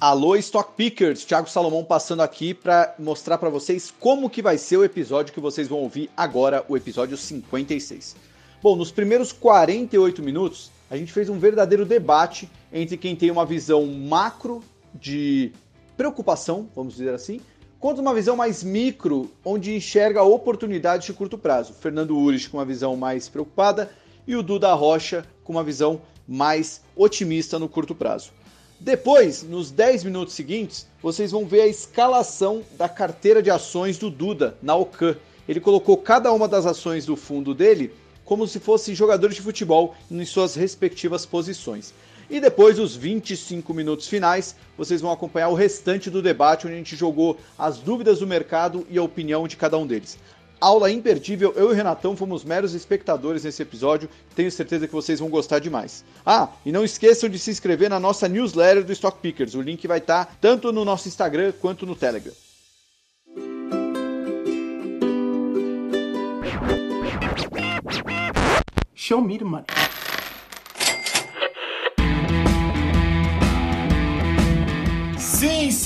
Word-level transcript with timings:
Alô, 0.00 0.34
Stock 0.36 0.72
Pickers! 0.78 1.26
Thiago 1.26 1.50
Salomão 1.50 1.84
passando 1.84 2.22
aqui 2.22 2.54
para 2.54 2.94
mostrar 2.98 3.36
para 3.36 3.50
vocês 3.50 3.92
como 4.00 4.30
que 4.30 4.40
vai 4.40 4.56
ser 4.56 4.78
o 4.78 4.84
episódio 4.84 5.34
que 5.34 5.40
vocês 5.40 5.68
vão 5.68 5.80
ouvir 5.80 6.08
agora, 6.16 6.64
o 6.70 6.74
episódio 6.74 7.18
56. 7.18 8.16
Bom, 8.62 8.76
nos 8.76 8.90
primeiros 8.90 9.30
48 9.30 10.22
minutos, 10.22 10.70
a 10.90 10.96
gente 10.96 11.12
fez 11.12 11.28
um 11.28 11.38
verdadeiro 11.38 11.84
debate 11.84 12.50
entre 12.72 12.96
quem 12.96 13.14
tem 13.14 13.30
uma 13.30 13.44
visão 13.44 13.84
macro 13.84 14.64
de 14.94 15.52
preocupação, 15.98 16.66
vamos 16.74 16.94
dizer 16.94 17.12
assim, 17.12 17.38
contra 17.78 18.00
uma 18.00 18.14
visão 18.14 18.36
mais 18.36 18.64
micro, 18.64 19.30
onde 19.44 19.76
enxerga 19.76 20.22
oportunidades 20.22 21.04
de 21.04 21.12
curto 21.12 21.36
prazo. 21.36 21.74
Fernando 21.74 22.16
Urich 22.16 22.48
com 22.48 22.56
uma 22.56 22.64
visão 22.64 22.96
mais 22.96 23.28
preocupada 23.28 23.90
e 24.26 24.34
o 24.34 24.42
Duda 24.42 24.72
Rocha 24.72 25.26
com 25.44 25.52
uma 25.52 25.62
visão 25.62 26.00
mais 26.26 26.80
otimista 26.96 27.58
no 27.58 27.68
curto 27.68 27.94
prazo. 27.94 28.39
Depois, 28.80 29.42
nos 29.42 29.70
10 29.70 30.04
minutos 30.04 30.32
seguintes, 30.32 30.86
vocês 31.02 31.30
vão 31.30 31.44
ver 31.44 31.60
a 31.60 31.66
escalação 31.66 32.62
da 32.78 32.88
carteira 32.88 33.42
de 33.42 33.50
ações 33.50 33.98
do 33.98 34.08
Duda 34.08 34.56
na 34.62 34.74
OCAN. 34.74 35.16
Ele 35.46 35.60
colocou 35.60 35.98
cada 35.98 36.32
uma 36.32 36.48
das 36.48 36.64
ações 36.64 37.04
do 37.04 37.14
fundo 37.14 37.54
dele 37.54 37.92
como 38.24 38.46
se 38.46 38.58
fossem 38.58 38.94
jogadores 38.94 39.36
de 39.36 39.42
futebol 39.42 39.94
em 40.10 40.24
suas 40.24 40.54
respectivas 40.54 41.26
posições. 41.26 41.92
E 42.30 42.40
depois, 42.40 42.78
os 42.78 42.96
25 42.96 43.74
minutos 43.74 44.08
finais, 44.08 44.56
vocês 44.78 45.02
vão 45.02 45.10
acompanhar 45.10 45.48
o 45.48 45.54
restante 45.54 46.08
do 46.08 46.22
debate, 46.22 46.66
onde 46.66 46.76
a 46.76 46.78
gente 46.78 46.96
jogou 46.96 47.36
as 47.58 47.80
dúvidas 47.80 48.20
do 48.20 48.26
mercado 48.26 48.86
e 48.88 48.96
a 48.96 49.02
opinião 49.02 49.46
de 49.46 49.58
cada 49.58 49.76
um 49.76 49.86
deles. 49.86 50.16
Aula 50.60 50.90
imperdível, 50.90 51.54
eu 51.56 51.68
e 51.68 51.72
o 51.72 51.74
Renatão 51.74 52.14
fomos 52.14 52.44
meros 52.44 52.74
espectadores 52.74 53.44
nesse 53.44 53.62
episódio, 53.62 54.10
tenho 54.36 54.52
certeza 54.52 54.86
que 54.86 54.92
vocês 54.92 55.18
vão 55.18 55.30
gostar 55.30 55.58
demais. 55.58 56.04
Ah, 56.24 56.48
e 56.66 56.70
não 56.70 56.84
esqueçam 56.84 57.30
de 57.30 57.38
se 57.38 57.50
inscrever 57.50 57.88
na 57.88 57.98
nossa 57.98 58.28
newsletter 58.28 58.84
do 58.84 58.92
Stock 58.92 59.18
Pickers, 59.20 59.54
o 59.54 59.62
link 59.62 59.86
vai 59.86 59.98
estar 59.98 60.26
tá 60.26 60.32
tanto 60.40 60.70
no 60.70 60.84
nosso 60.84 61.08
Instagram 61.08 61.52
quanto 61.60 61.86
no 61.86 61.96
Telegram. 61.96 62.32
Show 68.94 69.22
me 69.22 69.38
the 69.38 69.44
money. 69.44 69.89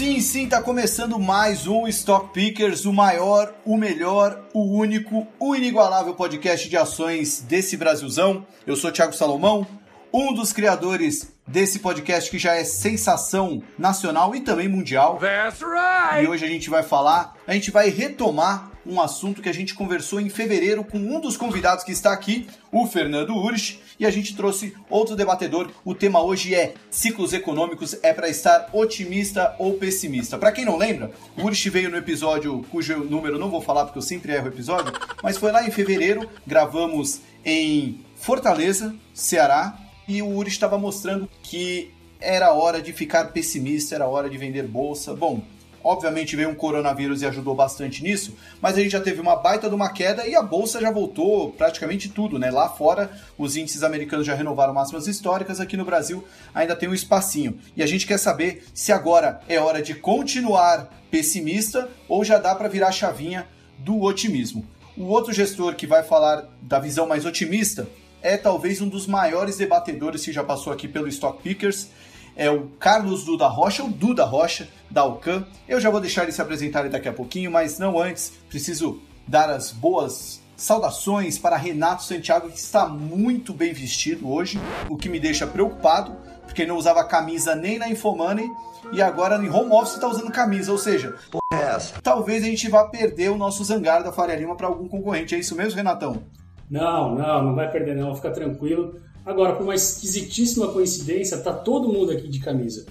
Sim, 0.04 0.20
sim, 0.20 0.46
tá 0.46 0.60
começando 0.60 1.18
mais 1.18 1.66
um 1.66 1.88
Stock 1.88 2.30
Pickers, 2.30 2.84
o 2.84 2.92
maior, 2.92 3.54
o 3.64 3.74
melhor, 3.74 4.38
o 4.52 4.76
único, 4.76 5.26
o 5.40 5.56
inigualável 5.56 6.12
podcast 6.12 6.68
de 6.68 6.76
ações 6.76 7.40
desse 7.40 7.74
Brasilzão. 7.74 8.46
Eu 8.66 8.76
sou 8.76 8.92
Thiago 8.92 9.14
Salomão, 9.14 9.66
um 10.12 10.34
dos 10.34 10.52
criadores 10.52 11.32
desse 11.46 11.78
podcast 11.78 12.30
que 12.30 12.38
já 12.38 12.54
é 12.54 12.64
sensação 12.64 13.62
nacional 13.78 14.36
e 14.36 14.42
também 14.42 14.68
mundial. 14.68 15.16
That's 15.16 15.62
right. 15.62 16.22
E 16.22 16.28
hoje 16.28 16.44
a 16.44 16.48
gente 16.48 16.68
vai 16.68 16.82
falar, 16.82 17.34
a 17.46 17.54
gente 17.54 17.70
vai 17.70 17.88
retomar 17.88 18.72
um 18.86 19.00
assunto 19.00 19.42
que 19.42 19.48
a 19.48 19.54
gente 19.54 19.74
conversou 19.74 20.20
em 20.20 20.28
fevereiro 20.28 20.84
com 20.84 20.98
um 20.98 21.20
dos 21.20 21.36
convidados 21.36 21.84
que 21.84 21.92
está 21.92 22.12
aqui, 22.12 22.46
o 22.70 22.86
Fernando 22.86 23.34
Urich, 23.34 23.80
e 23.98 24.04
a 24.06 24.10
gente 24.10 24.36
trouxe 24.36 24.74
outro 24.90 25.16
debatedor. 25.16 25.70
O 25.84 25.94
tema 25.94 26.22
hoje 26.22 26.54
é 26.54 26.74
ciclos 26.90 27.32
econômicos 27.32 27.96
é 28.02 28.12
para 28.12 28.28
estar 28.28 28.68
otimista 28.72 29.54
ou 29.58 29.74
pessimista. 29.74 30.36
Para 30.36 30.52
quem 30.52 30.64
não 30.64 30.76
lembra, 30.76 31.10
o 31.36 31.44
Urich 31.44 31.70
veio 31.70 31.90
no 31.90 31.96
episódio 31.96 32.64
cujo 32.70 33.04
número 33.04 33.38
não 33.38 33.50
vou 33.50 33.60
falar 33.60 33.84
porque 33.84 33.98
eu 33.98 34.02
sempre 34.02 34.32
erro 34.32 34.46
o 34.46 34.48
episódio, 34.48 34.92
mas 35.22 35.36
foi 35.36 35.52
lá 35.52 35.66
em 35.66 35.70
fevereiro, 35.70 36.28
gravamos 36.46 37.20
em 37.44 38.00
Fortaleza, 38.16 38.94
Ceará, 39.12 39.78
e 40.06 40.20
o 40.22 40.28
Urich 40.28 40.54
estava 40.54 40.78
mostrando 40.78 41.28
que 41.42 41.90
era 42.20 42.52
hora 42.52 42.80
de 42.80 42.92
ficar 42.92 43.32
pessimista, 43.32 43.94
era 43.94 44.06
hora 44.06 44.30
de 44.30 44.38
vender 44.38 44.66
bolsa. 44.66 45.14
Bom, 45.14 45.42
Obviamente 45.84 46.34
veio 46.34 46.48
um 46.48 46.54
coronavírus 46.54 47.20
e 47.20 47.26
ajudou 47.26 47.54
bastante 47.54 48.02
nisso, 48.02 48.34
mas 48.58 48.76
a 48.76 48.80
gente 48.80 48.92
já 48.92 49.00
teve 49.00 49.20
uma 49.20 49.36
baita 49.36 49.68
de 49.68 49.74
uma 49.74 49.92
queda 49.92 50.26
e 50.26 50.34
a 50.34 50.42
bolsa 50.42 50.80
já 50.80 50.90
voltou 50.90 51.52
praticamente 51.52 52.08
tudo, 52.08 52.38
né? 52.38 52.50
Lá 52.50 52.70
fora, 52.70 53.10
os 53.36 53.54
índices 53.54 53.82
americanos 53.82 54.26
já 54.26 54.34
renovaram 54.34 54.72
máximas 54.72 55.06
históricas, 55.06 55.60
aqui 55.60 55.76
no 55.76 55.84
Brasil 55.84 56.24
ainda 56.54 56.74
tem 56.74 56.88
um 56.88 56.94
espacinho. 56.94 57.58
E 57.76 57.82
a 57.82 57.86
gente 57.86 58.06
quer 58.06 58.18
saber 58.18 58.64
se 58.72 58.92
agora 58.92 59.42
é 59.46 59.60
hora 59.60 59.82
de 59.82 59.94
continuar 59.94 60.88
pessimista 61.10 61.90
ou 62.08 62.24
já 62.24 62.38
dá 62.38 62.54
para 62.54 62.68
virar 62.68 62.88
a 62.88 62.92
chavinha 62.92 63.46
do 63.78 64.00
otimismo. 64.00 64.64
O 64.96 65.04
outro 65.04 65.34
gestor 65.34 65.74
que 65.74 65.86
vai 65.86 66.02
falar 66.02 66.48
da 66.62 66.78
visão 66.78 67.06
mais 67.06 67.26
otimista 67.26 67.86
é 68.22 68.38
talvez 68.38 68.80
um 68.80 68.88
dos 68.88 69.06
maiores 69.06 69.58
debatedores 69.58 70.24
que 70.24 70.32
já 70.32 70.42
passou 70.42 70.72
aqui 70.72 70.88
pelo 70.88 71.08
Stock 71.08 71.42
Pickers 71.42 71.88
é 72.36 72.50
o 72.50 72.68
Carlos 72.78 73.24
Duda 73.24 73.46
Rocha, 73.46 73.84
o 73.84 73.88
Duda 73.88 74.24
Rocha, 74.24 74.68
da 74.90 75.02
Alcan. 75.02 75.46
Eu 75.68 75.80
já 75.80 75.90
vou 75.90 76.00
deixar 76.00 76.22
ele 76.24 76.32
se 76.32 76.42
apresentar 76.42 76.88
daqui 76.88 77.08
a 77.08 77.12
pouquinho, 77.12 77.50
mas 77.50 77.78
não 77.78 77.98
antes, 77.98 78.32
preciso 78.48 79.00
dar 79.26 79.50
as 79.50 79.72
boas 79.72 80.42
saudações 80.56 81.38
para 81.38 81.56
Renato 81.56 82.04
Santiago, 82.04 82.48
que 82.48 82.58
está 82.58 82.86
muito 82.86 83.52
bem 83.52 83.72
vestido 83.72 84.30
hoje, 84.30 84.60
o 84.88 84.96
que 84.96 85.08
me 85.08 85.18
deixa 85.18 85.46
preocupado, 85.46 86.16
porque 86.42 86.64
não 86.64 86.76
usava 86.76 87.02
camisa 87.04 87.54
nem 87.54 87.78
na 87.78 87.88
Infomoney 87.88 88.48
e 88.92 89.02
agora 89.02 89.36
em 89.36 89.48
home 89.48 89.72
office 89.72 89.94
está 89.94 90.06
usando 90.06 90.30
camisa, 90.30 90.70
ou 90.70 90.78
seja, 90.78 91.16
é 91.52 91.78
talvez 92.02 92.42
a 92.44 92.46
gente 92.46 92.68
vá 92.68 92.84
perder 92.84 93.30
o 93.30 93.36
nosso 93.36 93.64
Zangaro 93.64 94.04
da 94.04 94.12
Faria 94.12 94.36
Lima 94.36 94.56
para 94.56 94.66
algum 94.66 94.86
concorrente. 94.86 95.34
É 95.34 95.38
isso 95.38 95.56
mesmo, 95.56 95.76
Renatão? 95.76 96.22
Não, 96.70 97.14
não, 97.14 97.42
não 97.42 97.54
vai 97.54 97.70
perder 97.70 97.96
não, 97.96 98.14
fica 98.14 98.30
tranquilo. 98.30 99.00
Agora, 99.24 99.54
por 99.54 99.62
uma 99.62 99.74
esquisitíssima 99.74 100.68
coincidência, 100.68 101.38
tá 101.38 101.52
todo 101.52 101.88
mundo 101.88 102.12
aqui 102.12 102.28
de 102.28 102.40
camisa. 102.40 102.84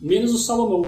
Menos 0.00 0.32
o 0.32 0.38
Salomão. 0.38 0.82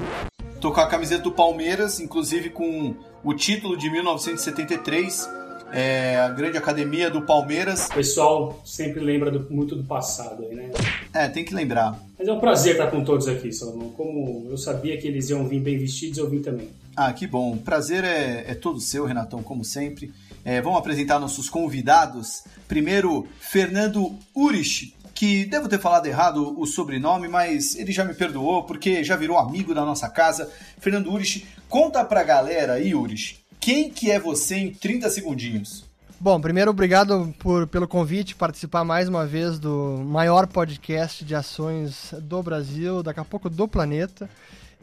Tô 0.59 0.73
com 0.73 0.81
a 0.81 0.87
camiseta 0.87 1.25
do 1.25 1.33
Palmeiras, 1.33 2.01
inclusive 2.01 2.49
com 2.49 2.95
o 3.23 3.35
título 3.35 3.77
de 3.77 3.91
1973, 3.91 5.29
é, 5.71 6.17
a 6.17 6.31
grande 6.31 6.57
academia 6.57 7.11
do 7.11 7.21
Palmeiras. 7.21 7.89
O 7.89 7.95
pessoal 7.95 8.59
sempre 8.65 9.01
lembra 9.01 9.31
do, 9.31 9.53
muito 9.53 9.77
do 9.77 9.85
passado 9.85 10.43
aí, 10.45 10.55
né? 10.55 10.71
É, 11.13 11.29
tem 11.29 11.45
que 11.45 11.55
lembrar. 11.55 12.01
Mas 12.19 12.27
é 12.27 12.33
um 12.33 12.41
prazer 12.41 12.73
estar 12.73 12.91
com 12.91 13.05
todos 13.05 13.29
aqui, 13.29 13.53
Salomão. 13.53 13.91
Como 13.91 14.47
eu 14.51 14.57
sabia 14.57 14.97
que 14.97 15.07
eles 15.07 15.29
iam 15.29 15.47
vir 15.47 15.61
bem 15.61 15.77
vestidos, 15.77 16.17
eu 16.17 16.31
vim 16.31 16.41
também. 16.41 16.71
Ah, 16.97 17.13
que 17.13 17.27
bom. 17.27 17.59
Prazer 17.59 18.03
é, 18.03 18.45
é 18.49 18.55
todo 18.55 18.81
seu, 18.81 19.05
Renatão, 19.05 19.43
como 19.43 19.63
sempre. 19.65 20.11
É, 20.45 20.61
vamos 20.61 20.79
apresentar 20.79 21.19
nossos 21.19 21.49
convidados. 21.49 22.45
Primeiro, 22.69 23.27
Fernando 23.41 24.15
Urich, 24.35 24.95
que 25.15 25.45
devo 25.45 25.69
ter 25.69 25.79
falado 25.79 26.07
errado 26.07 26.59
o 26.61 26.67
sobrenome, 26.67 27.29
mas 27.29 27.77
ele 27.77 27.93
já 27.93 28.05
me 28.05 28.15
perdoou 28.15 28.65
porque 28.65 29.03
já 29.03 29.17
virou 29.17 29.39
amigo 29.39 29.75
da 29.75 29.85
nossa 29.85 30.09
casa. 30.09 30.51
Fernando 30.79 31.11
Urich, 31.11 31.47
conta 31.69 32.05
pra 32.05 32.23
galera 32.23 32.75
aí, 32.75 32.95
Urich, 32.95 33.39
quem 33.61 33.89
que 33.89 34.11
é 34.11 34.19
você 34.19 34.57
em 34.57 34.75
30 34.75 35.09
segundinhos? 35.09 35.85
Bom, 36.21 36.41
primeiro, 36.41 36.71
obrigado 36.71 37.35
por, 37.39 37.67
pelo 37.67 37.89
convite, 37.89 38.35
participar 38.35 38.85
mais 38.85 39.09
uma 39.09 39.27
vez 39.27 39.59
do 39.59 40.03
maior 40.07 40.47
podcast 40.47 41.25
de 41.25 41.35
ações 41.35 42.15
do 42.23 42.43
Brasil, 42.43 43.03
daqui 43.03 43.21
a 43.21 43.25
pouco 43.25 43.51
do 43.51 43.69
planeta. 43.69 44.29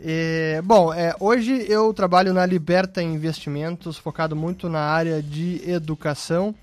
É, 0.03 0.59
bom, 0.63 0.91
é, 0.91 1.15
hoje 1.19 1.63
eu 1.69 1.93
trabalho 1.93 2.33
na 2.33 2.43
Liberta 2.43 3.03
Investimentos, 3.03 3.99
focado 3.99 4.35
muito 4.35 4.67
na 4.67 4.79
área 4.79 5.21
de 5.21 5.61
educação. 5.69 6.55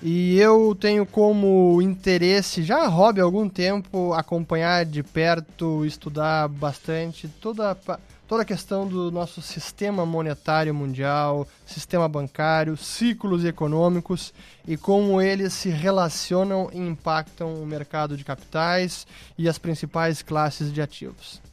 E 0.00 0.38
eu 0.38 0.76
tenho 0.78 1.04
como 1.04 1.82
interesse, 1.82 2.62
já 2.62 2.86
hobby 2.86 3.20
há 3.20 3.24
algum 3.24 3.48
tempo, 3.48 4.12
acompanhar 4.12 4.84
de 4.84 5.02
perto, 5.02 5.84
estudar 5.84 6.46
bastante 6.48 7.26
toda, 7.26 7.76
toda 8.28 8.42
a 8.42 8.44
questão 8.44 8.86
do 8.86 9.10
nosso 9.10 9.42
sistema 9.42 10.06
monetário 10.06 10.74
mundial, 10.74 11.48
sistema 11.64 12.06
bancário, 12.06 12.76
ciclos 12.76 13.44
econômicos 13.44 14.32
e 14.68 14.76
como 14.76 15.20
eles 15.20 15.54
se 15.54 15.70
relacionam 15.70 16.70
e 16.72 16.78
impactam 16.78 17.54
o 17.54 17.66
mercado 17.66 18.16
de 18.16 18.22
capitais 18.22 19.06
e 19.36 19.48
as 19.48 19.58
principais 19.58 20.22
classes 20.22 20.72
de 20.72 20.80
ativos. 20.80 21.45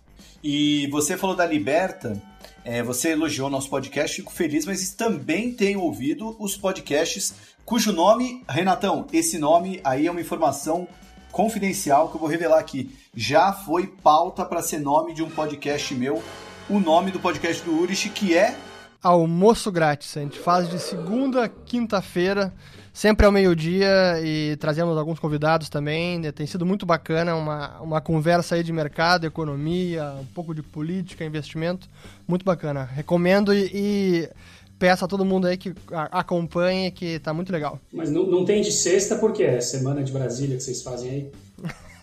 E 0.44 0.88
você 0.88 1.16
falou 1.16 1.36
da 1.36 1.46
Liberta, 1.46 2.22
é, 2.66 2.84
você 2.84 3.12
elogiou 3.12 3.50
nosso 3.50 3.70
podcast, 3.70 4.18
fico 4.18 4.34
feliz, 4.34 4.66
mas 4.66 4.94
também 4.94 5.54
tenho 5.54 5.80
ouvido 5.80 6.36
os 6.38 6.58
podcasts 6.58 7.34
cujo 7.64 7.94
nome, 7.94 8.44
Renatão, 8.48 9.08
esse 9.14 9.40
nome 9.40 9.80
aí 9.86 10.06
é 10.06 10.12
uma 10.12 10.20
informação 10.20 10.86
confidencial 11.32 12.10
que 12.10 12.16
eu 12.16 12.20
vou 12.20 12.30
revelar 12.30 12.60
aqui. 12.60 12.94
Já 13.16 13.54
foi 13.54 13.88
pauta 13.88 14.44
para 14.44 14.62
ser 14.62 14.80
nome 14.80 15.14
de 15.14 15.24
um 15.24 15.30
podcast 15.30 15.96
meu, 15.96 16.22
o 16.70 16.78
nome 16.78 17.10
do 17.10 17.22
podcast 17.22 17.64
do 17.64 17.80
Urich, 17.80 18.10
que 18.10 18.36
é 18.36 18.56
Almoço 19.02 19.72
Grátis. 19.72 20.16
A 20.18 20.22
gente 20.22 20.40
faz 20.40 20.70
de 20.70 20.78
segunda 20.78 21.46
a 21.46 21.50
quinta-feira 21.50 22.54
sempre 22.94 23.26
ao 23.26 23.32
meio-dia 23.32 24.22
e 24.24 24.56
trazemos 24.58 24.96
alguns 24.98 25.18
convidados 25.18 25.68
também. 25.68 26.20
Né? 26.20 26.32
Tem 26.32 26.46
sido 26.46 26.66
muito 26.66 26.86
bacana, 26.86 27.36
uma, 27.36 27.82
uma 27.82 28.00
conversa 28.00 28.56
aí 28.56 28.64
de 28.64 28.72
mercado, 28.72 29.26
economia, 29.26 30.14
um 30.22 30.26
pouco 30.26 30.54
de 30.54 30.62
política, 30.62 31.26
investimento. 31.26 31.90
Muito 32.28 32.46
bacana. 32.46 32.84
Recomendo 32.84 33.54
e, 33.54 33.72
e 33.74 34.30
peço 34.78 35.04
a 35.04 35.08
todo 35.08 35.26
mundo 35.26 35.48
aí 35.48 35.58
que 35.58 35.74
acompanhe, 36.12 36.92
que 36.92 37.18
tá 37.20 37.34
muito 37.34 37.52
legal. 37.52 37.80
Mas 37.92 38.12
não, 38.12 38.28
não 38.28 38.46
tem 38.46 38.62
de 38.62 38.72
sexta 38.72 39.16
porque 39.16 39.44
é 39.44 39.60
semana 39.60 40.04
de 40.04 40.12
Brasília 40.12 40.56
que 40.56 40.64
vocês 40.64 40.84
fazem 40.84 41.10
aí? 41.10 41.32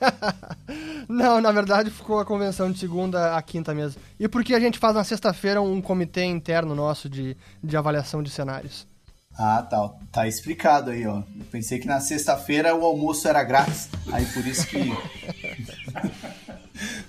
não, 1.08 1.40
na 1.40 1.52
verdade 1.52 1.90
ficou 1.90 2.18
a 2.18 2.24
convenção 2.24 2.72
de 2.72 2.78
segunda 2.78 3.36
a 3.36 3.42
quinta 3.42 3.72
mesmo. 3.72 4.00
E 4.18 4.26
porque 4.26 4.54
a 4.54 4.60
gente 4.60 4.78
faz 4.78 4.94
na 4.94 5.04
sexta-feira 5.04 5.60
um 5.62 5.80
comitê 5.80 6.24
interno 6.24 6.74
nosso 6.74 7.08
de, 7.08 7.36
de 7.62 7.76
avaliação 7.76 8.22
de 8.22 8.30
cenários. 8.30 8.89
Ah, 9.42 9.62
tá. 9.62 9.90
Tá 10.12 10.28
explicado 10.28 10.90
aí, 10.90 11.06
ó. 11.06 11.20
Eu 11.20 11.46
pensei 11.50 11.78
que 11.78 11.86
na 11.86 11.98
sexta-feira 11.98 12.74
o 12.74 12.84
almoço 12.84 13.26
era 13.26 13.42
grátis. 13.42 13.88
Aí 14.12 14.26
por 14.26 14.46
isso 14.46 14.66
que. 14.66 14.76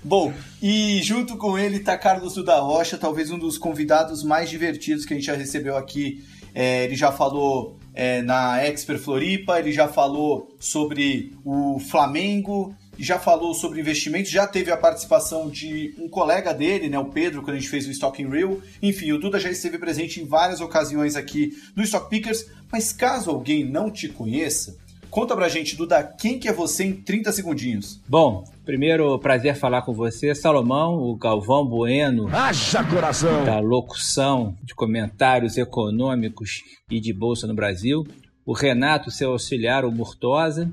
Bom, 0.02 0.32
e 0.62 1.02
junto 1.02 1.36
com 1.36 1.58
ele 1.58 1.80
tá 1.80 1.98
Carlos 1.98 2.34
Duda 2.34 2.58
Rocha, 2.58 2.96
talvez 2.96 3.30
um 3.30 3.38
dos 3.38 3.58
convidados 3.58 4.22
mais 4.22 4.48
divertidos 4.48 5.04
que 5.04 5.12
a 5.12 5.16
gente 5.16 5.26
já 5.26 5.36
recebeu 5.36 5.76
aqui. 5.76 6.24
É, 6.54 6.84
ele 6.84 6.96
já 6.96 7.12
falou 7.12 7.78
é, 7.92 8.22
na 8.22 8.62
Expert 8.62 9.00
Floripa, 9.00 9.58
ele 9.58 9.72
já 9.72 9.86
falou 9.86 10.56
sobre 10.58 11.36
o 11.44 11.78
Flamengo, 11.80 12.74
já 13.02 13.18
falou 13.18 13.52
sobre 13.52 13.80
investimentos, 13.80 14.30
já 14.30 14.46
teve 14.46 14.70
a 14.70 14.76
participação 14.76 15.50
de 15.50 15.92
um 15.98 16.08
colega 16.08 16.54
dele, 16.54 16.88
né, 16.88 16.96
o 17.00 17.06
Pedro, 17.06 17.42
quando 17.42 17.56
a 17.56 17.58
gente 17.58 17.68
fez 17.68 17.84
o 17.84 17.90
Stock 17.90 18.22
in 18.22 18.28
Real. 18.28 18.60
Enfim, 18.80 19.10
o 19.10 19.18
Duda 19.18 19.40
já 19.40 19.50
esteve 19.50 19.76
presente 19.76 20.20
em 20.20 20.24
várias 20.24 20.60
ocasiões 20.60 21.16
aqui 21.16 21.50
no 21.74 21.82
Stock 21.82 22.08
Pickers, 22.08 22.46
mas 22.70 22.92
caso 22.92 23.28
alguém 23.28 23.64
não 23.64 23.90
te 23.90 24.08
conheça, 24.08 24.76
conta 25.10 25.34
pra 25.34 25.48
gente, 25.48 25.74
Duda, 25.74 26.00
quem 26.04 26.38
que 26.38 26.46
é 26.46 26.52
você 26.52 26.84
em 26.84 26.92
30 26.92 27.32
segundinhos? 27.32 28.00
Bom, 28.06 28.44
primeiro 28.64 29.18
prazer 29.18 29.56
falar 29.56 29.82
com 29.82 29.92
você, 29.92 30.32
Salomão, 30.32 30.94
o 30.94 31.16
Galvão 31.16 31.66
Bueno. 31.66 32.28
Haja 32.28 32.84
coração! 32.84 33.44
Da 33.44 33.58
locução 33.58 34.56
de 34.62 34.76
comentários 34.76 35.58
econômicos 35.58 36.62
e 36.88 37.00
de 37.00 37.12
bolsa 37.12 37.48
no 37.48 37.54
Brasil. 37.54 38.06
O 38.46 38.52
Renato, 38.52 39.10
seu 39.10 39.32
auxiliar, 39.32 39.84
o 39.84 39.90
Murtosa 39.90 40.72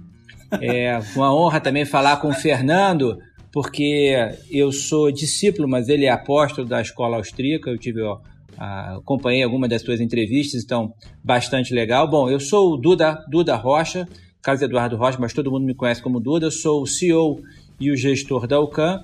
é 0.62 1.00
uma 1.16 1.34
honra 1.34 1.60
também 1.60 1.86
falar 1.86 2.18
com 2.18 2.30
o 2.30 2.34
Fernando, 2.34 3.20
porque 3.52 4.16
eu 4.50 4.72
sou 4.72 5.12
discípulo, 5.12 5.68
mas 5.68 5.90
ele 5.90 6.06
é 6.06 6.10
apóstolo 6.10 6.68
da 6.68 6.82
escola 6.82 7.18
austríaca. 7.18 7.70
Eu 7.70 7.78
tive, 7.78 8.02
ó, 8.02 8.20
acompanhei 8.58 9.44
algumas 9.44 9.70
das 9.70 9.82
suas 9.82 10.00
entrevistas, 10.00 10.64
então 10.64 10.94
bastante 11.24 11.74
legal. 11.74 12.08
Bom, 12.10 12.30
eu 12.30 12.40
sou 12.40 12.74
o 12.74 12.78
Duda, 12.78 13.24
Duda 13.30 13.56
Rocha, 13.56 14.08
Carlos 14.42 14.62
Eduardo 14.62 14.96
Rocha, 14.98 15.18
mas 15.20 15.34
todo 15.34 15.52
mundo 15.52 15.66
me 15.66 15.74
conhece 15.74 16.02
como 16.02 16.20
Duda. 16.20 16.48
Eu 16.48 16.52
sou 16.52 16.82
o 16.82 16.88
CEO 16.88 17.42
e 17.80 17.92
o 17.92 17.98
gestor 17.98 18.48
da 18.48 18.60
UCAN. 18.60 19.04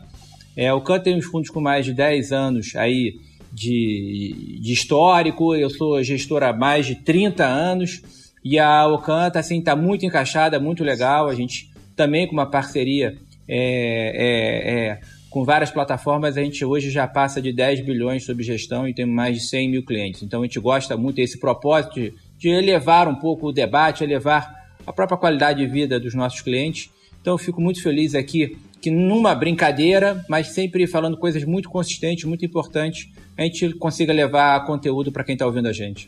É, 0.56 0.68
a 0.68 0.76
UCAN 0.76 1.00
tem 1.00 1.18
uns 1.18 1.26
fundos 1.26 1.50
com 1.50 1.60
mais 1.60 1.86
de 1.86 1.94
10 1.94 2.32
anos 2.32 2.76
aí 2.76 3.16
de, 3.52 4.60
de 4.62 4.74
histórico. 4.74 5.56
Eu 5.56 5.70
sou 5.70 6.02
gestor 6.04 6.44
há 6.44 6.54
mais 6.54 6.86
de 6.86 6.96
30 6.96 7.46
anos. 7.46 8.02
E 8.46 8.60
a 8.60 8.88
Ocan 8.88 9.32
tá, 9.32 9.40
assim, 9.40 9.60
tá 9.60 9.76
muito 9.76 10.06
encaixada, 10.06 10.60
muito 10.60 10.84
legal. 10.84 11.28
A 11.28 11.34
gente 11.34 11.72
também 11.96 12.28
com 12.28 12.34
uma 12.34 12.46
parceria 12.46 13.18
é, 13.48 13.58
é, 13.58 14.90
é, 14.90 15.00
com 15.32 15.44
várias 15.44 15.72
plataformas, 15.72 16.38
a 16.38 16.44
gente 16.44 16.64
hoje 16.64 16.92
já 16.92 17.08
passa 17.08 17.42
de 17.42 17.52
10 17.52 17.84
bilhões 17.84 18.24
sob 18.24 18.44
gestão 18.44 18.88
e 18.88 18.94
tem 18.94 19.06
mais 19.06 19.36
de 19.36 19.48
100 19.48 19.70
mil 19.70 19.84
clientes. 19.84 20.22
Então 20.22 20.42
a 20.42 20.46
gente 20.46 20.60
gosta 20.60 20.96
muito 20.96 21.16
desse 21.16 21.40
propósito 21.40 21.96
de, 21.96 22.14
de 22.38 22.50
elevar 22.50 23.08
um 23.08 23.16
pouco 23.16 23.48
o 23.48 23.52
debate, 23.52 24.04
elevar 24.04 24.70
a 24.86 24.94
própria 24.94 25.18
qualidade 25.18 25.60
de 25.60 25.68
vida 25.68 26.00
dos 26.00 26.14
nossos 26.14 26.42
clientes. 26.42 26.92
Então 27.20 27.34
eu 27.34 27.40
fico 27.40 27.60
muito 27.60 27.82
feliz 27.82 28.14
aqui 28.14 28.56
que 28.80 28.92
numa 28.92 29.34
brincadeira, 29.34 30.24
mas 30.30 30.50
sempre 30.50 30.86
falando 30.86 31.18
coisas 31.18 31.44
muito 31.44 31.68
consistentes, 31.68 32.26
muito 32.26 32.46
importantes, 32.46 33.10
a 33.36 33.42
gente 33.42 33.74
consiga 33.74 34.14
levar 34.14 34.64
conteúdo 34.68 35.12
para 35.12 35.24
quem 35.24 35.34
está 35.34 35.48
ouvindo 35.48 35.68
a 35.68 35.74
gente. 35.74 36.08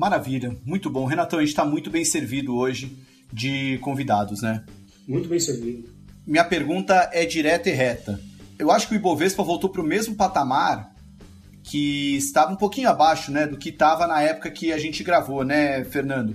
Maravilha, 0.00 0.56
muito 0.64 0.88
bom. 0.88 1.04
Renatão, 1.04 1.38
a 1.38 1.42
gente 1.42 1.50
está 1.50 1.62
muito 1.62 1.90
bem 1.90 2.06
servido 2.06 2.56
hoje 2.56 2.96
de 3.30 3.76
convidados, 3.82 4.40
né? 4.40 4.64
Muito 5.06 5.28
bem 5.28 5.38
servido. 5.38 5.90
Minha 6.26 6.42
pergunta 6.42 7.10
é 7.12 7.26
direta 7.26 7.68
e 7.68 7.72
reta. 7.72 8.18
Eu 8.58 8.70
acho 8.70 8.88
que 8.88 8.94
o 8.94 8.96
Ibovespa 8.96 9.42
voltou 9.42 9.68
para 9.68 9.82
o 9.82 9.84
mesmo 9.84 10.14
patamar 10.14 10.90
que 11.62 12.16
estava 12.16 12.50
um 12.50 12.56
pouquinho 12.56 12.88
abaixo, 12.88 13.30
né, 13.30 13.46
do 13.46 13.58
que 13.58 13.68
estava 13.68 14.06
na 14.06 14.22
época 14.22 14.50
que 14.50 14.72
a 14.72 14.78
gente 14.78 15.04
gravou, 15.04 15.44
né, 15.44 15.84
Fernando? 15.84 16.34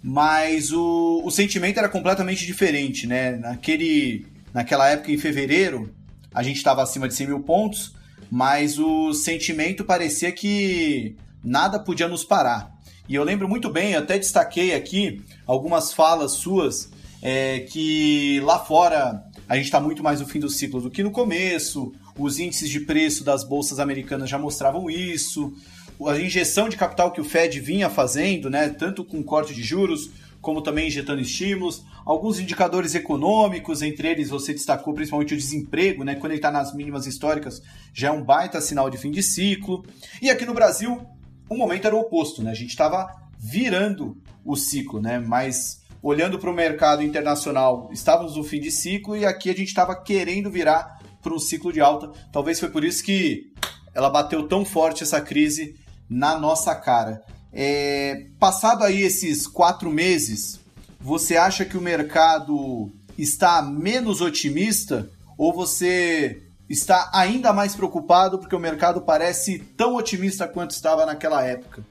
Mas 0.00 0.70
o, 0.70 1.22
o 1.24 1.30
sentimento 1.32 1.78
era 1.78 1.88
completamente 1.88 2.46
diferente, 2.46 3.08
né? 3.08 3.32
Naquele, 3.32 4.24
naquela 4.54 4.88
época, 4.88 5.10
em 5.10 5.18
fevereiro, 5.18 5.92
a 6.32 6.44
gente 6.44 6.58
estava 6.58 6.84
acima 6.84 7.08
de 7.08 7.14
100 7.14 7.26
mil 7.26 7.40
pontos, 7.40 7.96
mas 8.30 8.78
o 8.78 9.12
sentimento 9.12 9.84
parecia 9.84 10.30
que 10.30 11.16
nada 11.42 11.80
podia 11.80 12.06
nos 12.06 12.22
parar. 12.22 12.71
E 13.12 13.14
eu 13.14 13.24
lembro 13.24 13.46
muito 13.46 13.68
bem, 13.68 13.94
até 13.94 14.18
destaquei 14.18 14.74
aqui 14.74 15.22
algumas 15.46 15.92
falas 15.92 16.32
suas 16.32 16.90
é, 17.20 17.58
que 17.58 18.40
lá 18.40 18.58
fora 18.58 19.22
a 19.46 19.54
gente 19.54 19.66
está 19.66 19.78
muito 19.78 20.02
mais 20.02 20.22
no 20.22 20.26
fim 20.26 20.40
do 20.40 20.48
ciclo 20.48 20.80
do 20.80 20.90
que 20.90 21.02
no 21.02 21.10
começo. 21.10 21.92
Os 22.18 22.38
índices 22.38 22.70
de 22.70 22.80
preço 22.80 23.22
das 23.22 23.44
bolsas 23.44 23.78
americanas 23.78 24.30
já 24.30 24.38
mostravam 24.38 24.88
isso. 24.88 25.52
A 26.08 26.18
injeção 26.18 26.70
de 26.70 26.76
capital 26.78 27.12
que 27.12 27.20
o 27.20 27.24
Fed 27.24 27.60
vinha 27.60 27.90
fazendo, 27.90 28.48
né, 28.48 28.70
tanto 28.70 29.04
com 29.04 29.22
corte 29.22 29.52
de 29.52 29.62
juros, 29.62 30.08
como 30.40 30.62
também 30.62 30.86
injetando 30.86 31.20
estímulos. 31.20 31.84
Alguns 32.06 32.40
indicadores 32.40 32.94
econômicos, 32.94 33.82
entre 33.82 34.08
eles 34.08 34.30
você 34.30 34.54
destacou 34.54 34.94
principalmente 34.94 35.34
o 35.34 35.36
desemprego, 35.36 36.02
né, 36.02 36.14
quando 36.14 36.32
ele 36.32 36.38
está 36.38 36.50
nas 36.50 36.74
mínimas 36.74 37.06
históricas, 37.06 37.60
já 37.92 38.08
é 38.08 38.10
um 38.10 38.24
baita 38.24 38.58
sinal 38.62 38.88
de 38.88 38.96
fim 38.96 39.10
de 39.10 39.22
ciclo. 39.22 39.84
E 40.22 40.30
aqui 40.30 40.46
no 40.46 40.54
Brasil, 40.54 41.06
o 41.52 41.56
momento 41.56 41.86
era 41.86 41.94
o 41.94 42.00
oposto, 42.00 42.42
né? 42.42 42.50
A 42.50 42.54
gente 42.54 42.70
estava 42.70 43.06
virando 43.38 44.16
o 44.44 44.56
ciclo, 44.56 45.00
né? 45.00 45.18
Mas 45.18 45.82
olhando 46.02 46.38
para 46.38 46.50
o 46.50 46.54
mercado 46.54 47.02
internacional, 47.02 47.90
estávamos 47.92 48.36
no 48.36 48.42
fim 48.42 48.60
de 48.60 48.70
ciclo 48.70 49.16
e 49.16 49.24
aqui 49.24 49.50
a 49.50 49.54
gente 49.54 49.68
estava 49.68 49.94
querendo 49.94 50.50
virar 50.50 51.00
para 51.22 51.34
um 51.34 51.38
ciclo 51.38 51.72
de 51.72 51.80
alta. 51.80 52.10
Talvez 52.32 52.58
foi 52.58 52.70
por 52.70 52.82
isso 52.82 53.04
que 53.04 53.52
ela 53.94 54.10
bateu 54.10 54.48
tão 54.48 54.64
forte 54.64 55.02
essa 55.02 55.20
crise 55.20 55.76
na 56.08 56.38
nossa 56.38 56.74
cara. 56.74 57.22
É, 57.52 58.26
passado 58.38 58.82
aí 58.82 59.02
esses 59.02 59.46
quatro 59.46 59.90
meses, 59.90 60.58
você 60.98 61.36
acha 61.36 61.64
que 61.64 61.76
o 61.76 61.82
mercado 61.82 62.90
está 63.18 63.60
menos 63.60 64.20
otimista 64.20 65.08
ou 65.36 65.52
você 65.52 66.42
está 66.72 67.10
ainda 67.12 67.52
mais 67.52 67.76
preocupado 67.76 68.38
porque 68.38 68.56
o 68.56 68.58
mercado 68.58 69.02
parece 69.02 69.58
tão 69.76 69.94
otimista 69.94 70.48
quanto 70.48 70.70
estava 70.70 71.04
naquela 71.04 71.42
época? 71.44 71.84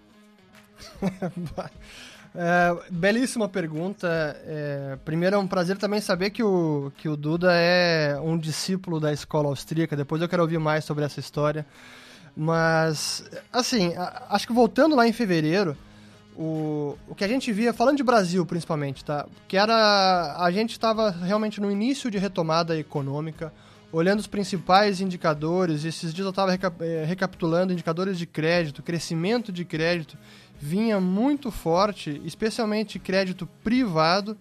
É, 2.33 2.73
belíssima 2.89 3.49
pergunta. 3.49 4.07
É, 4.45 4.97
primeiro 5.03 5.35
é 5.35 5.37
um 5.37 5.45
prazer 5.45 5.77
também 5.77 5.99
saber 5.99 6.29
que 6.29 6.41
o, 6.41 6.89
que 6.95 7.09
o 7.09 7.17
Duda 7.17 7.51
é 7.51 8.17
um 8.23 8.37
discípulo 8.37 9.01
da 9.01 9.11
escola 9.11 9.49
austríaca. 9.49 9.97
Depois 9.97 10.21
eu 10.21 10.29
quero 10.29 10.41
ouvir 10.41 10.57
mais 10.57 10.85
sobre 10.85 11.03
essa 11.03 11.19
história. 11.19 11.65
Mas, 12.33 13.29
assim, 13.51 13.93
acho 14.29 14.47
que 14.47 14.53
voltando 14.53 14.95
lá 14.95 15.05
em 15.05 15.11
fevereiro, 15.11 15.75
o, 16.37 16.97
o 17.05 17.13
que 17.13 17.25
a 17.25 17.27
gente 17.27 17.51
via, 17.51 17.73
falando 17.73 17.97
de 17.97 18.03
Brasil 18.03 18.45
principalmente, 18.45 19.03
tá? 19.03 19.27
Que 19.45 19.57
era. 19.57 20.37
A 20.37 20.49
gente 20.51 20.71
estava 20.71 21.11
realmente 21.11 21.59
no 21.59 21.69
início 21.69 22.09
de 22.09 22.17
retomada 22.17 22.79
econômica 22.79 23.51
olhando 23.91 24.19
os 24.19 24.27
principais 24.27 25.01
indicadores, 25.01 25.85
esses 25.85 26.13
dias 26.13 26.25
eu 26.25 26.29
estava 26.29 26.53
eh, 26.53 27.05
recapitulando 27.05 27.73
indicadores 27.73 28.17
de 28.17 28.25
crédito, 28.25 28.81
crescimento 28.81 29.51
de 29.51 29.65
crédito 29.65 30.17
vinha 30.61 30.99
muito 30.99 31.49
forte, 31.49 32.21
especialmente 32.23 32.99
crédito 32.99 33.47
privado, 33.63 34.37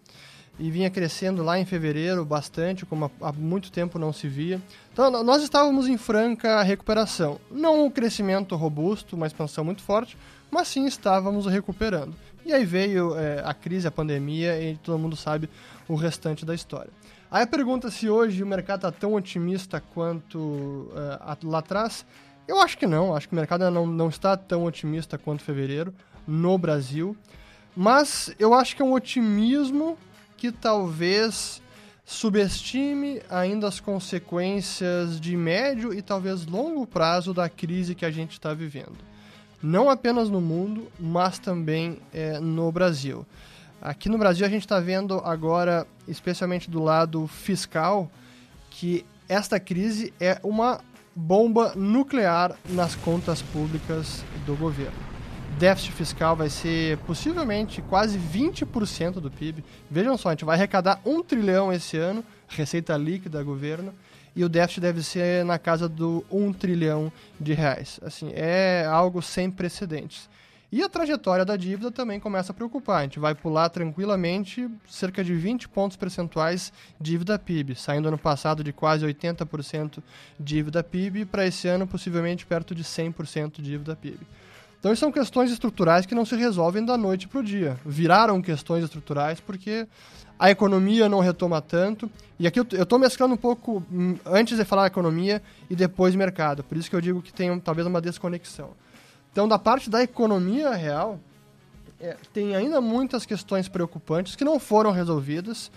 e 0.59 0.71
vinha 0.71 0.91
crescendo 0.91 1.43
lá 1.43 1.59
em 1.59 1.65
fevereiro 1.65 2.23
bastante, 2.23 2.85
como 2.85 3.11
há 3.23 3.33
muito 3.33 3.73
tempo 3.73 3.99
não 3.99 4.13
se 4.13 4.29
via. 4.29 4.61
Então 4.93 5.25
nós 5.25 5.43
estávamos 5.43 5.89
em 5.89 5.97
franca 5.97 6.63
recuperação. 6.63 7.41
Não 7.51 7.87
um 7.87 7.91
crescimento 7.91 8.55
robusto, 8.57 9.17
uma 9.17 9.27
expansão 9.27 9.65
muito 9.65 9.83
forte, 9.83 10.19
mas 10.51 10.69
sim 10.69 10.85
estávamos 10.85 11.47
recuperando. 11.47 12.15
E 12.45 12.53
aí 12.53 12.67
veio 12.67 13.17
é, 13.17 13.43
a 13.43 13.55
crise, 13.55 13.87
a 13.87 13.91
pandemia, 13.91 14.61
e 14.61 14.77
todo 14.77 14.99
mundo 14.99 15.17
sabe 15.17 15.49
o 15.89 15.95
restante 15.95 16.45
da 16.45 16.55
história. 16.55 16.91
Aí 17.31 17.45
a 17.45 17.47
pergunta 17.47 17.91
se 17.91 18.09
hoje 18.09 18.43
o 18.43 18.47
mercado 18.47 18.79
está 18.79 18.91
tão 18.91 19.15
otimista 19.15 19.81
quanto 19.95 20.39
uh, 20.39 21.49
lá 21.49 21.61
atrás, 21.61 22.05
eu 22.49 22.61
acho 22.61 22.77
que 22.77 22.87
não. 22.87 23.15
Acho 23.15 23.29
que 23.29 23.35
o 23.35 23.37
mercado 23.37 23.71
não, 23.71 23.87
não 23.87 24.09
está 24.09 24.37
tão 24.37 24.65
otimista 24.65 25.17
quanto 25.17 25.45
fevereiro 25.45 25.95
no 26.27 26.59
Brasil. 26.59 27.17
Mas 27.77 28.35
eu 28.39 28.53
acho 28.53 28.75
que 28.75 28.83
é 28.83 28.85
um 28.85 28.93
otimismo 28.93 29.97
que 30.37 30.51
talvez 30.51 31.63
subestime 32.05 33.23
ainda 33.31 33.69
as 33.69 33.79
consequências 33.79 35.21
de 35.21 35.37
médio 35.37 35.95
e 35.95 36.03
talvez 36.03 36.45
longo 36.45 36.85
prazo 36.85 37.33
da 37.33 37.49
crise 37.49 37.95
que 37.95 38.05
a 38.05 38.11
gente 38.11 38.33
está 38.33 38.53
vivendo. 38.53 38.99
Não 39.63 39.89
apenas 39.89 40.29
no 40.29 40.41
mundo, 40.41 40.91
mas 40.99 41.39
também 41.39 42.01
é, 42.13 42.41
no 42.41 42.73
Brasil. 42.73 43.25
Aqui 43.83 44.11
no 44.11 44.19
Brasil 44.19 44.45
a 44.45 44.49
gente 44.51 44.61
está 44.61 44.79
vendo 44.79 45.23
agora, 45.25 45.87
especialmente 46.07 46.71
do 46.71 46.83
lado 46.83 47.27
fiscal, 47.27 48.11
que 48.69 49.07
esta 49.27 49.59
crise 49.59 50.13
é 50.21 50.39
uma 50.43 50.83
bomba 51.17 51.73
nuclear 51.75 52.55
nas 52.69 52.95
contas 52.95 53.41
públicas 53.41 54.23
do 54.45 54.55
governo. 54.55 54.99
Déficit 55.59 55.93
fiscal 55.93 56.37
vai 56.37 56.51
ser 56.51 56.99
possivelmente 56.99 57.81
quase 57.81 58.19
20% 58.19 59.13
do 59.15 59.31
PIB. 59.31 59.65
Vejam 59.91 60.19
só, 60.19 60.29
a 60.29 60.33
gente 60.33 60.45
vai 60.45 60.57
arrecadar 60.57 61.01
um 61.05 61.23
trilhão 61.23 61.73
esse 61.73 61.97
ano, 61.97 62.23
receita 62.49 62.95
líquida 62.99 63.43
governo, 63.43 63.95
e 64.37 64.45
o 64.45 64.49
déficit 64.49 64.83
deve 64.83 65.03
ser 65.03 65.43
na 65.43 65.59
casa 65.59 65.89
do 65.89 66.23
1 66.31 66.53
trilhão 66.53 67.11
de 67.41 67.55
reais. 67.55 67.99
Assim, 68.03 68.31
é 68.35 68.85
algo 68.87 69.23
sem 69.23 69.51
precedentes. 69.51 70.29
E 70.73 70.85
a 70.85 70.89
trajetória 70.89 71.45
da 71.45 71.57
dívida 71.57 71.91
também 71.91 72.21
começa 72.21 72.53
a 72.53 72.55
preocupar. 72.55 73.01
A 73.01 73.03
gente 73.03 73.19
vai 73.19 73.35
pular 73.35 73.69
tranquilamente 73.69 74.71
cerca 74.89 75.25
de 75.25 75.35
20 75.35 75.69
pontos 75.69 75.97
percentuais 75.97 76.73
dívida 77.01 77.37
PIB, 77.37 77.75
saindo 77.75 78.07
ano 78.07 78.19
passado 78.19 78.63
de 78.63 78.73
quase 78.73 79.05
80% 79.05 80.01
dívida 80.39 80.85
PIB 80.85 81.25
para 81.25 81.45
esse 81.45 81.67
ano 81.67 81.89
possivelmente 81.89 82.47
perto 82.47 82.73
de 82.73 82.85
100% 82.85 83.61
dívida 83.61 83.97
PIB. 83.97 84.21
Então, 84.79 84.95
são 84.95 85.11
questões 85.11 85.51
estruturais 85.51 86.07
que 86.07 86.15
não 86.15 86.25
se 86.25 86.37
resolvem 86.37 86.85
da 86.85 86.97
noite 86.97 87.27
para 87.27 87.41
o 87.41 87.45
dia. 87.45 87.77
Viraram 87.85 88.41
questões 88.41 88.85
estruturais 88.85 89.41
porque 89.41 89.89
a 90.39 90.51
economia 90.51 91.09
não 91.09 91.19
retoma 91.19 91.61
tanto. 91.61 92.09
E 92.39 92.47
aqui 92.47 92.61
eu 92.61 92.67
estou 92.73 92.99
mesclando 92.99 93.35
um 93.35 93.37
pouco 93.37 93.85
hum, 93.93 94.17
antes 94.25 94.57
de 94.57 94.65
falar 94.65 94.87
economia 94.87 95.43
e 95.69 95.75
depois 95.75 96.15
mercado. 96.15 96.63
Por 96.63 96.79
isso 96.79 96.89
que 96.89 96.97
eu 96.97 97.01
digo 97.01 97.21
que 97.21 97.33
tem 97.33 97.59
talvez 97.59 97.87
uma 97.87 98.01
desconexão. 98.01 98.71
Então, 99.33 99.47
da 99.47 99.59
parte 99.59 99.89
da 99.89 100.03
economia 100.03 100.71
real, 100.73 101.21
é, 102.01 102.17
tem 102.33 102.57
ainda 102.57 102.81
muitas 102.81 103.27
questões 103.27 103.69
preocupantes 103.69 104.35
que 104.35 104.45
não 104.45 104.59
foram 104.59 104.91
resolvidas. 104.91 105.71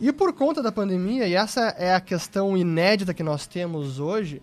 E 0.00 0.12
por 0.12 0.32
conta 0.32 0.62
da 0.62 0.72
pandemia, 0.72 1.26
e 1.26 1.34
essa 1.34 1.74
é 1.78 1.94
a 1.94 2.00
questão 2.00 2.56
inédita 2.56 3.12
que 3.12 3.22
nós 3.22 3.46
temos 3.46 3.98
hoje, 3.98 4.40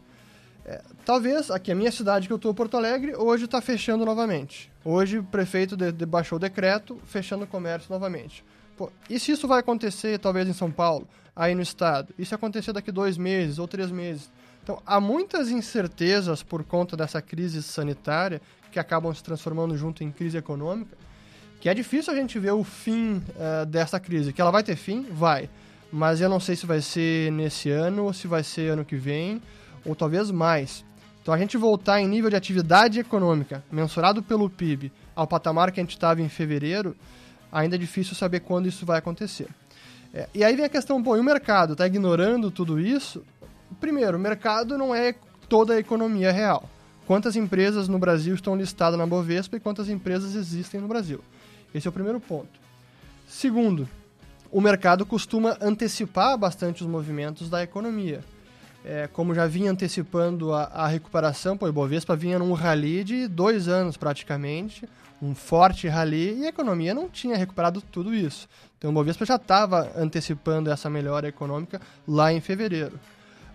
é, 0.65 0.81
talvez 1.05 1.51
aqui 1.51 1.71
a 1.71 1.75
minha 1.75 1.91
cidade 1.91 2.27
que 2.27 2.33
eu 2.33 2.37
estou, 2.37 2.53
Porto 2.53 2.75
Alegre, 2.75 3.15
hoje 3.15 3.45
está 3.45 3.61
fechando 3.61 4.05
novamente. 4.05 4.71
Hoje 4.83 5.19
o 5.19 5.23
prefeito 5.23 5.77
de, 5.77 5.91
de 5.91 6.05
baixou 6.05 6.37
o 6.37 6.39
decreto, 6.39 6.99
fechando 7.05 7.43
o 7.43 7.47
comércio 7.47 7.91
novamente. 7.91 8.43
Pô, 8.77 8.91
e 9.09 9.19
se 9.19 9.31
isso 9.31 9.47
vai 9.47 9.59
acontecer, 9.59 10.19
talvez 10.19 10.47
em 10.47 10.53
São 10.53 10.69
Paulo, 10.69 11.07
aí 11.35 11.55
no 11.55 11.61
estado? 11.61 12.13
E 12.19 12.25
se 12.25 12.35
acontecer 12.35 12.73
daqui 12.73 12.91
dois 12.91 13.17
meses 13.17 13.59
ou 13.59 13.67
três 13.67 13.89
meses? 13.89 14.29
Então, 14.65 14.81
há 14.83 14.99
muitas 14.99 15.51
incertezas 15.51 16.41
por 16.41 16.63
conta 16.63 16.97
dessa 16.97 17.21
crise 17.21 17.61
sanitária 17.61 18.41
que 18.71 18.79
acabam 18.79 19.13
se 19.13 19.23
transformando 19.23 19.77
junto 19.77 20.03
em 20.03 20.11
crise 20.11 20.39
econômica, 20.39 20.97
que 21.61 21.69
é 21.69 21.73
difícil 21.75 22.11
a 22.11 22.15
gente 22.15 22.39
ver 22.39 22.49
o 22.49 22.63
fim 22.63 23.17
uh, 23.17 23.63
dessa 23.67 23.99
crise. 23.99 24.33
Que 24.33 24.41
ela 24.41 24.49
vai 24.49 24.63
ter 24.63 24.75
fim? 24.75 25.03
Vai. 25.03 25.51
Mas 25.91 26.19
eu 26.19 26.27
não 26.27 26.39
sei 26.39 26.55
se 26.55 26.65
vai 26.65 26.81
ser 26.81 27.31
nesse 27.31 27.69
ano 27.69 28.05
ou 28.05 28.11
se 28.11 28.25
vai 28.25 28.41
ser 28.41 28.71
ano 28.71 28.83
que 28.83 28.95
vem, 28.95 29.39
ou 29.85 29.95
talvez 29.95 30.31
mais. 30.31 30.83
Então, 31.21 31.31
a 31.31 31.37
gente 31.37 31.57
voltar 31.57 32.01
em 32.01 32.07
nível 32.07 32.31
de 32.31 32.35
atividade 32.35 32.99
econômica, 32.99 33.63
mensurado 33.71 34.23
pelo 34.23 34.49
PIB, 34.49 34.91
ao 35.15 35.27
patamar 35.27 35.71
que 35.71 35.79
a 35.79 35.83
gente 35.83 35.93
estava 35.93 36.23
em 36.23 36.29
fevereiro, 36.29 36.95
ainda 37.51 37.75
é 37.75 37.77
difícil 37.77 38.15
saber 38.15 38.39
quando 38.39 38.67
isso 38.67 38.83
vai 38.83 38.97
acontecer. 38.97 39.47
É, 40.11 40.29
e 40.33 40.43
aí 40.43 40.55
vem 40.55 40.65
a 40.65 40.69
questão, 40.69 40.99
bom, 41.03 41.15
e 41.17 41.19
o 41.19 41.23
mercado 41.23 41.73
está 41.73 41.85
ignorando 41.85 42.49
tudo 42.49 42.79
isso? 42.79 43.21
Primeiro, 43.79 44.17
o 44.17 44.19
mercado 44.19 44.77
não 44.77 44.93
é 44.93 45.15
toda 45.47 45.73
a 45.73 45.79
economia 45.79 46.31
real. 46.31 46.69
Quantas 47.05 47.35
empresas 47.35 47.87
no 47.87 47.99
Brasil 47.99 48.33
estão 48.33 48.55
listadas 48.55 48.97
na 48.97 49.05
Bovespa 49.05 49.57
e 49.57 49.59
quantas 49.59 49.89
empresas 49.89 50.35
existem 50.35 50.81
no 50.81 50.87
Brasil? 50.87 51.23
Esse 51.73 51.87
é 51.87 51.89
o 51.89 51.93
primeiro 51.93 52.19
ponto. 52.19 52.59
Segundo, 53.27 53.87
o 54.51 54.61
mercado 54.61 55.05
costuma 55.05 55.57
antecipar 55.61 56.37
bastante 56.37 56.83
os 56.83 56.89
movimentos 56.89 57.49
da 57.49 57.61
economia. 57.61 58.23
É, 58.83 59.07
como 59.07 59.33
já 59.35 59.47
vinha 59.47 59.71
antecipando 59.71 60.53
a, 60.53 60.63
a 60.65 60.87
recuperação, 60.87 61.57
pô, 61.57 61.67
o 61.67 61.73
Bovespa 61.73 62.15
vinha 62.15 62.39
num 62.39 62.53
rally 62.53 63.03
de 63.03 63.27
dois 63.27 63.67
anos 63.67 63.97
praticamente, 63.97 64.87
um 65.21 65.33
forte 65.33 65.87
rally, 65.87 66.39
e 66.39 66.45
a 66.45 66.49
economia 66.49 66.93
não 66.93 67.09
tinha 67.09 67.35
recuperado 67.35 67.81
tudo 67.81 68.13
isso. 68.13 68.47
Então 68.77 68.91
o 68.91 68.93
Bovespa 68.93 69.25
já 69.25 69.35
estava 69.35 69.91
antecipando 69.95 70.69
essa 70.69 70.89
melhora 70.89 71.27
econômica 71.27 71.81
lá 72.07 72.31
em 72.31 72.39
fevereiro. 72.39 72.99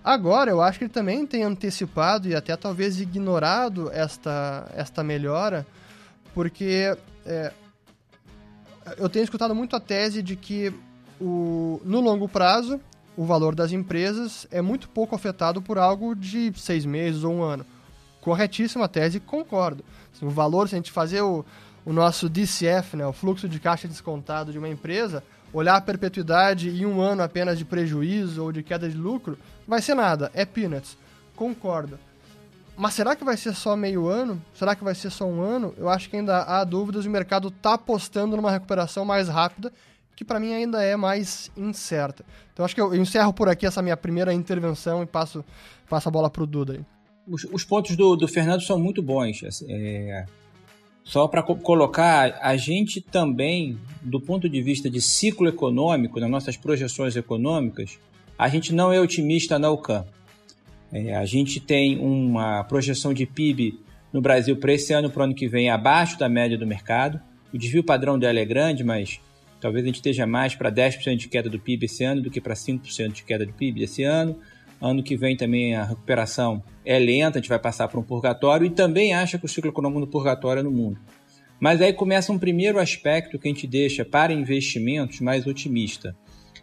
Agora, 0.02 0.50
eu 0.50 0.62
acho 0.62 0.78
que 0.78 0.84
ele 0.84 0.92
também 0.92 1.26
tem 1.26 1.42
antecipado 1.42 2.26
e 2.28 2.34
até 2.34 2.56
talvez 2.56 3.00
ignorado 3.00 3.90
esta, 3.92 4.66
esta 4.74 5.04
melhora, 5.04 5.66
porque 6.34 6.96
é, 7.26 7.52
eu 8.96 9.08
tenho 9.08 9.24
escutado 9.24 9.54
muito 9.54 9.76
a 9.76 9.80
tese 9.80 10.22
de 10.22 10.36
que 10.36 10.72
o, 11.20 11.80
no 11.84 12.00
longo 12.00 12.28
prazo 12.28 12.80
o 13.16 13.24
valor 13.24 13.54
das 13.54 13.72
empresas 13.72 14.46
é 14.50 14.62
muito 14.62 14.88
pouco 14.88 15.14
afetado 15.14 15.60
por 15.60 15.76
algo 15.76 16.14
de 16.14 16.52
seis 16.56 16.86
meses 16.86 17.22
ou 17.22 17.34
um 17.34 17.42
ano. 17.42 17.66
Corretíssima 18.22 18.88
tese, 18.88 19.20
concordo. 19.20 19.84
O 20.22 20.30
valor, 20.30 20.68
se 20.68 20.74
a 20.74 20.78
gente 20.78 20.90
fazer 20.90 21.20
o, 21.20 21.44
o 21.84 21.92
nosso 21.92 22.30
DCF, 22.30 22.96
né, 22.96 23.06
o 23.06 23.12
fluxo 23.12 23.48
de 23.48 23.60
caixa 23.60 23.86
descontado 23.86 24.52
de 24.52 24.58
uma 24.58 24.68
empresa, 24.68 25.22
olhar 25.52 25.76
a 25.76 25.80
perpetuidade 25.80 26.70
e 26.70 26.86
um 26.86 27.00
ano 27.00 27.22
apenas 27.22 27.58
de 27.58 27.64
prejuízo 27.64 28.42
ou 28.42 28.52
de 28.52 28.62
queda 28.62 28.88
de 28.88 28.96
lucro, 28.96 29.38
vai 29.66 29.82
ser 29.82 29.94
nada, 29.94 30.30
é 30.34 30.44
peanuts. 30.44 30.96
Concordo. 31.34 31.98
Mas 32.76 32.94
será 32.94 33.14
que 33.14 33.24
vai 33.24 33.36
ser 33.36 33.54
só 33.54 33.76
meio 33.76 34.08
ano? 34.08 34.42
Será 34.54 34.74
que 34.74 34.82
vai 34.82 34.94
ser 34.94 35.10
só 35.10 35.26
um 35.26 35.42
ano? 35.42 35.74
Eu 35.76 35.88
acho 35.88 36.08
que 36.08 36.16
ainda 36.16 36.42
há 36.42 36.64
dúvidas 36.64 37.04
e 37.04 37.08
o 37.08 37.10
mercado 37.10 37.48
está 37.48 37.74
apostando 37.74 38.36
numa 38.36 38.50
recuperação 38.50 39.04
mais 39.04 39.28
rápida, 39.28 39.72
que 40.16 40.24
para 40.24 40.40
mim 40.40 40.54
ainda 40.54 40.82
é 40.82 40.96
mais 40.96 41.50
incerta. 41.56 42.24
Então 42.52 42.64
acho 42.64 42.74
que 42.74 42.80
eu 42.80 42.94
encerro 42.94 43.32
por 43.32 43.48
aqui 43.48 43.66
essa 43.66 43.82
minha 43.82 43.96
primeira 43.96 44.32
intervenção 44.32 45.02
e 45.02 45.06
passo, 45.06 45.44
passo 45.88 46.08
a 46.08 46.12
bola 46.12 46.30
para 46.30 46.42
o 46.42 46.46
Duda 46.46 46.74
aí. 46.74 46.84
Os, 47.26 47.44
os, 47.52 47.64
pontos 47.64 47.96
do, 47.96 48.16
do 48.16 48.26
Fernando 48.26 48.62
são 48.62 48.78
muito 48.78 49.02
bons. 49.02 49.40
É, 49.68 50.24
só 51.10 51.26
para 51.26 51.42
co 51.42 51.56
colocar, 51.56 52.38
a 52.40 52.56
gente 52.56 53.00
também, 53.00 53.76
do 54.00 54.20
ponto 54.20 54.48
de 54.48 54.62
vista 54.62 54.88
de 54.88 55.00
ciclo 55.00 55.48
econômico, 55.48 56.20
nas 56.20 56.30
nossas 56.30 56.56
projeções 56.56 57.16
econômicas, 57.16 57.98
a 58.38 58.48
gente 58.48 58.72
não 58.72 58.92
é 58.92 59.00
otimista 59.00 59.58
na 59.58 59.68
UCAM. 59.72 60.06
É, 60.92 61.16
a 61.16 61.26
gente 61.26 61.58
tem 61.58 61.98
uma 61.98 62.62
projeção 62.62 63.12
de 63.12 63.26
PIB 63.26 63.80
no 64.12 64.20
Brasil 64.20 64.56
para 64.56 64.72
esse 64.72 64.92
ano, 64.92 65.10
para 65.10 65.22
o 65.22 65.24
ano 65.24 65.34
que 65.34 65.48
vem, 65.48 65.68
abaixo 65.68 66.16
da 66.16 66.28
média 66.28 66.56
do 66.56 66.64
mercado. 66.64 67.20
O 67.52 67.58
desvio 67.58 67.82
padrão 67.82 68.16
dela 68.16 68.38
é 68.38 68.44
grande, 68.44 68.84
mas 68.84 69.18
talvez 69.60 69.82
a 69.82 69.88
gente 69.88 69.96
esteja 69.96 70.28
mais 70.28 70.54
para 70.54 70.70
10% 70.70 71.16
de 71.16 71.26
queda 71.26 71.50
do 71.50 71.58
PIB 71.58 71.86
esse 71.86 72.04
ano 72.04 72.22
do 72.22 72.30
que 72.30 72.40
para 72.40 72.54
5% 72.54 73.10
de 73.10 73.24
queda 73.24 73.44
do 73.44 73.52
PIB 73.52 73.82
esse 73.82 74.04
ano. 74.04 74.38
Ano 74.80 75.02
que 75.02 75.16
vem 75.16 75.36
também 75.36 75.74
a 75.74 75.84
recuperação 75.84 76.62
é 76.84 76.98
lenta, 76.98 77.38
a 77.38 77.40
gente 77.40 77.48
vai 77.48 77.58
passar 77.58 77.86
por 77.88 78.00
um 78.00 78.02
purgatório 78.02 78.66
e 78.66 78.70
também 78.70 79.12
acha 79.12 79.38
que 79.38 79.44
o 79.44 79.48
ciclo 79.48 79.70
econômico 79.70 80.00
no 80.00 80.06
purgatório 80.06 80.60
é 80.60 80.62
no 80.62 80.70
mundo. 80.70 80.98
Mas 81.60 81.82
aí 81.82 81.92
começa 81.92 82.32
um 82.32 82.38
primeiro 82.38 82.78
aspecto 82.78 83.38
que 83.38 83.46
a 83.46 83.52
gente 83.52 83.66
deixa 83.66 84.04
para 84.04 84.32
investimentos 84.32 85.20
mais 85.20 85.46
otimista. 85.46 86.16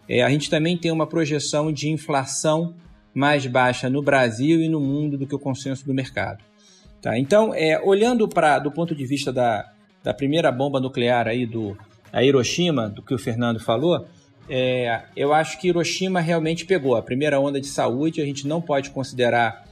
É, 0.10 0.24
a 0.24 0.30
gente 0.30 0.50
também 0.50 0.76
tem 0.76 0.92
uma 0.92 1.06
projeção 1.06 1.72
de 1.72 1.90
inflação 1.90 2.74
mais 3.14 3.46
baixa 3.46 3.90
no 3.90 4.02
Brasil 4.02 4.62
e 4.62 4.68
no 4.68 4.80
mundo 4.80 5.18
do 5.18 5.28
que 5.28 5.36
o 5.36 5.40
consenso 5.40 5.86
do 5.86 5.94
mercado. 5.94 6.44
Tá? 7.02 7.18
Então, 7.18 7.54
é, 7.54 7.80
olhando 7.84 8.28
para 8.28 8.58
do 8.58 8.72
ponto 8.72 8.96
de 8.96 9.06
vista 9.06 9.32
da, 9.32 9.72
da 10.04 10.14
primeira 10.14 10.52
bomba 10.52 10.80
nuclear 10.80 11.28
aí 11.28 11.46
do 11.46 11.78
a 12.12 12.24
Hiroshima, 12.24 12.90
do 12.90 13.02
que 13.02 13.14
o 13.14 13.20
Fernando 13.20 13.60
falou, 13.60 14.08
é, 14.50 15.04
eu 15.16 15.34
acho 15.34 15.60
que 15.60 15.68
Hiroshima 15.68 16.20
realmente 16.20 16.66
pegou 16.66 16.96
a 16.96 17.02
primeira 17.02 17.40
onda 17.40 17.60
de 17.60 17.68
saúde. 17.68 18.22
A 18.22 18.26
gente 18.26 18.48
não 18.48 18.62
pode 18.62 18.90
considerar 18.92 19.66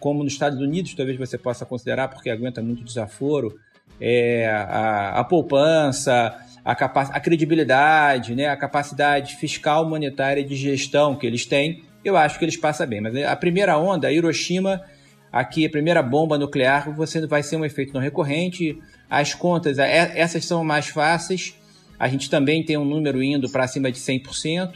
como 0.00 0.24
nos 0.24 0.32
Estados 0.32 0.58
Unidos, 0.58 0.94
talvez 0.94 1.16
você 1.16 1.38
possa 1.38 1.64
considerar, 1.64 2.08
porque 2.08 2.28
aguenta 2.28 2.60
muito 2.60 2.82
desaforo, 2.82 3.54
é, 4.00 4.48
a, 4.48 5.20
a, 5.20 5.24
poupança, 5.24 6.34
a, 6.64 6.72
a 6.72 7.20
credibilidade, 7.20 8.34
né, 8.34 8.48
a 8.48 8.56
capacidade 8.56 9.36
fiscal, 9.36 9.88
monetária 9.88 10.42
de 10.42 10.56
gestão 10.56 11.14
que 11.14 11.26
eles 11.26 11.46
têm. 11.46 11.84
Eu 12.04 12.16
acho 12.16 12.36
que 12.38 12.44
eles 12.44 12.56
passam 12.56 12.86
bem. 12.86 13.00
Mas 13.00 13.16
a 13.16 13.36
primeira 13.36 13.78
onda, 13.78 14.10
Hiroshima, 14.10 14.82
aqui 15.30 15.64
a 15.64 15.70
primeira 15.70 16.02
bomba 16.02 16.36
nuclear, 16.36 16.92
você 16.96 17.24
vai 17.26 17.44
ser 17.44 17.56
um 17.56 17.64
efeito 17.64 17.94
não 17.94 18.00
recorrente. 18.00 18.76
As 19.08 19.34
contas, 19.34 19.78
é, 19.78 20.18
essas 20.18 20.44
são 20.44 20.64
mais 20.64 20.88
fáceis 20.88 21.54
a 22.02 22.08
gente 22.08 22.28
também 22.28 22.64
tem 22.64 22.76
um 22.76 22.84
número 22.84 23.22
indo 23.22 23.48
para 23.48 23.64
cima 23.68 23.92
de 23.92 24.00
100%. 24.00 24.72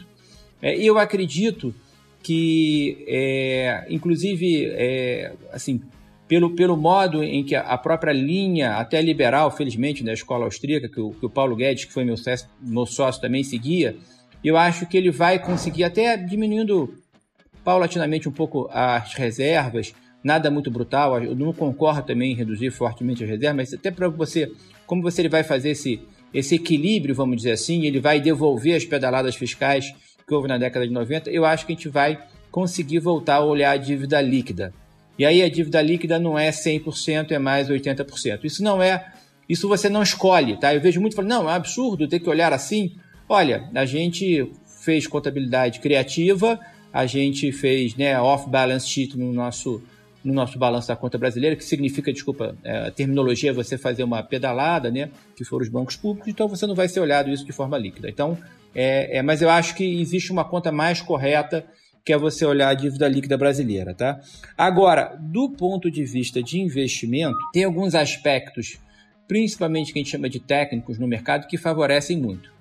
É, 0.62 0.76
eu 0.80 0.96
acredito 0.96 1.74
que, 2.22 3.04
é, 3.08 3.84
inclusive, 3.90 4.66
é, 4.66 5.32
assim, 5.52 5.82
pelo, 6.28 6.54
pelo 6.54 6.76
modo 6.76 7.24
em 7.24 7.42
que 7.42 7.56
a 7.56 7.76
própria 7.76 8.12
linha, 8.12 8.74
até 8.74 9.02
liberal, 9.02 9.50
felizmente, 9.50 10.04
da 10.04 10.12
escola 10.12 10.44
austríaca, 10.44 10.88
que 10.88 11.00
o, 11.00 11.10
que 11.10 11.26
o 11.26 11.28
Paulo 11.28 11.56
Guedes, 11.56 11.86
que 11.86 11.92
foi 11.92 12.04
meu, 12.04 12.14
meu 12.60 12.86
sócio, 12.86 13.20
também 13.20 13.42
seguia, 13.42 13.96
eu 14.44 14.56
acho 14.56 14.86
que 14.86 14.96
ele 14.96 15.10
vai 15.10 15.40
conseguir, 15.40 15.82
até 15.82 16.16
diminuindo 16.16 16.94
paulatinamente 17.64 18.28
um 18.28 18.32
pouco 18.32 18.70
as 18.70 19.14
reservas, 19.14 19.92
nada 20.22 20.48
muito 20.48 20.70
brutal, 20.70 21.20
eu 21.20 21.34
não 21.34 21.52
concordo 21.52 22.06
também 22.06 22.30
em 22.30 22.36
reduzir 22.36 22.70
fortemente 22.70 23.24
as 23.24 23.30
reservas, 23.30 23.56
mas 23.56 23.74
até 23.74 23.90
para 23.90 24.08
você, 24.08 24.48
como 24.86 25.02
você 25.02 25.28
vai 25.28 25.42
fazer 25.42 25.70
esse, 25.70 26.00
esse 26.32 26.54
equilíbrio, 26.54 27.14
vamos 27.14 27.36
dizer 27.36 27.52
assim, 27.52 27.84
ele 27.84 28.00
vai 28.00 28.20
devolver 28.20 28.76
as 28.76 28.84
pedaladas 28.84 29.36
fiscais 29.36 29.92
que 30.26 30.34
houve 30.34 30.48
na 30.48 30.58
década 30.58 30.86
de 30.86 30.92
90, 30.92 31.30
eu 31.30 31.44
acho 31.44 31.64
que 31.64 31.72
a 31.72 31.76
gente 31.76 31.88
vai 31.88 32.18
conseguir 32.50 32.98
voltar 32.98 33.36
a 33.36 33.44
olhar 33.44 33.72
a 33.72 33.76
dívida 33.76 34.20
líquida. 34.20 34.72
E 35.18 35.24
aí 35.24 35.42
a 35.42 35.48
dívida 35.48 35.80
líquida 35.80 36.18
não 36.18 36.38
é 36.38 36.50
100%, 36.50 37.30
é 37.30 37.38
mais 37.38 37.68
80%. 37.68 38.44
Isso 38.44 38.62
não 38.62 38.82
é, 38.82 39.12
isso 39.48 39.68
você 39.68 39.88
não 39.88 40.02
escolhe, 40.02 40.58
tá? 40.58 40.74
Eu 40.74 40.80
vejo 40.80 41.00
muito 41.00 41.14
falando, 41.14 41.30
não, 41.30 41.42
é 41.42 41.52
um 41.52 41.54
absurdo 41.54 42.08
ter 42.08 42.20
que 42.20 42.28
olhar 42.28 42.52
assim. 42.52 42.92
Olha, 43.28 43.70
a 43.74 43.86
gente 43.86 44.50
fez 44.82 45.06
contabilidade 45.06 45.80
criativa, 45.80 46.60
a 46.92 47.06
gente 47.06 47.50
fez 47.52 47.94
né, 47.94 48.20
off-balance 48.20 48.88
sheet 48.88 49.18
no 49.18 49.32
nosso, 49.32 49.82
no 50.26 50.34
nosso 50.34 50.58
balanço 50.58 50.88
da 50.88 50.96
conta 50.96 51.16
brasileira, 51.16 51.54
que 51.54 51.64
significa, 51.64 52.12
desculpa, 52.12 52.56
é, 52.64 52.88
a 52.88 52.90
terminologia 52.90 53.50
é 53.50 53.52
você 53.52 53.78
fazer 53.78 54.02
uma 54.02 54.22
pedalada, 54.24 54.90
né, 54.90 55.08
que 55.36 55.44
foram 55.44 55.62
os 55.62 55.68
bancos 55.68 55.94
públicos, 55.96 56.28
então 56.28 56.48
você 56.48 56.66
não 56.66 56.74
vai 56.74 56.88
ser 56.88 56.98
olhado 56.98 57.30
isso 57.30 57.46
de 57.46 57.52
forma 57.52 57.78
líquida. 57.78 58.08
Então, 58.08 58.36
é, 58.74 59.18
é, 59.18 59.22
mas 59.22 59.40
eu 59.40 59.48
acho 59.48 59.76
que 59.76 60.00
existe 60.00 60.32
uma 60.32 60.44
conta 60.44 60.72
mais 60.72 61.00
correta 61.00 61.64
que 62.04 62.12
é 62.12 62.18
você 62.18 62.44
olhar 62.44 62.68
a 62.68 62.74
dívida 62.74 63.08
líquida 63.08 63.36
brasileira, 63.36 63.92
tá? 63.92 64.20
Agora, 64.56 65.16
do 65.20 65.50
ponto 65.50 65.90
de 65.90 66.04
vista 66.04 66.40
de 66.40 66.60
investimento, 66.60 67.36
tem 67.52 67.64
alguns 67.64 67.96
aspectos, 67.96 68.78
principalmente 69.26 69.92
que 69.92 69.98
a 69.98 70.02
gente 70.02 70.12
chama 70.12 70.28
de 70.28 70.38
técnicos 70.38 71.00
no 71.00 71.08
mercado, 71.08 71.48
que 71.48 71.56
favorecem 71.56 72.16
muito. 72.16 72.52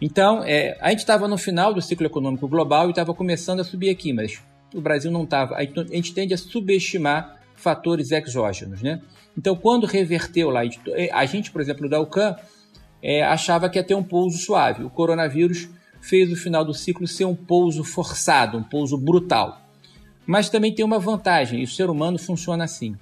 Então, 0.00 0.42
é, 0.42 0.78
a 0.80 0.88
gente 0.90 1.00
estava 1.00 1.28
no 1.28 1.36
final 1.36 1.74
do 1.74 1.82
ciclo 1.82 2.06
econômico 2.06 2.48
global 2.48 2.86
e 2.86 2.90
estava 2.90 3.12
começando 3.12 3.60
a 3.60 3.64
subir 3.64 3.90
aqui, 3.90 4.12
mas 4.12 4.42
o 4.74 4.80
Brasil 4.80 5.10
não 5.10 5.24
estava. 5.24 5.56
A 5.56 5.64
gente 5.64 6.12
tende 6.12 6.34
a 6.34 6.38
subestimar 6.38 7.38
fatores 7.54 8.12
exógenos, 8.12 8.82
né? 8.82 9.00
Então, 9.36 9.54
quando 9.54 9.86
reverteu 9.86 10.50
lá, 10.50 10.62
a 11.12 11.26
gente, 11.26 11.50
por 11.50 11.60
exemplo, 11.60 11.88
da 11.88 12.00
UCAN, 12.00 12.36
é, 13.02 13.22
achava 13.22 13.68
que 13.68 13.78
ia 13.78 13.84
ter 13.84 13.94
um 13.94 14.02
pouso 14.02 14.38
suave. 14.38 14.82
O 14.82 14.90
coronavírus 14.90 15.68
fez 16.00 16.32
o 16.32 16.36
final 16.36 16.64
do 16.64 16.74
ciclo 16.74 17.06
ser 17.06 17.24
um 17.24 17.34
pouso 17.34 17.84
forçado, 17.84 18.58
um 18.58 18.62
pouso 18.62 18.96
brutal. 18.96 19.60
Mas 20.26 20.48
também 20.48 20.74
tem 20.74 20.84
uma 20.84 20.98
vantagem, 20.98 21.60
e 21.60 21.64
o 21.64 21.68
ser 21.68 21.88
humano 21.88 22.18
funciona 22.18 22.64
assim. 22.64 22.96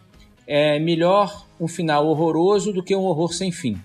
É 0.46 0.78
melhor 0.78 1.46
um 1.58 1.66
final 1.66 2.06
horroroso 2.06 2.72
do 2.72 2.82
que 2.82 2.94
um 2.94 3.04
horror 3.04 3.32
sem 3.32 3.50
fim. 3.50 3.80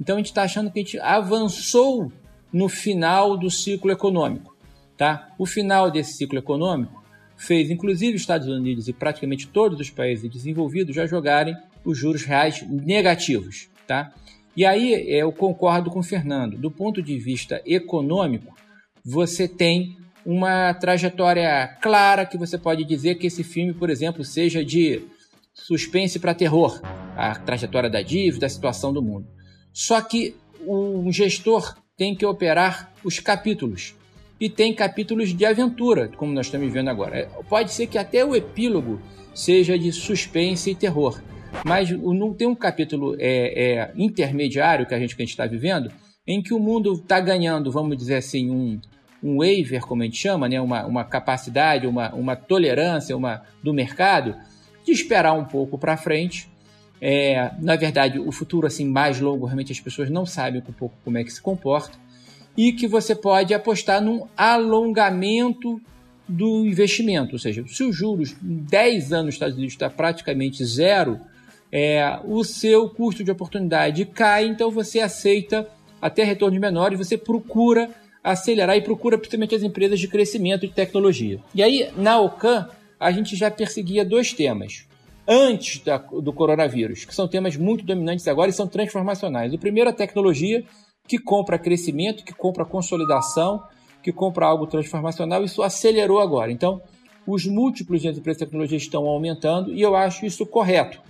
Então 0.00 0.16
a 0.16 0.18
gente 0.18 0.26
está 0.26 0.42
achando 0.42 0.70
que 0.70 0.78
a 0.78 0.82
gente 0.82 0.98
avançou 1.00 2.10
no 2.52 2.68
final 2.68 3.36
do 3.36 3.50
ciclo 3.50 3.90
econômico. 3.90 4.56
Tá? 4.96 5.28
O 5.38 5.44
final 5.44 5.90
desse 5.90 6.14
ciclo 6.14 6.38
econômico 6.38 7.04
fez, 7.36 7.70
inclusive, 7.70 8.16
Estados 8.16 8.48
Unidos 8.48 8.88
e 8.88 8.92
praticamente 8.92 9.46
todos 9.46 9.78
os 9.78 9.90
países 9.90 10.30
desenvolvidos 10.30 10.94
já 10.94 11.06
jogarem 11.06 11.56
os 11.84 11.98
juros 11.98 12.24
reais 12.24 12.64
negativos. 12.68 13.68
Tá? 13.86 14.12
E 14.56 14.64
aí 14.64 14.92
eu 15.08 15.30
concordo 15.30 15.90
com 15.90 16.00
o 16.00 16.02
Fernando. 16.02 16.56
Do 16.56 16.70
ponto 16.70 17.02
de 17.02 17.18
vista 17.18 17.60
econômico, 17.66 18.54
você 19.04 19.46
tem 19.46 19.96
uma 20.24 20.74
trajetória 20.74 21.68
clara 21.80 22.26
que 22.26 22.36
você 22.36 22.58
pode 22.58 22.84
dizer 22.84 23.16
que 23.16 23.28
esse 23.28 23.44
filme, 23.44 23.72
por 23.72 23.90
exemplo, 23.90 24.24
seja 24.24 24.64
de 24.64 25.02
suspense 25.54 26.18
para 26.18 26.34
terror, 26.34 26.80
a 27.16 27.34
trajetória 27.34 27.88
da 27.88 28.02
dívida, 28.02 28.46
a 28.46 28.48
situação 28.48 28.92
do 28.92 29.02
mundo. 29.02 29.28
Só 29.72 30.00
que 30.00 30.34
um 30.66 31.12
gestor 31.12 31.76
tem 31.96 32.14
que 32.14 32.26
operar 32.26 32.92
os 33.04 33.20
capítulos. 33.20 33.94
E 34.38 34.50
tem 34.50 34.74
capítulos 34.74 35.34
de 35.34 35.44
aventura, 35.44 36.08
como 36.16 36.32
nós 36.32 36.46
estamos 36.46 36.70
vendo 36.72 36.90
agora. 36.90 37.18
É, 37.18 37.24
pode 37.48 37.72
ser 37.72 37.86
que 37.86 37.96
até 37.96 38.24
o 38.24 38.36
epílogo 38.36 39.00
seja 39.34 39.78
de 39.78 39.90
suspense 39.92 40.70
e 40.70 40.74
terror. 40.74 41.20
Mas 41.64 41.90
não 41.90 42.34
tem 42.34 42.46
um 42.46 42.54
capítulo 42.54 43.16
é, 43.18 43.78
é, 43.78 43.92
intermediário 43.96 44.86
que 44.86 44.94
a 44.94 44.98
gente 44.98 45.18
está 45.22 45.46
vivendo, 45.46 45.90
em 46.26 46.42
que 46.42 46.52
o 46.52 46.58
mundo 46.58 46.94
está 46.94 47.20
ganhando, 47.20 47.70
vamos 47.70 47.96
dizer 47.96 48.16
assim, 48.16 48.50
um, 48.50 48.80
um 49.22 49.38
waiver, 49.38 49.80
como 49.82 50.02
a 50.02 50.04
gente 50.04 50.18
chama, 50.18 50.48
né? 50.48 50.60
uma, 50.60 50.84
uma 50.84 51.04
capacidade, 51.04 51.86
uma, 51.86 52.12
uma 52.14 52.36
tolerância 52.36 53.16
uma, 53.16 53.42
do 53.62 53.72
mercado, 53.72 54.34
de 54.84 54.92
esperar 54.92 55.32
um 55.32 55.44
pouco 55.44 55.78
para 55.78 55.96
frente. 55.96 56.48
É, 57.00 57.50
na 57.60 57.76
verdade, 57.76 58.18
o 58.18 58.32
futuro 58.32 58.66
assim 58.66 58.86
mais 58.86 59.20
longo, 59.20 59.46
realmente 59.46 59.72
as 59.72 59.80
pessoas 59.80 60.10
não 60.10 60.26
sabem 60.26 60.62
um 60.66 60.72
pouco 60.72 60.94
como 61.04 61.18
é 61.18 61.24
que 61.24 61.30
se 61.30 61.40
comporta. 61.40 61.98
E 62.56 62.72
que 62.72 62.86
você 62.86 63.14
pode 63.14 63.52
apostar 63.52 64.02
num 64.02 64.26
alongamento 64.36 65.80
do 66.28 66.66
investimento, 66.66 67.34
ou 67.34 67.38
seja, 67.38 67.64
se 67.68 67.84
os 67.84 67.94
juros 67.94 68.34
em 68.42 68.56
10 68.56 69.12
anos 69.12 69.26
nos 69.26 69.34
Estados 69.34 69.56
Unidos 69.56 69.74
está 69.74 69.88
praticamente 69.88 70.64
zero, 70.64 71.20
é, 71.70 72.18
o 72.24 72.42
seu 72.42 72.88
custo 72.88 73.22
de 73.22 73.30
oportunidade 73.30 74.04
cai, 74.06 74.46
então 74.46 74.70
você 74.70 75.00
aceita 75.00 75.68
até 76.00 76.24
retornos 76.24 76.58
menores, 76.58 76.98
você 76.98 77.16
procura 77.16 77.90
acelerar 78.22 78.76
e 78.76 78.80
procura 78.80 79.16
principalmente 79.16 79.54
as 79.54 79.62
empresas 79.62 80.00
de 80.00 80.08
crescimento 80.08 80.66
de 80.66 80.72
tecnologia. 80.72 81.38
E 81.54 81.62
aí, 81.62 81.88
na 81.96 82.20
OCAN, 82.20 82.68
a 82.98 83.12
gente 83.12 83.36
já 83.36 83.50
perseguia 83.50 84.04
dois 84.04 84.32
temas 84.32 84.86
antes 85.28 85.80
da, 85.80 85.98
do 85.98 86.32
coronavírus, 86.32 87.04
que 87.04 87.14
são 87.14 87.28
temas 87.28 87.56
muito 87.56 87.84
dominantes 87.84 88.26
agora 88.26 88.50
e 88.50 88.52
são 88.52 88.66
transformacionais. 88.66 89.52
O 89.52 89.58
primeiro 89.58 89.90
é 89.90 89.92
a 89.92 89.96
tecnologia, 89.96 90.64
que 91.06 91.18
compra 91.18 91.58
crescimento, 91.58 92.24
que 92.24 92.34
compra 92.34 92.64
consolidação, 92.64 93.62
que 94.02 94.12
compra 94.12 94.46
algo 94.46 94.66
transformacional. 94.66 95.44
Isso 95.44 95.62
acelerou 95.62 96.20
agora. 96.20 96.52
Então, 96.52 96.80
os 97.26 97.44
múltiplos 97.46 98.02
de 98.02 98.08
empresas 98.08 98.38
de 98.38 98.44
tecnologia 98.44 98.78
estão 98.78 99.06
aumentando 99.06 99.72
e 99.72 99.80
eu 99.80 99.96
acho 99.96 100.24
isso 100.24 100.46
correto 100.46 101.00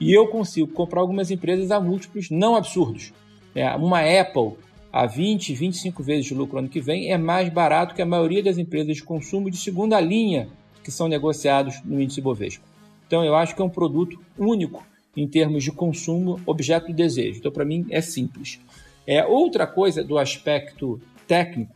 e 0.00 0.12
eu 0.12 0.28
consigo 0.28 0.68
comprar 0.68 1.00
algumas 1.00 1.30
empresas 1.30 1.70
a 1.70 1.80
múltiplos 1.80 2.30
não 2.30 2.54
absurdos. 2.54 3.12
É, 3.54 3.68
uma 3.74 4.00
Apple 4.00 4.52
a 4.92 5.06
20, 5.06 5.54
25 5.54 6.02
vezes 6.02 6.26
de 6.26 6.34
lucro 6.34 6.58
ano 6.58 6.68
que 6.68 6.80
vem 6.80 7.12
é 7.12 7.18
mais 7.18 7.48
barato 7.48 7.94
que 7.94 8.02
a 8.02 8.06
maioria 8.06 8.42
das 8.42 8.58
empresas 8.58 8.96
de 8.96 9.02
consumo 9.02 9.50
de 9.50 9.56
segunda 9.56 10.00
linha 10.00 10.48
que 10.82 10.90
são 10.90 11.08
negociados 11.08 11.80
no 11.84 12.00
índice 12.00 12.20
Bovespa. 12.20 12.64
Então 13.06 13.24
eu 13.24 13.34
acho 13.34 13.54
que 13.54 13.62
é 13.62 13.64
um 13.64 13.70
produto 13.70 14.20
único 14.38 14.84
em 15.16 15.26
termos 15.28 15.62
de 15.62 15.70
consumo, 15.70 16.40
objeto 16.44 16.88
de 16.88 16.92
desejo. 16.92 17.38
Então 17.38 17.52
para 17.52 17.64
mim 17.64 17.86
é 17.90 18.00
simples. 18.00 18.60
É 19.06 19.24
outra 19.24 19.66
coisa 19.66 20.02
do 20.02 20.18
aspecto 20.18 21.00
técnico 21.26 21.74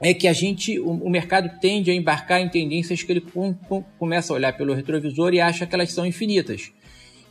é 0.00 0.12
que 0.12 0.28
a 0.28 0.32
gente, 0.32 0.78
o, 0.78 0.90
o 0.90 1.10
mercado 1.10 1.50
tende 1.60 1.90
a 1.90 1.94
embarcar 1.94 2.40
em 2.40 2.48
tendências 2.48 3.02
que 3.02 3.12
ele 3.12 3.20
com, 3.20 3.54
com, 3.54 3.82
começa 3.98 4.32
a 4.32 4.36
olhar 4.36 4.56
pelo 4.56 4.74
retrovisor 4.74 5.32
e 5.32 5.40
acha 5.40 5.66
que 5.66 5.74
elas 5.74 5.92
são 5.92 6.04
infinitas 6.04 6.72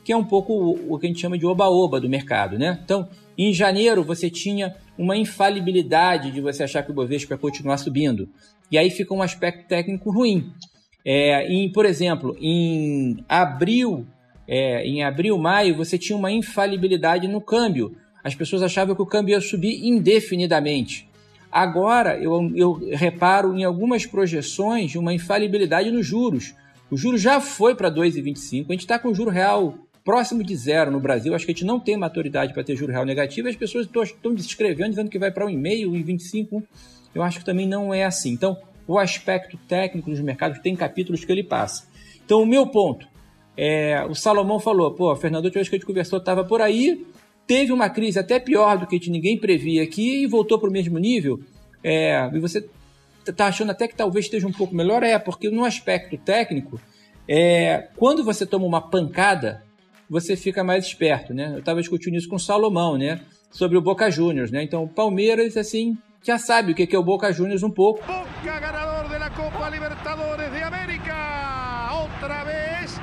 que 0.04 0.12
é 0.12 0.18
um 0.18 0.24
pouco 0.24 0.54
o, 0.54 1.00
que 1.00 1.06
a 1.06 1.10
gente 1.10 1.22
chama 1.22 1.38
de 1.38 1.46
oba-oba 1.46 2.00
do 2.00 2.10
mercado, 2.10 2.60
né? 2.60 2.80
Então, 2.84 3.08
em 3.38 3.54
janeiro 3.54 4.04
você 4.04 4.30
tinha 4.30 4.76
uma 4.98 5.16
infalibilidade 5.16 6.32
de 6.32 6.42
você 6.42 6.64
achar 6.64 6.84
que 6.84 6.92
o 6.92 6.94
Bovespa 6.94 7.34
ia 7.34 7.38
continuar 7.38 7.78
subindo. 7.78 8.28
E 8.70 8.78
aí 8.78 8.90
fica 8.90 9.14
um 9.14 9.22
aspecto 9.22 9.68
técnico 9.68 10.12
ruim. 10.12 10.52
É, 11.06 11.48
em, 11.48 11.72
por 11.72 11.86
exemplo, 11.86 12.36
em 12.40 13.24
abril, 13.28 14.06
é, 14.48 14.86
em 14.86 15.04
abril, 15.04 15.38
maio, 15.38 15.76
você 15.76 15.98
tinha 15.98 16.18
uma 16.18 16.32
infalibilidade 16.32 17.28
no 17.28 17.42
câmbio. 17.42 17.96
As 18.24 18.34
pessoas 18.34 18.62
achavam 18.62 18.96
que 18.96 19.02
o 19.02 19.06
câmbio 19.06 19.34
ia 19.34 19.42
subir 19.42 19.86
indefinidamente. 19.86 21.10
Agora 21.52 22.18
eu, 22.18 22.52
eu 22.56 22.74
reparo 22.94 23.58
em 23.58 23.64
algumas 23.64 24.06
projeções 24.06 24.96
uma 24.96 25.14
infalibilidade 25.14 25.92
nos 25.92 26.06
juros. 26.06 26.56
O 26.90 26.98
juro 26.98 27.18
já 27.18 27.40
foi 27.40 27.76
para 27.76 27.92
2,25, 27.92 28.66
a 28.70 28.72
gente 28.72 28.82
está 28.82 28.98
com 28.98 29.10
o 29.10 29.16
juro 29.16 29.30
real 29.30 29.76
próximo 30.04 30.44
de 30.44 30.56
zero 30.56 30.92
no 30.92 31.00
Brasil. 31.00 31.34
Acho 31.34 31.46
que 31.46 31.52
a 31.52 31.56
gente 31.56 31.66
não 31.66 31.80
tem 31.80 31.98
maturidade 31.98 32.54
para 32.54 32.64
ter 32.64 32.76
juro 32.76 32.92
real 32.92 33.06
negativo. 33.06 33.48
As 33.48 33.56
pessoas 33.56 33.88
estão 33.88 34.34
descrevendo, 34.34 34.90
dizendo 34.90 35.10
que 35.10 35.20
vai 35.20 35.32
para 35.32 35.46
1,5, 35.46 35.90
1,25. 36.06 36.64
Eu 37.16 37.22
acho 37.22 37.40
que 37.40 37.46
também 37.46 37.68
não 37.68 37.94
é 37.94 38.04
assim. 38.04 38.32
Então, 38.32 38.58
o 38.88 38.98
aspecto 38.98 39.58
técnico 39.68 40.10
dos 40.10 40.20
mercados 40.20 40.60
tem 40.60 40.76
capítulos 40.76 41.24
que 41.24 41.32
ele 41.32 41.44
passa. 41.44 41.88
Então, 42.26 42.42
o 42.42 42.46
meu 42.46 42.68
ponto 42.68 43.08
é, 43.56 44.04
o 44.10 44.16
Salomão 44.16 44.60
falou, 44.60 44.92
pô, 44.92 45.16
Fernando, 45.16 45.46
a 45.46 45.48
última 45.48 45.60
vez 45.60 45.70
que 45.70 45.76
a 45.76 45.78
gente 45.78 45.86
conversou 45.86 46.20
estava 46.20 46.44
por 46.44 46.62
aí, 46.62 47.06
teve 47.48 47.72
uma 47.72 47.90
crise 47.90 48.20
até 48.20 48.40
pior 48.40 48.78
do 48.78 48.88
que 48.88 49.10
ninguém 49.10 49.38
previa 49.38 49.84
aqui 49.84 50.24
e 50.24 50.28
voltou 50.28 50.60
para 50.60 50.70
o 50.70 50.72
mesmo 50.72 50.98
nível. 50.98 51.40
É, 51.84 52.30
e 52.34 52.40
você 52.40 52.66
está 53.28 53.48
achando 53.48 53.72
até 53.72 53.88
que 53.88 53.96
talvez 53.96 54.26
esteja 54.26 54.48
um 54.48 54.52
pouco 54.52 54.76
melhor? 54.76 55.04
É, 55.04 55.18
porque 55.20 55.50
no 55.50 55.66
aspecto 55.66 56.18
técnico, 56.18 56.80
é, 57.28 57.90
quando 57.96 58.24
você 58.24 58.46
toma 58.46 58.66
uma 58.66 58.82
pancada, 58.82 59.64
você 60.10 60.36
fica 60.36 60.64
mais 60.64 60.86
esperto, 60.86 61.34
né? 61.34 61.52
Eu 61.54 61.60
estava 61.60 61.80
discutindo 61.80 62.16
isso 62.16 62.30
com 62.30 62.36
o 62.36 62.40
Salomão, 62.40 62.98
né? 62.98 63.22
Sobre 63.52 63.78
o 63.78 63.82
Boca 63.82 64.10
Juniors, 64.10 64.52
né? 64.52 64.64
Então, 64.64 64.84
o 64.84 64.88
Palmeiras, 64.88 65.56
assim, 65.58 65.98
já 66.24 66.38
sabe 66.38 66.72
o 66.72 66.76
que 66.76 66.96
é 66.96 67.00
o 67.00 67.04
Boca 67.04 67.32
Juniors 67.32 67.64
um 67.64 67.70
pouco. 67.70 68.02
Boca 68.06 68.60
ganador 68.60 69.20
da 69.20 69.30
Copa 69.30 69.70
Libertadores 69.70 70.52
de 70.52 70.64
América, 70.64 71.90
outra 72.02 72.44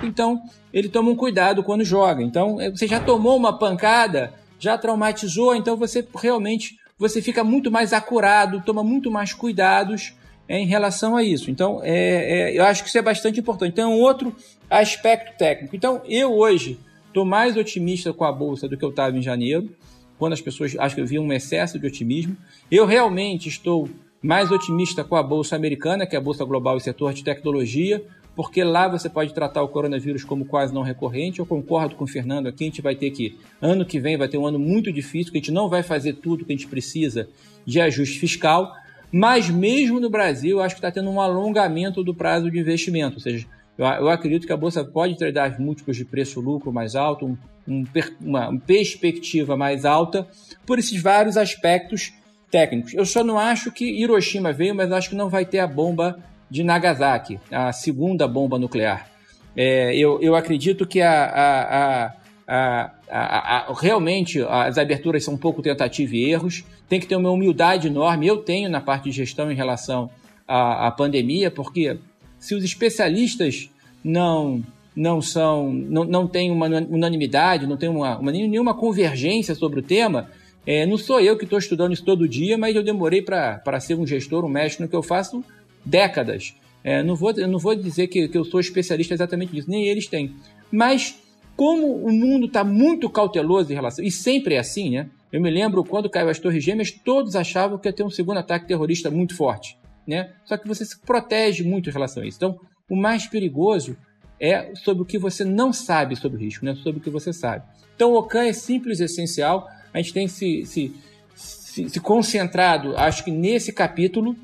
vez. 0.00 0.12
Então, 0.12 0.42
ele 0.72 0.88
toma 0.88 1.10
um 1.10 1.16
cuidado 1.16 1.62
quando 1.62 1.84
joga. 1.84 2.22
Então, 2.22 2.60
é, 2.60 2.70
você 2.70 2.86
já 2.86 3.00
tomou 3.00 3.36
uma 3.36 3.58
pancada, 3.58 4.32
já 4.58 4.76
traumatizou, 4.76 5.54
então 5.54 5.76
você 5.76 6.06
realmente 6.14 6.78
você 6.98 7.22
fica 7.22 7.42
muito 7.42 7.70
mais 7.70 7.92
acurado, 7.92 8.62
toma 8.64 8.84
muito 8.84 9.10
mais 9.10 9.32
cuidados 9.32 10.14
é, 10.46 10.58
em 10.58 10.66
relação 10.66 11.16
a 11.16 11.22
isso. 11.22 11.50
Então, 11.50 11.80
é, 11.82 12.52
é, 12.52 12.58
eu 12.58 12.64
acho 12.64 12.82
que 12.82 12.88
isso 12.88 12.98
é 12.98 13.02
bastante 13.02 13.40
importante. 13.40 13.72
Então, 13.72 13.92
um 13.92 14.00
outro 14.00 14.34
aspecto 14.68 15.36
técnico. 15.38 15.74
Então, 15.74 16.02
eu 16.06 16.32
hoje 16.32 16.78
Estou 17.10 17.24
mais 17.24 17.56
otimista 17.56 18.12
com 18.12 18.24
a 18.24 18.30
bolsa 18.30 18.68
do 18.68 18.76
que 18.76 18.84
eu 18.84 18.90
estava 18.90 19.18
em 19.18 19.20
janeiro, 19.20 19.68
quando 20.16 20.32
as 20.32 20.40
pessoas 20.40 20.76
acho 20.78 20.94
que 20.94 21.00
eu 21.00 21.06
vi 21.06 21.18
um 21.18 21.32
excesso 21.32 21.76
de 21.76 21.84
otimismo. 21.84 22.36
Eu 22.70 22.86
realmente 22.86 23.48
estou 23.48 23.88
mais 24.22 24.52
otimista 24.52 25.02
com 25.02 25.16
a 25.16 25.22
bolsa 25.22 25.56
americana, 25.56 26.06
que 26.06 26.14
é 26.14 26.18
a 26.20 26.22
bolsa 26.22 26.44
global 26.44 26.76
e 26.76 26.80
setor 26.80 27.12
de 27.12 27.24
tecnologia, 27.24 28.00
porque 28.34 28.62
lá 28.64 28.88
você 28.88 29.08
pode 29.08 29.34
tratar 29.34 29.62
o 29.62 29.68
coronavírus 29.68 30.24
como 30.24 30.44
quase 30.44 30.72
não 30.72 30.82
recorrente. 30.82 31.40
Eu 31.40 31.46
concordo 31.46 31.94
com 31.94 32.04
o 32.04 32.06
Fernando 32.06 32.46
aqui, 32.46 32.64
a 32.64 32.66
gente 32.66 32.82
vai 32.82 32.94
ter 32.94 33.10
que, 33.10 33.38
ano 33.60 33.84
que 33.84 34.00
vem 34.00 34.16
vai 34.16 34.28
ter 34.28 34.38
um 34.38 34.46
ano 34.46 34.58
muito 34.58 34.92
difícil, 34.92 35.32
que 35.32 35.38
a 35.38 35.40
gente 35.40 35.52
não 35.52 35.68
vai 35.68 35.82
fazer 35.82 36.14
tudo 36.14 36.44
que 36.44 36.52
a 36.52 36.56
gente 36.56 36.68
precisa 36.68 37.28
de 37.66 37.80
ajuste 37.80 38.18
fiscal, 38.18 38.72
Mas 39.12 39.50
mesmo 39.50 39.98
no 39.98 40.08
Brasil, 40.08 40.60
acho 40.60 40.74
que 40.74 40.78
está 40.78 40.90
tendo 40.90 41.10
um 41.10 41.20
alongamento 41.20 42.04
do 42.04 42.14
prazo 42.14 42.50
de 42.50 42.58
investimento. 42.58 43.16
Ou 43.16 43.20
seja, 43.20 43.46
eu, 43.76 43.84
eu 43.84 44.08
acredito 44.08 44.46
que 44.46 44.52
a 44.52 44.56
Bolsa 44.56 44.84
pode 44.84 45.16
tradar 45.16 45.58
múltiplos 45.58 45.96
de 45.96 46.04
preço-lucro 46.04 46.72
mais 46.72 46.94
alto, 46.94 47.26
um, 47.26 47.36
um, 47.66 47.84
uma 48.20 48.56
perspectiva 48.60 49.56
mais 49.56 49.84
alta, 49.84 50.28
por 50.64 50.78
esses 50.78 51.00
vários 51.02 51.36
aspectos 51.36 52.12
técnicos. 52.50 52.94
Eu 52.94 53.04
só 53.04 53.24
não 53.24 53.38
acho 53.38 53.72
que 53.72 53.84
Hiroshima 53.84 54.52
veio, 54.52 54.74
mas 54.74 54.92
acho 54.92 55.10
que 55.10 55.16
não 55.16 55.28
vai 55.28 55.44
ter 55.44 55.58
a 55.58 55.66
bomba 55.66 56.18
de 56.50 56.64
Nagasaki, 56.64 57.38
a 57.50 57.72
segunda 57.72 58.26
bomba 58.26 58.58
nuclear. 58.58 59.08
É, 59.56 59.94
eu, 59.96 60.20
eu 60.20 60.34
acredito 60.34 60.86
que 60.86 61.00
a, 61.00 61.24
a, 61.24 62.12
a, 62.46 62.90
a, 63.08 63.74
realmente 63.74 64.42
as 64.42 64.78
aberturas 64.78 65.24
são 65.24 65.34
um 65.34 65.38
pouco 65.38 65.62
tentativa 65.62 66.14
e 66.16 66.30
erros. 66.30 66.64
Tem 66.88 66.98
que 66.98 67.06
ter 67.06 67.16
uma 67.16 67.30
humildade 67.30 67.86
enorme. 67.86 68.26
Eu 68.26 68.38
tenho 68.38 68.68
na 68.68 68.80
parte 68.80 69.04
de 69.04 69.12
gestão 69.12 69.50
em 69.50 69.54
relação 69.54 70.10
à, 70.46 70.88
à 70.88 70.90
pandemia, 70.90 71.50
porque 71.50 71.98
se 72.38 72.54
os 72.54 72.64
especialistas 72.64 73.70
não 74.02 74.62
não 74.96 75.22
são 75.22 75.72
não, 75.72 76.04
não 76.04 76.26
têm 76.26 76.50
uma 76.50 76.66
unanimidade, 76.66 77.66
não 77.66 77.76
tem 77.76 77.88
uma, 77.88 78.18
uma 78.18 78.32
nenhuma 78.32 78.74
convergência 78.74 79.54
sobre 79.54 79.78
o 79.78 79.82
tema, 79.82 80.28
é, 80.66 80.84
não 80.84 80.98
sou 80.98 81.20
eu 81.20 81.38
que 81.38 81.44
estou 81.44 81.58
estudando 81.58 81.92
isso 81.92 82.04
todo 82.04 82.28
dia, 82.28 82.58
mas 82.58 82.74
eu 82.74 82.82
demorei 82.82 83.22
para 83.22 83.80
ser 83.80 83.94
um 83.94 84.06
gestor, 84.06 84.44
um 84.44 84.48
mestre 84.48 84.82
no 84.82 84.88
que 84.88 84.96
eu 84.96 85.02
faço 85.02 85.44
décadas. 85.84 86.54
É, 86.82 87.02
não, 87.02 87.14
vou, 87.14 87.32
não 87.32 87.58
vou 87.58 87.74
dizer 87.74 88.06
que, 88.06 88.28
que 88.28 88.38
eu 88.38 88.44
sou 88.44 88.60
especialista 88.60 89.14
exatamente 89.14 89.52
nisso, 89.52 89.70
nem 89.70 89.86
eles 89.86 90.06
têm. 90.06 90.34
Mas 90.70 91.18
como 91.56 91.94
o 91.94 92.10
mundo 92.10 92.46
está 92.46 92.64
muito 92.64 93.10
cauteloso 93.10 93.70
em 93.70 93.74
relação. 93.74 94.02
E 94.02 94.10
sempre 94.10 94.54
é 94.54 94.58
assim, 94.58 94.90
né? 94.90 95.10
Eu 95.30 95.40
me 95.40 95.50
lembro 95.50 95.84
quando 95.84 96.08
caiu 96.08 96.28
as 96.28 96.38
Torres 96.38 96.64
Gêmeas, 96.64 96.90
todos 96.90 97.36
achavam 97.36 97.78
que 97.78 97.86
ia 97.86 97.92
ter 97.92 98.02
um 98.02 98.10
segundo 98.10 98.38
ataque 98.38 98.66
terrorista 98.66 99.10
muito 99.10 99.36
forte. 99.36 99.76
Né? 100.06 100.30
Só 100.44 100.56
que 100.56 100.66
você 100.66 100.84
se 100.84 100.98
protege 100.98 101.62
muito 101.62 101.88
em 101.88 101.92
relação 101.92 102.22
a 102.22 102.26
isso. 102.26 102.38
Então, 102.38 102.58
o 102.88 102.96
mais 102.96 103.26
perigoso 103.26 103.96
é 104.40 104.74
sobre 104.74 105.02
o 105.02 105.06
que 105.06 105.18
você 105.18 105.44
não 105.44 105.72
sabe 105.72 106.16
sobre 106.16 106.38
o 106.38 106.40
risco, 106.40 106.64
né? 106.64 106.74
sobre 106.76 106.98
o 106.98 107.02
que 107.02 107.10
você 107.10 107.32
sabe. 107.32 107.64
Então, 107.94 108.12
o 108.12 108.16
OCAN 108.16 108.44
é 108.44 108.52
simples 108.52 108.98
e 108.98 109.04
essencial. 109.04 109.68
A 109.92 109.98
gente 109.98 110.14
tem 110.14 110.26
se, 110.26 110.64
se, 110.64 110.92
se, 111.34 111.90
se 111.90 112.00
concentrado, 112.00 112.96
acho 112.96 113.22
que 113.22 113.30
nesse 113.30 113.72
capítulo. 113.72 114.34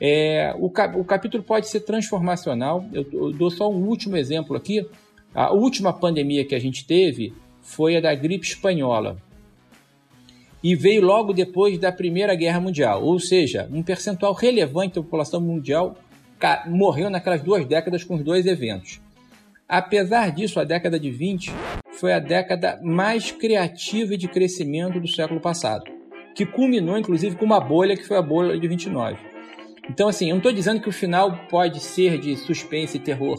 É, 0.00 0.54
o, 0.56 0.66
o, 0.66 1.04
capítulo 1.04 1.42
pode 1.42 1.68
ser 1.68 1.80
transformacional. 1.80 2.84
Eu, 2.92 3.06
eu, 3.12 3.32
dou 3.32 3.50
só 3.50 3.70
um 3.70 3.86
último 3.86 4.16
exemplo 4.16 4.56
aqui. 4.56 4.86
A 5.34 5.52
última 5.52 5.92
pandemia 5.92 6.44
que 6.44 6.54
a 6.54 6.58
gente 6.58 6.86
teve 6.86 7.32
foi 7.60 7.96
a 7.96 8.00
da 8.00 8.14
gripe 8.14 8.46
espanhola. 8.46 9.16
E 10.62 10.74
veio 10.74 11.02
logo 11.02 11.32
depois 11.32 11.78
da 11.78 11.92
Primeira 11.92 12.34
Guerra 12.34 12.60
Mundial. 12.60 13.04
Ou 13.04 13.18
seja, 13.18 13.68
um 13.72 13.82
percentual 13.82 14.32
relevante 14.32 14.94
da 14.94 15.02
população 15.02 15.40
mundial 15.40 15.96
morreu 16.66 17.10
naquelas 17.10 17.42
duas 17.42 17.64
décadas 17.66 18.04
com 18.04 18.14
os 18.14 18.22
dois 18.22 18.46
eventos. 18.46 19.00
Apesar 19.68 20.30
disso, 20.32 20.58
a 20.58 20.64
década 20.64 20.98
de 20.98 21.10
20 21.10 21.52
foi 21.92 22.12
a 22.12 22.18
década 22.18 22.80
mais 22.82 23.30
criativa 23.30 24.14
e 24.14 24.16
de 24.16 24.26
crescimento 24.26 24.98
do 24.98 25.06
século 25.06 25.40
passado, 25.40 25.84
que 26.34 26.46
culminou 26.46 26.96
inclusive 26.96 27.36
com 27.36 27.44
uma 27.44 27.60
bolha 27.60 27.96
que 27.96 28.06
foi 28.06 28.16
a 28.16 28.22
bolha 28.22 28.58
de 28.58 28.66
29. 28.66 29.18
Então, 29.88 30.08
assim, 30.08 30.26
eu 30.26 30.30
não 30.30 30.38
estou 30.38 30.52
dizendo 30.52 30.80
que 30.80 30.88
o 30.88 30.92
final 30.92 31.46
pode 31.48 31.80
ser 31.80 32.18
de 32.18 32.36
suspense 32.36 32.96
e 32.96 33.00
terror, 33.00 33.38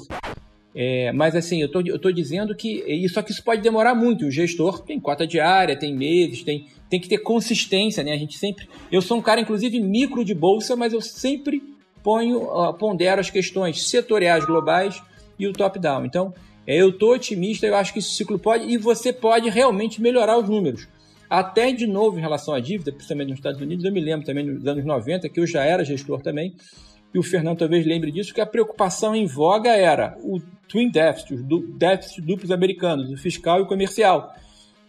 é, 0.74 1.12
mas 1.12 1.36
assim, 1.36 1.62
eu 1.62 1.70
tô 1.70 2.12
dizendo 2.12 2.56
que 2.56 2.84
isso 2.88 3.20
aqui 3.20 3.32
isso 3.32 3.44
pode 3.44 3.62
demorar 3.62 3.96
muito. 3.96 4.26
O 4.26 4.32
gestor 4.32 4.82
tem 4.82 5.00
cota 5.00 5.26
diária, 5.26 5.78
tem 5.78 5.96
meses, 5.96 6.44
tem, 6.44 6.68
tem 6.90 7.00
que 7.00 7.10
ter 7.10 7.18
consistência, 7.20 8.04
né? 8.04 8.14
A 8.14 8.18
gente 8.18 8.38
sempre. 8.38 8.70
Eu 8.92 9.02
sou 9.02 9.18
um 9.18 9.22
cara, 9.22 9.42
inclusive, 9.42 9.80
micro 9.80 10.24
de 10.24 10.34
bolsa, 10.34 10.76
mas 10.76 10.94
eu 10.94 11.02
sempre 11.02 11.62
ponho, 12.04 12.44
uh, 12.44 12.74
pondero 12.74 13.20
as 13.20 13.30
questões 13.30 13.90
setoriais 13.90 14.46
globais 14.46 15.02
e 15.38 15.48
o 15.48 15.54
top-down. 15.54 16.06
Então, 16.06 16.34
é, 16.66 16.78
eu 16.78 16.90
estou 16.90 17.14
otimista, 17.14 17.66
eu 17.66 17.76
acho 17.76 17.92
que 17.92 18.00
esse 18.00 18.12
ciclo 18.12 18.38
pode, 18.38 18.66
e 18.66 18.78
você 18.78 19.12
pode 19.12 19.50
realmente 19.50 20.02
melhorar 20.02 20.38
os 20.38 20.48
números. 20.48 20.88
Até 21.30 21.72
de 21.72 21.86
novo 21.86 22.18
em 22.18 22.22
relação 22.22 22.54
à 22.54 22.60
dívida, 22.60 22.92
principalmente 22.92 23.30
nos 23.30 23.40
Estados 23.40 23.62
Unidos, 23.62 23.86
eu 23.86 23.92
me 23.92 24.02
lembro 24.02 24.26
também 24.26 24.46
nos 24.46 24.66
anos 24.66 24.84
90, 24.84 25.30
que 25.30 25.40
eu 25.40 25.46
já 25.46 25.64
era 25.64 25.86
gestor 25.86 26.22
também, 26.22 26.56
e 27.14 27.20
o 27.20 27.24
Fernando 27.24 27.60
talvez 27.60 27.86
lembre 27.86 28.12
disso, 28.12 28.34
que 28.34 28.42
a 28.42 28.46
preocupação 28.46 29.16
em 29.16 29.26
voga 29.26 29.70
era 29.70 30.18
o 30.24 30.40
twin 30.68 30.90
deficit, 30.90 31.34
os 31.34 31.44
déficits 31.78 32.24
duplos 32.24 32.52
americanos, 32.52 33.12
o 33.12 33.18
fiscal 33.18 33.60
e 33.60 33.64
o 33.64 33.68
comercial. 33.68 34.34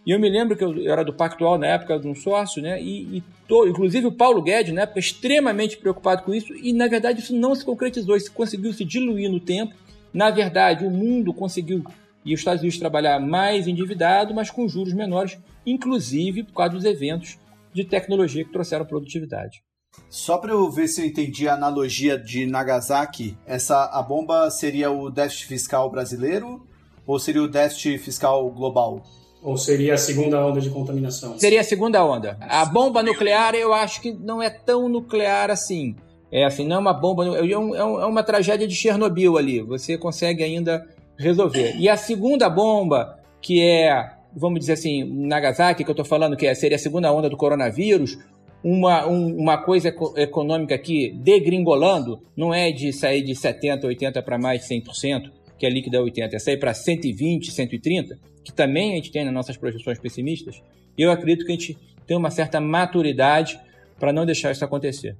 E 0.05 0.11
eu 0.11 0.19
me 0.19 0.29
lembro 0.29 0.55
que 0.55 0.63
eu 0.63 0.91
era 0.91 1.03
do 1.03 1.13
Pactual 1.13 1.57
na 1.57 1.67
época 1.67 1.99
de 1.99 2.07
um 2.07 2.15
sócio, 2.15 2.61
né? 2.61 2.81
E, 2.81 3.17
e 3.17 3.23
tô, 3.47 3.67
inclusive 3.67 4.07
o 4.07 4.11
Paulo 4.11 4.41
Guedes, 4.41 4.73
na 4.73 4.81
época, 4.81 4.99
extremamente 4.99 5.77
preocupado 5.77 6.23
com 6.23 6.33
isso, 6.33 6.53
e 6.55 6.73
na 6.73 6.87
verdade 6.87 7.19
isso 7.19 7.35
não 7.35 7.53
se 7.53 7.63
concretizou, 7.63 8.15
isso 8.15 8.31
conseguiu 8.31 8.73
se 8.73 8.83
diluir 8.83 9.29
no 9.29 9.39
tempo. 9.39 9.75
Na 10.13 10.29
verdade, 10.29 10.85
o 10.85 10.89
mundo 10.89 11.33
conseguiu, 11.33 11.83
e 12.23 12.33
os 12.33 12.39
Estados 12.39 12.61
Unidos 12.61 12.79
trabalhar 12.79 13.19
mais 13.19 13.67
endividado, 13.67 14.33
mas 14.33 14.49
com 14.49 14.67
juros 14.67 14.93
menores, 14.93 15.37
inclusive 15.65 16.43
por 16.43 16.53
causa 16.53 16.73
dos 16.73 16.85
eventos 16.85 17.37
de 17.73 17.83
tecnologia 17.83 18.43
que 18.43 18.51
trouxeram 18.51 18.85
produtividade. 18.85 19.63
Só 20.09 20.37
para 20.37 20.51
eu 20.51 20.69
ver 20.69 20.87
se 20.87 21.01
eu 21.01 21.05
entendi 21.05 21.47
a 21.47 21.53
analogia 21.53 22.17
de 22.17 22.45
Nagasaki, 22.45 23.37
essa 23.45 23.85
a 23.85 24.01
bomba 24.01 24.49
seria 24.49 24.89
o 24.91 25.09
déficit 25.09 25.47
fiscal 25.47 25.89
brasileiro 25.89 26.65
ou 27.05 27.19
seria 27.19 27.43
o 27.43 27.47
déficit 27.47 27.97
fiscal 27.97 28.49
global? 28.51 29.03
Ou 29.43 29.57
seria 29.57 29.95
a 29.95 29.97
segunda 29.97 30.45
onda 30.45 30.61
de 30.61 30.69
contaminação? 30.69 31.37
Seria 31.37 31.61
a 31.61 31.63
segunda 31.63 32.03
onda. 32.05 32.37
A 32.41 32.63
bomba 32.63 33.01
nuclear 33.01 33.55
eu 33.55 33.73
acho 33.73 34.01
que 34.01 34.13
não 34.13 34.41
é 34.41 34.49
tão 34.49 34.87
nuclear 34.87 35.49
assim. 35.49 35.95
É 36.31 36.45
assim, 36.45 36.65
não 36.65 36.77
é 36.77 36.79
uma 36.79 36.93
bomba, 36.93 37.25
é, 37.37 37.51
é, 37.51 37.57
um, 37.57 37.75
é 37.75 38.05
uma 38.05 38.23
tragédia 38.23 38.67
de 38.67 38.75
Chernobyl 38.75 39.37
ali. 39.37 39.61
Você 39.61 39.97
consegue 39.97 40.43
ainda 40.43 40.87
resolver. 41.17 41.75
E 41.77 41.87
a 41.89 41.97
segunda 41.97 42.49
bomba, 42.49 43.19
que 43.41 43.61
é, 43.61 44.11
vamos 44.35 44.59
dizer 44.59 44.73
assim, 44.73 45.03
Nagasaki, 45.03 45.83
que 45.83 45.89
eu 45.89 45.93
estou 45.93 46.05
falando, 46.05 46.35
que 46.35 46.47
é, 46.47 46.53
seria 46.53 46.75
a 46.75 46.79
segunda 46.79 47.11
onda 47.11 47.29
do 47.29 47.37
coronavírus, 47.37 48.17
uma, 48.63 49.07
um, 49.07 49.35
uma 49.37 49.57
coisa 49.57 49.93
econômica 50.17 50.75
aqui 50.75 51.11
degringolando, 51.11 52.21
não 52.35 52.53
é 52.53 52.71
de 52.71 52.93
sair 52.93 53.23
de 53.23 53.33
70%, 53.33 53.81
80% 53.83 54.21
para 54.23 54.37
mais 54.37 54.61
de 54.61 54.75
100%, 54.75 55.31
que 55.57 55.65
é 55.65 55.69
líquida 55.69 55.97
é 55.97 56.01
80%, 56.01 56.33
é 56.33 56.39
sair 56.39 56.57
para 56.57 56.71
120%, 56.71 57.41
130%, 57.49 58.17
que 58.43 58.51
também 58.51 58.93
a 58.93 58.95
gente 58.95 59.11
tem 59.11 59.23
nas 59.25 59.33
nossas 59.33 59.57
projeções 59.57 59.99
pessimistas, 59.99 60.61
eu 60.97 61.11
acredito 61.11 61.45
que 61.45 61.51
a 61.51 61.55
gente 61.55 61.77
tem 62.05 62.17
uma 62.17 62.31
certa 62.31 62.59
maturidade 62.59 63.59
para 63.99 64.11
não 64.11 64.25
deixar 64.25 64.51
isso 64.51 64.65
acontecer. 64.65 65.15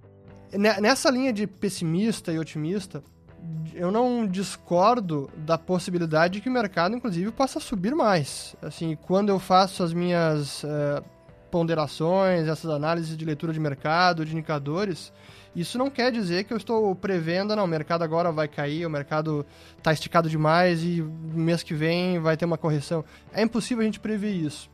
Nessa 0.53 1.09
linha 1.09 1.31
de 1.31 1.47
pessimista 1.47 2.33
e 2.33 2.39
otimista, 2.39 3.03
eu 3.73 3.91
não 3.91 4.27
discordo 4.27 5.29
da 5.35 5.57
possibilidade 5.57 6.35
de 6.35 6.41
que 6.41 6.49
o 6.49 6.51
mercado, 6.51 6.95
inclusive, 6.95 7.31
possa 7.31 7.59
subir 7.59 7.95
mais. 7.95 8.55
Assim, 8.61 8.97
quando 9.07 9.29
eu 9.29 9.39
faço 9.39 9.83
as 9.83 9.93
minhas 9.93 10.63
uh, 10.63 11.03
ponderações, 11.49 12.47
essas 12.47 12.69
análises 12.69 13.17
de 13.17 13.25
leitura 13.25 13.53
de 13.53 13.59
mercado, 13.59 14.25
de 14.25 14.33
indicadores, 14.33 15.11
isso 15.55 15.77
não 15.77 15.89
quer 15.89 16.11
dizer 16.11 16.45
que 16.45 16.53
eu 16.53 16.57
estou 16.57 16.95
prevendo, 16.95 17.55
não, 17.55 17.65
o 17.65 17.67
mercado 17.67 18.03
agora 18.03 18.31
vai 18.31 18.47
cair, 18.47 18.85
o 18.85 18.89
mercado 18.89 19.45
está 19.77 19.91
esticado 19.91 20.29
demais 20.29 20.83
e 20.83 21.01
mês 21.01 21.61
que 21.61 21.73
vem 21.73 22.19
vai 22.19 22.37
ter 22.37 22.45
uma 22.45 22.57
correção. 22.57 23.03
É 23.33 23.41
impossível 23.41 23.81
a 23.81 23.85
gente 23.85 23.99
prever 23.99 24.31
isso. 24.31 24.69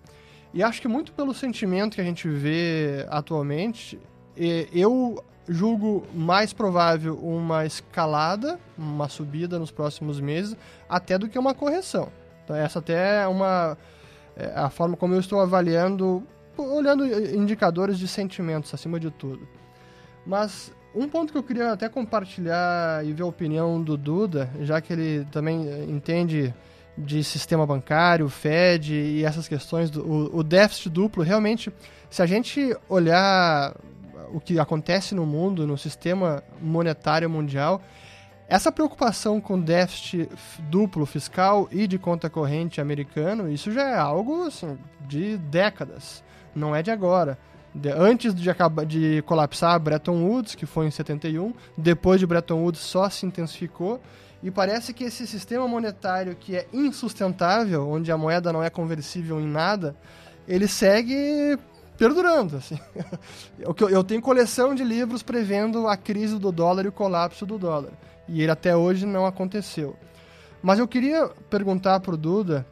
E 0.53 0.61
acho 0.61 0.81
que 0.81 0.87
muito 0.87 1.11
pelo 1.11 1.33
sentimento 1.33 1.95
que 1.95 2.01
a 2.01 2.03
gente 2.03 2.27
vê 2.27 3.05
atualmente, 3.09 3.99
eu 4.35 5.23
julgo 5.47 6.05
mais 6.13 6.53
provável 6.53 7.17
uma 7.17 7.65
escalada, 7.65 8.59
uma 8.77 9.07
subida 9.07 9.57
nos 9.57 9.71
próximos 9.71 10.19
meses, 10.19 10.55
até 10.89 11.17
do 11.17 11.29
que 11.29 11.39
uma 11.39 11.53
correção. 11.53 12.09
Então 12.43 12.55
essa 12.55 12.79
até 12.79 13.23
é 13.23 13.27
uma 13.27 13.77
é 14.35 14.53
a 14.55 14.69
forma 14.69 14.95
como 14.95 15.13
eu 15.13 15.19
estou 15.19 15.39
avaliando 15.39 16.23
olhando 16.57 17.05
indicadores 17.05 17.99
de 17.99 18.07
sentimentos 18.07 18.73
acima 18.73 18.99
de 18.99 19.11
tudo. 19.11 19.47
Mas 20.25 20.71
um 20.93 21.07
ponto 21.07 21.31
que 21.31 21.37
eu 21.37 21.43
queria 21.43 21.71
até 21.71 21.87
compartilhar 21.87 23.05
e 23.05 23.13
ver 23.13 23.23
a 23.23 23.27
opinião 23.27 23.81
do 23.81 23.95
Duda, 23.95 24.49
já 24.61 24.81
que 24.81 24.91
ele 24.91 25.25
também 25.31 25.67
eh, 25.67 25.85
entende 25.87 26.53
de 26.97 27.23
sistema 27.23 27.65
bancário, 27.65 28.27
Fed 28.27 28.93
e 28.93 29.23
essas 29.23 29.47
questões 29.47 29.91
do 29.91 30.03
o, 30.03 30.39
o 30.39 30.43
déficit 30.43 30.89
duplo, 30.89 31.21
realmente, 31.21 31.71
se 32.09 32.21
a 32.23 32.25
gente 32.25 32.75
olhar 32.89 33.75
o 34.31 34.39
que 34.39 34.59
acontece 34.59 35.15
no 35.15 35.25
mundo, 35.25 35.67
no 35.67 35.77
sistema 35.77 36.43
monetário 36.61 37.29
mundial, 37.29 37.81
essa 38.47 38.71
preocupação 38.71 39.41
com 39.41 39.59
déficit 39.59 40.29
duplo 40.69 41.05
fiscal 41.05 41.67
e 41.71 41.85
de 41.85 41.97
conta 41.97 42.29
corrente 42.29 42.79
americano, 42.79 43.51
isso 43.51 43.71
já 43.71 43.89
é 43.89 43.97
algo 43.97 44.43
assim, 44.45 44.77
de 45.01 45.37
décadas 45.37 46.23
não 46.57 46.75
é 46.75 46.81
de 46.81 46.91
agora. 46.91 47.37
De, 47.73 47.89
antes 47.89 48.33
de, 48.33 48.49
acabar, 48.49 48.85
de 48.85 49.21
colapsar 49.23 49.79
Bretton 49.79 50.23
Woods, 50.23 50.55
que 50.55 50.65
foi 50.65 50.87
em 50.87 50.91
71, 50.91 51.53
depois 51.77 52.19
de 52.19 52.25
Bretton 52.25 52.63
Woods 52.63 52.81
só 52.81 53.09
se 53.09 53.25
intensificou, 53.25 54.01
e 54.41 54.49
parece 54.49 54.93
que 54.93 55.03
esse 55.03 55.27
sistema 55.27 55.67
monetário 55.67 56.35
que 56.35 56.55
é 56.55 56.67
insustentável, 56.73 57.87
onde 57.87 58.11
a 58.11 58.17
moeda 58.17 58.51
não 58.51 58.63
é 58.63 58.69
conversível 58.69 59.39
em 59.39 59.47
nada, 59.47 59.95
ele 60.47 60.67
segue 60.67 61.57
perdurando. 61.97 62.57
Assim. 62.57 62.79
Eu, 63.59 64.03
tenho 64.03 64.21
coleção 64.21 64.75
de 64.75 64.83
livros 64.83 65.23
prevendo 65.23 65.87
a 65.87 65.97
crise 65.97 66.37
do 66.37 66.51
dólar 66.51 66.85
e 66.85 66.89
o 66.89 66.91
colapso 66.91 67.45
do 67.45 67.57
dólar. 67.57 67.91
E 68.27 68.41
ele 68.41 68.51
até 68.51 68.75
hoje 68.75 69.05
não 69.05 69.25
aconteceu. 69.25 69.95
Mas 70.61 70.79
eu 70.79 70.87
queria 70.87 71.29
perguntar 71.49 71.99
para 72.01 72.13
o 72.13 72.17
Duda 72.17 72.65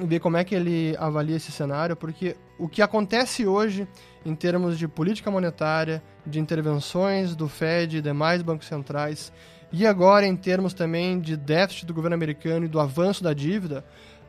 e 0.00 0.06
ver 0.06 0.20
como 0.20 0.36
é 0.36 0.44
que 0.44 0.54
ele 0.54 0.96
avalia 0.98 1.36
esse 1.36 1.52
cenário, 1.52 1.96
porque 1.96 2.36
o 2.58 2.68
que 2.68 2.80
acontece 2.80 3.46
hoje 3.46 3.86
em 4.24 4.34
termos 4.34 4.78
de 4.78 4.88
política 4.88 5.30
monetária, 5.30 6.02
de 6.26 6.40
intervenções 6.40 7.36
do 7.36 7.48
Fed 7.48 7.98
e 7.98 8.02
demais 8.02 8.42
bancos 8.42 8.66
centrais, 8.66 9.32
e 9.72 9.86
agora 9.86 10.26
em 10.26 10.36
termos 10.36 10.72
também 10.72 11.20
de 11.20 11.36
déficit 11.36 11.86
do 11.86 11.94
governo 11.94 12.14
americano 12.14 12.64
e 12.64 12.68
do 12.68 12.80
avanço 12.80 13.22
da 13.22 13.32
dívida, 13.32 13.84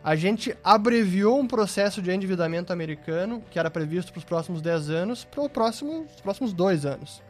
a 0.07 0.15
gente 0.15 0.55
abreviou 0.63 1.37
um 1.37 1.45
processo 1.45 2.01
de 2.01 2.09
endividamento 2.09 2.71
americano, 2.71 3.43
que 3.51 3.59
era 3.59 3.69
previsto 3.69 4.13
para 4.13 4.19
os 4.19 4.23
próximos 4.23 4.61
10 4.61 4.89
anos, 4.89 5.25
para 5.25 5.41
os 5.41 5.51
próximos, 5.51 6.09
próximos 6.23 6.53
dois 6.53 6.85
anos. 6.85 7.21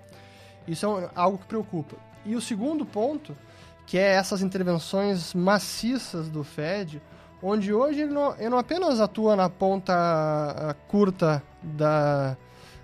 Isso 0.67 0.85
é 0.85 1.09
algo 1.15 1.39
que 1.39 1.47
preocupa. 1.47 1.95
E 2.23 2.35
o 2.35 2.39
segundo 2.39 2.85
ponto, 2.85 3.35
que 3.87 3.97
é 3.97 4.11
essas 4.13 4.43
intervenções 4.43 5.33
maciças 5.33 6.29
do 6.29 6.43
Fed, 6.43 7.01
onde 7.41 7.73
hoje 7.73 8.01
ele 8.01 8.13
não, 8.13 8.35
ele 8.35 8.49
não 8.49 8.59
apenas 8.59 8.99
atua 8.99 9.35
na 9.35 9.49
ponta 9.49 9.95
ah, 9.95 10.75
curta 10.87 11.41
da, 11.63 12.37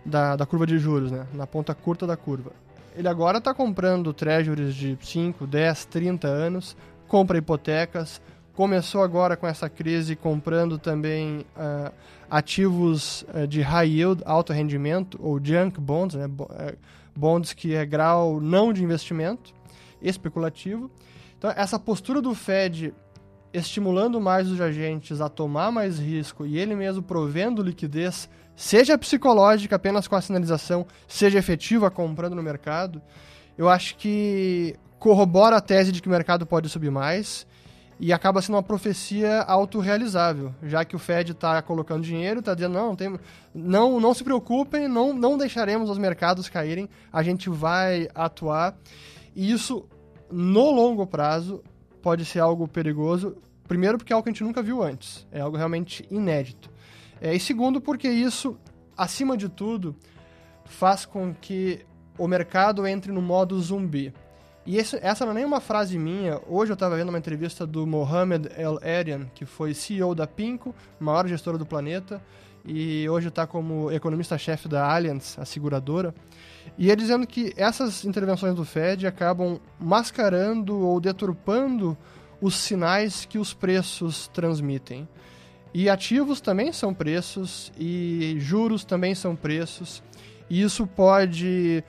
da, 0.03 0.35
da, 0.35 0.45
curva 0.47 0.65
de 0.65 0.79
juros, 0.79 1.11
né? 1.11 1.27
na 1.35 1.45
ponta 1.45 1.75
curta 1.75 2.07
da 2.07 2.17
curva. 2.17 2.51
Ele 2.95 3.07
agora 3.07 3.37
está 3.37 3.53
comprando 3.53 4.11
treasuries 4.11 4.73
de 4.73 4.97
5, 4.99 5.45
10, 5.45 5.85
30 5.85 6.27
anos, 6.27 6.75
compra 7.07 7.37
hipotecas, 7.37 8.19
começou 8.53 9.01
agora 9.03 9.35
com 9.35 9.47
essa 9.47 9.67
crise 9.67 10.15
comprando 10.15 10.77
também 10.77 11.45
uh, 11.57 11.91
ativos 12.29 13.25
uh, 13.33 13.47
de 13.47 13.61
high 13.61 13.89
yield, 13.89 14.21
alto 14.25 14.53
rendimento, 14.53 15.19
ou 15.21 15.43
junk 15.43 15.79
bonds, 15.79 16.15
né? 16.15 16.29
Eh, 16.59 16.75
bonds 17.15 17.53
que 17.53 17.73
é 17.75 17.85
grau 17.85 18.39
não 18.39 18.71
de 18.71 18.83
investimento, 18.83 19.53
especulativo. 20.01 20.89
Então, 21.37 21.51
essa 21.55 21.79
postura 21.79 22.21
do 22.21 22.33
Fed 22.33 22.93
estimulando 23.51 24.19
mais 24.19 24.49
os 24.49 24.59
agentes 24.59 25.21
a 25.21 25.29
tomar 25.29 25.71
mais 25.71 25.99
risco 25.99 26.45
e 26.45 26.57
ele 26.57 26.75
mesmo 26.75 27.03
provendo 27.03 27.61
liquidez, 27.61 28.27
seja 28.55 28.97
psicológica 28.97 29.75
apenas 29.75 30.07
com 30.07 30.15
a 30.15 30.21
sinalização, 30.21 30.87
seja 31.07 31.37
efetiva 31.37 31.91
comprando 31.91 32.35
no 32.35 32.41
mercado, 32.41 32.99
eu 33.55 33.69
acho 33.69 33.95
que 33.95 34.75
corrobora 34.97 35.57
a 35.57 35.61
tese 35.61 35.91
de 35.91 36.01
que 36.01 36.07
o 36.07 36.11
mercado 36.11 36.47
pode 36.47 36.67
subir 36.67 36.89
mais 36.89 37.45
e 37.99 38.11
acaba 38.11 38.41
sendo 38.41 38.55
uma 38.55 38.63
profecia 38.63 39.41
autorrealizável, 39.43 40.53
já 40.63 40.83
que 40.83 40.95
o 40.95 40.99
Fed 40.99 41.31
está 41.31 41.61
colocando 41.61 42.03
dinheiro, 42.03 42.39
está 42.39 42.53
dizendo 42.53 42.73
não, 42.73 42.95
tem, 42.95 43.17
não, 43.53 43.99
não 43.99 44.13
se 44.13 44.23
preocupem, 44.23 44.87
não, 44.87 45.13
não 45.13 45.37
deixaremos 45.37 45.89
os 45.89 45.97
mercados 45.97 46.49
caírem, 46.49 46.89
a 47.11 47.23
gente 47.23 47.49
vai 47.49 48.07
atuar. 48.13 48.75
E 49.35 49.51
isso, 49.51 49.85
no 50.31 50.71
longo 50.71 51.05
prazo, 51.05 51.63
pode 52.01 52.25
ser 52.25 52.39
algo 52.39 52.67
perigoso. 52.67 53.37
Primeiro, 53.67 53.97
porque 53.97 54.11
é 54.11 54.15
algo 54.15 54.23
que 54.23 54.29
a 54.29 54.33
gente 54.33 54.43
nunca 54.43 54.61
viu 54.61 54.83
antes, 54.83 55.25
é 55.31 55.39
algo 55.39 55.55
realmente 55.55 56.05
inédito. 56.11 56.69
É, 57.21 57.33
e 57.33 57.39
segundo, 57.39 57.79
porque 57.79 58.09
isso, 58.09 58.57
acima 58.97 59.37
de 59.37 59.47
tudo, 59.47 59.95
faz 60.65 61.05
com 61.05 61.33
que 61.33 61.85
o 62.17 62.27
mercado 62.27 62.85
entre 62.85 63.11
no 63.11 63.21
modo 63.21 63.59
zumbi. 63.61 64.13
E 64.65 64.77
esse, 64.77 64.97
essa 65.01 65.25
não 65.25 65.33
é 65.33 65.35
nem 65.35 65.45
uma 65.45 65.59
frase 65.59 65.99
minha. 65.99 66.39
Hoje 66.47 66.71
eu 66.71 66.75
estava 66.75 66.95
vendo 66.95 67.09
uma 67.09 67.17
entrevista 67.17 67.67
do 67.67 67.85
Mohamed 67.85 68.49
El 68.55 68.79
Erian, 68.81 69.25
que 69.35 69.45
foi 69.45 69.73
CEO 69.73 70.15
da 70.15 70.25
Pinco, 70.25 70.73
maior 70.97 71.27
gestora 71.27 71.57
do 71.57 71.65
planeta, 71.65 72.21
e 72.65 73.07
hoje 73.09 73.27
está 73.27 73.45
como 73.45 73.91
economista-chefe 73.91 74.69
da 74.69 74.89
Allianz, 74.89 75.37
a 75.37 75.43
seguradora. 75.43 76.15
E 76.77 76.89
ele 76.89 77.01
dizendo 77.01 77.27
que 77.27 77.53
essas 77.57 78.05
intervenções 78.05 78.55
do 78.55 78.63
Fed 78.63 79.05
acabam 79.05 79.59
mascarando 79.77 80.79
ou 80.79 80.97
deturpando 81.01 81.97
os 82.39 82.55
sinais 82.55 83.25
que 83.25 83.37
os 83.37 83.53
preços 83.53 84.29
transmitem. 84.29 85.09
E 85.73 85.89
ativos 85.89 86.39
também 86.39 86.71
são 86.71 86.93
preços, 86.93 87.69
e 87.77 88.37
juros 88.39 88.85
também 88.85 89.13
são 89.13 89.35
preços. 89.35 90.01
E 90.49 90.61
isso 90.61 90.87
pode 90.87 91.83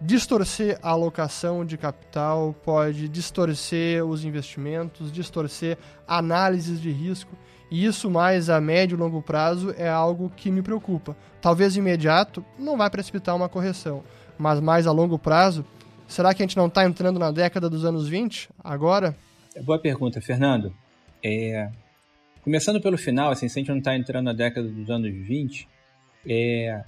distorcer 0.00 0.78
a 0.82 0.90
alocação 0.90 1.64
de 1.64 1.76
capital, 1.76 2.54
pode 2.64 3.08
distorcer 3.08 4.04
os 4.04 4.24
investimentos, 4.24 5.10
distorcer 5.10 5.78
análises 6.06 6.80
de 6.80 6.90
risco. 6.90 7.32
E 7.70 7.84
isso 7.84 8.10
mais 8.10 8.48
a 8.48 8.60
médio 8.60 8.96
e 8.96 8.98
longo 8.98 9.20
prazo 9.20 9.74
é 9.76 9.88
algo 9.88 10.30
que 10.36 10.50
me 10.50 10.62
preocupa. 10.62 11.16
Talvez 11.40 11.76
imediato 11.76 12.44
não 12.58 12.76
vai 12.76 12.88
precipitar 12.88 13.34
uma 13.34 13.48
correção, 13.48 14.04
mas 14.38 14.60
mais 14.60 14.86
a 14.86 14.92
longo 14.92 15.18
prazo, 15.18 15.64
será 16.06 16.32
que 16.32 16.42
a 16.42 16.46
gente 16.46 16.56
não 16.56 16.66
está 16.66 16.84
entrando 16.84 17.18
na 17.18 17.32
década 17.32 17.68
dos 17.68 17.84
anos 17.84 18.06
20 18.06 18.50
agora? 18.62 19.16
É 19.54 19.62
boa 19.62 19.78
pergunta, 19.78 20.20
Fernando. 20.20 20.72
É... 21.24 21.70
Começando 22.42 22.80
pelo 22.80 22.96
final, 22.96 23.32
assim, 23.32 23.48
se 23.48 23.58
a 23.58 23.60
gente 23.60 23.70
não 23.70 23.78
está 23.78 23.96
entrando 23.96 24.26
na 24.26 24.32
década 24.32 24.68
dos 24.68 24.88
anos 24.88 25.10
20, 25.10 25.68
é... 26.28 26.82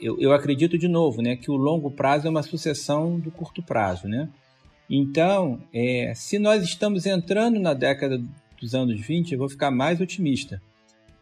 eu, 0.00 0.18
eu 0.20 0.32
acredito 0.32 0.76
de 0.76 0.88
novo 0.88 1.22
né, 1.22 1.36
que 1.36 1.50
o 1.50 1.56
longo 1.56 1.90
prazo 1.90 2.26
é 2.26 2.30
uma 2.30 2.42
sucessão 2.42 3.18
do 3.18 3.30
curto 3.30 3.62
prazo. 3.62 4.08
Né? 4.08 4.28
Então, 4.88 5.60
é... 5.72 6.12
se 6.14 6.38
nós 6.38 6.62
estamos 6.62 7.06
entrando 7.06 7.58
na 7.58 7.74
década 7.74 8.20
dos 8.60 8.74
anos 8.74 9.00
20, 9.00 9.32
eu 9.32 9.38
vou 9.38 9.48
ficar 9.48 9.70
mais 9.70 10.00
otimista. 10.00 10.60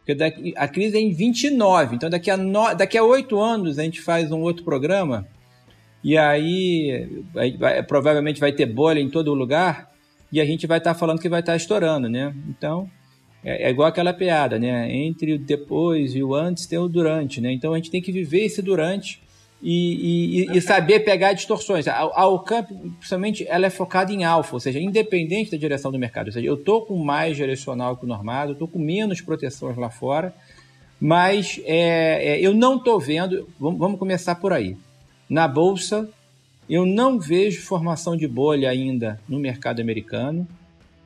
Porque 0.03 0.15
daqui, 0.15 0.53
a 0.57 0.67
crise 0.67 0.97
é 0.97 0.99
em 0.99 1.13
29, 1.13 1.95
então 1.95 2.09
daqui 2.09 2.29
a, 2.29 2.35
no, 2.35 2.73
daqui 2.73 2.97
a 2.97 3.03
8 3.03 3.39
anos 3.39 3.79
a 3.79 3.83
gente 3.83 4.01
faz 4.01 4.31
um 4.33 4.41
outro 4.41 4.65
programa 4.65 5.25
e 6.03 6.17
aí 6.17 7.23
vai, 7.33 7.55
vai, 7.55 7.83
provavelmente 7.83 8.39
vai 8.39 8.51
ter 8.51 8.65
bolha 8.65 8.99
em 8.99 9.09
todo 9.09 9.33
lugar 9.33 9.89
e 10.29 10.41
a 10.41 10.45
gente 10.45 10.67
vai 10.67 10.79
estar 10.79 10.93
tá 10.93 10.99
falando 10.99 11.21
que 11.21 11.29
vai 11.29 11.39
estar 11.39 11.53
tá 11.53 11.57
estourando, 11.57 12.09
né? 12.09 12.35
Então 12.49 12.89
é, 13.43 13.67
é, 13.67 13.69
igual 13.69 13.89
aquela 13.89 14.13
piada, 14.13 14.57
né? 14.57 14.93
Entre 14.95 15.33
o 15.33 15.39
depois 15.39 16.15
e 16.15 16.23
o 16.23 16.33
antes 16.33 16.65
tem 16.65 16.79
o 16.79 16.87
durante, 16.87 17.41
né? 17.41 17.51
Então 17.51 17.73
a 17.73 17.77
gente 17.77 17.91
tem 17.91 18.01
que 18.01 18.11
viver 18.11 18.45
esse 18.45 18.61
durante 18.61 19.21
e, 19.61 20.47
e, 20.51 20.57
e, 20.57 20.61
saber 20.61 21.01
pegar 21.01 21.33
distorções. 21.33 21.87
A, 21.87 21.97
a 21.97 22.27
Ocamp, 22.27 22.69
principalmente, 22.97 23.45
ela 23.47 23.65
é 23.65 23.69
focada 23.69 24.11
em 24.11 24.23
alfa, 24.23 24.55
ou 24.55 24.59
seja, 24.59 24.79
independente 24.79 25.51
da 25.51 25.57
direção 25.57 25.91
do 25.91 25.99
mercado. 25.99 26.27
Ou 26.27 26.33
seja, 26.33 26.45
eu 26.45 26.55
estou 26.55 26.85
com 26.85 26.97
mais 26.97 27.35
direcional 27.35 27.97
que 27.97 28.05
o 28.05 28.07
normado, 28.07 28.51
eu 28.51 28.53
estou 28.53 28.67
com 28.67 28.79
menos 28.79 29.21
proteções 29.21 29.77
lá 29.77 29.89
fora, 29.89 30.33
mas 30.99 31.61
é, 31.65 32.33
é, 32.33 32.41
eu 32.41 32.53
não 32.53 32.77
estou 32.77 32.99
vendo. 32.99 33.47
Vamos, 33.59 33.79
vamos 33.79 33.99
começar 33.99 34.35
por 34.35 34.53
aí. 34.53 34.77
Na 35.29 35.47
bolsa, 35.47 36.09
eu 36.69 36.85
não 36.85 37.19
vejo 37.19 37.61
formação 37.61 38.15
de 38.15 38.27
bolha 38.27 38.69
ainda 38.69 39.19
no 39.27 39.39
mercado 39.39 39.81
americano 39.81 40.47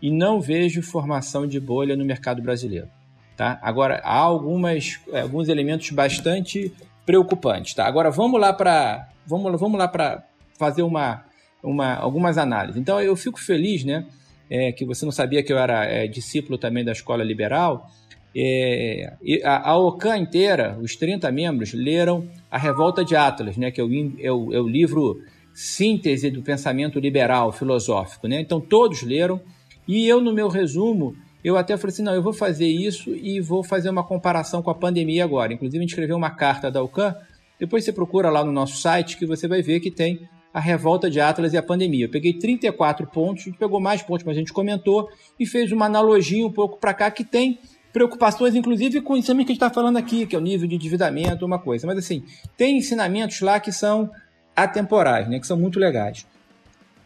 e 0.02 0.12
não 0.12 0.40
vejo 0.40 0.82
formação 0.82 1.48
de 1.48 1.60
bolha 1.60 1.96
no 1.96 2.06
mercado 2.06 2.42
brasileiro. 2.42 2.88
Tá? 3.36 3.60
Agora, 3.62 4.02
há 4.04 4.18
algumas, 4.18 5.00
alguns 5.14 5.48
elementos 5.48 5.90
bastante 5.92 6.74
preocupantes. 7.06 7.74
Tá? 7.74 7.86
Agora 7.86 8.10
vamos 8.10 8.40
lá 8.40 8.52
para 8.52 9.10
vamos, 9.28 9.60
vamos 9.60 9.78
lá 9.78 9.88
para 9.88 10.24
fazer 10.58 10.82
uma, 10.82 11.24
uma, 11.62 11.96
algumas 11.96 12.38
análises. 12.38 12.80
Então 12.80 13.00
eu 13.00 13.16
fico 13.16 13.40
feliz, 13.40 13.84
né, 13.84 14.06
é, 14.50 14.72
que 14.72 14.86
você 14.86 15.06
não 15.06 15.12
sabia 15.12 15.44
que 15.44 15.52
eu 15.52 15.58
era 15.58 15.86
é, 15.86 16.08
discípulo 16.08 16.58
também 16.58 16.84
da 16.84 16.94
escola 16.94 17.24
liberal. 17.24 17.90
É, 18.36 19.14
a, 19.44 19.72
a 19.72 19.78
OCAN 19.78 20.18
inteira, 20.18 20.78
os 20.82 20.96
30 20.96 21.32
membros, 21.32 21.74
leram 21.74 22.28
A 22.50 22.58
Revolta 22.58 23.04
de 23.04 23.16
Atlas, 23.16 23.58
né, 23.58 23.70
que 23.70 23.82
é 23.82 23.84
o, 23.84 23.90
é 24.20 24.32
o, 24.32 24.54
é 24.54 24.60
o 24.60 24.68
livro 24.68 25.22
síntese 25.54 26.30
do 26.30 26.42
pensamento 26.42 27.00
liberal 27.00 27.52
filosófico. 27.52 28.28
Né? 28.28 28.40
Então 28.40 28.62
todos 28.62 29.02
leram. 29.02 29.42
E 29.88 30.08
eu, 30.08 30.20
no 30.20 30.34
meu 30.34 30.48
resumo, 30.50 31.16
eu 31.44 31.56
até 31.56 31.78
falei 31.78 31.94
assim, 31.94 32.04
não, 32.04 32.14
eu 32.14 32.22
vou 32.22 32.34
fazer 32.34 32.68
isso 32.68 33.16
e 33.16 33.40
vou 33.40 33.64
fazer 33.64 33.90
uma 33.90 34.04
comparação 34.04 34.62
com 34.62 34.70
a 34.70 34.76
pandemia 34.76 35.24
agora. 35.24 35.54
Inclusive, 35.54 35.78
a 35.78 35.82
gente 35.82 35.92
escreveu 35.92 36.18
uma 36.18 36.32
carta 36.32 36.70
da 36.70 36.84
UCAN, 36.84 37.16
depois 37.60 37.86
você 37.86 37.94
procura 37.94 38.30
lá 38.30 38.44
no 38.44 38.52
nosso 38.52 38.78
site 38.78 39.18
que 39.18 39.26
você 39.26 39.48
vai 39.48 39.62
ver 39.62 39.80
que 39.80 39.90
tem 39.90 40.28
a 40.54 40.60
revolta 40.60 41.10
de 41.10 41.20
Atlas 41.20 41.54
e 41.54 41.58
a 41.58 41.64
pandemia. 41.64 42.06
Eu 42.06 42.10
peguei 42.10 42.34
34 42.34 43.08
pontos, 43.08 43.44
a 43.44 43.46
gente 43.46 43.60
pegou 43.60 43.80
mais 43.80 44.02
pontos, 44.02 44.26
mas 44.26 44.36
a 44.36 44.40
gente 44.40 44.52
comentou 44.52 45.10
e 45.40 45.46
fez 45.46 45.72
uma 45.72 45.86
analogia 45.86 46.46
um 46.46 46.52
pouco 46.52 46.78
para 46.80 46.94
cá 46.94 47.12
que 47.12 47.24
tem 47.24 47.60
preocupações, 47.94 48.56
inclusive 48.56 49.02
com 49.02 49.16
isso 49.16 49.28
que 49.28 49.32
a 49.32 49.38
gente 49.38 49.52
está 49.52 49.70
falando 49.70 49.98
aqui, 49.98 50.26
que 50.26 50.36
é 50.36 50.40
o 50.40 50.42
nível 50.42 50.68
de 50.68 50.76
endividamento, 50.76 51.46
uma 51.46 51.60
coisa. 51.60 51.88
Mas 51.88 51.98
assim, 51.98 52.24
tem 52.56 52.78
ensinamentos 52.78 53.42
lá 53.42 53.60
que 53.60 53.72
são 53.72 54.12
atemporais, 54.56 55.28
né, 55.28 55.40
que 55.40 55.48
são 55.48 55.58
muito 55.58 55.80
legais. 55.80 56.26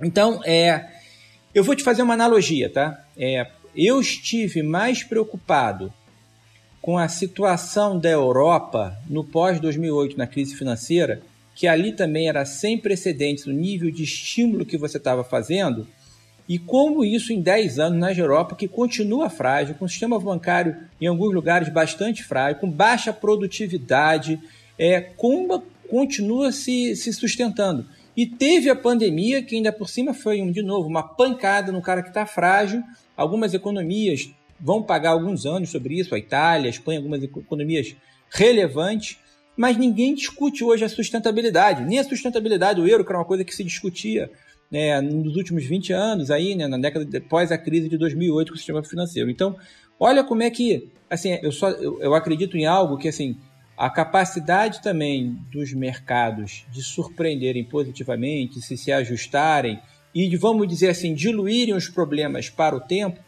Então, 0.02 0.42
é, 0.46 0.88
eu 1.54 1.64
vou 1.64 1.76
te 1.76 1.84
fazer 1.84 2.02
uma 2.02 2.14
analogia, 2.14 2.70
tá? 2.70 3.04
É, 3.18 3.48
eu 3.76 4.00
estive 4.00 4.64
mais 4.64 5.04
preocupado 5.04 5.94
com 6.82 6.98
a 6.98 7.08
situação 7.08 8.00
da 8.00 8.10
Europa 8.10 8.98
no 9.10 9.24
pós-2008, 9.24 10.18
na 10.18 10.26
crise 10.26 10.56
financeira, 10.56 11.22
que 11.54 11.68
ali 11.68 11.92
também 11.92 12.28
era 12.28 12.44
sem 12.46 12.78
precedentes 12.78 13.46
o 13.46 13.52
nível 13.52 13.92
de 13.92 14.04
estímulo 14.04 14.66
que 14.66 14.78
você 14.78 14.98
estava 14.98 15.24
fazendo, 15.24 15.88
e 16.50 16.58
como 16.58 17.06
isso 17.06 17.32
em 17.32 17.42
10 17.42 17.80
anos 17.80 18.00
na 18.00 18.12
Europa, 18.12 18.56
que 18.56 18.68
continua 18.68 19.30
frágil, 19.30 19.76
com 19.76 19.86
o 19.86 19.90
sistema 19.90 20.20
bancário 20.20 20.76
em 21.00 21.08
alguns 21.08 21.34
lugares 21.34 21.70
bastante 21.70 22.24
frágil, 22.24 22.60
com 22.60 22.70
baixa 22.70 23.14
produtividade, 23.14 24.40
é, 24.78 25.00
como 25.00 25.64
continua 25.90 26.52
se, 26.52 26.96
se 26.96 27.14
sustentando. 27.14 27.86
E 28.16 28.26
teve 28.26 28.70
a 28.70 28.76
pandemia, 28.76 29.42
que 29.42 29.56
ainda 29.56 29.72
por 29.72 29.90
cima 29.90 30.14
foi, 30.14 30.42
de 30.52 30.62
novo, 30.62 30.88
uma 30.88 31.04
pancada 31.04 31.72
no 31.72 31.82
cara 31.82 32.02
que 32.02 32.10
está 32.10 32.26
frágil. 32.26 32.84
Algumas 33.16 33.54
economias 33.54 34.30
vão 34.60 34.84
pagar 34.84 35.12
alguns 35.12 35.46
anos 35.46 35.70
sobre 35.70 36.00
isso, 36.00 36.14
a 36.14 36.20
Itália, 36.20 36.68
a 36.68 36.70
Espanha, 36.70 37.00
algumas 37.00 37.24
economias 37.24 37.96
relevantes, 38.30 39.18
mas 39.58 39.78
ninguém 39.78 40.14
discute 40.14 40.64
hoje 40.64 40.86
a 40.86 40.90
sustentabilidade, 40.90 41.84
nem 41.84 42.00
a 42.00 42.04
sustentabilidade 42.04 42.80
do 42.80 42.88
euro, 42.88 43.04
que 43.04 43.12
era 43.12 43.20
uma 43.20 43.26
coisa 43.26 43.44
que 43.44 43.54
se 43.54 43.64
discutia 43.64 44.30
né, 44.72 45.02
nos 45.02 45.36
últimos 45.36 45.66
20 45.66 45.92
anos, 45.92 46.32
aí, 46.32 46.56
né, 46.56 46.68
na 46.68 46.78
década 46.78 47.04
depois 47.04 47.52
a 47.52 47.58
crise 47.58 47.90
de 47.90 47.98
2008 47.98 48.50
com 48.50 48.56
o 48.56 48.58
sistema 48.58 48.84
financeiro. 48.84 49.30
Então, 49.30 49.58
olha 50.00 50.24
como 50.24 50.44
é 50.44 50.50
que, 50.50 50.90
assim, 51.10 51.38
eu, 51.42 51.52
só, 51.52 51.70
eu, 51.72 52.02
eu 52.02 52.16
acredito 52.16 52.56
em 52.56 52.66
algo 52.66 52.98
que, 52.98 53.10
assim, 53.10 53.36
a 53.82 53.90
capacidade 53.90 54.80
também 54.80 55.40
dos 55.52 55.74
mercados 55.74 56.68
de 56.72 56.84
surpreenderem 56.84 57.64
positivamente, 57.64 58.62
se 58.62 58.78
se 58.78 58.92
ajustarem 58.92 59.82
e 60.14 60.38
vamos 60.38 60.68
dizer 60.68 60.90
assim, 60.90 61.16
diluírem 61.16 61.74
os 61.74 61.90
problemas 61.90 62.48
para 62.48 62.76
o 62.76 62.80
tempo, 62.80 63.20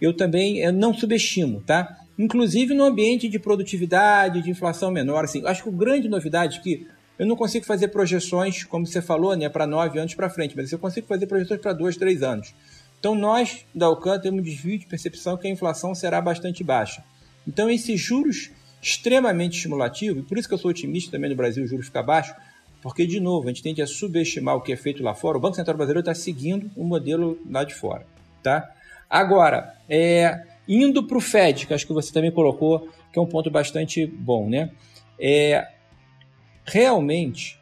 eu 0.00 0.16
também 0.16 0.60
eu 0.60 0.72
não 0.72 0.94
subestimo, 0.94 1.60
tá? 1.60 1.94
Inclusive 2.18 2.72
no 2.72 2.84
ambiente 2.84 3.28
de 3.28 3.38
produtividade, 3.38 4.40
de 4.40 4.48
inflação 4.48 4.90
menor, 4.90 5.24
assim, 5.24 5.44
acho 5.44 5.62
que 5.62 5.68
a 5.68 5.72
grande 5.72 6.08
novidade 6.08 6.56
é 6.56 6.62
que 6.62 6.86
eu 7.18 7.26
não 7.26 7.36
consigo 7.36 7.66
fazer 7.66 7.88
projeções, 7.88 8.64
como 8.64 8.86
você 8.86 9.02
falou, 9.02 9.36
né, 9.36 9.50
para 9.50 9.66
nove 9.66 9.98
anos 9.98 10.14
para 10.14 10.30
frente, 10.30 10.56
mas 10.56 10.72
eu 10.72 10.78
consigo 10.78 11.06
fazer 11.06 11.26
projeções 11.26 11.60
para 11.60 11.74
dois, 11.74 11.98
três 11.98 12.22
anos. 12.22 12.54
Então 12.98 13.14
nós 13.14 13.66
da 13.74 13.84
Alcan 13.84 14.18
temos 14.18 14.40
um 14.40 14.42
desvio 14.42 14.78
de 14.78 14.86
percepção 14.86 15.36
que 15.36 15.46
a 15.46 15.50
inflação 15.50 15.94
será 15.94 16.18
bastante 16.18 16.64
baixa. 16.64 17.04
Então 17.46 17.68
esses 17.68 18.00
juros 18.00 18.52
extremamente 18.80 19.56
estimulativos, 19.56 20.22
e 20.22 20.26
por 20.26 20.38
isso 20.38 20.48
que 20.48 20.54
eu 20.54 20.58
sou 20.58 20.70
otimista 20.70 21.10
também 21.10 21.30
no 21.30 21.36
Brasil, 21.36 21.64
o 21.64 21.66
juros 21.66 21.86
fica 21.86 22.02
baixo, 22.02 22.34
porque 22.80 23.06
de 23.06 23.20
novo 23.20 23.46
a 23.46 23.48
gente 23.48 23.62
tende 23.62 23.82
a 23.82 23.86
subestimar 23.86 24.56
o 24.56 24.60
que 24.60 24.72
é 24.72 24.76
feito 24.76 25.02
lá 25.02 25.14
fora. 25.14 25.36
O 25.36 25.40
Banco 25.40 25.56
Central 25.56 25.76
Brasileiro 25.76 26.00
está 26.00 26.14
seguindo 26.14 26.70
o 26.76 26.84
modelo 26.84 27.38
lá 27.50 27.64
de 27.64 27.74
fora, 27.74 28.06
tá? 28.42 28.72
Agora, 29.10 29.74
é, 29.88 30.44
indo 30.68 31.04
para 31.06 31.18
o 31.18 31.20
Fed, 31.20 31.66
que 31.66 31.74
acho 31.74 31.86
que 31.86 31.92
você 31.92 32.12
também 32.12 32.30
colocou, 32.30 32.88
que 33.12 33.18
é 33.18 33.22
um 33.22 33.26
ponto 33.26 33.50
bastante 33.50 34.06
bom, 34.06 34.48
né? 34.48 34.70
É, 35.18 35.66
realmente 36.64 37.58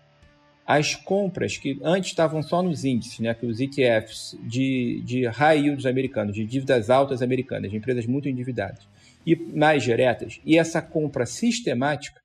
as 0.66 0.96
compras 0.96 1.56
que 1.56 1.78
antes 1.82 2.10
estavam 2.10 2.42
só 2.42 2.60
nos 2.60 2.84
índices, 2.84 3.20
né, 3.20 3.32
que 3.32 3.46
os 3.46 3.60
ETFs 3.60 4.36
de, 4.42 5.00
de 5.04 5.24
high 5.28 5.60
yields 5.60 5.86
americanos, 5.86 6.34
de 6.34 6.44
dívidas 6.44 6.90
altas 6.90 7.22
americanas, 7.22 7.70
de 7.70 7.76
empresas 7.76 8.04
muito 8.04 8.28
endividadas 8.28 8.84
e 9.26 9.34
mais 9.34 9.82
diretas, 9.82 10.40
e 10.44 10.56
essa 10.56 10.80
compra 10.80 11.26
sistemática 11.26 12.20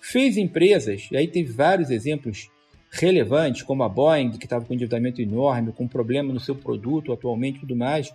fez 0.00 0.36
empresas, 0.36 1.08
e 1.10 1.16
aí 1.16 1.26
teve 1.26 1.50
vários 1.52 1.90
exemplos 1.90 2.50
relevantes, 2.90 3.62
como 3.62 3.82
a 3.82 3.88
Boeing, 3.88 4.32
que 4.32 4.46
estava 4.46 4.64
com 4.64 4.74
endividamento 4.74 5.20
enorme, 5.20 5.72
com 5.72 5.88
problema 5.88 6.32
no 6.32 6.40
seu 6.40 6.54
produto 6.54 7.12
atualmente 7.12 7.56
e 7.56 7.60
tudo 7.60 7.74
mais, 7.74 8.12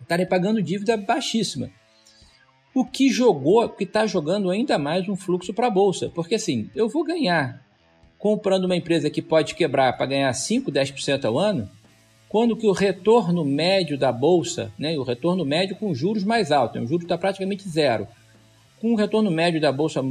estarem 0.00 0.26
pagando 0.26 0.62
dívida 0.62 0.96
baixíssima 0.96 1.70
o 2.74 2.84
que 2.84 3.08
jogou, 3.08 3.64
o 3.64 3.68
que 3.68 3.84
está 3.84 4.06
jogando 4.06 4.50
ainda 4.50 4.78
mais 4.78 5.08
um 5.08 5.16
fluxo 5.16 5.52
para 5.52 5.66
a 5.66 5.70
bolsa. 5.70 6.10
Porque 6.14 6.36
assim, 6.36 6.70
eu 6.74 6.88
vou 6.88 7.04
ganhar 7.04 7.60
comprando 8.18 8.64
uma 8.64 8.76
empresa 8.76 9.10
que 9.10 9.22
pode 9.22 9.54
quebrar 9.54 9.96
para 9.96 10.06
ganhar 10.06 10.32
5, 10.32 10.70
10% 10.70 11.24
ao 11.24 11.38
ano, 11.38 11.68
quando 12.28 12.56
que 12.56 12.66
o 12.66 12.72
retorno 12.72 13.44
médio 13.44 13.96
da 13.96 14.12
bolsa, 14.12 14.72
né, 14.78 14.98
o 14.98 15.02
retorno 15.02 15.44
médio 15.44 15.76
com 15.76 15.94
juros 15.94 16.24
mais 16.24 16.52
altos, 16.52 16.82
o 16.82 16.86
juro 16.86 17.02
está 17.02 17.16
praticamente 17.16 17.68
zero, 17.68 18.06
com 18.80 18.92
um 18.92 18.94
retorno 18.94 19.30
médio 19.30 19.60
da 19.60 19.72
bolsa 19.72 20.04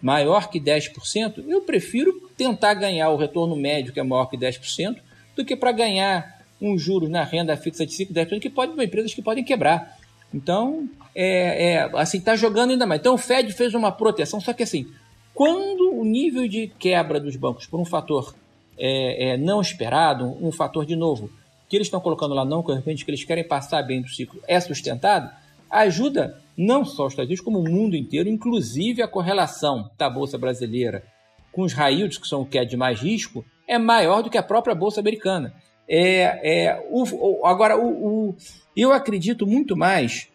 maior 0.00 0.50
que 0.50 0.60
10%, 0.60 1.44
eu 1.48 1.62
prefiro 1.62 2.30
tentar 2.36 2.74
ganhar 2.74 3.10
o 3.10 3.16
retorno 3.16 3.56
médio 3.56 3.92
que 3.92 4.00
é 4.00 4.02
maior 4.02 4.26
que 4.26 4.36
10% 4.36 4.96
do 5.34 5.44
que 5.44 5.56
para 5.56 5.72
ganhar 5.72 6.42
um 6.60 6.78
juros 6.78 7.08
na 7.08 7.24
renda 7.24 7.56
fixa 7.56 7.84
de 7.84 7.92
5, 7.92 8.12
10%, 8.12 8.40
que 8.40 8.50
pode 8.50 8.72
empresas 8.82 9.12
que 9.12 9.22
podem 9.22 9.42
quebrar. 9.42 9.98
Então, 10.32 10.88
é, 11.14 11.72
é, 11.72 11.90
assim, 11.94 12.18
está 12.18 12.36
jogando 12.36 12.70
ainda 12.70 12.86
mais. 12.86 13.00
Então, 13.00 13.14
o 13.14 13.18
Fed 13.18 13.52
fez 13.52 13.74
uma 13.74 13.90
proteção, 13.90 14.40
só 14.40 14.52
que 14.52 14.62
assim, 14.62 14.86
quando 15.34 15.92
o 15.94 16.04
nível 16.04 16.46
de 16.46 16.68
quebra 16.78 17.18
dos 17.18 17.36
bancos 17.36 17.66
por 17.66 17.80
um 17.80 17.84
fator 17.84 18.34
é, 18.78 19.30
é, 19.30 19.36
não 19.36 19.60
esperado, 19.60 20.36
um 20.40 20.50
fator 20.50 20.84
de 20.84 20.96
novo, 20.96 21.30
que 21.68 21.76
eles 21.76 21.86
estão 21.86 22.00
colocando 22.00 22.34
lá 22.34 22.44
não 22.44 22.62
correspondente, 22.62 23.04
que 23.04 23.10
eles 23.10 23.24
querem 23.24 23.46
passar 23.46 23.82
bem 23.82 24.02
do 24.02 24.08
ciclo, 24.08 24.40
é 24.46 24.60
sustentado, 24.60 25.30
ajuda 25.70 26.38
não 26.56 26.84
só 26.84 27.06
os 27.06 27.12
Estados 27.12 27.28
Unidos, 27.28 27.44
como 27.44 27.60
o 27.60 27.70
mundo 27.70 27.96
inteiro, 27.96 28.28
inclusive 28.28 29.02
a 29.02 29.08
correlação 29.08 29.90
da 29.96 30.10
Bolsa 30.10 30.36
Brasileira 30.36 31.02
com 31.50 31.62
os 31.62 31.72
yields, 31.72 32.18
que 32.18 32.26
são 32.26 32.42
o 32.42 32.46
que 32.46 32.58
é 32.58 32.64
de 32.64 32.76
mais 32.76 33.00
risco, 33.00 33.44
é 33.68 33.78
maior 33.78 34.22
do 34.22 34.30
que 34.30 34.38
a 34.38 34.42
própria 34.42 34.74
Bolsa 34.74 35.00
Americana. 35.00 35.54
É, 35.88 36.66
é, 36.66 36.86
o, 36.90 37.46
agora, 37.46 37.76
o, 37.76 38.28
o, 38.28 38.36
eu 38.76 38.92
acredito 38.92 39.46
muito 39.46 39.76
mais 39.76 40.28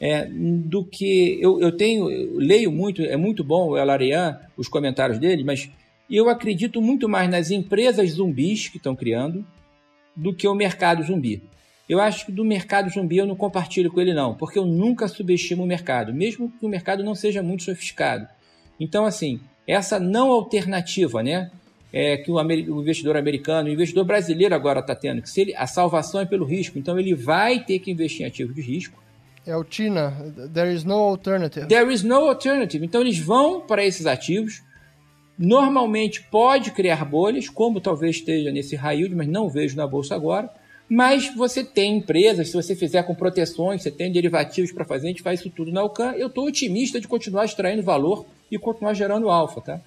é, 0.00 0.26
do 0.26 0.84
que. 0.84 1.38
Eu, 1.40 1.60
eu 1.60 1.76
tenho, 1.76 2.10
eu 2.10 2.38
leio 2.38 2.72
muito, 2.72 3.02
é 3.02 3.16
muito 3.16 3.44
bom 3.44 3.68
o 3.68 3.78
Elarian, 3.78 4.38
os 4.56 4.68
comentários 4.68 5.18
dele, 5.18 5.44
mas 5.44 5.70
eu 6.16 6.28
acredito 6.28 6.80
muito 6.80 7.08
mais 7.08 7.30
nas 7.30 7.50
empresas 7.50 8.10
zumbis 8.10 8.68
que 8.68 8.76
estão 8.76 8.94
criando 8.94 9.44
do 10.14 10.34
que 10.34 10.46
o 10.46 10.54
mercado 10.54 11.02
zumbi. 11.02 11.42
Eu 11.88 12.00
acho 12.00 12.26
que 12.26 12.32
do 12.32 12.44
mercado 12.44 12.90
zumbi 12.90 13.18
eu 13.18 13.26
não 13.26 13.36
compartilho 13.36 13.90
com 13.90 14.00
ele, 14.00 14.14
não, 14.14 14.34
porque 14.34 14.58
eu 14.58 14.66
nunca 14.66 15.08
subestimo 15.08 15.64
o 15.64 15.66
mercado, 15.66 16.14
mesmo 16.14 16.50
que 16.50 16.64
o 16.64 16.68
mercado 16.68 17.02
não 17.02 17.14
seja 17.14 17.42
muito 17.42 17.64
sofisticado. 17.64 18.26
Então, 18.78 19.04
assim, 19.04 19.40
essa 19.66 19.98
não 19.98 20.30
alternativa, 20.30 21.22
né? 21.22 21.50
é, 21.92 22.16
que 22.16 22.30
o, 22.30 22.36
o, 22.36 22.80
investidor 22.80 23.16
americano, 23.16 23.68
o 23.68 23.72
investidor 23.72 24.04
brasileiro 24.04 24.54
agora 24.54 24.80
está 24.80 24.94
tendo, 24.94 25.20
que 25.20 25.28
se 25.28 25.42
ele, 25.42 25.54
a 25.54 25.66
salvação 25.66 26.20
é 26.20 26.24
pelo 26.24 26.44
risco, 26.44 26.78
então 26.78 26.98
ele 26.98 27.14
vai 27.14 27.62
ter 27.62 27.78
que 27.78 27.90
investir 27.90 28.22
em 28.22 28.28
ativos 28.28 28.54
de 28.54 28.62
risco. 28.62 29.02
É 29.44 29.56
o 29.56 29.64
TINA, 29.64 30.32
there 30.54 30.72
is 30.72 30.84
no 30.84 30.94
alternative. 30.94 31.66
There 31.66 31.92
is 31.92 32.02
no 32.02 32.28
alternative. 32.28 32.84
Então 32.84 33.00
eles 33.00 33.18
vão 33.18 33.60
para 33.60 33.84
esses 33.84 34.06
ativos. 34.06 34.62
Normalmente 35.38 36.22
pode 36.30 36.70
criar 36.70 37.04
bolhas, 37.04 37.48
como 37.48 37.80
talvez 37.80 38.16
esteja 38.16 38.50
nesse 38.50 38.76
yield, 38.76 39.14
mas 39.14 39.28
não 39.28 39.48
vejo 39.48 39.76
na 39.76 39.86
bolsa 39.86 40.14
agora. 40.14 40.50
Mas 40.88 41.34
você 41.34 41.64
tem 41.64 41.96
empresas, 41.96 42.48
se 42.48 42.54
você 42.54 42.76
fizer 42.76 43.02
com 43.04 43.14
proteções, 43.14 43.82
você 43.82 43.90
tem 43.90 44.12
derivativos 44.12 44.72
para 44.72 44.84
fazer, 44.84 45.06
a 45.06 45.10
gente 45.10 45.22
faz 45.22 45.40
isso 45.40 45.48
tudo 45.48 45.72
na 45.72 45.80
Alcan. 45.80 46.12
Eu 46.12 46.26
estou 46.26 46.46
otimista 46.46 47.00
de 47.00 47.08
continuar 47.08 47.46
extraindo 47.46 47.82
valor 47.82 48.26
e 48.50 48.58
continuar 48.58 48.92
gerando 48.92 49.30
alfa, 49.30 49.60
tá? 49.60 49.80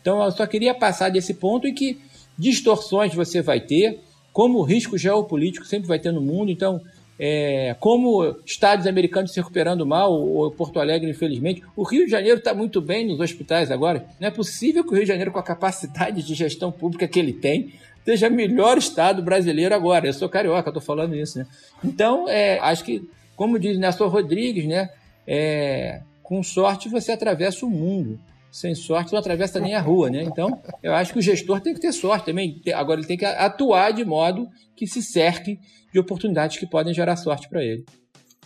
Então 0.00 0.22
eu 0.24 0.32
só 0.32 0.46
queria 0.46 0.74
passar 0.74 1.10
desse 1.10 1.34
ponto 1.34 1.68
e 1.68 1.72
que 1.72 2.00
distorções 2.36 3.14
você 3.14 3.40
vai 3.40 3.60
ter, 3.60 4.00
como 4.32 4.58
o 4.58 4.62
risco 4.62 4.98
geopolítico 4.98 5.64
sempre 5.64 5.86
vai 5.86 5.98
ter 5.98 6.12
no 6.12 6.20
mundo. 6.20 6.50
Então, 6.50 6.80
é, 7.18 7.74
como 7.80 8.36
estados 8.46 8.86
americanos 8.86 9.32
se 9.32 9.40
recuperando 9.40 9.84
mal, 9.84 10.12
ou 10.12 10.50
Porto 10.52 10.78
Alegre, 10.78 11.10
infelizmente. 11.10 11.62
O 11.74 11.82
Rio 11.82 12.04
de 12.04 12.10
Janeiro 12.10 12.38
está 12.38 12.54
muito 12.54 12.80
bem 12.80 13.06
nos 13.06 13.18
hospitais 13.18 13.70
agora. 13.70 14.06
Não 14.20 14.28
é 14.28 14.30
possível 14.30 14.84
que 14.84 14.90
o 14.90 14.94
Rio 14.94 15.02
de 15.02 15.08
Janeiro, 15.08 15.32
com 15.32 15.38
a 15.38 15.42
capacidade 15.42 16.22
de 16.22 16.34
gestão 16.34 16.70
pública 16.70 17.08
que 17.08 17.18
ele 17.18 17.32
tem, 17.32 17.72
seja 18.04 18.28
o 18.28 18.32
melhor 18.32 18.78
estado 18.78 19.20
brasileiro 19.20 19.74
agora. 19.74 20.06
Eu 20.06 20.12
sou 20.12 20.28
carioca, 20.28 20.70
estou 20.70 20.82
falando 20.82 21.16
isso, 21.16 21.38
né? 21.38 21.46
Então, 21.84 22.28
é, 22.28 22.58
acho 22.60 22.84
que, 22.84 23.08
como 23.34 23.58
diz 23.58 23.78
Nelson 23.78 24.06
Rodrigues, 24.06 24.66
né? 24.66 24.90
É, 25.26 26.00
com 26.22 26.42
sorte 26.42 26.88
você 26.88 27.12
atravessa 27.12 27.66
o 27.66 27.70
mundo 27.70 28.18
sem 28.50 28.74
sorte 28.74 29.12
não 29.12 29.18
atravessa 29.18 29.60
nem 29.60 29.74
a 29.74 29.80
rua, 29.80 30.10
né? 30.10 30.22
Então, 30.22 30.60
eu 30.82 30.94
acho 30.94 31.12
que 31.12 31.18
o 31.18 31.22
gestor 31.22 31.60
tem 31.60 31.74
que 31.74 31.80
ter 31.80 31.92
sorte 31.92 32.26
também. 32.26 32.60
Agora, 32.74 33.00
ele 33.00 33.06
tem 33.06 33.16
que 33.16 33.24
atuar 33.24 33.92
de 33.92 34.04
modo 34.04 34.48
que 34.74 34.86
se 34.86 35.02
cerque 35.02 35.58
de 35.92 35.98
oportunidades 35.98 36.56
que 36.56 36.66
podem 36.66 36.94
gerar 36.94 37.16
sorte 37.16 37.48
para 37.48 37.62
ele. 37.62 37.84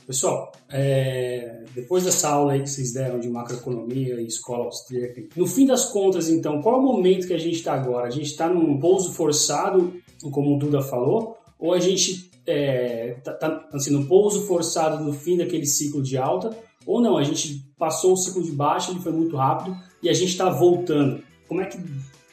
Pessoal, 0.06 0.50
é, 0.68 1.62
depois 1.74 2.04
dessa 2.04 2.28
aula 2.28 2.54
aí 2.54 2.62
que 2.62 2.70
vocês 2.70 2.92
deram 2.92 3.20
de 3.20 3.28
macroeconomia 3.28 4.20
e 4.20 4.26
escola 4.26 4.64
austríaca, 4.64 5.22
no 5.36 5.46
fim 5.46 5.64
das 5.64 5.86
contas, 5.86 6.28
então, 6.28 6.60
qual 6.60 6.74
é 6.74 6.78
o 6.78 6.82
momento 6.82 7.26
que 7.26 7.32
a 7.32 7.38
gente 7.38 7.56
está 7.56 7.74
agora? 7.74 8.08
A 8.08 8.10
gente 8.10 8.26
está 8.26 8.48
num 8.48 8.80
pouso 8.80 9.12
forçado, 9.12 9.94
como 10.32 10.56
o 10.56 10.58
Duda 10.58 10.82
falou, 10.82 11.36
ou 11.58 11.72
a 11.72 11.78
gente 11.78 12.30
está 12.44 12.52
é, 12.52 13.16
tá, 13.22 13.32
tá, 13.32 13.68
assim, 13.72 13.92
no 13.92 14.06
pouso 14.06 14.44
forçado 14.46 15.04
no 15.04 15.12
fim 15.12 15.36
daquele 15.36 15.66
ciclo 15.66 16.02
de 16.02 16.18
alta, 16.18 16.50
ou 16.86 17.00
não, 17.00 17.16
a 17.16 17.24
gente 17.24 17.64
passou 17.78 18.12
o 18.12 18.16
ciclo 18.16 18.42
de 18.42 18.52
baixa, 18.52 18.90
ele 18.90 19.00
foi 19.00 19.12
muito 19.12 19.36
rápido, 19.36 19.76
e 20.02 20.08
a 20.08 20.12
gente 20.12 20.30
está 20.30 20.48
voltando. 20.48 21.22
Como 21.48 21.60
é 21.60 21.66
que 21.66 21.78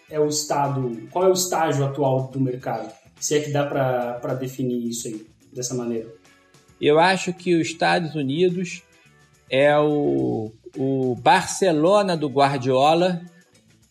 é 0.10 0.20
o 0.20 0.28
estado, 0.28 1.08
qual 1.12 1.26
é 1.26 1.30
o 1.30 1.34
estágio 1.34 1.86
atual 1.86 2.30
do 2.32 2.39
mercado? 2.39 2.91
Se 3.20 3.38
é 3.38 3.41
que 3.41 3.52
dá 3.52 3.66
para 3.66 4.34
definir 4.36 4.88
isso 4.88 5.08
aí, 5.08 5.28
dessa 5.54 5.74
maneira. 5.74 6.08
Eu 6.80 7.00
acho 7.00 7.34
que 7.34 7.56
os 7.56 7.68
Estados 7.68 8.16
Unidos 8.16 8.82
é 9.50 9.78
o, 9.78 10.52
o 10.78 11.16
Barcelona 11.16 12.16
do 12.16 12.30
Guardiola, 12.30 13.22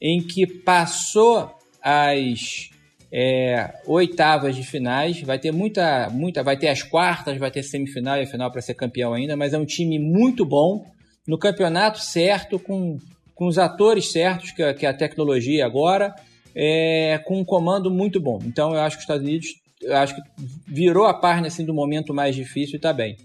em 0.01 0.23
que 0.23 0.47
passou 0.47 1.51
as 1.83 2.71
é, 3.13 3.75
oitavas 3.87 4.55
de 4.55 4.63
finais, 4.63 5.21
vai 5.23 5.39
ter 5.39 5.53
muita, 5.53 6.09
muita, 6.11 6.43
vai 6.43 6.57
ter 6.57 6.69
as 6.69 6.83
quartas, 6.83 7.39
vai 7.39 7.51
ter 7.51 7.63
semifinal 7.63 8.21
e 8.21 8.27
final 8.27 8.51
para 8.51 8.61
ser 8.61 8.75
campeão 8.75 9.15
ainda, 9.15 9.37
mas 9.37 9.53
é 9.53 9.59
um 9.59 9.65
time 9.65 9.99
muito 9.99 10.45
bom 10.45 10.87
no 11.27 11.39
campeonato 11.39 11.99
certo, 12.01 12.59
com 12.59 12.99
com 13.39 13.47
os 13.47 13.57
atores 13.57 14.11
certos, 14.11 14.51
que, 14.51 14.75
que 14.75 14.85
a 14.85 14.93
tecnologia 14.93 15.65
agora, 15.65 16.13
é, 16.57 17.21
com 17.25 17.39
um 17.39 17.45
comando 17.45 17.89
muito 17.89 18.19
bom. 18.19 18.41
Então 18.45 18.75
eu 18.75 18.81
acho 18.81 18.97
que 18.97 18.99
os 18.99 19.05
Estados 19.05 19.23
Unidos 19.23 19.55
eu 19.81 19.97
acho 19.97 20.17
que 20.17 20.23
virou 20.67 21.07
a 21.07 21.15
página 21.15 21.47
assim, 21.47 21.65
do 21.65 21.73
momento 21.73 22.13
mais 22.13 22.35
difícil 22.35 22.75
e 22.75 22.77
está 22.79 22.93
bem. 22.93 23.17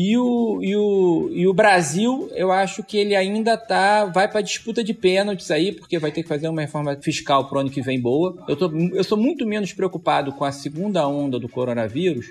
E 0.00 0.16
o, 0.16 0.62
e, 0.62 0.76
o, 0.76 1.28
e 1.32 1.48
o 1.48 1.52
Brasil, 1.52 2.30
eu 2.36 2.52
acho 2.52 2.84
que 2.84 2.96
ele 2.96 3.16
ainda 3.16 3.56
tá, 3.56 4.04
vai 4.04 4.28
para 4.28 4.40
disputa 4.40 4.84
de 4.84 4.94
pênaltis 4.94 5.50
aí, 5.50 5.72
porque 5.72 5.98
vai 5.98 6.12
ter 6.12 6.22
que 6.22 6.28
fazer 6.28 6.46
uma 6.46 6.60
reforma 6.60 6.96
fiscal 7.02 7.48
para 7.48 7.58
o 7.58 7.60
ano 7.62 7.68
que 7.68 7.82
vem 7.82 8.00
boa. 8.00 8.40
Eu, 8.46 8.54
tô, 8.54 8.70
eu 8.70 9.02
sou 9.02 9.18
muito 9.18 9.44
menos 9.44 9.72
preocupado 9.72 10.30
com 10.30 10.44
a 10.44 10.52
segunda 10.52 11.04
onda 11.08 11.36
do 11.36 11.48
coronavírus 11.48 12.30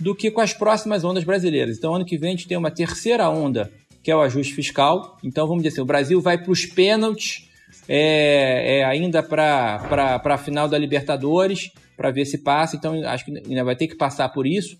do 0.00 0.14
que 0.14 0.30
com 0.30 0.40
as 0.40 0.54
próximas 0.54 1.04
ondas 1.04 1.22
brasileiras. 1.22 1.76
Então, 1.76 1.94
ano 1.94 2.06
que 2.06 2.16
vem 2.16 2.30
a 2.30 2.32
gente 2.32 2.48
tem 2.48 2.56
uma 2.56 2.70
terceira 2.70 3.28
onda, 3.28 3.70
que 4.02 4.10
é 4.10 4.16
o 4.16 4.22
ajuste 4.22 4.54
fiscal. 4.54 5.18
Então, 5.22 5.46
vamos 5.46 5.64
dizer 5.64 5.74
assim, 5.74 5.82
o 5.82 5.86
Brasil 5.86 6.18
vai 6.22 6.38
para 6.38 6.50
os 6.50 6.64
pênaltis 6.64 7.46
é, 7.86 8.78
é, 8.78 8.84
ainda 8.86 9.22
para 9.22 10.22
a 10.24 10.38
final 10.38 10.66
da 10.66 10.78
Libertadores, 10.78 11.70
para 11.94 12.10
ver 12.10 12.24
se 12.24 12.38
passa. 12.38 12.74
Então, 12.74 13.06
acho 13.06 13.22
que 13.22 13.36
ainda 13.36 13.64
vai 13.64 13.76
ter 13.76 13.86
que 13.86 13.96
passar 13.96 14.30
por 14.30 14.46
isso. 14.46 14.78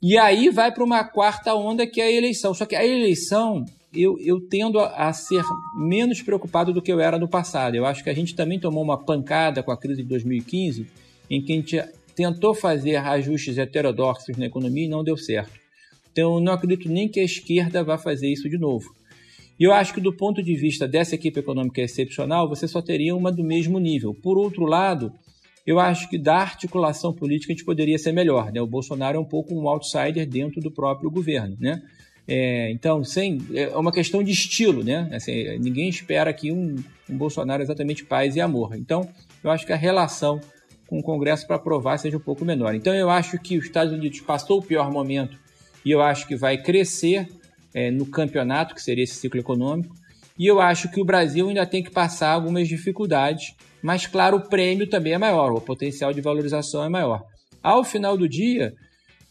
E 0.00 0.16
aí 0.16 0.48
vai 0.50 0.72
para 0.72 0.84
uma 0.84 1.04
quarta 1.04 1.54
onda 1.54 1.86
que 1.86 2.00
é 2.00 2.04
a 2.04 2.12
eleição. 2.12 2.54
Só 2.54 2.64
que 2.64 2.76
a 2.76 2.86
eleição 2.86 3.64
eu, 3.92 4.18
eu 4.20 4.40
tendo 4.40 4.78
a, 4.78 5.08
a, 5.08 5.12
ser 5.12 5.42
menos 5.76 6.22
preocupado 6.22 6.72
do 6.72 6.82
que 6.82 6.92
eu 6.92 7.00
era 7.00 7.18
no 7.18 7.28
passado. 7.28 7.74
Eu 7.74 7.84
acho 7.84 8.04
que 8.04 8.10
a 8.10 8.14
gente 8.14 8.34
também 8.34 8.60
tomou 8.60 8.82
uma 8.82 8.98
pancada 8.98 9.62
com 9.62 9.72
a 9.72 9.76
crise 9.76 10.02
de 10.02 10.08
2015, 10.08 10.86
em 11.30 11.42
que 11.42 11.52
a 11.52 11.56
gente 11.56 11.84
tentou 12.14 12.54
fazer 12.54 12.96
ajustes 12.96 13.58
heterodoxos 13.58 14.36
na 14.36 14.46
economia 14.46 14.84
e 14.84 14.88
não 14.88 15.02
deu 15.02 15.16
certo. 15.16 15.58
Então 16.12 16.34
eu 16.34 16.40
não 16.40 16.52
acredito 16.52 16.88
nem 16.88 17.08
que 17.08 17.20
a 17.20 17.24
esquerda 17.24 17.82
vá 17.82 17.96
fazer 17.96 18.28
isso 18.28 18.48
de 18.48 18.58
novo. 18.58 18.94
E 19.58 19.64
eu 19.64 19.72
acho 19.72 19.92
que 19.92 20.00
do 20.00 20.12
ponto 20.12 20.42
de 20.42 20.54
vista 20.54 20.86
dessa 20.86 21.16
equipe 21.16 21.40
econômica 21.40 21.80
excepcional, 21.80 22.48
você 22.48 22.68
só 22.68 22.80
teria 22.80 23.14
uma 23.14 23.32
do 23.32 23.42
mesmo 23.42 23.78
nível. 23.80 24.14
Por 24.14 24.38
outro 24.38 24.64
lado, 24.64 25.12
eu 25.68 25.78
acho 25.78 26.08
que 26.08 26.16
da 26.16 26.36
articulação 26.36 27.12
política 27.12 27.52
a 27.52 27.54
gente 27.54 27.62
poderia 27.62 27.98
ser 27.98 28.10
melhor. 28.10 28.50
Né? 28.50 28.58
O 28.58 28.66
Bolsonaro 28.66 29.18
é 29.18 29.20
um 29.20 29.24
pouco 29.24 29.54
um 29.54 29.68
outsider 29.68 30.26
dentro 30.26 30.62
do 30.62 30.70
próprio 30.70 31.10
governo. 31.10 31.58
Né? 31.60 31.82
É, 32.26 32.70
então, 32.70 33.04
sem, 33.04 33.38
é 33.52 33.68
uma 33.76 33.92
questão 33.92 34.22
de 34.22 34.32
estilo. 34.32 34.82
Né? 34.82 35.10
Assim, 35.12 35.58
ninguém 35.58 35.86
espera 35.90 36.30
aqui 36.30 36.50
um, 36.50 36.76
um 37.06 37.18
Bolsonaro 37.18 37.62
exatamente 37.62 38.02
paz 38.02 38.34
e 38.34 38.40
amor. 38.40 38.76
Então, 38.76 39.06
eu 39.44 39.50
acho 39.50 39.66
que 39.66 39.72
a 39.74 39.76
relação 39.76 40.40
com 40.86 41.00
o 41.00 41.02
Congresso 41.02 41.46
para 41.46 41.56
aprovar 41.56 41.98
seja 41.98 42.16
um 42.16 42.20
pouco 42.20 42.46
menor. 42.46 42.74
Então, 42.74 42.94
eu 42.94 43.10
acho 43.10 43.38
que 43.38 43.58
os 43.58 43.66
Estados 43.66 43.92
Unidos 43.92 44.22
passou 44.22 44.60
o 44.60 44.62
pior 44.62 44.90
momento 44.90 45.38
e 45.84 45.90
eu 45.90 46.00
acho 46.00 46.26
que 46.26 46.34
vai 46.34 46.56
crescer 46.56 47.28
é, 47.74 47.90
no 47.90 48.06
campeonato, 48.06 48.74
que 48.74 48.80
seria 48.80 49.04
esse 49.04 49.16
ciclo 49.16 49.38
econômico. 49.38 49.94
E 50.38 50.46
eu 50.46 50.60
acho 50.60 50.90
que 50.90 51.00
o 51.00 51.04
Brasil 51.04 51.48
ainda 51.48 51.66
tem 51.66 51.82
que 51.82 51.90
passar 51.90 52.30
algumas 52.30 52.68
dificuldades 52.68 53.54
mas 53.82 54.06
claro, 54.06 54.38
o 54.38 54.48
prêmio 54.48 54.88
também 54.88 55.12
é 55.12 55.18
maior, 55.18 55.52
o 55.52 55.60
potencial 55.60 56.12
de 56.12 56.20
valorização 56.20 56.84
é 56.84 56.88
maior. 56.88 57.22
Ao 57.62 57.84
final 57.84 58.16
do 58.16 58.28
dia, 58.28 58.74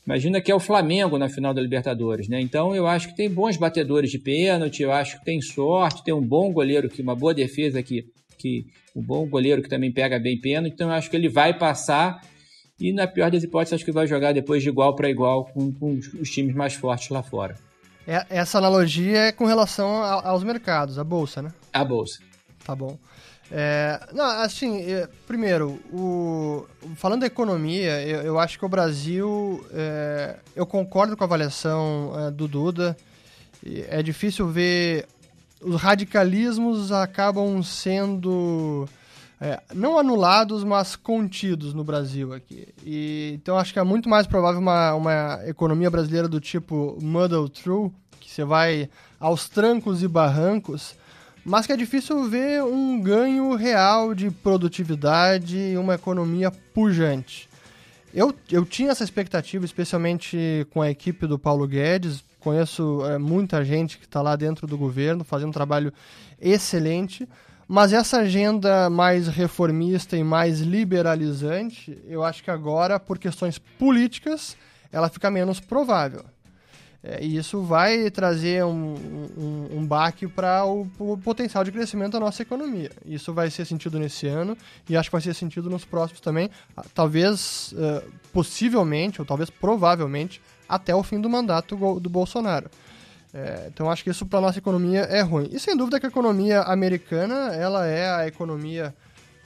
imagina 0.05 0.41
que 0.41 0.51
é 0.51 0.55
o 0.55 0.59
Flamengo 0.59 1.17
na 1.17 1.29
final 1.29 1.53
da 1.53 1.61
Libertadores, 1.61 2.27
né? 2.27 2.39
Então 2.39 2.75
eu 2.75 2.87
acho 2.87 3.09
que 3.09 3.15
tem 3.15 3.29
bons 3.29 3.57
batedores 3.57 4.09
de 4.09 4.19
pênalti, 4.19 4.83
eu 4.83 4.91
acho 4.91 5.19
que 5.19 5.25
tem 5.25 5.41
sorte, 5.41 6.03
tem 6.03 6.13
um 6.13 6.25
bom 6.25 6.51
goleiro 6.51 6.89
que 6.89 7.01
uma 7.01 7.15
boa 7.15 7.33
defesa 7.33 7.83
que 7.83 8.05
que 8.37 8.67
um 8.95 9.01
bom 9.01 9.27
goleiro 9.27 9.63
que 9.63 9.69
também 9.69 9.91
pega 9.91 10.19
bem 10.19 10.39
pênalti, 10.39 10.73
então 10.73 10.89
eu 10.89 10.93
acho 10.93 11.09
que 11.09 11.15
ele 11.15 11.27
vai 11.27 11.57
passar 11.57 12.21
e 12.79 12.93
na 12.93 13.07
pior 13.07 13.31
das 13.31 13.43
hipóteses 13.43 13.73
acho 13.73 13.85
que 13.85 13.91
vai 13.91 14.05
jogar 14.05 14.31
depois 14.31 14.61
de 14.61 14.69
igual 14.69 14.95
para 14.95 15.09
igual 15.09 15.45
com, 15.45 15.71
com 15.71 15.95
os 15.95 16.29
times 16.29 16.55
mais 16.55 16.75
fortes 16.75 17.09
lá 17.09 17.23
fora. 17.23 17.55
É, 18.07 18.25
essa 18.29 18.57
analogia 18.57 19.25
é 19.25 19.31
com 19.33 19.45
relação 19.45 20.01
aos 20.01 20.43
mercados, 20.43 20.97
a 20.97 21.03
bolsa, 21.03 21.41
né? 21.41 21.53
A 21.73 21.83
bolsa. 21.83 22.19
Tá 22.63 22.73
bom. 22.73 22.97
É, 23.51 23.99
não, 24.13 24.25
assim, 24.41 24.81
é, 24.91 25.07
primeiro, 25.25 25.79
o, 25.91 26.65
falando 26.95 27.21
da 27.21 27.27
economia, 27.27 28.01
eu, 28.01 28.21
eu 28.21 28.39
acho 28.39 28.57
que 28.57 28.65
o 28.65 28.69
Brasil, 28.69 29.65
é, 29.73 30.37
eu 30.55 30.65
concordo 30.65 31.15
com 31.17 31.23
a 31.23 31.27
avaliação 31.27 32.13
é, 32.17 32.31
do 32.31 32.47
Duda. 32.47 32.95
É 33.89 34.01
difícil 34.01 34.47
ver 34.47 35.05
os 35.61 35.81
radicalismos 35.81 36.91
acabam 36.91 37.61
sendo 37.63 38.87
é, 39.39 39.61
não 39.73 39.97
anulados, 39.97 40.63
mas 40.63 40.95
contidos 40.95 41.73
no 41.73 41.83
Brasil 41.83 42.33
aqui. 42.33 42.67
E, 42.83 43.33
então 43.35 43.57
acho 43.57 43.73
que 43.73 43.79
é 43.79 43.83
muito 43.83 44.09
mais 44.09 44.25
provável 44.27 44.59
uma, 44.59 44.93
uma 44.93 45.39
economia 45.45 45.89
brasileira 45.89 46.27
do 46.27 46.39
tipo 46.39 46.97
muddle 47.01 47.49
through, 47.49 47.93
que 48.19 48.29
você 48.29 48.43
vai 48.43 48.89
aos 49.19 49.47
trancos 49.47 50.03
e 50.03 50.07
barrancos 50.07 50.95
mas 51.47 51.65
que 51.65 51.71
é 51.71 51.77
difícil 51.77 52.25
ver 52.25 52.61
um 52.61 52.99
ganho 52.99 53.55
real 53.55 54.13
de 54.13 54.29
produtividade 54.29 55.57
e 55.57 55.77
uma 55.77 55.95
economia 55.95 56.51
pujante. 56.51 57.47
Eu, 58.13 58.35
eu 58.51 58.65
tinha 58.65 58.91
essa 58.91 59.05
expectativa, 59.05 59.63
especialmente 59.63 60.67
com 60.71 60.81
a 60.81 60.91
equipe 60.91 61.25
do 61.25 61.39
Paulo 61.39 61.65
Guedes. 61.65 62.21
Conheço 62.41 63.01
é, 63.05 63.17
muita 63.17 63.63
gente 63.63 63.97
que 63.97 64.03
está 64.03 64.21
lá 64.21 64.35
dentro 64.35 64.67
do 64.67 64.77
governo, 64.77 65.23
fazendo 65.23 65.47
um 65.47 65.53
trabalho 65.53 65.93
excelente. 66.37 67.25
Mas 67.67 67.91
essa 67.91 68.19
agenda 68.19 68.89
mais 68.89 69.27
reformista 69.27 70.15
e 70.15 70.23
mais 70.23 70.61
liberalizante, 70.61 71.97
eu 72.07 72.23
acho 72.23 72.41
que 72.41 72.49
agora, 72.49 72.97
por 72.97 73.19
questões 73.19 73.59
políticas, 73.59 74.55
ela 74.91 75.09
fica 75.09 75.29
menos 75.29 75.59
provável. 75.59 76.23
É, 77.03 77.23
e 77.23 77.37
isso 77.37 77.61
vai 77.61 78.09
trazer 78.09 78.63
um, 78.65 78.95
um, 79.37 79.77
um 79.77 79.85
baque 79.85 80.27
para 80.27 80.65
o, 80.65 80.89
o, 80.97 81.17
potencial 81.17 81.63
de 81.63 81.71
crescimento 81.71 82.13
da 82.13 82.19
nossa 82.19 82.41
economia. 82.41 82.91
Isso 83.05 83.33
vai 83.33 83.49
ser 83.49 83.65
sentido 83.65 83.99
nesse 83.99 84.27
ano 84.27 84.57
e 84.89 84.97
acho 84.97 85.09
que 85.09 85.13
vai 85.13 85.21
ser 85.21 85.33
sentido 85.33 85.69
nos 85.69 85.85
próximos 85.85 86.21
também, 86.21 86.49
talvez, 86.93 87.73
uh, 87.73 88.03
possivelmente, 88.33 89.21
ou 89.21 89.25
talvez 89.25 89.49
provavelmente, 89.49 90.41
até 90.67 90.95
o 90.95 91.03
fim 91.03 91.21
do 91.21 91.29
mandato 91.29 91.75
do 91.99 92.09
Bolsonaro. 92.09 92.69
É, 93.33 93.65
então 93.67 93.89
acho 93.89 94.03
que 94.03 94.09
isso 94.09 94.25
para 94.25 94.41
nossa 94.41 94.57
economia 94.57 95.01
é 95.01 95.21
ruim. 95.21 95.49
E 95.51 95.59
sem 95.59 95.75
dúvida 95.75 95.99
que 95.99 96.05
a 96.05 96.09
economia 96.09 96.61
americana 96.61 97.53
ela 97.55 97.85
é 97.85 98.09
a 98.09 98.27
economia 98.27 98.93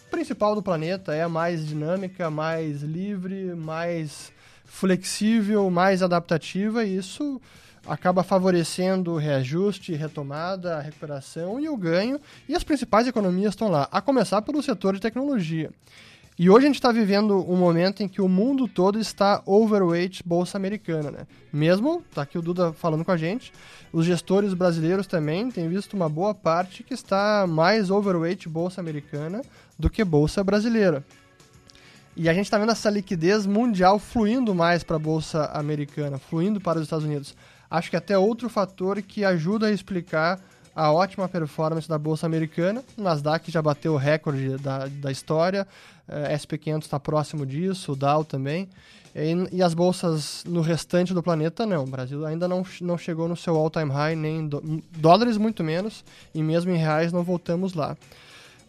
principal 0.10 0.54
do 0.54 0.62
planeta, 0.62 1.16
é 1.16 1.24
a 1.24 1.30
mais 1.30 1.66
dinâmica, 1.66 2.30
mais 2.30 2.82
livre, 2.82 3.56
mais 3.56 4.32
flexível, 4.66 5.70
mais 5.70 6.04
adaptativa, 6.04 6.84
e 6.84 6.98
isso 6.98 7.42
acaba 7.88 8.24
favorecendo 8.24 9.14
o 9.14 9.18
reajuste, 9.18 9.94
retomada, 9.94 10.80
recuperação 10.80 11.60
e 11.60 11.68
o 11.68 11.76
ganho. 11.76 12.20
E 12.48 12.56
as 12.56 12.64
principais 12.64 13.08
economias 13.08 13.54
estão 13.54 13.70
lá, 13.70 13.88
a 13.92 14.02
começar 14.02 14.42
pelo 14.42 14.62
setor 14.62 14.94
de 14.94 15.00
tecnologia. 15.00 15.72
E 16.40 16.50
hoje 16.50 16.66
a 16.66 16.70
gente 16.70 16.76
está 16.76 16.92
vivendo 16.92 17.38
um 17.52 17.58
momento 17.58 18.02
em 18.02 18.08
que 18.08 18.22
o 18.22 18.28
mundo 18.28 18.68
todo 18.68 18.98
está 18.98 19.42
overweight 19.46 20.24
bolsa 20.26 20.58
americana, 20.58 21.12
né? 21.12 21.28
Mesmo, 21.52 22.04
tá 22.14 22.22
aqui 22.22 22.38
o 22.38 22.42
Duda 22.42 22.72
falando 22.72 23.04
com 23.04 23.12
a 23.12 23.18
gente, 23.18 23.52
os 23.92 24.06
gestores 24.06 24.54
brasileiros 24.54 25.06
também 25.06 25.52
têm 25.52 25.68
visto 25.68 25.94
uma 25.94 26.08
boa 26.08 26.34
parte 26.34 26.84
que 26.84 26.94
está 26.94 27.46
mais 27.48 27.92
overweight 27.92 28.48
bolsa 28.48 28.80
americana 28.80 29.42
do 29.78 29.90
que 29.90 30.04
bolsa 30.04 30.44
brasileira. 30.44 31.04
E 32.16 32.30
a 32.30 32.34
gente 32.34 32.46
está 32.46 32.58
vendo 32.58 32.72
essa 32.72 32.90
liquidez 32.90 33.46
mundial 33.46 34.00
fluindo 34.00 34.56
mais 34.56 34.84
para 34.84 34.96
a 34.96 35.00
bolsa 35.00 35.46
americana, 35.54 36.18
fluindo 36.18 36.60
para 36.60 36.80
os 36.80 36.86
Estados 36.86 37.06
Unidos. 37.06 37.36
Acho 37.70 37.90
que 37.90 37.96
até 37.96 38.18
outro 38.18 38.50
fator 38.50 39.02
que 39.02 39.24
ajuda 39.24 39.68
a 39.68 39.72
explicar 39.72 40.40
a 40.76 40.92
ótima 40.92 41.28
performance 41.28 41.88
da 41.88 41.98
bolsa 41.98 42.26
americana. 42.26 42.84
O 42.98 43.02
Nasdaq 43.02 43.52
já 43.52 43.62
bateu 43.62 43.94
o 43.94 43.98
recorde 43.98 44.58
da, 44.58 44.88
da 44.88 45.12
história, 45.12 45.68
é, 46.08 46.36
SP500 46.36 46.84
está 46.84 47.00
próximo 47.00 47.46
disso, 47.46 47.94
o 47.94 47.96
Dow 47.96 48.24
também. 48.24 48.70
E, 49.14 49.58
e, 49.58 49.62
as 49.62 49.74
bolsas 49.74 50.44
no 50.48 50.62
restante 50.62 51.14
do 51.14 51.22
planeta 51.22 51.66
não. 51.66 51.84
O 51.84 51.88
Brasil 51.88 52.26
ainda 52.26 52.48
não, 52.48 52.66
não 52.80 52.98
chegou 52.98 53.28
no 53.28 53.36
seu 53.36 53.56
all-time 53.56 53.92
high, 53.92 54.16
nem 54.16 54.48
do, 54.48 54.82
dólares 54.92 55.38
muito 55.38 55.64
menos, 55.64 56.04
e 56.34 56.42
mesmo 56.42 56.72
em 56.72 56.78
reais 56.78 57.12
não 57.12 57.24
voltamos 57.24 57.74
lá. 57.74 57.98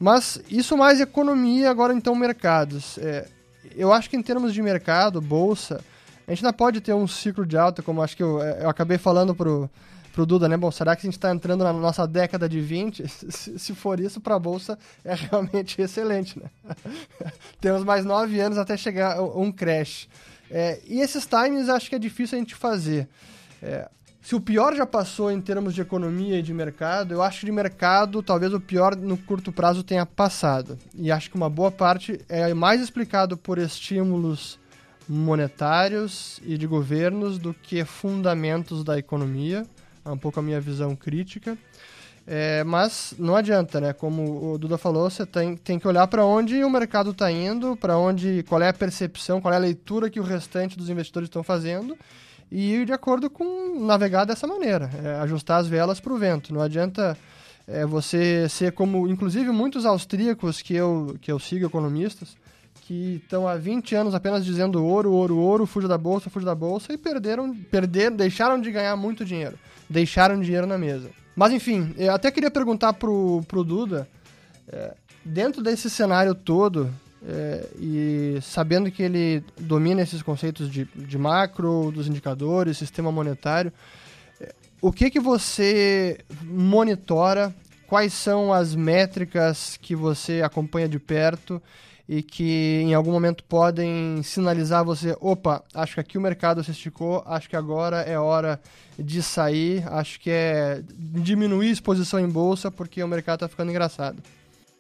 Mas 0.01 0.43
isso 0.51 0.77
mais 0.77 1.01
economia, 1.01 1.71
agora 1.71 1.95
então 1.95 2.15
mercados. 2.17 2.99
É, 2.99 3.29
eu 3.77 3.93
acho 3.93 4.11
que 4.11 4.17
em 4.17 4.23
termos 4.23 4.53
de 4.53 4.61
mercado, 4.61 5.21
bolsa, 5.21 5.81
a 6.27 6.31
gente 6.33 6.45
ainda 6.45 6.53
pode 6.53 6.81
ter 6.81 6.93
um 6.93 7.07
ciclo 7.07 7.47
de 7.47 7.57
alta, 7.57 7.83
como 7.83 8.03
acho 8.03 8.17
que 8.17 8.23
eu, 8.23 8.41
eu 8.41 8.69
acabei 8.69 8.99
falando 8.99 9.35
pro, 9.37 9.71
pro 10.13 10.27
Duda, 10.27 10.49
né? 10.49 10.57
Bom, 10.57 10.71
será 10.71 10.95
que 10.95 11.07
a 11.07 11.09
gente 11.09 11.17
está 11.17 11.33
entrando 11.33 11.65
na 11.65 11.73
nossa 11.73 12.07
década 12.07 12.49
de 12.49 12.61
20? 12.61 13.05
Se, 13.59 13.75
for 13.75 13.99
isso, 13.99 14.21
para 14.21 14.37
a 14.37 14.39
bolsa 14.39 14.79
é 15.05 15.15
realmente 15.15 15.81
excelente, 15.83 16.39
né? 16.39 16.51
Temos 17.61 17.83
mais 17.83 18.05
nove 18.05 18.39
anos 18.39 18.59
até 18.59 18.77
chegar 18.77 19.21
um 19.23 19.51
crash. 19.51 20.09
É, 20.51 20.81
e 20.87 21.01
esses 21.01 21.27
timings 21.27 21.69
acho 21.69 21.89
que 21.89 21.97
é 21.97 21.99
difícil 21.99 22.37
a 22.37 22.39
gente 22.39 22.55
fazer. 22.55 23.09
É, 23.63 23.89
se 24.21 24.37
o 24.37 24.41
pior 24.41 24.77
já 24.77 24.87
passou 24.87 25.33
em 25.33 25.41
termos 25.41 25.75
de 25.75 25.81
economia 25.81 26.39
e 26.39 26.43
de 26.43 26.55
mercado, 26.55 27.13
eu 27.13 27.23
acho 27.23 27.41
que 27.41 27.47
de 27.47 27.53
mercado 27.53 28.23
talvez 28.23 28.53
o 28.53 28.61
pior 28.61 28.95
no 28.95 29.17
curto 29.17 29.51
prazo 29.51 29.83
tenha 29.83 30.07
passado. 30.07 30.79
E 30.95 31.11
acho 31.11 31.29
que 31.29 31.37
uma 31.37 31.51
boa 31.51 31.73
parte 31.73 32.21
é 32.29 32.55
mais 32.55 32.81
explicado 32.81 33.37
por 33.37 33.59
estímulos 33.59 34.61
monetários 35.09 36.41
e 36.45 36.57
de 36.57 36.69
governos 36.69 37.37
do 37.37 37.53
que 37.53 37.85
fundamentos 37.85 38.85
da 38.85 38.97
economia. 38.97 39.67
É 40.05 40.11
um 40.11 40.19
pouco 40.19 40.41
a 40.41 40.43
minha 40.43 40.61
visão 40.61 40.95
crítica. 40.97 41.57
É, 42.27 42.63
mas 42.65 43.15
não 43.19 43.35
adianta, 43.35 43.81
né? 43.81 43.93
Como 43.93 44.53
o 44.53 44.59
Duda 44.59 44.79
falou, 44.79 45.11
você 45.11 45.27
tem, 45.27 45.57
tem 45.57 45.79
que 45.79 45.89
olhar 45.89 46.07
para 46.07 46.25
onde 46.25 46.63
o 46.63 46.71
mercado 46.71 47.11
está 47.11 47.31
indo, 47.31 47.77
para 47.77 47.99
onde, 47.99 48.45
qual 48.49 48.63
é 48.63 48.69
a 48.69 48.73
percepção, 48.73 49.41
qual 49.41 49.53
é 49.53 49.57
a 49.57 49.61
leitura 49.61 50.09
que 50.09 50.21
o 50.21 50.23
restante 50.23 50.77
dos 50.77 50.89
investidores 50.89 51.27
estão 51.27 51.43
fazendo 51.43 51.97
e 52.53 52.75
ir 52.75 52.87
de 52.87 52.93
acordo 52.93 53.31
com 53.31 53.81
navegar 53.81 54.27
dessa 54.27 54.47
maneira, 54.47 54.91
é, 55.03 55.15
ajustar 55.23 55.59
as 55.59 55.67
velas 55.67 55.99
para 55.99 56.13
o 56.13 56.19
vento. 56.19 56.53
Não 56.53 56.61
adianta 56.61 57.17
é, 57.67 57.87
você 57.87 58.47
ser 58.49 58.73
como, 58.73 59.09
inclusive, 59.09 59.51
muitos 59.51 59.87
austríacos 59.87 60.61
que 60.61 60.75
eu, 60.75 61.17
que 61.21 61.33
eu 61.33 61.39
sigo, 61.39 61.65
economistas, 61.65 62.37
que 62.83 63.23
estão 63.23 63.49
há 63.49 63.57
20 63.57 63.95
anos 63.95 64.15
apenas 64.15 64.45
dizendo 64.45 64.85
ouro, 64.85 65.11
ouro, 65.13 65.39
ouro, 65.39 65.67
fuja 65.67 65.89
da 65.89 65.97
bolsa, 65.97 66.29
fuja 66.29 66.45
da 66.45 66.55
bolsa 66.55 66.93
e 66.93 66.99
perderam, 66.99 67.55
perderam, 67.55 68.17
deixaram 68.17 68.61
de 68.61 68.71
ganhar 68.71 68.97
muito 68.97 69.25
dinheiro, 69.25 69.59
deixaram 69.93 70.41
dinheiro 70.41 70.67
na 70.67 70.79
mesa. 70.79 71.11
Mas 71.37 71.53
enfim, 71.53 71.95
eu 71.97 72.13
até 72.13 72.31
queria 72.31 72.51
perguntar 72.51 72.95
pro, 72.95 73.43
pro 73.47 73.63
Duda, 73.63 74.09
é, 74.69 74.95
dentro 75.25 75.63
desse 75.63 75.89
cenário 75.89 76.35
todo, 76.35 76.91
é, 77.27 77.69
e 77.79 78.39
sabendo 78.43 78.91
que 78.91 79.03
ele 79.03 79.45
domina 79.59 80.03
esses 80.03 80.23
conceitos 80.23 80.71
de, 80.71 80.85
de 80.95 81.19
macro, 81.19 81.93
dos 81.93 82.09
indicadores, 82.09 82.79
sistema 82.79 83.13
monetário, 83.13 83.73
é, 84.41 84.53
o 84.81 84.93
que 84.93 85.11
que 85.11 85.21
você 85.21 86.19
monitora? 86.43 87.55
Quais 87.87 88.15
são 88.15 88.53
as 88.53 88.75
métricas 88.75 89.79
que 89.81 89.95
você 89.95 90.41
acompanha 90.43 90.89
de 90.89 90.99
perto 90.99 91.63
e 92.09 92.23
que 92.23 92.81
em 92.83 92.95
algum 92.95 93.13
momento 93.13 93.45
podem 93.45 94.23
sinalizar 94.23 94.85
você, 94.85 95.17
opa, 95.21 95.65
acho 95.73 95.95
que 95.95 96.01
aqui 96.01 96.19
o 96.19 96.21
mercado 96.21 96.63
se 96.63 96.71
esticou, 96.71 97.23
acho 97.27 97.49
que 97.49 97.57
agora 97.57 98.03
é 98.03 98.19
hora 98.19 98.61
de 98.99 99.23
sair, 99.23 99.85
acho 99.89 100.21
que 100.21 100.31
é 100.31 100.83
diminuir 100.89 101.69
a 101.69 101.73
exposição 101.73 102.21
em 102.21 102.29
bolsa 102.29 102.71
porque 102.71 103.03
o 103.03 103.09
mercado 103.09 103.37
está 103.37 103.49
ficando 103.49 103.71
engraçado. 103.71 104.23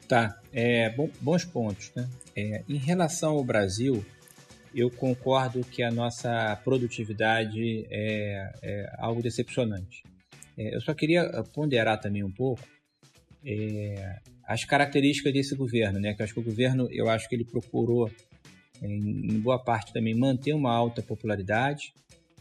Tá, 0.08 0.38
é, 0.52 0.90
bom, 0.90 1.08
bons 1.20 1.44
pontos. 1.44 1.90
Né? 1.94 2.08
É, 2.36 2.62
em 2.68 2.76
relação 2.76 3.32
ao 3.32 3.44
Brasil, 3.44 4.04
eu 4.74 4.90
concordo 4.90 5.60
que 5.60 5.82
a 5.82 5.90
nossa 5.90 6.56
produtividade 6.64 7.86
é, 7.90 8.52
é 8.62 8.92
algo 8.98 9.22
decepcionante. 9.22 10.02
É, 10.56 10.74
eu 10.74 10.80
só 10.80 10.92
queria 10.92 11.42
ponderar 11.54 12.00
também 12.00 12.22
um 12.22 12.30
pouco 12.30 12.62
é, 13.44 14.18
as 14.46 14.64
características 14.64 15.32
desse 15.32 15.54
governo, 15.54 15.98
né? 15.98 16.14
Que 16.14 16.22
acho 16.22 16.34
que 16.34 16.40
o 16.40 16.42
governo, 16.42 16.88
eu 16.90 17.08
acho 17.08 17.28
que 17.28 17.34
ele 17.34 17.44
procurou, 17.44 18.10
em 18.82 19.38
boa 19.38 19.58
parte 19.58 19.92
também, 19.92 20.14
manter 20.14 20.52
uma 20.54 20.72
alta 20.72 21.02
popularidade. 21.02 21.94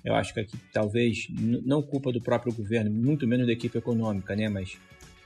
Eu 0.03 0.15
acho 0.15 0.33
que 0.33 0.39
aqui 0.39 0.57
talvez 0.73 1.27
não 1.29 1.81
culpa 1.81 2.11
do 2.11 2.21
próprio 2.21 2.51
governo, 2.53 2.89
muito 2.89 3.27
menos 3.27 3.45
da 3.45 3.53
equipe 3.53 3.77
econômica, 3.77 4.35
né? 4.35 4.49
Mas 4.49 4.77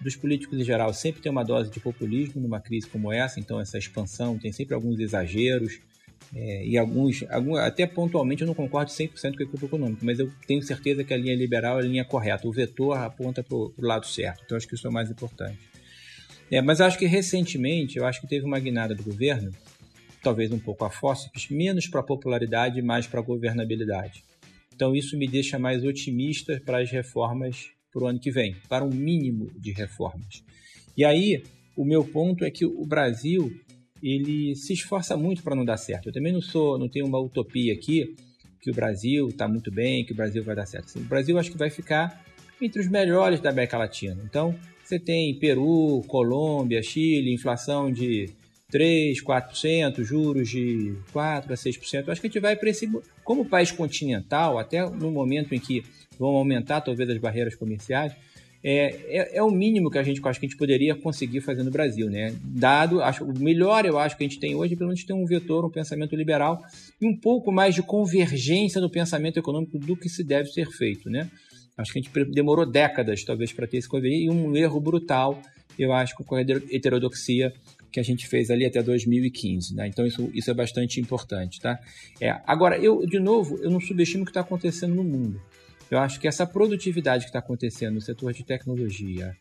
dos 0.02 0.16
políticos 0.16 0.60
em 0.60 0.64
geral 0.64 0.94
sempre 0.94 1.22
tem 1.22 1.32
uma 1.32 1.44
dose 1.44 1.72
de 1.72 1.80
populismo 1.80 2.42
numa 2.42 2.60
crise 2.60 2.88
como 2.88 3.12
essa. 3.12 3.40
Então 3.40 3.60
essa 3.60 3.78
expansão 3.78 4.38
tem 4.38 4.52
sempre 4.52 4.76
alguns 4.76 5.00
exageros. 5.00 5.80
É, 6.34 6.66
e 6.66 6.78
alguns, 6.78 7.24
alguns, 7.30 7.60
até 7.60 7.86
pontualmente 7.86 8.42
eu 8.42 8.48
não 8.48 8.56
concordo 8.56 8.92
100% 8.92 9.36
com 9.36 9.44
a 9.44 9.46
equipe 9.46 9.66
econômica, 9.66 10.04
mas 10.04 10.20
eu 10.20 10.30
tenho 10.48 10.62
certeza 10.62 11.04
que 11.04 11.14
a 11.14 11.18
linha 11.18 11.36
liberal 11.36 11.80
é 11.80 11.84
a 11.84 11.86
linha 11.86 12.04
correta, 12.04 12.48
o 12.48 12.52
vetor 12.52 12.98
aponta 12.98 13.44
para 13.44 13.56
o 13.56 13.74
lado 13.78 14.08
certo, 14.08 14.42
então 14.44 14.58
acho 14.58 14.68
que 14.68 14.74
isso 14.74 14.88
é 14.88 14.90
o 14.90 14.94
mais 14.94 15.10
importante. 15.12 15.60
É, 16.52 16.62
mas 16.62 16.80
acho 16.80 16.98
que 16.98 17.06
recentemente, 17.06 17.98
eu 17.98 18.06
acho 18.06 18.22
que 18.22 18.28
teve 18.28 18.46
uma 18.46 18.60
guinada 18.60 18.94
do 18.94 19.04
governo, 19.04 19.52
talvez 20.22 20.52
um 20.52 20.60
pouco 20.60 20.86
a 20.86 20.90
fósseis, 20.90 21.50
menos 21.50 21.88
para 21.88 22.04
popularidade 22.04 22.80
e 22.80 22.82
mais 22.82 23.08
para 23.08 23.22
governabilidade. 23.22 24.24
Então 24.74 24.96
isso 24.96 25.18
me 25.18 25.28
deixa 25.28 25.58
mais 25.58 25.84
otimista 25.84 26.62
para 26.66 26.82
as 26.82 26.92
reformas 26.92 27.70
para 27.92 28.04
o 28.04 28.08
ano 28.08 28.20
que 28.20 28.30
vem, 28.30 28.56
para 28.68 28.84
um 28.84 28.90
mínimo 28.90 29.50
de 29.58 29.72
reformas. 29.72 30.44
E 30.98 31.06
aí, 31.06 31.44
o 31.78 31.86
meu 31.86 32.04
ponto 32.04 32.44
é 32.44 32.52
que 32.52 32.66
o 32.66 32.86
Brasil 32.86 33.54
ele 34.04 34.56
se 34.56 34.74
esforça 34.74 35.16
muito 35.16 35.42
para 35.42 35.56
não 35.56 35.64
dar 35.64 35.78
certo. 35.78 36.10
Eu 36.10 36.14
também 36.14 36.34
não 36.34 36.42
sou, 36.42 36.78
não 36.78 36.90
tenho 36.90 37.06
uma 37.06 37.20
utopia 37.20 37.74
aqui 37.74 38.16
que 38.62 38.70
o 38.70 38.74
Brasil 38.74 39.30
está 39.30 39.48
muito 39.48 39.72
bem, 39.72 40.06
que 40.06 40.12
o 40.12 40.16
Brasil 40.16 40.44
vai 40.44 40.56
dar 40.56 40.66
certo. 40.66 40.98
O 40.98 41.04
Brasil 41.04 41.38
acho 41.38 41.52
que 41.52 41.58
vai 41.58 41.70
ficar 41.70 42.24
entre 42.62 42.82
os 42.82 42.88
melhores 42.90 43.40
da 43.40 43.50
América 43.50 43.78
Latina. 43.78 44.22
Então, 44.26 44.56
você 44.88 45.00
tem 45.00 45.38
Peru, 45.40 46.04
Colômbia, 46.08 46.84
Chile, 46.84 47.34
inflação 47.34 47.92
de 47.92 48.30
3, 48.70 49.24
4%, 49.24 50.04
juros 50.04 50.50
de 50.50 50.96
4 51.12 51.52
a 51.52 51.56
6%. 51.56 52.04
Eu 52.06 52.12
acho 52.12 52.22
que 52.22 52.28
a 52.28 52.30
gente 52.30 52.40
vai 52.40 52.56
para 52.56 52.70
esse. 52.70 52.90
Como 53.24 53.46
país 53.46 53.72
continental, 53.72 54.60
até 54.60 54.88
no 54.88 55.12
momento 55.12 55.56
em 55.56 55.60
que 55.60 55.84
vão 56.20 56.36
aumentar 56.36 56.82
talvez 56.82 57.10
as 57.10 57.18
barreiras 57.18 57.56
comerciais, 57.56 58.14
é, 58.68 58.96
é, 59.08 59.38
é, 59.38 59.44
o 59.44 59.52
mínimo 59.52 59.92
que 59.92 60.00
a 60.00 60.02
gente 60.02 60.20
acho 60.28 60.40
que 60.40 60.46
a 60.48 60.50
gente 60.50 60.58
poderia 60.58 60.96
conseguir 60.96 61.40
fazer 61.42 61.62
no 61.62 61.70
Brasil, 61.70 62.10
né? 62.10 62.36
Dado, 62.44 63.00
acho, 63.00 63.24
o 63.24 63.40
melhor 63.40 63.86
eu 63.86 64.00
acho 64.00 64.18
que 64.18 64.24
a 64.24 64.28
gente 64.28 64.40
tem 64.40 64.56
hoje, 64.56 64.76
pelo 64.76 64.88
menos 64.88 65.04
tem 65.04 65.16
um 65.16 65.26
vetor, 65.26 65.64
um 65.64 65.70
pensamento 65.70 66.16
liberal 66.16 66.60
e 67.00 67.06
um 67.06 67.16
pouco 67.16 67.52
mais 67.52 67.76
de 67.76 67.84
convergência 67.84 68.82
no 68.82 68.90
pensamento 68.90 69.38
econômico 69.38 69.78
do 69.78 69.96
que 69.96 70.10
se 70.10 70.24
deve 70.24 70.50
ser 70.50 70.68
feito, 70.72 71.12
né? 71.12 71.30
Acho 71.78 71.92
que 71.92 72.00
a 72.00 72.02
gente 72.02 72.32
demorou 72.32 72.66
décadas, 72.66 73.24
talvez, 73.24 73.52
para 73.52 73.68
ter 73.68 73.78
esse 73.78 73.90
convênio, 73.90 74.18
e 74.18 74.30
um 74.30 74.56
erro 74.56 74.80
brutal, 74.80 75.42
eu 75.78 75.92
acho, 75.92 76.16
com 76.16 76.36
a 76.36 76.42
heterodoxia 76.42 77.54
que 77.92 78.00
a 78.00 78.04
gente 78.04 78.28
fez 78.28 78.50
ali 78.52 78.66
até 78.66 78.84
2015, 78.84 79.74
né? 79.74 79.88
Então 79.88 80.06
isso, 80.06 80.30
isso 80.34 80.52
é 80.52 80.54
bastante 80.54 81.00
importante, 81.00 81.62
tá? 81.62 81.80
É, 82.20 82.42
agora, 82.46 82.78
eu, 82.78 83.06
de 83.06 83.20
novo, 83.20 83.58
eu 83.62 83.72
não 83.72 83.80
subestimo 83.80 84.24
o 84.24 84.26
que 84.26 84.32
está 84.32 84.42
acontecendo 84.42 84.94
no 84.94 85.04
mundo. 85.04 85.42
Eu 85.90 86.00
acho 86.00 86.20
que 86.20 86.28
essa 86.28 86.46
produtividade 86.46 87.24
que 87.24 87.30
está 87.30 87.40
acontecendo 87.40 87.94
no 87.94 88.02
setor 88.02 88.34
de 88.34 88.44
tecnologia, 88.44 89.34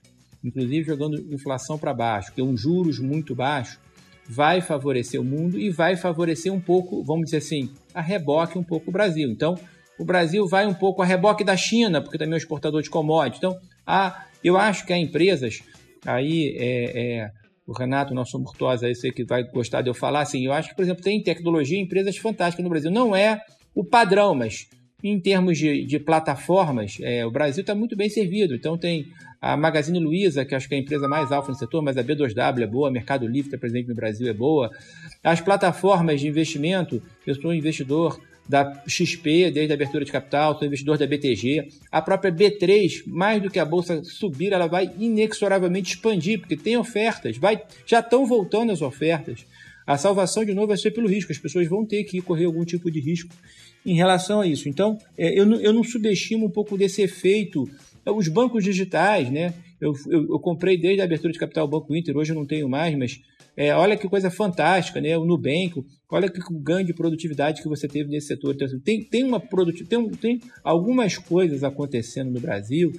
inclusive 0.43 0.85
jogando 0.85 1.17
inflação 1.35 1.77
para 1.77 1.93
baixo, 1.93 2.33
é 2.37 2.43
um 2.43 2.57
juros 2.57 3.01
muito 3.01 3.35
baixo, 3.35 3.81
vai 4.29 4.61
favorecer 4.61 5.21
o 5.21 5.25
mundo 5.25 5.59
e 5.59 5.71
vai 5.71 5.97
favorecer 5.97 6.53
um 6.53 6.61
pouco, 6.61 7.03
vamos 7.03 7.25
dizer 7.27 7.39
assim, 7.39 7.71
a 7.93 8.01
reboque 8.01 8.57
um 8.57 8.63
pouco 8.63 8.91
o 8.91 8.93
Brasil. 8.93 9.31
Então, 9.31 9.59
o 9.99 10.05
Brasil 10.05 10.47
vai 10.47 10.67
um 10.67 10.75
pouco 10.75 11.03
a 11.03 11.05
reboque 11.05 11.45
da 11.45 11.57
China, 11.57 12.01
porque 12.01 12.19
também 12.19 12.33
é 12.33 12.35
um 12.35 12.39
exportador 12.39 12.83
de 12.83 12.91
commodities. 12.91 13.39
Então, 13.39 13.59
há, 13.87 14.27
eu 14.43 14.57
acho 14.57 14.87
que 14.87 14.93
há 14.93 14.99
empresas, 14.99 15.63
aí 16.05 16.57
é, 16.59 17.19
é, 17.19 17.31
o 17.67 17.73
Renato, 17.73 18.15
nosso 18.15 18.39
Murtosa, 18.39 18.93
sei 18.95 19.13
que 19.13 19.25
vai 19.25 19.45
gostar 19.45 19.83
de 19.83 19.89
eu 19.89 19.95
falar, 19.95 20.23
assim, 20.23 20.45
eu 20.45 20.53
acho 20.53 20.71
que, 20.71 20.75
por 20.75 20.83
exemplo, 20.83 21.03
tem 21.03 21.23
tecnologia, 21.23 21.81
empresas 21.81 22.17
fantásticas 22.17 22.63
no 22.63 22.71
Brasil. 22.71 22.91
Não 22.91 23.15
é 23.15 23.41
o 23.75 23.85
padrão, 23.85 24.35
mas 24.35 24.69
em 25.03 25.21
termos 25.21 25.59
de, 25.59 25.85
de 25.85 25.99
plataformas, 25.99 26.97
é, 27.03 27.27
o 27.27 27.31
Brasil 27.31 27.61
está 27.61 27.75
muito 27.75 27.95
bem 27.95 28.09
servido. 28.09 28.55
Então 28.55 28.79
tem 28.79 29.05
a 29.39 29.55
Magazine 29.55 29.99
Luiza, 29.99 30.47
que 30.47 30.55
acho 30.55 30.67
que 30.67 30.75
é 30.75 30.79
a 30.79 30.81
empresa 30.81 31.07
mais 31.07 31.31
alta 31.31 31.51
no 31.51 31.55
setor, 31.55 31.83
mas 31.83 31.99
a 31.99 32.03
B2W 32.03 32.63
é 32.63 32.67
boa, 32.67 32.91
Mercado 32.91 33.27
Livre, 33.27 33.51
que 33.51 33.57
é 33.57 33.59
presente 33.59 33.87
no 33.87 33.95
Brasil, 33.95 34.27
é 34.27 34.33
boa. 34.33 34.71
As 35.23 35.43
plataformas 35.43 36.23
de 36.23 36.29
investimento, 36.29 37.03
eu 37.27 37.35
sou 37.35 37.53
investidor 37.53 38.19
da 38.49 38.83
XP 38.87 39.51
desde 39.51 39.73
a 39.73 39.75
abertura 39.75 40.05
de 40.05 40.13
capital, 40.13 40.59
sou 40.59 40.67
investidor 40.67 40.99
da 40.99 41.07
BTG. 41.07 41.69
A 41.91 42.03
própria 42.03 42.33
B3, 42.33 43.03
mais 43.07 43.43
do 43.43 43.51
que 43.51 43.59
a 43.59 43.65
bolsa 43.65 44.03
subir, 44.05 44.53
ela 44.53 44.67
vai 44.67 44.91
inexoravelmente 44.99 45.95
expandir, 45.95 46.41
porque 46.41 46.57
tem 46.57 46.77
ofertas, 46.77 47.39
vai, 47.39 47.63
já 47.87 48.01
estão 48.01 48.27
voltando 48.27 48.73
as 48.73 48.83
ofertas. 48.83 49.47
A 49.87 49.99
salvação, 49.99 50.45
de 50.45 50.55
novo, 50.55 50.69
vai 50.69 50.77
ser 50.77 50.93
pelo 50.93 51.09
risco. 51.09 51.31
As 51.31 51.39
pessoas 51.39 51.69
vão 51.69 51.85
ter 51.85 52.05
que 52.05 52.21
correr 52.23 52.47
algum 52.47 52.65
tipo 52.65 52.91
de 52.91 53.01
risco 53.01 53.35
em 53.85 53.95
relação 53.95 54.41
a 54.41 54.47
isso. 54.47 54.69
Então, 54.69 54.99
é, 55.17 55.39
eu, 55.39 55.45
não, 55.45 55.61
eu 55.61 55.73
não 55.73 55.85
subestimo 55.85 56.47
um 56.47 56.51
pouco 56.51 56.77
desse 56.79 57.03
efeito. 57.03 57.69
Os 58.07 58.29
bancos 58.29 58.65
digitais, 58.65 59.31
né? 59.31 59.53
Eu, 59.81 59.95
eu, 60.07 60.23
eu, 60.31 60.39
comprei 60.39 60.79
desde 60.79 61.03
a 61.03 61.05
abertura 61.05 61.33
de 61.33 61.39
capital 61.39 61.67
o 61.67 61.69
Banco 61.69 61.95
Inter, 61.95 62.17
hoje 62.17 62.33
eu 62.33 62.37
não 62.37 62.47
tenho 62.47 62.69
mais, 62.69 62.97
mas 62.97 63.21
é, 63.57 63.75
olha 63.75 63.97
que 63.97 64.09
coisa 64.09 64.31
fantástica, 64.31 65.01
né? 65.01 65.17
O 65.17 65.25
Nubank, 65.25 65.85
olha 66.11 66.29
que 66.29 66.41
ganho 66.51 66.87
de 66.87 66.95
produtividade 66.95 67.63
que 67.63 67.69
você 67.69 67.87
teve 67.87 68.11
nesse 68.11 68.29
setor. 68.29 68.55
Então, 68.55 68.67
assim, 68.67 68.81
tem, 68.81 69.03
tem, 69.03 69.25
uma 69.25 69.39
produtiv... 69.41 69.87
tem, 69.87 70.09
tem 70.11 70.41
algumas 70.63 71.19
coisas 71.19 71.63
acontecendo 71.63 72.31
no 72.31 72.41
Brasil 72.41 72.93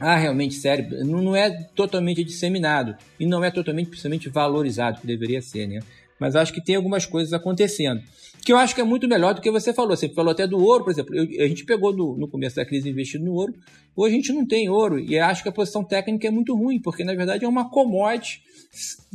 ah, 0.00 0.16
realmente 0.16 0.54
sério, 0.54 1.04
não, 1.04 1.34
é 1.34 1.50
totalmente 1.74 2.22
disseminado 2.22 2.96
e 3.18 3.26
não 3.26 3.42
é 3.42 3.50
totalmente 3.50 3.88
principalmente 3.88 4.28
valorizado, 4.28 5.00
que 5.00 5.06
deveria 5.06 5.42
ser, 5.42 5.66
né? 5.66 5.80
Mas 6.18 6.34
acho 6.34 6.52
que 6.52 6.62
tem 6.62 6.74
algumas 6.74 7.06
coisas 7.06 7.32
acontecendo. 7.32 8.02
Que 8.44 8.52
eu 8.52 8.56
acho 8.56 8.74
que 8.74 8.80
é 8.80 8.84
muito 8.84 9.06
melhor 9.06 9.34
do 9.34 9.40
que 9.40 9.50
você 9.50 9.72
falou. 9.72 9.96
Você 9.96 10.08
falou 10.08 10.32
até 10.32 10.46
do 10.46 10.58
ouro, 10.58 10.84
por 10.84 10.90
exemplo. 10.90 11.14
Eu, 11.14 11.44
a 11.44 11.48
gente 11.48 11.64
pegou 11.64 11.94
no, 11.94 12.16
no 12.16 12.28
começo 12.28 12.56
da 12.56 12.64
crise 12.64 12.88
investido 12.88 13.24
no 13.24 13.34
ouro. 13.34 13.54
Hoje 13.94 14.14
a 14.14 14.16
gente 14.16 14.32
não 14.32 14.46
tem 14.46 14.68
ouro. 14.68 14.98
E 14.98 15.18
acho 15.18 15.42
que 15.42 15.48
a 15.48 15.52
posição 15.52 15.84
técnica 15.84 16.26
é 16.26 16.30
muito 16.30 16.56
ruim, 16.56 16.80
porque 16.80 17.04
na 17.04 17.14
verdade 17.14 17.44
é 17.44 17.48
uma 17.48 17.70
commodity. 17.70 18.42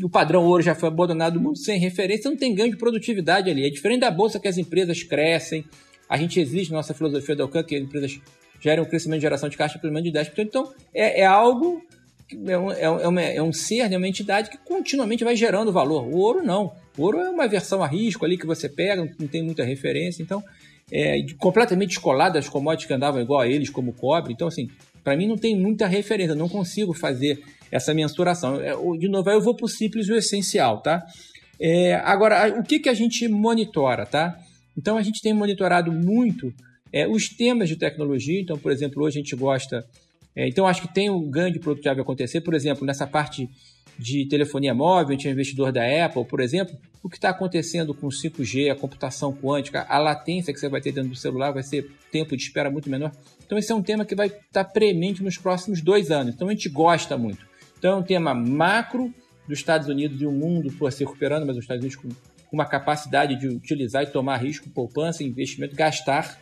O 0.02 0.10
padrão 0.10 0.46
ouro 0.46 0.64
já 0.64 0.76
foi 0.76 0.90
abandonado 0.90 1.40
mundo 1.40 1.58
sem 1.58 1.80
referência, 1.80 2.30
não 2.30 2.38
tem 2.38 2.56
ganho 2.56 2.72
de 2.72 2.78
produtividade 2.78 3.50
ali. 3.50 3.66
É 3.66 3.70
diferente 3.70 4.02
da 4.02 4.12
bolsa 4.12 4.40
que 4.40 4.48
as 4.48 4.58
empresas 4.58 5.04
crescem. 5.04 5.66
A 6.10 6.18
gente 6.18 6.40
exige, 6.40 6.72
nossa 6.72 6.94
filosofia 6.94 7.36
do 7.36 7.44
Alcan, 7.44 7.64
que 7.64 7.76
as 7.76 7.82
empresas 7.82 8.20
gerem 8.60 8.84
um 8.84 8.88
crescimento 8.88 9.20
de 9.20 9.24
geração 9.24 9.50
de 9.50 9.58
caixa 9.58 9.80
pelo 9.80 9.94
menos 9.94 10.12
de 10.12 10.18
10%. 10.18 10.32
Então, 10.40 10.72
é, 10.94 11.22
é 11.22 11.26
algo 11.26 11.82
é 12.48 12.58
um, 12.58 12.72
é, 12.72 13.08
uma, 13.08 13.22
é 13.22 13.42
um 13.42 13.52
ser, 13.52 13.92
é 13.92 13.98
uma 13.98 14.08
entidade 14.08 14.50
que 14.50 14.58
continuamente 14.58 15.24
vai 15.24 15.36
gerando 15.36 15.72
valor. 15.72 16.04
O 16.08 16.18
ouro 16.18 16.44
não. 16.44 16.74
Ouro 16.98 17.20
é 17.20 17.30
uma 17.30 17.48
versão 17.48 17.84
a 17.84 17.88
risco 17.88 18.26
ali 18.26 18.38
que 18.38 18.46
você 18.46 18.70
pega, 18.70 19.04
não 19.20 19.28
tem 19.28 19.42
muita 19.42 19.64
referência, 19.64 20.22
então 20.22 20.44
é 20.92 21.24
completamente 21.38 21.90
descolado 21.90 22.36
das 22.36 22.48
commodities 22.48 22.88
que 22.88 22.94
andavam 22.94 23.22
igual 23.22 23.40
a 23.42 23.48
eles, 23.48 23.70
como 23.70 23.92
o 23.92 23.94
cobre. 23.94 24.34
Então, 24.34 24.48
assim, 24.48 24.70
Para 25.04 25.18
mim 25.18 25.28
não 25.28 25.38
tem 25.38 25.56
muita 25.56 25.86
referência, 25.86 26.34
não 26.34 26.48
consigo 26.48 26.94
fazer 26.94 27.44
essa 27.70 27.94
mensuração. 27.94 28.62
É, 28.62 28.74
de 28.98 29.10
novo, 29.10 29.30
eu 29.30 29.42
vou 29.42 29.54
para 29.54 29.66
o 29.66 29.70
simples 29.70 30.08
e 30.08 30.14
o 30.14 30.16
essencial, 30.16 30.82
tá? 30.82 31.06
É, 31.60 31.96
agora, 31.96 32.58
o 32.60 32.64
que, 32.64 32.80
que 32.80 32.90
a 32.90 32.94
gente 32.94 33.28
monitora, 33.28 34.06
tá? 34.06 34.40
Então, 34.78 34.98
a 34.98 35.02
gente 35.02 35.22
tem 35.22 35.34
monitorado 35.34 35.92
muito 35.92 36.54
é, 36.92 37.08
os 37.08 37.28
temas 37.28 37.68
de 37.68 37.76
tecnologia. 37.76 38.40
Então, 38.40 38.58
por 38.58 38.72
exemplo, 38.72 39.04
hoje 39.04 39.20
a 39.20 39.22
gente 39.22 39.36
gosta... 39.36 39.86
É, 40.36 40.48
então, 40.48 40.66
acho 40.66 40.82
que 40.82 40.94
tem 40.94 41.10
um 41.10 41.30
ganho 41.30 41.52
de 41.52 41.60
produtividade 41.60 42.00
acontecer. 42.00 42.42
Por 42.42 42.54
exemplo, 42.54 42.86
nessa 42.86 43.06
parte 43.06 43.50
de 43.98 44.26
telefonia 44.26 44.74
móvel, 44.74 45.10
a 45.10 45.12
gente 45.12 45.28
é 45.28 45.32
investidor 45.32 45.72
da 45.72 45.82
Apple, 46.06 46.26
por 46.26 46.40
exemplo, 46.40 46.76
o 47.02 47.10
que 47.10 47.18
está 47.18 47.30
acontecendo 47.30 47.94
com 47.94 48.08
5G, 48.08 48.72
a 48.72 48.76
computação 48.76 49.34
quântica, 49.34 49.86
a 49.90 49.98
latência 50.00 50.54
que 50.54 50.60
você 50.60 50.70
vai 50.70 50.82
ter 50.82 50.92
dentro 50.92 51.10
do 51.10 51.16
celular 51.16 51.52
vai 51.52 51.64
ser 51.64 51.92
tempo 52.12 52.36
de 52.36 52.44
espera 52.44 52.72
muito 52.72 52.90
menor. 52.90 53.12
Então, 53.46 53.58
esse 53.58 53.72
é 53.72 53.76
um 53.76 53.84
tema 53.84 54.06
que 54.06 54.16
vai 54.16 54.28
estar 54.28 54.46
tá 54.52 54.64
premente 54.64 55.22
nos 55.22 55.38
próximos 55.38 55.82
dois 55.82 56.12
anos. 56.12 56.34
Então, 56.34 56.48
a 56.48 56.52
gente 56.52 56.70
gosta 56.70 57.18
muito. 57.18 57.46
Então, 57.78 57.94
é 57.94 57.96
um 57.96 58.04
tema 58.04 58.34
macro 58.34 59.14
dos 59.48 59.60
Estados 59.60 59.88
Unidos 59.88 60.22
e 60.22 60.26
o 60.26 60.32
mundo 60.32 60.72
por 60.72 60.92
se 60.92 61.04
recuperando, 61.04 61.46
mas 61.46 61.58
os 61.58 61.64
Estados 61.64 61.84
Unidos 61.84 61.98
com, 61.98 62.10
uma 62.54 62.66
capacidade 62.66 63.36
de 63.36 63.48
utilizar 63.48 64.04
e 64.04 64.08
tomar 64.08 64.38
risco, 64.38 64.70
poupança, 64.70 65.24
investimento, 65.24 65.76
gastar. 65.76 66.40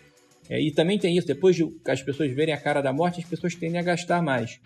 É, 0.49 0.61
e 0.61 0.69
também 0.69 0.99
tem 0.99 1.17
isso, 1.17 1.25
depois 1.25 1.55
de 1.55 1.65
as 1.87 2.03
pessoas 2.03 2.29
verem 2.31 2.53
a 2.53 2.57
cara 2.57 2.81
da 2.81 2.91
morte, 2.91 3.21
as 3.21 3.25
pessoas 3.25 3.55
tendem 3.55 3.79
a 3.79 3.83
gastar 3.83 4.21
mais. 4.21 4.59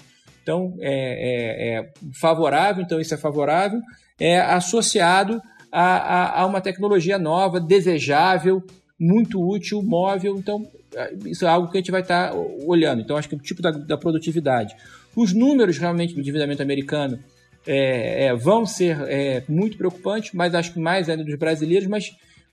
Então, 0.46 0.78
é, 0.80 0.92
é, 0.92 1.78
é 1.80 1.94
favorável, 2.14 2.84
então 2.84 3.02
isso 3.02 3.16
é 3.16 3.18
favorável, 3.18 3.82
é 4.20 4.40
associado 4.40 5.42
a, 5.72 5.82
a, 5.82 6.42
a, 6.42 6.46
uma 6.46 6.62
tecnologia 6.62 7.18
nova, 7.18 7.60
desejável, 7.60 8.64
muito 9.00 9.42
útil, 9.42 9.82
móvel. 9.82 10.38
Então, 10.38 10.62
é, 10.94 11.16
isso 11.26 11.46
é 11.46 11.50
algo 11.50 11.72
que 11.72 11.78
a 11.78 11.82
gente 11.82 11.90
vai 11.90 12.02
estar 12.02 12.32
olhando. 12.68 13.02
Então, 13.02 13.18
acho 13.18 13.28
que 13.28 13.34
o 13.34 13.40
tipo 13.40 13.60
da, 13.60 13.72
da 13.72 13.98
produtividade. 13.98 14.76
Os 15.16 15.34
números 15.34 15.80
realmente 15.80 16.14
do 16.14 16.20
endividamento 16.20 16.62
americano 16.62 17.18
é, 17.66 18.26
é, 18.26 18.36
vão 18.36 18.68
ser 18.68 19.02
é, 19.08 19.44
muito 19.50 19.78
preocupantes, 19.78 20.32
mas 20.32 20.54
acho 20.54 20.74
que 20.74 20.80
mais 20.80 21.10
ainda 21.10 21.24
dos 21.24 21.40
brasileiros. 21.40 21.88
Mas 21.88 22.12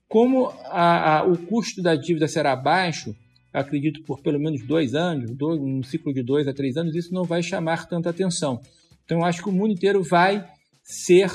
como 0.08 0.46
a, 0.70 1.18
a, 1.18 1.24
o 1.24 1.36
custo 1.36 1.82
da 1.82 1.94
dívida 1.94 2.26
será 2.26 2.56
baixo, 2.56 3.14
acredito 3.52 4.02
por 4.02 4.20
pelo 4.20 4.38
menos 4.38 4.62
dois 4.66 4.94
anos, 4.94 5.30
dois, 5.30 5.60
um 5.60 5.82
ciclo 5.82 6.12
de 6.12 6.22
dois 6.22 6.48
a 6.48 6.54
três 6.54 6.76
anos, 6.76 6.94
isso 6.94 7.12
não 7.12 7.24
vai 7.24 7.42
chamar 7.42 7.86
tanta 7.86 8.10
atenção. 8.10 8.60
Então, 9.04 9.24
acho 9.24 9.42
que 9.42 9.48
o 9.48 9.52
mundo 9.52 9.72
inteiro 9.72 10.02
vai 10.02 10.46
ser, 10.82 11.30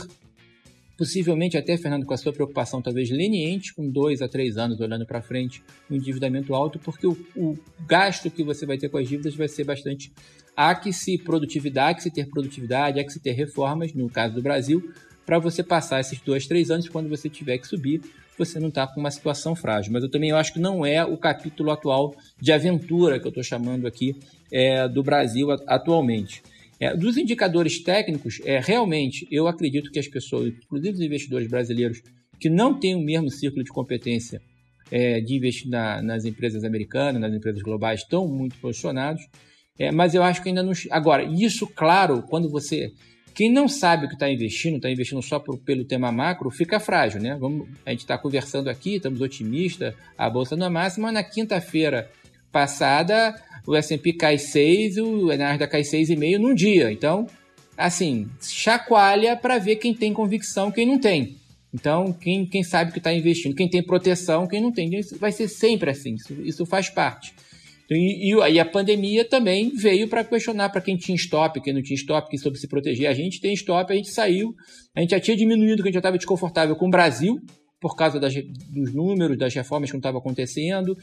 possivelmente 0.98 1.58
até, 1.58 1.78
Fernando, 1.78 2.06
com 2.06 2.14
a 2.14 2.18
sua 2.18 2.34
preocupação 2.34 2.82
talvez 2.82 3.10
leniente, 3.10 3.74
com 3.74 3.90
dois 3.90 4.22
a 4.22 4.28
três 4.28 4.58
anos 4.58 4.80
olhando 4.80 5.06
para 5.06 5.22
frente, 5.22 5.62
um 5.90 5.96
endividamento 5.96 6.56
alto, 6.56 6.80
porque 6.80 7.06
o, 7.06 7.18
o 7.36 7.58
gasto 7.86 8.32
que 8.32 8.44
você 8.44 8.66
vai 8.66 8.78
ter 8.78 8.90
com 8.90 8.98
as 8.98 9.08
dívidas 9.08 9.36
vai 9.36 9.48
ser 9.48 9.64
bastante 9.64 10.12
há 10.56 10.74
que 10.74 10.92
se 10.92 11.20
produtividade, 11.20 11.92
há 11.92 11.94
que 11.94 12.02
se 12.02 12.12
ter 12.12 12.26
produtividade, 12.28 13.00
há 13.00 13.04
que 13.04 13.14
se 13.14 13.20
ter 13.20 13.34
reformas, 13.34 13.94
no 13.94 14.10
caso 14.10 14.34
do 14.34 14.42
Brasil, 14.42 14.92
para 15.24 15.38
você 15.38 15.62
passar 15.62 16.00
esses 16.00 16.20
dois, 16.20 16.48
três 16.48 16.72
anos, 16.72 16.90
quando 16.90 17.08
você 17.08 17.30
tiver 17.30 17.60
que 17.60 17.68
subir, 17.68 18.02
você 18.38 18.60
não 18.60 18.70
está 18.70 18.88
com 18.88 19.00
uma 19.00 19.12
situação 19.12 19.56
frágil. 19.56 19.92
Mas 19.92 20.04
eu 20.04 20.10
também 20.10 20.32
acho 20.32 20.54
que 20.54 20.60
não 20.60 20.86
é 20.86 21.04
o 21.04 21.18
capítulo 21.18 21.72
atual 21.72 22.16
de 22.40 22.52
aventura 22.52 23.20
que 23.20 23.26
eu 23.26 23.30
estou 23.30 23.44
chamando 23.44 23.88
aqui 23.88 24.16
é, 24.52 24.88
do 24.88 25.04
Brasil 25.04 25.52
atualmente. 25.68 26.42
É, 26.80 26.96
dos 26.96 27.18
indicadores 27.18 27.82
técnicos, 27.82 28.40
é, 28.46 28.60
realmente 28.60 29.28
eu 29.32 29.48
acredito 29.48 29.92
que 29.92 29.98
as 29.98 30.08
pessoas, 30.08 30.54
inclusive 30.64 30.94
os 30.94 31.02
investidores 31.02 31.48
brasileiros, 31.48 32.02
que 32.40 32.50
não 32.50 32.80
têm 32.80 32.96
o 32.96 33.02
mesmo 33.02 33.32
círculo 33.32 33.64
de 33.64 33.72
competência 33.72 34.40
é, 34.92 35.20
de 35.20 35.36
investir 35.36 35.70
na, 35.70 36.02
nas 36.02 36.24
empresas 36.24 36.64
americanas, 36.64 37.20
nas 37.20 37.34
empresas 37.34 37.62
globais, 37.62 38.02
estão 38.02 38.28
muito 38.28 38.56
posicionados. 38.60 39.24
É, 39.80 39.92
mas 39.92 40.14
eu 40.14 40.24
acho 40.24 40.42
que 40.42 40.50
ainda 40.50 40.64
não. 40.64 40.72
Agora, 40.92 41.24
isso, 41.24 41.68
claro, 41.68 42.24
quando 42.24 42.50
você. 42.50 42.92
Quem 43.38 43.54
não 43.54 43.68
sabe 43.68 44.06
o 44.08 44.10
que 44.10 44.16
está 44.16 44.28
investindo, 44.28 44.78
está 44.78 44.90
investindo 44.90 45.22
só 45.22 45.38
pelo 45.38 45.86
tema 45.86 46.12
macro, 46.12 46.50
fica 46.50 46.80
frágil, 46.80 47.22
né? 47.22 47.38
Vamos, 47.40 47.68
a 47.86 47.92
gente 47.92 48.00
está 48.00 48.18
conversando 48.18 48.68
aqui, 48.68 48.96
estamos 48.96 49.22
otimistas, 49.22 49.94
a 50.18 50.28
bolsa 50.28 50.56
não 50.56 50.66
é 50.66 50.70
máxima, 50.72 51.12
na 51.12 51.24
quinta-feira 51.24 52.10
passada 52.52 53.40
o 53.68 53.76
S&P 53.76 54.14
cai 54.14 54.40
6 54.40 54.98
e 54.98 55.02
o 55.02 55.28
Nasdaq 55.38 55.72
cai 55.72 55.82
6,5 55.82 56.40
num 56.40 56.56
dia. 56.56 56.92
Então, 56.92 57.28
assim, 57.78 58.28
chacoalha 58.42 59.38
para 59.38 59.60
ver 59.60 59.76
quem 59.76 59.94
tem 59.94 60.12
convicção 60.12 60.72
quem 60.72 60.88
não 60.88 60.98
tem. 60.98 61.36
Então, 61.72 62.12
quem, 62.12 62.44
quem 62.44 62.64
sabe 62.64 62.92
que 62.92 62.98
está 62.98 63.14
investindo, 63.14 63.54
quem 63.54 63.70
tem 63.70 63.84
proteção, 63.84 64.48
quem 64.48 64.60
não 64.60 64.72
tem. 64.72 64.90
Vai 65.20 65.32
ser 65.32 65.48
sempre 65.48 65.92
assim, 65.92 66.16
isso, 66.16 66.34
isso 66.42 66.66
faz 66.66 66.90
parte. 66.90 67.36
E, 67.90 68.34
e, 68.34 68.54
e 68.54 68.60
a 68.60 68.66
pandemia 68.66 69.24
também 69.24 69.70
veio 69.70 70.08
para 70.08 70.24
questionar 70.24 70.70
para 70.70 70.82
quem 70.82 70.98
tinha 70.98 71.16
stop, 71.16 71.62
quem 71.62 71.74
não 71.74 71.82
tinha 71.82 71.96
stop, 71.96 72.30
quem 72.30 72.38
soube 72.38 72.58
se 72.58 72.68
proteger. 72.68 73.10
A 73.10 73.14
gente 73.14 73.40
tem 73.40 73.54
stop, 73.54 73.92
a 73.92 73.96
gente 73.96 74.10
saiu, 74.10 74.54
a 74.96 75.02
gente 75.02 75.12
já 75.12 75.20
tinha 75.20 75.38
diminuído, 75.38 75.82
que 75.82 75.88
a 75.88 75.90
gente 75.90 75.96
já 75.96 76.00
estava 76.00 76.18
desconfortável 76.18 76.76
com 76.76 76.88
o 76.88 76.92
Brasil, 76.92 77.40
por 77.80 77.96
causa 77.96 78.20
das, 78.20 78.34
dos 78.34 78.94
números, 78.94 79.38
das 79.38 79.54
reformas 79.54 79.90
que 79.90 79.96
não 79.96 80.00
estavam 80.00 80.20
acontecendo, 80.20 80.98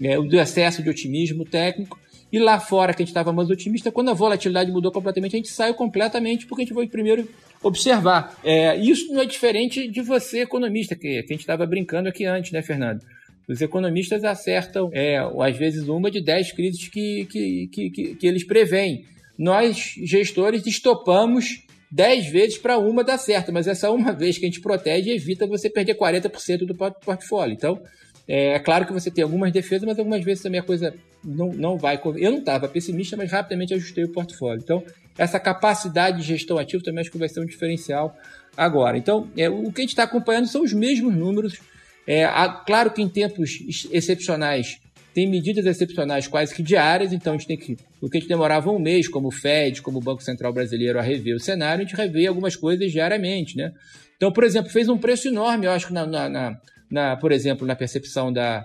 é, 0.00 0.16
do 0.16 0.38
excesso 0.38 0.82
de 0.82 0.90
otimismo 0.90 1.44
técnico. 1.44 1.98
E 2.30 2.38
lá 2.38 2.58
fora, 2.58 2.92
que 2.92 3.02
a 3.02 3.04
gente 3.04 3.10
estava 3.10 3.32
mais 3.32 3.48
otimista, 3.48 3.92
quando 3.92 4.10
a 4.10 4.14
volatilidade 4.14 4.70
mudou 4.70 4.90
completamente, 4.90 5.36
a 5.36 5.38
gente 5.38 5.48
saiu 5.48 5.74
completamente, 5.74 6.44
porque 6.46 6.62
a 6.62 6.64
gente 6.64 6.74
foi 6.74 6.88
primeiro 6.88 7.28
observar. 7.62 8.36
É, 8.42 8.76
isso 8.76 9.12
não 9.12 9.22
é 9.22 9.24
diferente 9.24 9.88
de 9.88 10.02
você, 10.02 10.40
economista, 10.40 10.94
que, 10.94 11.22
que 11.22 11.32
a 11.32 11.34
gente 11.34 11.40
estava 11.40 11.64
brincando 11.64 12.08
aqui 12.08 12.24
antes, 12.24 12.50
né, 12.50 12.62
Fernando? 12.62 13.00
Os 13.48 13.60
economistas 13.60 14.24
acertam, 14.24 14.90
é, 14.92 15.18
às 15.18 15.56
vezes, 15.56 15.88
uma 15.88 16.10
de 16.10 16.20
dez 16.20 16.50
crises 16.50 16.88
que, 16.88 17.26
que, 17.26 17.68
que, 17.68 18.14
que, 18.16 18.26
eles 18.26 18.44
preveem. 18.44 19.04
Nós, 19.38 19.94
gestores, 20.02 20.66
estopamos 20.66 21.62
dez 21.90 22.26
vezes 22.26 22.58
para 22.58 22.78
uma 22.78 23.04
dar 23.04 23.18
certo, 23.18 23.52
mas 23.52 23.68
essa 23.68 23.90
uma 23.90 24.10
vez 24.14 24.38
que 24.38 24.44
a 24.44 24.48
gente 24.48 24.60
protege 24.60 25.10
evita 25.10 25.46
você 25.46 25.70
perder 25.70 25.94
40% 25.94 26.66
do 26.66 26.74
portfólio. 26.74 27.54
Então, 27.54 27.80
é, 28.26 28.54
é, 28.54 28.58
claro 28.58 28.86
que 28.86 28.92
você 28.92 29.10
tem 29.10 29.22
algumas 29.22 29.52
defesas, 29.52 29.86
mas 29.86 29.98
algumas 29.98 30.24
vezes 30.24 30.42
também 30.42 30.60
a 30.60 30.64
coisa 30.64 30.92
não, 31.24 31.52
não 31.52 31.78
vai. 31.78 32.00
Eu 32.16 32.32
não 32.32 32.38
estava 32.38 32.68
pessimista, 32.68 33.16
mas 33.16 33.30
rapidamente 33.30 33.74
ajustei 33.74 34.04
o 34.04 34.12
portfólio. 34.12 34.60
Então, 34.62 34.82
essa 35.16 35.38
capacidade 35.38 36.18
de 36.18 36.24
gestão 36.24 36.58
ativa 36.58 36.82
também 36.82 37.00
acho 37.00 37.10
que 37.10 37.18
vai 37.18 37.28
ser 37.28 37.40
um 37.40 37.46
diferencial 37.46 38.16
agora. 38.56 38.98
Então, 38.98 39.28
é, 39.36 39.48
o 39.48 39.70
que 39.70 39.80
a 39.80 39.82
gente 39.82 39.90
está 39.90 40.02
acompanhando 40.02 40.48
são 40.48 40.62
os 40.62 40.72
mesmos 40.72 41.14
números 41.14 41.60
é, 42.06 42.24
há, 42.24 42.48
claro 42.48 42.90
que 42.90 43.02
em 43.02 43.08
tempos 43.08 43.58
excepcionais 43.90 44.78
tem 45.12 45.26
medidas 45.26 45.64
excepcionais 45.64 46.28
quase 46.28 46.54
que 46.54 46.62
diárias, 46.62 47.10
então 47.10 47.32
a 47.32 47.36
gente 47.38 47.46
tem 47.46 47.56
que. 47.56 47.76
O 48.02 48.10
que 48.10 48.18
a 48.18 48.20
gente 48.20 48.28
demorava 48.28 48.70
um 48.70 48.78
mês, 48.78 49.08
como 49.08 49.28
o 49.28 49.30
Fed, 49.30 49.80
como 49.80 49.96
o 49.96 50.00
Banco 50.00 50.22
Central 50.22 50.52
Brasileiro, 50.52 50.98
a 50.98 51.02
rever 51.02 51.34
o 51.34 51.40
cenário, 51.40 51.82
a 51.82 51.88
gente 51.88 51.96
revê 51.96 52.26
algumas 52.26 52.54
coisas 52.54 52.92
diariamente, 52.92 53.56
né? 53.56 53.72
Então, 54.16 54.30
por 54.30 54.44
exemplo, 54.44 54.70
fez 54.70 54.90
um 54.90 54.98
preço 54.98 55.26
enorme, 55.28 55.64
eu 55.64 55.70
acho, 55.70 55.90
na, 55.90 56.06
na, 56.06 56.28
na, 56.28 56.60
na 56.90 57.16
por 57.16 57.32
exemplo, 57.32 57.66
na 57.66 57.74
percepção 57.74 58.30
da, 58.30 58.62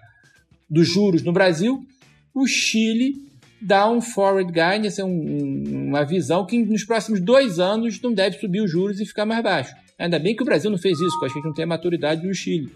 dos 0.69 0.89
juros 0.89 1.23
no 1.23 1.31
Brasil. 1.31 1.85
O 2.33 2.45
Chile 2.45 3.15
dá 3.61 3.89
um 3.89 4.01
forward 4.01 4.51
guidance, 4.51 5.01
um, 5.01 5.87
uma 5.87 6.03
visão 6.03 6.45
que 6.45 6.57
nos 6.57 6.83
próximos 6.83 7.21
dois 7.21 7.59
anos 7.59 8.01
não 8.01 8.11
deve 8.11 8.37
subir 8.37 8.59
os 8.59 8.69
juros 8.69 8.99
e 8.99 9.05
ficar 9.05 9.25
mais 9.25 9.41
baixo. 9.41 9.73
Ainda 9.97 10.19
bem 10.19 10.35
que 10.35 10.43
o 10.43 10.45
Brasil 10.45 10.69
não 10.69 10.77
fez 10.77 10.99
isso, 10.99 11.11
porque 11.11 11.27
acho 11.27 11.33
que 11.33 11.39
a 11.39 11.41
gente 11.41 11.47
não 11.47 11.55
tem 11.55 11.63
a 11.63 11.67
maturidade 11.67 12.27
do 12.27 12.33
Chile 12.33 12.69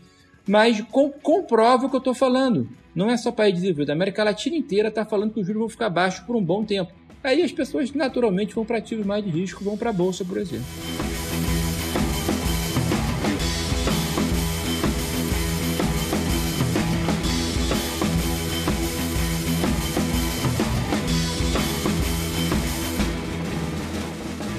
mas 0.47 0.81
com, 0.91 1.09
comprova 1.11 1.85
o 1.85 1.89
que 1.89 1.95
eu 1.95 1.99
estou 1.99 2.13
falando. 2.13 2.69
Não 2.93 3.09
é 3.09 3.17
só 3.17 3.31
país 3.31 3.55
desenvolvido, 3.55 3.89
a 3.89 3.93
América 3.93 4.23
Latina 4.23 4.55
inteira 4.55 4.87
está 4.87 5.03
falando 5.03 5.33
que 5.33 5.39
os 5.39 5.45
juros 5.45 5.59
vão 5.59 5.69
ficar 5.69 5.89
baixos 5.89 6.21
por 6.21 6.35
um 6.35 6.43
bom 6.43 6.63
tempo. 6.63 6.93
Aí 7.23 7.41
as 7.41 7.51
pessoas 7.51 7.91
naturalmente 7.91 8.53
vão 8.53 8.63
para 8.63 8.77
ativos 8.77 9.05
mais 9.05 9.23
de 9.23 9.31
risco, 9.31 9.63
vão 9.63 9.75
para 9.75 9.89
a 9.89 9.93
bolsa, 9.93 10.23
por 10.23 10.37
exemplo. 10.37 10.65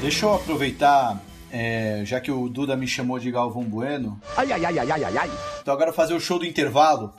Deixa 0.02 0.26
eu 0.26 0.34
aproveitar 0.34 1.20
é, 1.58 2.04
já 2.04 2.20
que 2.20 2.30
o 2.30 2.50
Duda 2.50 2.76
me 2.76 2.86
chamou 2.86 3.18
de 3.18 3.30
Galvão 3.30 3.62
Bueno. 3.64 4.20
Ai, 4.36 4.52
ai, 4.52 4.62
ai, 4.66 4.78
ai, 4.78 4.90
ai, 4.92 5.16
ai. 5.16 5.30
Então 5.62 5.72
agora 5.72 5.90
fazer 5.90 6.12
o 6.12 6.20
show 6.20 6.38
do 6.38 6.44
intervalo. 6.44 7.14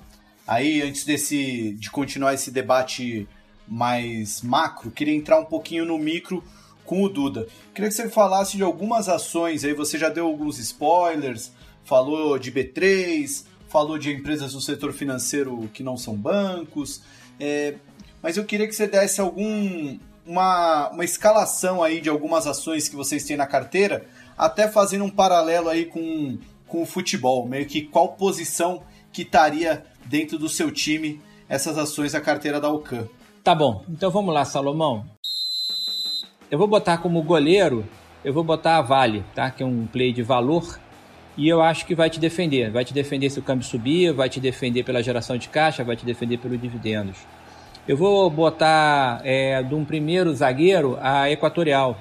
Aí, 0.48 0.84
antes 0.84 1.04
desse 1.04 1.72
de 1.72 1.90
continuar 1.90 2.36
esse 2.36 2.52
debate 2.52 3.28
mais 3.68 4.44
macro, 4.44 4.92
queria 4.92 5.16
entrar 5.16 5.40
um 5.40 5.46
pouquinho 5.46 5.86
no 5.86 5.98
micro 5.98 6.44
com 6.86 7.02
o 7.02 7.10
Duda. 7.10 7.48
Queria 7.74 7.90
que 7.90 7.96
você 7.96 8.10
falasse 8.10 8.58
de 8.58 8.64
algumas 8.64 9.10
ações, 9.10 9.66
aí 9.66 9.74
você 9.74 9.98
já 9.98 10.08
deu 10.08 10.28
alguns 10.28 10.60
spoilers, 10.60 11.52
falou 11.84 12.38
de 12.38 12.52
B3, 12.52 13.44
falou 13.68 13.98
de 13.98 14.14
empresas 14.14 14.54
do 14.54 14.62
setor 14.62 14.94
financeiro 14.94 15.68
que 15.74 15.82
não 15.82 15.98
são 15.98 16.16
bancos, 16.16 17.02
é, 17.40 17.74
mas 18.22 18.38
eu 18.38 18.46
queria 18.46 18.68
que 18.68 18.76
você 18.76 18.88
desse 18.88 19.20
algum 19.20 19.98
uma, 20.28 20.90
uma 20.90 21.04
escalação 21.06 21.82
aí 21.82 22.00
de 22.00 22.10
algumas 22.10 22.46
ações 22.46 22.88
que 22.88 22.96
vocês 22.96 23.24
têm 23.24 23.36
na 23.36 23.48
carteira 23.48 24.06
até 24.38 24.68
fazendo 24.68 25.04
um 25.04 25.10
paralelo 25.10 25.70
aí 25.70 25.86
com, 25.86 26.38
com 26.68 26.84
o 26.84 26.86
futebol, 26.86 27.48
meio 27.48 27.66
que 27.66 27.82
qual 27.82 28.10
posição 28.10 28.84
que 29.12 29.24
estaria 29.24 29.84
dentro 30.06 30.38
do 30.38 30.48
seu 30.48 30.72
time 30.72 31.20
essas 31.50 31.78
ações 31.78 32.12
da 32.12 32.22
carteira 32.22 32.60
da 32.60 32.68
Alcan. 32.68 33.08
Tá 33.44 33.56
bom, 33.56 33.84
então 33.90 34.12
vamos 34.12 34.34
lá, 34.34 34.44
Salomão. 34.46 35.06
eu 36.52 36.58
vou 36.58 36.68
botar 36.68 36.98
como 36.98 37.24
goleiro, 37.24 37.86
eu 38.24 38.34
vou 38.34 38.44
botar 38.44 38.78
a 38.78 38.82
Vale, 38.82 39.24
tá? 39.34 39.50
Que 39.50 39.64
é 39.64 39.66
um 39.66 39.88
play 39.88 40.12
de 40.12 40.22
valor. 40.22 40.80
E 41.38 41.48
eu 41.48 41.62
acho 41.62 41.86
que 41.86 41.94
vai 41.94 42.10
te 42.10 42.20
defender. 42.20 42.72
Vai 42.72 42.84
te 42.84 42.94
defender 42.94 43.30
se 43.30 43.40
o 43.40 43.44
câmbio 43.44 43.66
subir, 43.66 44.12
vai 44.12 44.28
te 44.28 44.40
defender 44.40 44.84
pela 44.84 45.04
geração 45.04 45.38
de 45.38 45.48
caixa, 45.50 45.84
vai 45.84 45.96
te 45.96 46.04
defender 46.04 46.40
pelos 46.40 46.60
dividendos. 46.60 47.18
Eu 47.88 47.96
vou 47.96 48.30
botar 48.30 49.22
é, 49.24 49.62
de 49.64 49.74
um 49.74 49.86
primeiro 49.86 50.34
zagueiro 50.34 50.98
a 51.00 51.30
Equatorial, 51.30 51.98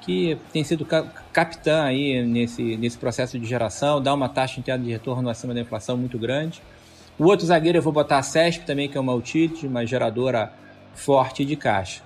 que 0.00 0.36
tem 0.52 0.64
sido 0.64 0.86
capitã 1.32 1.84
aí 1.84 2.22
nesse, 2.24 2.76
nesse 2.76 2.98
processo 2.98 3.38
de 3.38 3.46
geração, 3.46 4.02
dá 4.02 4.12
uma 4.14 4.28
taxa 4.28 4.60
interna 4.60 4.84
de 4.84 4.90
retorno 4.90 5.28
acima 5.28 5.54
da 5.54 5.60
inflação 5.60 5.96
muito 5.96 6.18
grande. 6.18 6.62
O 7.18 7.24
outro 7.24 7.46
zagueiro 7.46 7.78
eu 7.78 7.82
vou 7.82 7.92
botar 7.92 8.18
a 8.18 8.22
CESP 8.22 8.64
também, 8.64 8.88
que 8.88 8.96
é 8.96 9.00
uma 9.00 9.14
utility, 9.14 9.66
uma 9.66 9.84
geradora 9.84 10.52
forte 10.94 11.44
de 11.44 11.56
caixa. 11.56 12.02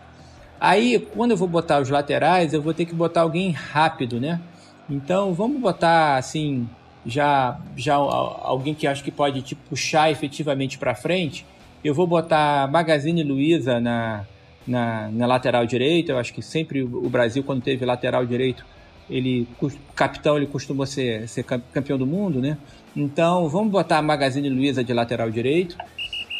Aí, 0.60 0.98
quando 1.14 1.32
eu 1.32 1.36
vou 1.36 1.48
botar 1.48 1.80
os 1.80 1.90
laterais, 1.90 2.54
eu 2.54 2.62
vou 2.62 2.72
ter 2.72 2.84
que 2.84 2.94
botar 2.94 3.22
alguém 3.22 3.50
rápido, 3.50 4.20
né? 4.20 4.40
Então, 4.88 5.34
vamos 5.34 5.60
botar 5.60 6.16
assim, 6.16 6.68
já 7.04 7.58
já 7.76 7.94
alguém 7.94 8.74
que 8.74 8.86
acho 8.86 9.02
que 9.02 9.10
pode 9.10 9.42
te 9.42 9.54
puxar 9.54 10.10
efetivamente 10.10 10.78
para 10.78 10.94
frente. 10.94 11.44
Eu 11.84 11.94
vou 11.94 12.06
botar 12.06 12.70
Magazine 12.70 13.24
Luiza 13.24 13.80
na, 13.80 14.24
na, 14.66 15.08
na, 15.08 15.26
lateral 15.26 15.66
direita. 15.66 16.12
Eu 16.12 16.18
acho 16.18 16.32
que 16.32 16.40
sempre 16.40 16.82
o 16.82 17.08
Brasil, 17.10 17.42
quando 17.42 17.60
teve 17.60 17.84
lateral 17.84 18.24
direito, 18.24 18.64
ele 19.08 19.46
capitão 19.94 20.36
ele 20.36 20.46
costumou 20.46 20.86
ser, 20.86 21.28
ser 21.28 21.44
campeão 21.44 21.98
do 21.98 22.06
mundo, 22.06 22.40
né? 22.40 22.56
Então 22.94 23.48
vamos 23.48 23.70
botar 23.70 23.98
a 23.98 24.02
Magazine 24.02 24.48
Luiza 24.48 24.84
de 24.84 24.92
lateral 24.92 25.30
direito 25.30 25.76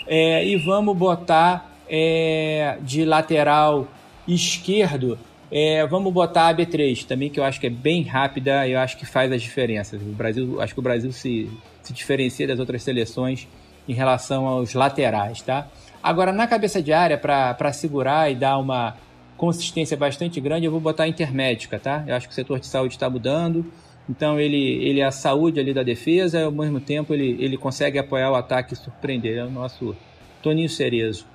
é, 0.06 0.46
e 0.46 0.56
vamos 0.56 0.96
botar 0.96 1.72
é, 1.88 2.78
de 2.82 3.04
lateral 3.04 3.88
esquerdo, 4.26 5.18
é, 5.50 5.86
vamos 5.86 6.12
botar 6.12 6.48
a 6.48 6.54
B3 6.54 7.04
também, 7.04 7.28
que 7.28 7.38
eu 7.38 7.44
acho 7.44 7.60
que 7.60 7.66
é 7.66 7.70
bem 7.70 8.02
rápida 8.02 8.66
e 8.66 8.72
eu 8.72 8.78
acho 8.78 8.96
que 8.96 9.04
faz 9.04 9.30
as 9.30 9.42
diferenças. 9.42 10.00
O 10.00 10.06
Brasil, 10.06 10.60
acho 10.60 10.72
que 10.72 10.80
o 10.80 10.82
Brasil 10.82 11.12
se, 11.12 11.50
se 11.82 11.92
diferencia 11.92 12.46
das 12.46 12.58
outras 12.58 12.82
seleções 12.82 13.46
em 13.86 13.92
relação 13.92 14.46
aos 14.46 14.72
laterais, 14.72 15.42
tá? 15.42 15.66
Agora, 16.02 16.32
na 16.32 16.46
cabeça 16.46 16.82
de 16.82 16.92
área, 16.92 17.18
para 17.18 17.72
segurar 17.72 18.30
e 18.30 18.34
dar 18.34 18.58
uma 18.58 18.96
consistência 19.43 19.97
bastante 19.97 20.40
grande, 20.40 20.66
eu 20.66 20.70
vou 20.70 20.78
botar 20.78 21.09
intermédica, 21.09 21.76
tá? 21.76 22.05
Eu 22.07 22.14
acho 22.14 22.28
que 22.28 22.32
o 22.32 22.34
setor 22.36 22.61
de 22.61 22.66
saúde 22.68 22.95
está 22.95 23.11
mudando, 23.11 23.66
então 24.09 24.38
ele, 24.38 24.57
ele 24.57 25.01
é 25.01 25.05
a 25.05 25.11
saúde 25.11 25.59
ali 25.59 25.74
da 25.74 25.82
defesa 25.82 26.38
e 26.38 26.45
ao 26.45 26.53
mesmo 26.53 26.78
tempo 26.78 27.12
ele, 27.12 27.36
ele 27.40 27.57
consegue 27.57 27.99
apoiar 27.99 28.30
o 28.30 28.36
ataque 28.36 28.72
e 28.72 28.76
surpreender. 28.76 29.38
É 29.38 29.45
o 29.45 29.51
nosso 29.51 29.97
Toninho 30.40 30.68
Cerezo, 30.68 31.26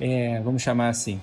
é, 0.00 0.40
vamos 0.40 0.60
chamar 0.60 0.88
assim. 0.88 1.20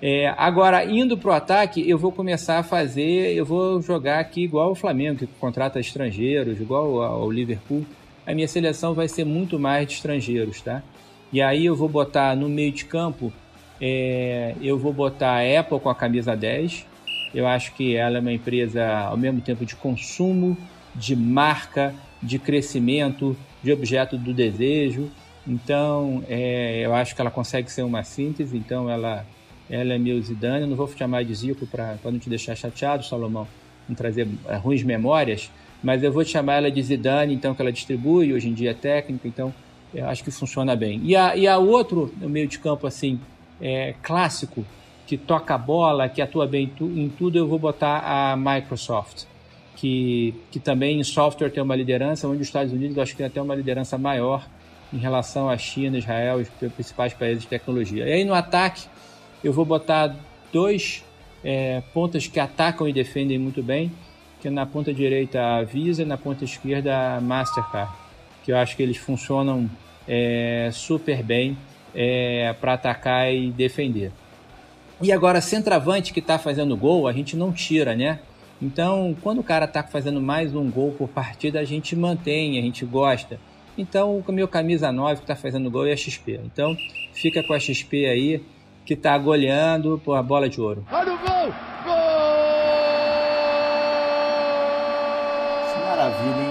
É, 0.00 0.32
agora, 0.38 0.84
indo 0.84 1.18
para 1.18 1.30
o 1.30 1.32
ataque, 1.32 1.90
eu 1.90 1.98
vou 1.98 2.12
começar 2.12 2.60
a 2.60 2.62
fazer, 2.62 3.34
eu 3.34 3.44
vou 3.44 3.82
jogar 3.82 4.20
aqui 4.20 4.44
igual 4.44 4.70
o 4.70 4.76
Flamengo, 4.76 5.18
que 5.18 5.26
contrata 5.26 5.80
estrangeiros, 5.80 6.60
igual 6.60 7.02
ao 7.02 7.28
Liverpool. 7.28 7.84
A 8.24 8.32
minha 8.32 8.46
seleção 8.46 8.94
vai 8.94 9.08
ser 9.08 9.24
muito 9.24 9.58
mais 9.58 9.88
de 9.88 9.94
estrangeiros, 9.94 10.60
tá? 10.60 10.84
E 11.32 11.42
aí 11.42 11.66
eu 11.66 11.74
vou 11.74 11.88
botar 11.88 12.36
no 12.36 12.48
meio 12.48 12.70
de 12.70 12.84
campo, 12.84 13.32
é, 13.80 14.54
eu 14.60 14.78
vou 14.78 14.92
botar 14.92 15.40
a 15.40 15.60
Apple 15.60 15.80
com 15.80 15.88
a 15.88 15.94
camisa 15.94 16.36
10. 16.36 16.86
Eu 17.34 17.46
acho 17.46 17.72
que 17.74 17.96
ela 17.96 18.18
é 18.18 18.20
uma 18.20 18.32
empresa 18.32 18.86
ao 18.86 19.16
mesmo 19.16 19.40
tempo 19.40 19.64
de 19.64 19.76
consumo, 19.76 20.56
de 20.94 21.14
marca, 21.14 21.94
de 22.22 22.38
crescimento, 22.38 23.36
de 23.62 23.72
objeto 23.72 24.18
do 24.18 24.34
desejo. 24.34 25.10
Então, 25.46 26.22
é, 26.28 26.84
eu 26.84 26.94
acho 26.94 27.14
que 27.14 27.20
ela 27.20 27.30
consegue 27.30 27.70
ser 27.70 27.82
uma 27.82 28.02
síntese. 28.02 28.56
Então, 28.56 28.90
ela 28.90 29.24
ela 29.70 29.94
é 29.94 29.98
meu 29.98 30.20
Zidane. 30.20 30.62
Eu 30.62 30.66
não 30.66 30.76
vou 30.76 30.88
chamar 30.88 31.24
de 31.24 31.32
Zico 31.32 31.66
para 31.66 31.96
não 32.04 32.18
te 32.18 32.28
deixar 32.28 32.56
chateado, 32.56 33.04
Salomão, 33.04 33.46
não 33.88 33.94
trazer 33.94 34.26
é, 34.48 34.56
ruins 34.56 34.82
memórias, 34.82 35.50
mas 35.82 36.02
eu 36.02 36.12
vou 36.12 36.24
chamar 36.24 36.56
ela 36.56 36.70
de 36.70 36.82
Zidane, 36.82 37.32
então, 37.32 37.54
que 37.54 37.62
ela 37.62 37.72
distribui, 37.72 38.32
hoje 38.32 38.48
em 38.48 38.52
dia 38.52 38.72
é 38.72 38.74
técnica, 38.74 39.28
então 39.28 39.54
eu 39.94 40.06
acho 40.08 40.24
que 40.24 40.30
funciona 40.30 40.74
bem. 40.74 41.00
E 41.04 41.14
a, 41.14 41.36
e 41.36 41.46
a 41.46 41.56
outro, 41.56 42.12
no 42.20 42.28
meio 42.28 42.48
de 42.48 42.58
campo, 42.58 42.86
assim, 42.86 43.20
é, 43.60 43.94
clássico, 44.02 44.64
que 45.06 45.16
toca 45.16 45.54
a 45.54 45.58
bola, 45.58 46.08
que 46.08 46.22
atua 46.22 46.46
bem 46.46 46.64
em, 46.64 46.68
tu, 46.68 46.84
em 46.84 47.08
tudo, 47.08 47.36
eu 47.36 47.48
vou 47.48 47.58
botar 47.58 47.98
a 47.98 48.36
Microsoft. 48.36 49.24
Que, 49.76 50.34
que 50.50 50.60
também 50.60 51.00
em 51.00 51.04
software 51.04 51.50
tem 51.50 51.62
uma 51.62 51.74
liderança, 51.74 52.28
onde 52.28 52.42
os 52.42 52.46
Estados 52.46 52.72
Unidos 52.72 52.98
acho 52.98 53.12
que 53.12 53.18
tem 53.18 53.26
até 53.26 53.40
uma 53.40 53.54
liderança 53.54 53.96
maior 53.96 54.46
em 54.92 54.98
relação 54.98 55.48
à 55.48 55.56
China, 55.56 55.98
Israel, 55.98 56.38
os 56.38 56.48
principais 56.72 57.14
países 57.14 57.42
de 57.42 57.48
tecnologia. 57.48 58.06
E 58.06 58.12
aí 58.12 58.24
no 58.24 58.34
ataque, 58.34 58.86
eu 59.42 59.52
vou 59.52 59.64
botar 59.64 60.14
dois 60.52 61.04
é, 61.42 61.82
pontas 61.94 62.26
que 62.26 62.38
atacam 62.38 62.88
e 62.88 62.92
defendem 62.92 63.38
muito 63.38 63.62
bem, 63.62 63.90
que 64.40 64.48
é 64.48 64.50
na 64.50 64.66
ponta 64.66 64.92
direita 64.92 65.40
a 65.40 65.62
Visa 65.62 66.02
e 66.02 66.04
na 66.04 66.16
ponta 66.16 66.44
esquerda 66.44 67.16
a 67.16 67.20
Mastercard, 67.20 67.92
que 68.44 68.52
eu 68.52 68.56
acho 68.56 68.76
que 68.76 68.82
eles 68.82 68.96
funcionam 68.96 69.68
é, 70.06 70.70
super 70.72 71.22
bem 71.22 71.56
é, 71.94 72.54
para 72.60 72.74
atacar 72.74 73.32
e 73.32 73.50
defender. 73.50 74.12
E 75.02 75.10
agora, 75.12 75.40
centroavante 75.40 76.12
que 76.12 76.20
está 76.20 76.38
fazendo 76.38 76.76
gol, 76.76 77.08
a 77.08 77.12
gente 77.12 77.36
não 77.36 77.52
tira, 77.52 77.94
né? 77.96 78.20
Então, 78.60 79.16
quando 79.22 79.38
o 79.38 79.42
cara 79.42 79.64
está 79.64 79.82
fazendo 79.82 80.20
mais 80.20 80.54
um 80.54 80.70
gol 80.70 80.92
por 80.92 81.08
partida, 81.08 81.58
a 81.58 81.64
gente 81.64 81.96
mantém, 81.96 82.58
a 82.58 82.62
gente 82.62 82.84
gosta. 82.84 83.40
Então, 83.78 84.22
o 84.26 84.32
meu 84.32 84.46
camisa 84.46 84.92
9 84.92 85.16
que 85.16 85.22
está 85.22 85.34
fazendo 85.34 85.70
gol 85.70 85.86
é 85.86 85.92
a 85.92 85.96
XP. 85.96 86.40
Então, 86.44 86.76
fica 87.14 87.42
com 87.42 87.54
a 87.54 87.58
XP 87.58 88.06
aí 88.06 88.42
que 88.84 88.92
está 88.94 89.16
goleando 89.16 90.00
por 90.04 90.14
a 90.14 90.22
bola 90.22 90.48
de 90.48 90.60
ouro. 90.60 90.84
Olha 90.92 91.14
o 91.14 91.18
gol! 91.18 91.54
Gol! 91.84 91.94
Que 95.72 95.80
maravilha, 95.80 96.42
hein? 96.42 96.49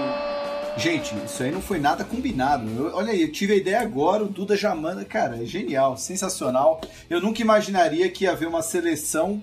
Gente, 0.76 1.14
isso 1.24 1.42
aí 1.42 1.50
não 1.50 1.60
foi 1.60 1.78
nada 1.78 2.04
combinado. 2.04 2.68
Eu, 2.70 2.94
olha 2.94 3.12
aí, 3.12 3.22
eu 3.22 3.32
tive 3.32 3.52
a 3.52 3.56
ideia 3.56 3.80
agora, 3.80 4.24
o 4.24 4.28
Duda 4.28 4.56
já 4.56 4.74
manda. 4.74 5.04
Cara, 5.04 5.42
é 5.42 5.44
genial, 5.44 5.96
sensacional. 5.96 6.80
Eu 7.08 7.20
nunca 7.20 7.42
imaginaria 7.42 8.08
que 8.08 8.24
ia 8.24 8.32
haver 8.32 8.48
uma 8.48 8.62
seleção 8.62 9.40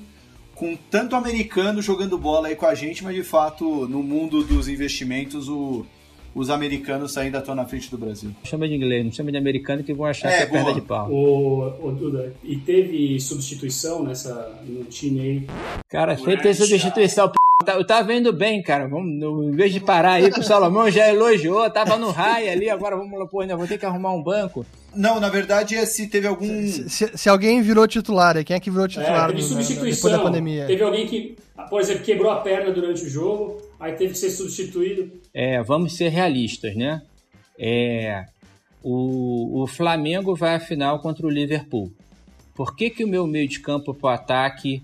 com 0.56 0.76
tanto 0.90 1.16
americano 1.16 1.82
jogando 1.82 2.18
bola 2.18 2.48
aí 2.48 2.56
com 2.56 2.66
a 2.66 2.74
gente, 2.74 3.04
mas 3.04 3.16
de 3.16 3.24
fato, 3.24 3.88
no 3.88 4.02
mundo 4.02 4.44
dos 4.44 4.68
investimentos, 4.68 5.48
o, 5.48 5.86
os 6.34 6.50
americanos 6.50 7.16
ainda 7.18 7.38
estão 7.38 7.54
na 7.54 7.66
frente 7.66 7.92
do 7.92 7.98
Brasil. 7.98 8.32
Chama 8.44 8.68
de 8.68 8.74
inglês, 8.74 9.06
não 9.06 9.12
chama 9.12 9.32
de 9.32 9.38
americano 9.38 9.84
que 9.84 9.94
vão 9.94 10.06
achar 10.06 10.30
é, 10.30 10.38
que 10.38 10.44
é 10.44 10.46
perda 10.48 10.74
de 10.74 10.82
pau. 10.82 11.12
O, 11.12 11.88
o 11.88 11.92
Duda, 11.92 12.34
e 12.44 12.56
teve 12.58 13.20
substituição 13.20 14.04
nessa, 14.04 14.60
no 14.66 14.84
time 14.86 15.20
aí? 15.20 15.48
Cara, 15.90 16.18
sempre 16.18 16.42
tem 16.42 16.54
substituição. 16.54 17.32
Eu 17.66 17.84
tava 17.84 18.03
vendo 18.03 18.32
bem, 18.32 18.62
cara. 18.62 18.88
Vamos, 18.88 19.12
em 19.45 19.51
vez 19.51 19.74
de 19.74 19.80
parar 19.80 20.14
aí, 20.14 20.30
o 20.30 20.43
Salomão 20.43 20.91
já 20.91 21.10
elogiou, 21.10 21.68
tava 21.72 21.97
no 21.97 22.12
raio 22.12 22.51
ali, 22.51 22.70
agora 22.70 22.95
vamos 22.95 23.18
lá, 23.18 23.26
pô, 23.26 23.41
ainda 23.41 23.58
vou 23.58 23.68
ter 23.68 23.80
que 23.80 23.86
arrumar 23.86 24.14
um 24.14 24.22
banco. 24.22 24.64
Não, 24.95 25.20
na 25.20 25.28
verdade 25.28 25.76
é 25.76 25.84
se 25.86 26.08
teve 26.08 26.28
algum. 26.28 26.45
Se, 26.45 26.88
se, 26.88 27.18
se 27.18 27.30
alguém 27.30 27.62
virou 27.64 27.88
titular, 27.88 28.43
quem 28.45 28.55
é 28.55 28.60
que 28.60 28.70
virou 28.70 28.88
titular 28.88 29.26
é, 29.26 29.28
teve 29.28 29.41
substituição, 29.41 29.95
depois 29.95 30.14
da 30.14 30.20
pandemia? 30.20 30.68
Teve 30.68 30.84
alguém 30.84 31.08
que, 31.08 31.36
por 31.68 31.82
exemplo, 31.82 32.03
quebrou 32.03 32.32
a 32.32 32.41
perna 32.41 32.72
durante 32.72 33.03
o 33.03 33.10
jogo, 33.10 33.60
aí 33.80 33.93
teve 33.93 34.14
que 34.14 34.20
ser 34.20 34.30
substituído. 34.30 35.12
É, 35.34 35.62
vamos 35.64 35.97
ser 35.97 36.10
realistas, 36.10 36.76
né? 36.76 37.01
É, 37.58 38.26
o, 38.84 39.64
o 39.64 39.68
Flamengo 39.68 40.36
vai 40.36 40.55
à 40.55 40.60
final 40.60 40.99
contra 40.99 41.26
o 41.26 41.30
Liverpool. 41.30 41.91
Por 42.53 42.76
que, 42.76 42.91
que 42.91 43.03
o 43.03 43.08
meu 43.08 43.26
meio 43.26 43.47
de 43.47 43.60
campo 43.60 43.95
para 43.95 44.08
o 44.08 44.14
ataque 44.14 44.84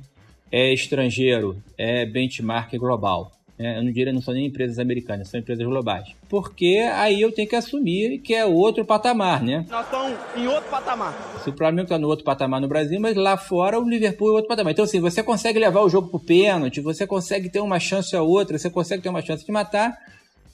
é 0.53 0.71
estrangeiro, 0.71 1.57
é 1.75 2.05
benchmark 2.05 2.77
global? 2.77 3.31
É, 3.57 3.79
eu 3.79 3.83
não 3.83 3.91
diria, 3.91 4.13
não 4.13 4.21
são 4.21 4.35
nem 4.35 4.45
empresas 4.45 4.77
americanas, 4.77 5.27
são 5.27 5.39
empresas 5.39 5.65
globais. 5.65 6.09
Porque 6.29 6.77
aí 6.93 7.21
eu 7.21 7.31
tenho 7.31 7.49
que 7.49 7.55
assumir 7.55 8.19
que 8.19 8.35
é 8.35 8.45
outro 8.45 8.85
patamar, 8.85 9.41
né? 9.41 9.65
Nós 9.67 9.85
estamos 9.85 10.15
em 10.35 10.47
outro 10.47 10.69
patamar. 10.69 11.41
Se 11.43 11.49
o 11.49 11.57
Flamengo 11.57 11.83
está 11.83 11.97
no 11.97 12.07
outro 12.07 12.23
patamar 12.23 12.61
no 12.61 12.67
Brasil, 12.67 12.99
mas 12.99 13.15
lá 13.15 13.35
fora 13.35 13.79
o 13.79 13.89
Liverpool 13.89 14.29
é 14.29 14.31
outro 14.33 14.47
patamar. 14.47 14.73
Então, 14.73 14.85
assim, 14.85 14.99
você 14.99 15.23
consegue 15.23 15.57
levar 15.57 15.81
o 15.81 15.89
jogo 15.89 16.09
pro 16.09 16.19
pênalti, 16.19 16.81
você 16.81 17.07
consegue 17.07 17.49
ter 17.49 17.59
uma 17.59 17.79
chance 17.79 18.15
ou 18.15 18.29
outra, 18.29 18.57
você 18.57 18.69
consegue 18.69 19.01
ter 19.01 19.09
uma 19.09 19.23
chance 19.23 19.43
de 19.43 19.51
matar, 19.51 19.97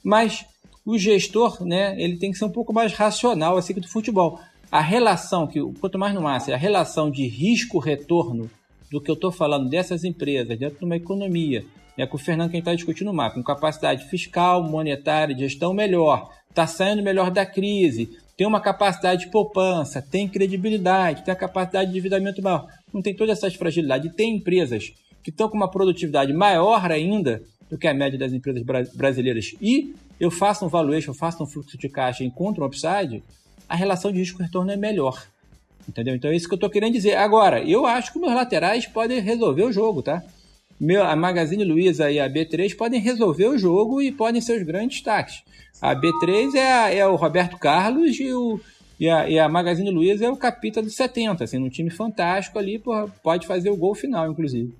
mas 0.01 0.45
o 0.85 0.97
gestor, 0.97 1.65
né, 1.65 2.01
ele 2.01 2.15
tem 2.15 2.31
que 2.31 2.37
ser 2.37 2.45
um 2.45 2.51
pouco 2.51 2.71
mais 2.71 2.93
racional 2.93 3.57
assim 3.57 3.73
que 3.73 3.81
do 3.81 3.89
futebol. 3.89 4.39
A 4.71 4.79
relação, 4.79 5.45
que 5.45 5.59
quanto 5.79 5.99
mais 5.99 6.13
no 6.13 6.21
máximo, 6.21 6.53
a 6.53 6.57
relação 6.57 7.11
de 7.11 7.27
risco-retorno 7.27 8.49
do 8.91 9.01
que 9.01 9.09
eu 9.09 9.15
estou 9.15 9.31
falando 9.31 9.69
dessas 9.69 10.03
empresas 10.03 10.57
dentro 10.57 10.79
de 10.79 10.85
uma 10.85 10.95
economia. 10.95 11.65
É 11.97 12.05
com 12.05 12.15
o 12.15 12.19
Fernando 12.19 12.51
quem 12.51 12.59
está 12.59 12.73
discutindo 12.73 13.13
mapa, 13.13 13.35
com 13.35 13.43
capacidade 13.43 14.05
fiscal, 14.05 14.63
monetária, 14.63 15.37
gestão 15.37 15.73
melhor, 15.73 16.29
está 16.49 16.65
saindo 16.65 17.03
melhor 17.03 17.29
da 17.29 17.45
crise, 17.45 18.17
tem 18.37 18.47
uma 18.47 18.61
capacidade 18.61 19.25
de 19.25 19.31
poupança, 19.31 20.01
tem 20.01 20.25
credibilidade, 20.25 21.25
tem 21.25 21.33
a 21.33 21.37
capacidade 21.37 21.87
de 21.87 21.91
endividamento 21.91 22.41
maior, 22.41 22.67
não 22.93 23.01
tem 23.01 23.13
todas 23.13 23.37
essas 23.37 23.53
fragilidades. 23.53 24.13
tem 24.15 24.37
empresas 24.37 24.93
que 25.21 25.29
estão 25.29 25.49
com 25.49 25.57
uma 25.57 25.69
produtividade 25.69 26.31
maior 26.31 26.89
ainda 26.89 27.43
do 27.69 27.77
que 27.77 27.85
a 27.85 27.93
média 27.93 28.17
das 28.17 28.31
empresas 28.31 28.63
brasileiras. 28.95 29.53
E 29.61 29.93
eu 30.19 30.31
faço 30.31 30.65
um 30.65 30.69
valuation, 30.69 31.11
eu 31.11 31.15
faço 31.15 31.43
um 31.43 31.45
fluxo 31.45 31.77
de 31.77 31.89
caixa 31.89 32.23
e 32.23 32.27
encontro 32.27 32.63
um 32.63 32.67
upside, 32.67 33.21
a 33.67 33.75
relação 33.75 34.09
de 34.11 34.19
risco-retorno 34.19 34.71
é 34.71 34.77
melhor. 34.77 35.27
Entendeu? 35.89 36.15
Então 36.15 36.29
é 36.29 36.35
isso 36.35 36.47
que 36.47 36.53
eu 36.53 36.57
estou 36.57 36.69
querendo 36.69 36.93
dizer. 36.93 37.15
Agora, 37.15 37.63
eu 37.63 37.85
acho 37.85 38.13
que 38.13 38.19
meus 38.19 38.33
laterais 38.33 38.85
podem 38.85 39.19
resolver 39.19 39.63
o 39.63 39.71
jogo, 39.71 40.03
tá? 40.03 40.23
meu, 40.79 41.03
a 41.03 41.15
Magazine 41.15 41.65
Luiza 41.65 42.09
e 42.09 42.19
a 42.19 42.29
B3 42.29 42.75
podem 42.75 43.01
resolver 43.01 43.47
o 43.47 43.57
jogo 43.57 44.01
e 44.01 44.11
podem 44.11 44.39
ser 44.39 44.57
os 44.57 44.63
grandes 44.63 44.97
destaques. 44.97 45.43
A 45.81 45.93
B3 45.93 46.55
é, 46.55 46.71
a, 46.71 46.93
é 46.93 47.05
o 47.05 47.15
Roberto 47.15 47.57
Carlos 47.57 48.17
e, 48.17 48.31
o, 48.31 48.59
e, 48.99 49.09
a, 49.09 49.29
e 49.29 49.37
a 49.37 49.49
Magazine 49.49 49.91
Luiza 49.91 50.25
é 50.25 50.29
o 50.29 50.37
capita 50.37 50.81
dos 50.81 50.95
70, 50.95 51.43
assim, 51.43 51.57
um 51.57 51.69
time 51.69 51.89
fantástico 51.89 52.57
ali, 52.57 52.79
porra, 52.79 53.07
pode 53.21 53.45
fazer 53.45 53.69
o 53.69 53.75
gol 53.75 53.93
final, 53.93 54.31
inclusive. 54.31 54.73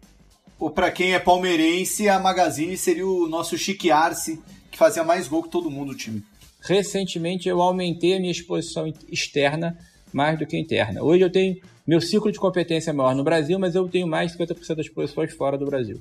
Ou 0.57 0.69
para 0.69 0.91
quem 0.91 1.13
é 1.13 1.19
palmeirense, 1.19 2.07
a 2.07 2.19
Magazine 2.19 2.77
seria 2.77 3.07
o 3.07 3.27
nosso 3.27 3.57
Chique 3.57 3.91
Arce, 3.91 4.39
que 4.71 4.77
fazia 4.77 5.03
mais 5.03 5.27
gol 5.27 5.43
que 5.43 5.49
todo 5.49 5.71
mundo 5.71 5.91
no 5.91 5.97
time. 5.97 6.23
Recentemente 6.61 7.47
eu 7.47 7.61
aumentei 7.61 8.15
a 8.15 8.19
minha 8.19 8.31
exposição 8.31 8.93
externa 9.09 9.77
mais 10.13 10.37
do 10.37 10.45
que 10.45 10.57
interna. 10.57 11.01
Hoje 11.01 11.23
eu 11.23 11.31
tenho 11.31 11.57
meu 11.89 11.99
ciclo 11.99 12.31
de 12.31 12.37
competência 12.37 12.91
é 12.91 12.93
maior 12.93 13.15
no 13.15 13.23
Brasil, 13.23 13.57
mas 13.57 13.73
eu 13.73 13.87
tenho 13.87 14.07
mais 14.07 14.31
de 14.31 14.37
50% 14.37 14.75
das 14.75 14.85
exposições 14.85 15.33
fora 15.33 15.57
do 15.57 15.65
Brasil. 15.65 15.99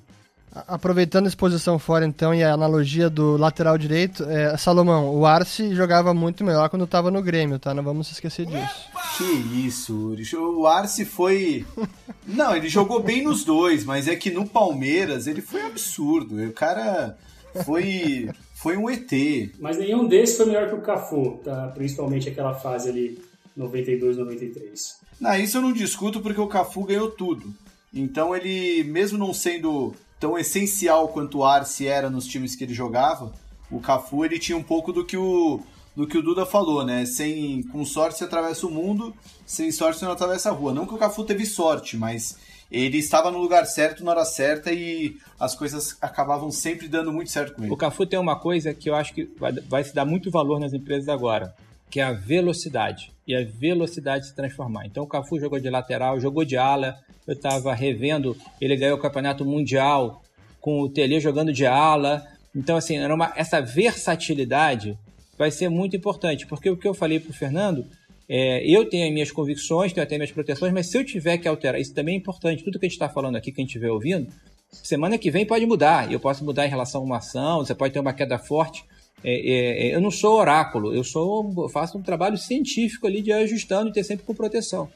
Aproveitando 0.53 1.25
a 1.25 1.29
exposição 1.29 1.79
fora, 1.79 2.05
então, 2.05 2.35
e 2.35 2.45
a 2.45 2.53
analogia 2.53 3.09
do 3.09 3.39
lateral 3.39 3.79
direito, 3.79 4.23
é, 4.25 4.55
Salomão, 4.59 5.15
o 5.17 5.25
Arce 5.25 5.75
jogava 5.75 6.13
muito 6.13 6.45
melhor 6.45 6.69
quando 6.69 6.85
estava 6.85 7.11
no 7.11 7.23
Grêmio, 7.23 7.59
tá? 7.59 7.73
Não 7.73 7.83
vamos 7.83 8.11
esquecer 8.11 8.45
disso. 8.45 8.91
Que 9.17 9.67
isso, 9.67 10.11
Uri. 10.11 10.25
O 10.37 10.67
Arce 10.67 11.07
foi. 11.07 11.65
Não, 12.27 12.55
ele 12.55 12.69
jogou 12.69 13.03
bem 13.03 13.23
nos 13.23 13.43
dois, 13.43 13.83
mas 13.83 14.09
é 14.09 14.15
que 14.15 14.31
no 14.31 14.47
Palmeiras 14.47 15.27
ele 15.27 15.41
foi 15.41 15.63
absurdo. 15.63 16.37
O 16.37 16.53
cara 16.53 17.17
foi. 17.65 18.29
Foi 18.55 18.77
um 18.77 18.91
ET. 18.91 19.11
Mas 19.59 19.79
nenhum 19.79 20.07
desses 20.07 20.37
foi 20.37 20.47
melhor 20.47 20.69
que 20.69 20.75
o 20.75 20.83
Cafu, 20.83 21.41
tá? 21.43 21.69
Principalmente 21.69 22.29
aquela 22.29 22.55
fase 22.55 22.89
ali, 22.91 23.23
92, 23.59 24.17
93. 24.17 24.99
Não, 25.21 25.35
isso 25.35 25.59
eu 25.59 25.63
não 25.63 25.73
discuto 25.73 26.21
porque 26.21 26.41
o 26.41 26.47
Cafu 26.47 26.85
ganhou 26.85 27.11
tudo. 27.11 27.53
Então 27.93 28.35
ele, 28.35 28.85
mesmo 28.85 29.19
não 29.19 29.35
sendo 29.35 29.95
tão 30.21 30.39
essencial 30.39 31.09
quanto 31.09 31.39
o 31.39 31.45
Arce 31.45 31.87
era 31.87 32.09
nos 32.09 32.27
times 32.27 32.55
que 32.55 32.65
ele 32.65 32.75
jogava, 32.75 33.33
o 33.71 33.81
Cafu 33.81 34.25
ele 34.25 34.39
tinha 34.39 34.57
um 34.57 34.63
pouco 34.63 34.93
do 34.93 35.05
que 35.05 35.17
o 35.17 35.61
do 35.97 36.07
que 36.07 36.17
o 36.17 36.23
Duda 36.23 36.47
falou, 36.47 36.85
né? 36.85 37.05
Sem 37.05 37.65
com 37.65 37.85
sorte 37.85 38.19
você 38.19 38.25
atravessa 38.25 38.65
o 38.65 38.71
mundo, 38.71 39.13
sem 39.45 39.73
sorte 39.73 39.99
você 39.99 40.05
não 40.05 40.13
atravessa 40.13 40.49
a 40.49 40.53
rua. 40.53 40.73
Não 40.73 40.87
que 40.87 40.95
o 40.95 40.99
Cafu 40.99 41.25
teve 41.25 41.45
sorte, 41.45 41.97
mas 41.97 42.39
ele 42.71 42.99
estava 42.99 43.33
no 43.33 43.39
lugar 43.39 43.67
certo 43.67 44.05
na 44.05 44.13
hora 44.13 44.25
certa 44.25 44.73
e 44.73 45.17
as 45.41 45.57
coisas 45.57 45.97
acabavam 46.01 46.53
sempre 46.53 46.87
dando 46.87 47.13
muito 47.13 47.33
certo 47.33 47.55
com 47.55 47.65
ele. 47.65 47.73
O 47.73 47.77
Cafu 47.77 48.07
tem 48.07 48.19
uma 48.19 48.39
coisa 48.39 48.73
que 48.73 48.89
eu 48.89 48.95
acho 48.95 49.13
que 49.13 49.29
vai, 49.37 49.53
vai 49.53 49.83
se 49.83 49.93
dar 49.93 50.05
muito 50.05 50.31
valor 50.31 50.61
nas 50.61 50.73
empresas 50.73 51.09
agora, 51.09 51.53
que 51.91 52.01
é 52.01 52.03
a 52.03 52.13
velocidade 52.13 53.13
e 53.27 53.35
a 53.35 53.45
velocidade 53.45 54.25
de 54.25 54.31
se 54.31 54.35
transformar. 54.37 54.87
Então 54.87 55.05
o 55.05 55.07
Cafu 55.07 55.39
jogou 55.39 55.59
de 55.59 55.69
lateral, 55.69 56.21
jogou 56.21 56.45
de 56.45 56.57
ala, 56.57 56.99
eu 57.27 57.35
estava 57.35 57.75
revendo, 57.75 58.37
ele 58.61 58.77
ganhou 58.77 58.97
o 58.97 59.01
campeonato 59.01 59.45
mundial 59.45 60.23
com 60.61 60.81
o 60.81 60.89
Tele 60.89 61.21
jogando 61.21 61.53
de 61.53 61.67
ala. 61.67 62.27
Então, 62.55 62.77
assim, 62.77 62.97
era 62.97 63.15
uma, 63.15 63.33
essa 63.37 63.61
versatilidade 63.61 64.99
vai 65.37 65.51
ser 65.51 65.69
muito 65.69 65.97
importante, 65.97 66.47
porque 66.47 66.69
o 66.69 66.77
que 66.77 66.89
eu 66.89 66.95
falei 66.95 67.21
para 67.21 67.31
o 67.31 67.35
Fernando, 67.35 67.87
é, 68.29 68.69
eu 68.69 68.89
tenho 68.89 69.07
as 69.07 69.13
minhas 69.13 69.31
convicções, 69.31 69.93
tenho 69.93 70.05
até 70.05 70.17
minhas 70.17 70.33
proteções, 70.33 70.73
mas 70.73 70.89
se 70.89 70.99
eu 70.99 71.05
tiver 71.05 71.39
que 71.39 71.47
alterar, 71.47 71.81
isso 71.81 71.95
também 71.95 72.17
é 72.17 72.19
importante, 72.19 72.65
tudo 72.65 72.79
que 72.79 72.87
a 72.87 72.89
gente 72.89 72.97
está 72.97 73.09
falando 73.09 73.37
aqui, 73.37 73.53
quem 73.53 73.65
estiver 73.65 73.91
ouvindo, 73.91 74.27
semana 74.71 75.17
que 75.17 75.31
vem 75.31 75.47
pode 75.47 75.65
mudar, 75.65 76.11
eu 76.11 76.19
posso 76.19 76.45
mudar 76.45 76.67
em 76.67 76.69
relação 76.69 77.03
a 77.03 77.05
uma 77.05 77.19
ação, 77.19 77.59
você 77.59 77.75
pode 77.75 77.95
ter 77.95 78.01
uma 78.01 78.13
queda 78.13 78.39
forte, 78.39 78.85
é, 79.23 79.33
é, 79.33 79.89
é 79.89 79.95
eu 79.95 80.01
não 80.01 80.11
sou 80.11 80.39
oráculo, 80.39 80.95
eu 80.95 81.05
sou 81.05 81.69
faço 81.69 81.99
um 81.99 82.03
trabalho 82.03 82.37
científico 82.37 83.07
ali 83.07 83.23
de 83.23 83.33
ajustando 83.33 83.91
e 83.91 83.93
ter 83.93 84.05
sempre 84.05 84.25
com 84.25 84.35
proteção. 84.35 84.89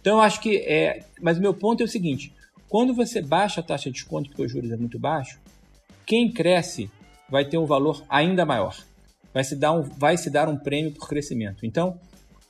Então 0.00 0.16
eu 0.16 0.20
acho 0.20 0.40
que 0.40 0.56
é. 0.58 1.04
Mas 1.20 1.38
meu 1.38 1.52
ponto 1.52 1.82
é 1.82 1.84
o 1.84 1.88
seguinte: 1.88 2.32
quando 2.68 2.94
você 2.94 3.20
baixa 3.20 3.60
a 3.60 3.64
taxa 3.64 3.90
de 3.90 3.94
desconto, 3.94 4.28
porque 4.28 4.42
os 4.42 4.50
juros 4.50 4.70
é 4.70 4.76
muito 4.76 4.98
baixo, 4.98 5.38
quem 6.06 6.30
cresce 6.30 6.90
vai 7.30 7.44
ter 7.44 7.58
um 7.58 7.66
valor 7.66 8.02
ainda 8.08 8.44
maior. 8.44 8.76
Vai 9.32 9.44
se 9.44 9.54
dar 9.54 9.72
um, 9.72 9.82
vai 9.82 10.16
se 10.16 10.30
dar 10.30 10.48
um 10.48 10.56
prêmio 10.56 10.92
por 10.92 11.08
crescimento. 11.08 11.66
Então, 11.66 11.98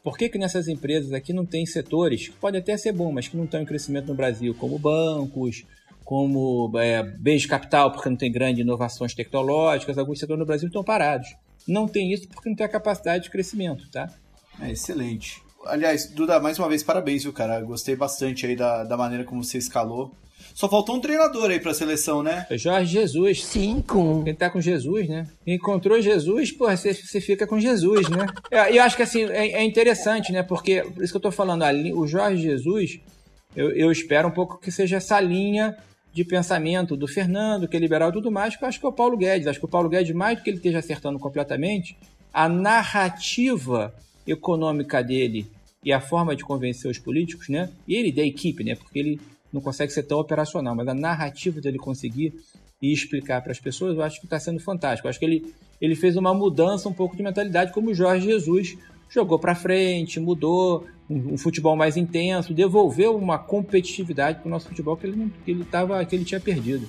por 0.03 0.17
que, 0.17 0.29
que 0.29 0.39
nessas 0.39 0.69
empresas 0.69 1.13
aqui 1.13 1.33
não 1.33 1.45
tem 1.45 1.67
setores 1.67 2.29
que 2.29 2.37
podem 2.37 2.61
até 2.61 2.77
ser 2.77 2.93
bom, 2.93 3.13
mas 3.13 3.29
que 3.29 3.37
não 3.37 3.45
estão 3.45 3.61
em 3.61 3.67
crescimento 3.67 4.07
no 4.07 4.15
Brasil, 4.15 4.55
como 4.55 4.79
bancos, 4.79 5.65
como 6.09 6.73
é, 6.79 7.03
bens 7.03 7.43
de 7.43 7.49
capital, 7.49 7.93
porque 7.93 8.09
não 8.09 8.17
tem 8.17 8.33
grandes 8.33 8.63
inovações 8.63 9.13
tecnológicas, 9.13 9.99
alguns 9.99 10.19
setores 10.19 10.41
no 10.41 10.47
Brasil 10.47 10.69
estão 10.69 10.83
parados. 10.83 11.29
Não 11.67 11.87
tem 11.87 12.11
isso 12.11 12.27
porque 12.31 12.49
não 12.49 12.57
tem 12.57 12.65
a 12.65 12.69
capacidade 12.69 13.25
de 13.25 13.31
crescimento, 13.31 13.91
tá? 13.91 14.09
É 14.59 14.71
excelente. 14.71 15.43
Aliás, 15.67 16.07
Duda, 16.11 16.41
mais 16.41 16.59
uma 16.59 16.67
vez, 16.67 16.83
parabéns, 16.83 17.25
viu, 17.25 17.33
cara? 17.35 17.61
Gostei 17.61 17.95
bastante 17.95 18.47
aí 18.47 18.57
da, 18.57 18.85
da 18.85 18.97
maneira 18.97 19.23
como 19.23 19.45
você 19.45 19.59
escalou. 19.59 20.11
Só 20.55 20.67
faltou 20.67 20.97
um 20.97 21.01
treinador 21.01 21.51
aí 21.51 21.61
pra 21.61 21.75
seleção, 21.75 22.23
né? 22.23 22.47
É 22.49 22.57
Jorge 22.57 22.91
Jesus. 22.91 23.45
Cinco. 23.45 24.25
Quem 24.25 24.35
tá 24.35 24.49
com 24.49 24.63
Jesus, 24.63 25.07
né? 25.11 25.27
Encontrou 25.47 26.01
Jesus, 26.01 26.51
pô, 26.53 26.71
você, 26.71 26.95
você 26.95 27.21
fica 27.21 27.47
com 27.47 27.61
Jesus, 27.61 28.09
né? 28.09 28.25
É, 28.51 28.75
eu 28.75 28.83
acho 28.83 28.97
que 28.97 29.03
assim, 29.03 29.25
é, 29.25 29.61
é, 29.61 29.63
interessante, 29.63 30.33
né? 30.33 30.43
Porque, 30.43 30.81
por 30.85 31.05
isso 31.05 31.13
que 31.13 31.19
eu 31.19 31.21
tô 31.21 31.31
falando, 31.31 31.65
ali, 31.65 31.93
o 31.93 32.07
Jorge 32.07 32.45
Jesus, 32.45 32.99
eu, 33.55 33.73
eu 33.73 33.93
espero 33.93 34.29
um 34.29 34.33
pouco 34.33 34.59
que 34.59 34.71
seja 34.71 34.97
essa 34.97 35.21
linha 35.21 35.77
de 36.19 36.25
pensamento 36.25 36.97
do 36.97 37.07
Fernando, 37.07 37.69
que 37.69 37.77
é 37.77 37.81
liberal 37.81 38.11
e 38.11 38.13
tudo 38.13 38.29
mais, 38.29 38.57
que 38.57 38.65
eu 38.65 38.69
acho 38.69 38.81
que 38.81 38.85
é 38.85 38.89
o 38.89 38.93
Paulo 38.93 39.17
Guedes. 39.17 39.47
Acho 39.47 39.61
que 39.61 39.65
o 39.65 39.69
Paulo 39.69 39.89
Guedes, 39.89 40.13
mais 40.13 40.37
do 40.37 40.43
que 40.43 40.51
ele 40.51 40.57
esteja 40.57 40.81
acertando 40.81 41.17
completamente, 41.17 41.97
a 42.35 42.49
narrativa 42.49 43.95
econômica 44.27 45.01
dele 45.01 45.47
e 45.85 45.93
a 45.93 46.01
forma 46.01 46.35
de 46.35 46.43
convencer 46.43 46.91
os 46.91 46.99
políticos, 46.99 47.49
né? 47.49 47.71
E 47.87 47.95
ele 47.95 48.11
da 48.11 48.23
equipe, 48.23 48.65
né? 48.65 48.75
Porque 48.75 48.99
ele 48.99 49.21
não 49.53 49.61
consegue 49.61 49.93
ser 49.93 50.03
tão 50.03 50.19
operacional, 50.19 50.75
mas 50.75 50.89
a 50.89 50.95
narrativa 50.95 51.61
dele 51.61 51.79
conseguir 51.79 52.35
e 52.83 52.93
explicar 52.93 53.41
para 53.41 53.53
as 53.53 53.61
pessoas, 53.61 53.97
eu 53.97 54.03
acho 54.03 54.19
que 54.19 54.27
está 54.27 54.41
sendo 54.41 54.59
fantástico. 54.59 55.07
Eu 55.07 55.11
acho 55.11 55.21
que 55.21 55.25
ele, 55.25 55.55
ele 55.81 55.95
fez 55.95 56.17
uma 56.17 56.35
mudança 56.35 56.89
um 56.89 56.93
pouco 56.93 57.17
de 57.17 57.23
mentalidade, 57.23 57.73
como 57.73 57.91
o 57.91 57.95
Jorge 57.95 58.27
Jesus 58.27 58.77
jogou 59.09 59.39
para 59.39 59.55
frente, 59.55 60.21
mudou 60.21 60.85
um, 61.09 61.35
um, 61.35 61.39
futebol 61.39 61.77
mais 61.77 61.97
intenso, 61.97 62.53
devolveu 62.53 63.17
uma 63.17 63.39
competitividade 63.39 64.41
para 64.41 64.49
o 64.49 64.51
nosso 64.51 64.69
futebol 64.69 64.97
que 64.97 65.07
ele, 65.07 65.33
que 65.45 65.51
ele, 65.51 65.65
tava, 65.65 66.05
que 66.05 66.15
ele 66.15 66.25
tinha 66.25 66.41
perdido. 66.41 66.89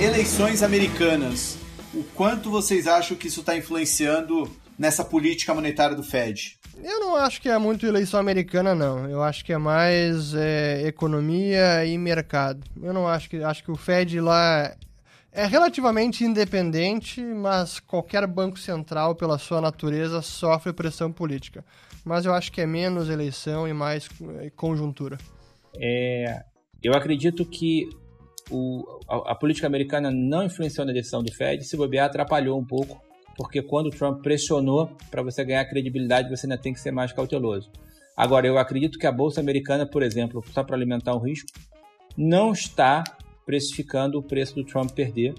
eleições 0.00 0.62
americanas, 0.62 1.58
o 1.94 2.02
quanto 2.02 2.50
vocês 2.50 2.86
acham 2.86 3.16
que 3.16 3.28
isso 3.28 3.40
está 3.40 3.56
influenciando 3.56 4.50
nessa 4.78 5.04
política 5.04 5.54
monetária 5.54 5.96
do 5.96 6.02
Fed? 6.02 6.57
Eu 6.82 7.00
não 7.00 7.16
acho 7.16 7.40
que 7.40 7.48
é 7.48 7.58
muito 7.58 7.86
eleição 7.86 8.20
americana, 8.20 8.74
não. 8.74 9.08
Eu 9.08 9.22
acho 9.22 9.44
que 9.44 9.52
é 9.52 9.58
mais 9.58 10.34
é, 10.34 10.86
economia 10.86 11.84
e 11.84 11.98
mercado. 11.98 12.64
Eu 12.80 12.92
não 12.92 13.08
acho 13.08 13.28
que 13.28 13.42
acho 13.42 13.64
que 13.64 13.70
o 13.70 13.76
Fed 13.76 14.20
lá 14.20 14.74
é 15.32 15.44
relativamente 15.44 16.24
independente, 16.24 17.20
mas 17.22 17.78
qualquer 17.80 18.26
banco 18.26 18.58
central, 18.58 19.14
pela 19.14 19.38
sua 19.38 19.60
natureza, 19.60 20.22
sofre 20.22 20.72
pressão 20.72 21.12
política. 21.12 21.64
Mas 22.04 22.24
eu 22.24 22.32
acho 22.32 22.50
que 22.50 22.60
é 22.60 22.66
menos 22.66 23.10
eleição 23.10 23.68
e 23.68 23.72
mais 23.72 24.08
é, 24.40 24.50
conjuntura. 24.50 25.18
É, 25.76 26.42
eu 26.82 26.94
acredito 26.94 27.44
que 27.44 27.88
o, 28.50 29.00
a, 29.08 29.32
a, 29.32 29.34
política 29.34 29.66
americana 29.66 30.10
não 30.10 30.44
influenciou 30.44 30.86
na 30.86 30.92
decisão 30.92 31.22
do 31.22 31.32
Fed, 31.32 31.62
se 31.64 31.76
bobear 31.76 32.06
atrapalhou 32.06 32.58
um 32.58 32.64
pouco, 32.64 33.00
porque 33.38 33.62
quando 33.62 33.86
o 33.86 33.90
Trump 33.90 34.20
pressionou 34.20 34.90
para 35.12 35.22
você 35.22 35.44
ganhar 35.44 35.64
credibilidade, 35.64 36.28
você 36.28 36.44
ainda 36.44 36.58
tem 36.58 36.72
que 36.72 36.80
ser 36.80 36.90
mais 36.90 37.12
cauteloso. 37.12 37.70
Agora, 38.16 38.48
eu 38.48 38.58
acredito 38.58 38.98
que 38.98 39.06
a 39.06 39.12
bolsa 39.12 39.40
americana, 39.40 39.86
por 39.86 40.02
exemplo, 40.02 40.42
só 40.52 40.64
para 40.64 40.74
alimentar 40.74 41.14
um 41.14 41.20
risco, 41.20 41.48
não 42.16 42.50
está 42.50 43.04
precificando 43.46 44.18
o 44.18 44.22
preço 44.22 44.56
do 44.56 44.64
Trump 44.64 44.90
perder. 44.90 45.34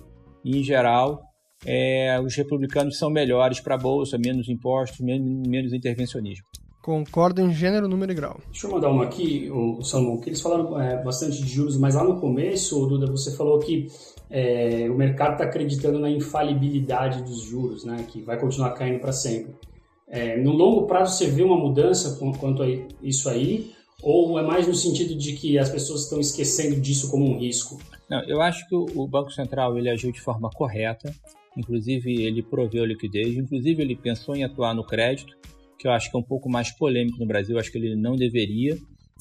Em 0.46 0.64
geral, 0.64 1.22
é, 1.66 2.18
os 2.22 2.34
republicanos 2.34 2.98
são 2.98 3.10
melhores 3.10 3.60
para 3.60 3.76
a 3.76 3.78
bolsa, 3.78 4.18
menos 4.18 4.48
impostos, 4.48 5.02
menos, 5.02 5.46
menos 5.46 5.74
intervencionismo. 5.74 6.46
Concordo 6.82 7.42
em 7.42 7.54
gênero, 7.54 7.88
número 7.88 8.12
e 8.12 8.16
grau. 8.16 8.40
Deixa 8.50 8.68
eu 8.68 8.72
mandar 8.72 8.90
uma 8.90 9.04
aqui, 9.04 9.50
o 9.52 9.84
Salomão, 9.84 10.18
que 10.18 10.30
eles 10.30 10.42
falaram 10.42 10.80
é, 10.80 11.04
bastante 11.04 11.42
de 11.44 11.48
juros, 11.48 11.78
mas 11.78 11.96
lá 11.96 12.04
no 12.04 12.20
começo, 12.20 12.86
Duda, 12.88 13.06
você 13.06 13.36
falou 13.36 13.60
que 13.60 13.88
é, 14.30 14.88
o 14.90 14.96
mercado 14.96 15.34
está 15.34 15.44
acreditando 15.44 16.00
na 16.00 16.10
infalibilidade 16.10 17.24
dos 17.24 17.42
juros, 17.42 17.84
né, 17.84 18.06
que 18.08 18.22
vai 18.22 18.40
continuar 18.40 18.72
caindo 18.72 19.00
para 19.00 19.12
sempre. 19.12 19.54
É, 20.08 20.38
no 20.38 20.54
longo 20.54 20.88
prazo, 20.88 21.18
você 21.18 21.28
vê 21.28 21.44
uma 21.44 21.58
mudança 21.58 22.18
quanto 22.40 22.64
a 22.64 22.68
isso 23.04 23.30
aí, 23.30 23.72
ou 24.02 24.40
é 24.40 24.42
mais 24.42 24.68
no 24.68 24.74
sentido 24.74 25.16
de 25.16 25.34
que 25.34 25.60
as 25.60 25.70
pessoas 25.70 26.04
estão 26.04 26.20
esquecendo 26.20 26.80
disso 26.80 27.12
como 27.12 27.26
um 27.26 27.38
risco? 27.38 27.78
Não, 28.10 28.24
eu 28.24 28.42
acho 28.42 28.68
que 28.68 28.76
o 28.76 29.06
Banco 29.06 29.32
Central 29.32 29.78
ele 29.78 29.90
agiu 29.90 30.12
de 30.12 30.22
forma 30.22 30.50
correta, 30.50 31.14
inclusive 31.56 32.24
ele 32.24 32.42
proveu 32.42 32.86
liquidez, 32.86 33.36
inclusive 33.38 33.84
ele 33.84 33.96
pensou 33.96 34.36
em 34.36 34.44
atuar 34.44 34.74
no 34.74 34.84
crédito, 34.84 35.38
que 35.80 35.88
eu 35.88 35.92
acho 35.92 36.12
que 36.12 36.18
é 36.18 36.20
um 36.20 36.24
pouco 36.24 36.50
mais 36.50 36.72
polêmico 36.72 37.18
no 37.18 37.26
Brasil, 37.26 37.56
eu 37.56 37.60
acho 37.60 37.72
que 37.72 37.78
ele 37.78 37.96
não 37.96 38.16
deveria. 38.16 38.78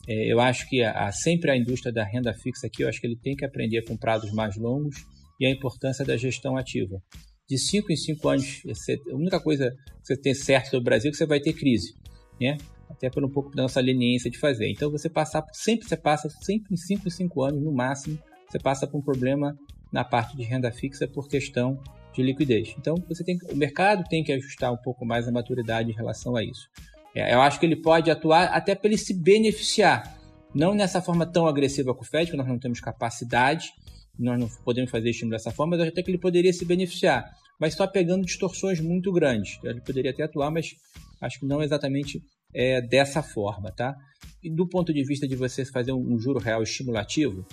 É, 0.08 0.32
eu 0.32 0.40
acho 0.40 0.68
que 0.68 0.82
a, 0.82 1.10
sempre 1.12 1.50
a 1.52 1.56
indústria 1.56 1.92
da 1.92 2.04
renda 2.04 2.34
fixa 2.34 2.66
aqui, 2.66 2.82
eu 2.82 2.88
acho 2.88 3.00
que 3.00 3.06
ele 3.06 3.16
tem 3.16 3.36
que 3.36 3.44
aprender 3.44 3.82
com 3.82 3.96
prazos 3.96 4.32
mais 4.32 4.56
longos 4.56 4.96
e 5.38 5.46
a 5.46 5.50
importância 5.50 6.04
da 6.04 6.16
gestão 6.16 6.56
ativa. 6.56 7.00
De 7.48 7.56
5 7.56 7.92
em 7.92 7.96
5 7.96 8.28
anos, 8.28 8.62
a 9.10 9.14
única 9.14 9.40
coisa 9.40 9.70
que 9.70 10.06
você 10.06 10.16
tem 10.16 10.34
certo 10.34 10.66
sobre 10.66 10.80
o 10.80 10.84
Brasil 10.84 11.08
é 11.08 11.12
que 11.12 11.16
você 11.16 11.26
vai 11.26 11.40
ter 11.40 11.52
crise, 11.52 11.94
né? 12.40 12.58
Até 12.90 13.08
por 13.08 13.24
um 13.24 13.30
pouco 13.30 13.54
da 13.54 13.62
nossa 13.62 13.80
leniência 13.80 14.30
de 14.30 14.38
fazer. 14.38 14.68
Então 14.70 14.90
você 14.90 15.08
passar, 15.08 15.44
sempre 15.52 15.88
você 15.88 15.96
passa, 15.96 16.28
sempre 16.42 16.74
em 16.74 16.76
5 16.76 17.06
em 17.06 17.10
5 17.10 17.42
anos, 17.42 17.62
no 17.62 17.72
máximo, 17.72 18.18
você 18.50 18.58
passa 18.58 18.86
por 18.86 18.98
um 18.98 19.02
problema 19.02 19.56
na 19.92 20.04
parte 20.04 20.36
de 20.36 20.42
renda 20.42 20.72
fixa 20.72 21.06
por 21.06 21.28
questão 21.28 21.78
de 22.18 22.22
liquidez. 22.24 22.74
Então 22.76 22.96
você 23.08 23.22
tem, 23.22 23.38
o 23.50 23.56
mercado 23.56 24.04
tem 24.08 24.24
que 24.24 24.32
ajustar 24.32 24.72
um 24.72 24.76
pouco 24.76 25.06
mais 25.06 25.28
a 25.28 25.32
maturidade 25.32 25.90
em 25.90 25.94
relação 25.94 26.36
a 26.36 26.42
isso. 26.42 26.68
É, 27.14 27.32
eu 27.32 27.40
acho 27.40 27.58
que 27.60 27.66
ele 27.66 27.76
pode 27.76 28.10
atuar 28.10 28.46
até 28.46 28.74
para 28.74 28.88
ele 28.88 28.98
se 28.98 29.14
beneficiar, 29.14 30.18
não 30.54 30.74
nessa 30.74 31.00
forma 31.00 31.24
tão 31.24 31.46
agressiva 31.46 31.94
com 31.94 32.02
o 32.02 32.04
Fed, 32.04 32.30
que 32.30 32.36
nós 32.36 32.46
não 32.46 32.58
temos 32.58 32.80
capacidade, 32.80 33.70
nós 34.18 34.38
não 34.38 34.48
podemos 34.64 34.90
fazer 34.90 35.10
estímulo 35.10 35.36
dessa 35.36 35.52
forma, 35.52 35.76
mas 35.76 35.88
até 35.88 36.02
que 36.02 36.10
ele 36.10 36.18
poderia 36.18 36.52
se 36.52 36.64
beneficiar, 36.64 37.24
mas 37.58 37.74
só 37.74 37.86
pegando 37.86 38.24
distorções 38.24 38.80
muito 38.80 39.12
grandes. 39.12 39.58
Ele 39.62 39.80
poderia 39.80 40.10
até 40.10 40.24
atuar, 40.24 40.50
mas 40.50 40.74
acho 41.20 41.38
que 41.38 41.46
não 41.46 41.62
exatamente 41.62 42.20
é, 42.52 42.80
dessa 42.80 43.22
forma, 43.22 43.70
tá? 43.70 43.96
E 44.42 44.50
do 44.50 44.66
ponto 44.68 44.92
de 44.92 45.04
vista 45.04 45.26
de 45.26 45.36
você 45.36 45.64
fazer 45.64 45.92
um, 45.92 46.14
um 46.14 46.18
juro 46.18 46.40
real 46.40 46.62
estimulativo, 46.62 47.46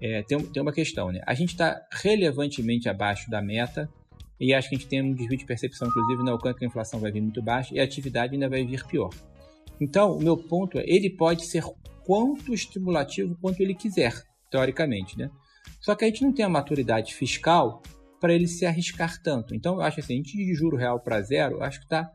é, 0.00 0.22
tem, 0.22 0.38
tem 0.38 0.62
uma 0.62 0.72
questão, 0.72 1.10
né? 1.10 1.20
A 1.26 1.34
gente 1.34 1.50
está 1.50 1.80
relevantemente 1.92 2.88
abaixo 2.88 3.30
da 3.30 3.42
meta 3.42 3.88
e 4.40 4.54
acho 4.54 4.68
que 4.68 4.76
a 4.76 4.78
gente 4.78 4.88
tem 4.88 5.02
um 5.02 5.14
desvio 5.14 5.36
de 5.36 5.44
percepção, 5.44 5.88
inclusive, 5.88 6.22
no 6.22 6.30
alcance 6.30 6.58
que 6.58 6.64
a 6.64 6.68
inflação 6.68 7.00
vai 7.00 7.10
vir 7.10 7.20
muito 7.20 7.42
baixa 7.42 7.74
e 7.74 7.80
a 7.80 7.84
atividade 7.84 8.34
ainda 8.34 8.48
vai 8.48 8.64
vir 8.64 8.84
pior. 8.86 9.10
Então, 9.80 10.16
o 10.16 10.22
meu 10.22 10.36
ponto 10.36 10.78
é, 10.78 10.84
ele 10.86 11.10
pode 11.10 11.44
ser 11.44 11.64
quanto 12.04 12.54
estimulativo 12.54 13.36
quanto 13.40 13.60
ele 13.60 13.74
quiser, 13.74 14.14
teoricamente, 14.50 15.18
né? 15.18 15.30
Só 15.80 15.94
que 15.94 16.04
a 16.04 16.08
gente 16.08 16.22
não 16.22 16.32
tem 16.32 16.44
a 16.44 16.48
maturidade 16.48 17.14
fiscal 17.14 17.82
para 18.20 18.34
ele 18.34 18.48
se 18.48 18.66
arriscar 18.66 19.20
tanto. 19.22 19.54
Então, 19.54 19.76
eu 19.76 19.82
acho 19.82 20.00
assim, 20.00 20.14
a 20.14 20.16
gente 20.16 20.36
de 20.36 20.54
juro 20.54 20.76
real 20.76 21.00
para 21.00 21.20
zero, 21.22 21.62
acho 21.62 21.78
que 21.78 21.86
está 21.86 22.10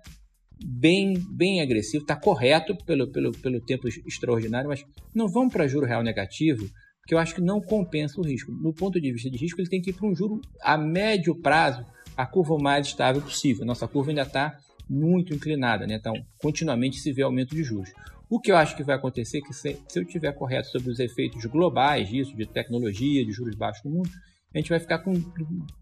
bem, 0.65 1.13
bem 1.29 1.61
agressivo, 1.61 2.03
está 2.03 2.15
correto 2.15 2.75
pelo, 2.85 3.11
pelo, 3.11 3.31
pelo 3.31 3.61
tempo 3.61 3.87
extraordinário, 3.87 4.69
mas 4.69 4.85
não 5.13 5.27
vamos 5.27 5.53
para 5.53 5.67
juro 5.67 5.85
real 5.85 6.03
negativo, 6.03 6.69
que 7.05 7.13
eu 7.13 7.19
acho 7.19 7.35
que 7.35 7.41
não 7.41 7.61
compensa 7.61 8.19
o 8.19 8.23
risco. 8.23 8.51
No 8.51 8.73
ponto 8.73 8.99
de 8.99 9.11
vista 9.11 9.29
de 9.29 9.37
risco, 9.37 9.59
ele 9.59 9.69
tem 9.69 9.81
que 9.81 9.89
ir 9.89 9.93
para 9.93 10.07
um 10.07 10.15
juro 10.15 10.41
a 10.61 10.77
médio 10.77 11.35
prazo, 11.35 11.85
a 12.15 12.25
curva 12.25 12.57
mais 12.57 12.87
estável 12.87 13.21
possível. 13.21 13.65
Nossa 13.65 13.87
curva 13.87 14.11
ainda 14.11 14.21
está 14.21 14.57
muito 14.89 15.33
inclinada, 15.33 15.87
né? 15.87 15.95
então 15.95 16.13
continuamente 16.37 16.97
se 16.99 17.11
vê 17.11 17.23
aumento 17.23 17.55
de 17.55 17.63
juros. 17.63 17.89
O 18.29 18.39
que 18.39 18.51
eu 18.51 18.57
acho 18.57 18.75
que 18.75 18.83
vai 18.83 18.95
acontecer 18.95 19.39
é 19.39 19.41
que 19.41 19.53
se, 19.53 19.77
se 19.87 19.99
eu 19.99 20.05
tiver 20.05 20.31
correto 20.33 20.69
sobre 20.69 20.89
os 20.89 20.99
efeitos 20.99 21.45
globais 21.45 22.09
disso, 22.09 22.35
de 22.35 22.45
tecnologia, 22.45 23.25
de 23.25 23.31
juros 23.31 23.55
baixos 23.55 23.83
no 23.83 23.91
mundo, 23.91 24.09
a 24.53 24.57
gente 24.57 24.69
vai 24.69 24.79
ficar 24.79 24.99
com, 24.99 25.13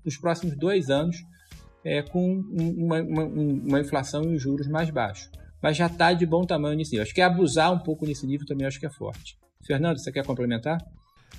nos 0.03 0.17
próximos 0.17 0.55
dois 0.57 0.89
anos 0.89 1.17
é, 1.83 2.01
com 2.01 2.43
uma, 2.51 3.01
uma, 3.01 3.23
uma 3.25 3.79
inflação 3.79 4.33
e 4.33 4.37
juros 4.37 4.67
mais 4.67 4.89
baixos. 4.89 5.29
Mas 5.61 5.77
já 5.77 5.87
está 5.87 6.13
de 6.13 6.25
bom 6.25 6.45
tamanho 6.45 6.75
nesse 6.75 6.91
nível. 6.91 7.03
Acho 7.03 7.13
que 7.13 7.21
abusar 7.21 7.71
um 7.71 7.79
pouco 7.79 8.05
nesse 8.05 8.25
nível 8.25 8.45
também 8.45 8.65
acho 8.65 8.79
que 8.79 8.85
é 8.85 8.89
forte. 8.89 9.37
Fernando, 9.65 9.99
você 9.99 10.11
quer 10.11 10.25
complementar? 10.25 10.79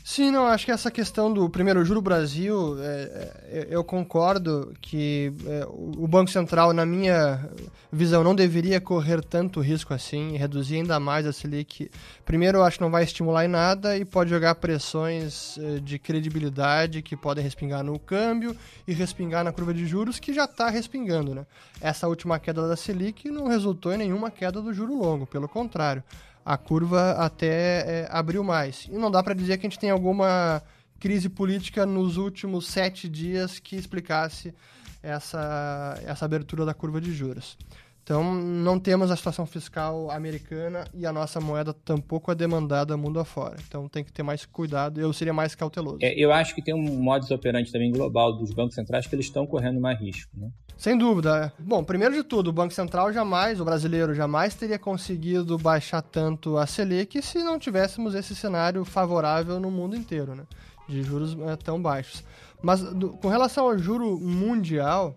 Sim, 0.04 0.32
não, 0.32 0.48
acho 0.48 0.64
que 0.64 0.72
essa 0.72 0.90
questão 0.90 1.32
do 1.32 1.48
primeiro 1.48 1.84
juro 1.84 2.02
Brasil, 2.02 2.76
é, 2.80 3.32
é, 3.44 3.66
eu 3.70 3.84
concordo 3.84 4.74
que 4.80 5.32
é, 5.46 5.64
o 5.68 6.08
Banco 6.08 6.28
Central, 6.28 6.72
na 6.72 6.84
minha 6.84 7.48
visão, 7.90 8.24
não 8.24 8.34
deveria 8.34 8.80
correr 8.80 9.22
tanto 9.22 9.60
risco 9.60 9.94
assim, 9.94 10.36
reduzir 10.36 10.76
ainda 10.76 10.98
mais 10.98 11.24
a 11.24 11.32
Selic. 11.32 11.88
Primeiro, 12.24 12.58
eu 12.58 12.64
acho 12.64 12.78
que 12.78 12.82
não 12.82 12.90
vai 12.90 13.04
estimular 13.04 13.44
em 13.44 13.48
nada 13.48 13.96
e 13.96 14.04
pode 14.04 14.28
jogar 14.28 14.56
pressões 14.56 15.56
é, 15.58 15.78
de 15.78 16.00
credibilidade 16.00 17.00
que 17.00 17.16
podem 17.16 17.44
respingar 17.44 17.84
no 17.84 17.96
câmbio 17.96 18.56
e 18.88 18.92
respingar 18.92 19.44
na 19.44 19.52
curva 19.52 19.72
de 19.72 19.86
juros, 19.86 20.18
que 20.18 20.34
já 20.34 20.46
está 20.46 20.68
respingando. 20.68 21.32
Né? 21.32 21.46
Essa 21.80 22.08
última 22.08 22.40
queda 22.40 22.66
da 22.66 22.76
Selic 22.76 23.30
não 23.30 23.46
resultou 23.46 23.92
em 23.94 23.98
nenhuma 23.98 24.32
queda 24.32 24.60
do 24.60 24.74
juro 24.74 24.98
longo, 24.98 25.26
pelo 25.26 25.48
contrário 25.48 26.02
a 26.44 26.56
curva 26.56 27.12
até 27.12 28.02
é, 28.02 28.08
abriu 28.10 28.42
mais. 28.42 28.86
E 28.90 28.96
não 28.96 29.10
dá 29.10 29.22
para 29.22 29.34
dizer 29.34 29.58
que 29.58 29.66
a 29.66 29.70
gente 29.70 29.78
tem 29.78 29.90
alguma 29.90 30.62
crise 30.98 31.28
política 31.28 31.84
nos 31.84 32.16
últimos 32.16 32.66
sete 32.66 33.08
dias 33.08 33.58
que 33.58 33.76
explicasse 33.76 34.54
essa, 35.02 36.00
essa 36.06 36.24
abertura 36.24 36.64
da 36.64 36.72
curva 36.72 37.00
de 37.00 37.12
juros. 37.12 37.56
Então, 38.04 38.34
não 38.34 38.80
temos 38.80 39.12
a 39.12 39.16
situação 39.16 39.46
fiscal 39.46 40.10
americana 40.10 40.84
e 40.92 41.06
a 41.06 41.12
nossa 41.12 41.40
moeda 41.40 41.72
tampouco 41.72 42.32
é 42.32 42.34
demandada 42.34 42.96
mundo 42.96 43.20
afora. 43.20 43.56
Então, 43.66 43.88
tem 43.88 44.02
que 44.02 44.12
ter 44.12 44.24
mais 44.24 44.44
cuidado. 44.44 45.00
Eu 45.00 45.12
seria 45.12 45.32
mais 45.32 45.54
cauteloso. 45.54 45.98
É, 46.02 46.12
eu 46.18 46.32
acho 46.32 46.52
que 46.54 46.60
tem 46.60 46.74
um 46.74 47.00
modus 47.00 47.30
operandi 47.30 47.70
também 47.70 47.92
global 47.92 48.32
dos 48.32 48.52
bancos 48.52 48.74
centrais 48.74 49.06
que 49.06 49.14
eles 49.14 49.26
estão 49.26 49.46
correndo 49.46 49.80
mais 49.80 50.00
risco. 50.00 50.32
Né? 50.36 50.50
Sem 50.76 50.98
dúvida. 50.98 51.52
Bom, 51.60 51.84
primeiro 51.84 52.12
de 52.12 52.24
tudo, 52.24 52.48
o 52.48 52.52
Banco 52.52 52.74
Central 52.74 53.12
jamais, 53.12 53.60
o 53.60 53.64
brasileiro 53.64 54.12
jamais 54.14 54.52
teria 54.52 54.80
conseguido 54.80 55.56
baixar 55.56 56.02
tanto 56.02 56.58
a 56.58 56.66
Selic 56.66 57.22
se 57.22 57.38
não 57.38 57.56
tivéssemos 57.56 58.16
esse 58.16 58.34
cenário 58.34 58.84
favorável 58.84 59.60
no 59.60 59.70
mundo 59.70 59.94
inteiro, 59.94 60.34
né? 60.34 60.42
De 60.88 61.04
juros 61.04 61.36
é, 61.48 61.54
tão 61.54 61.80
baixos. 61.80 62.24
Mas 62.60 62.80
do, 62.82 63.10
com 63.10 63.28
relação 63.28 63.66
ao 63.66 63.78
juro 63.78 64.18
mundial, 64.18 65.16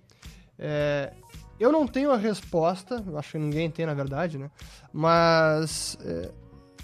é, 0.60 1.12
eu 1.60 1.72
não 1.72 1.88
tenho 1.88 2.12
a 2.12 2.18
resposta, 2.18 3.04
acho 3.16 3.32
que 3.34 3.38
ninguém 3.38 3.70
tem 3.70 3.86
na 3.86 3.94
verdade, 3.94 4.38
né? 4.38 4.50
Mas 4.92 5.98
é, 6.02 6.32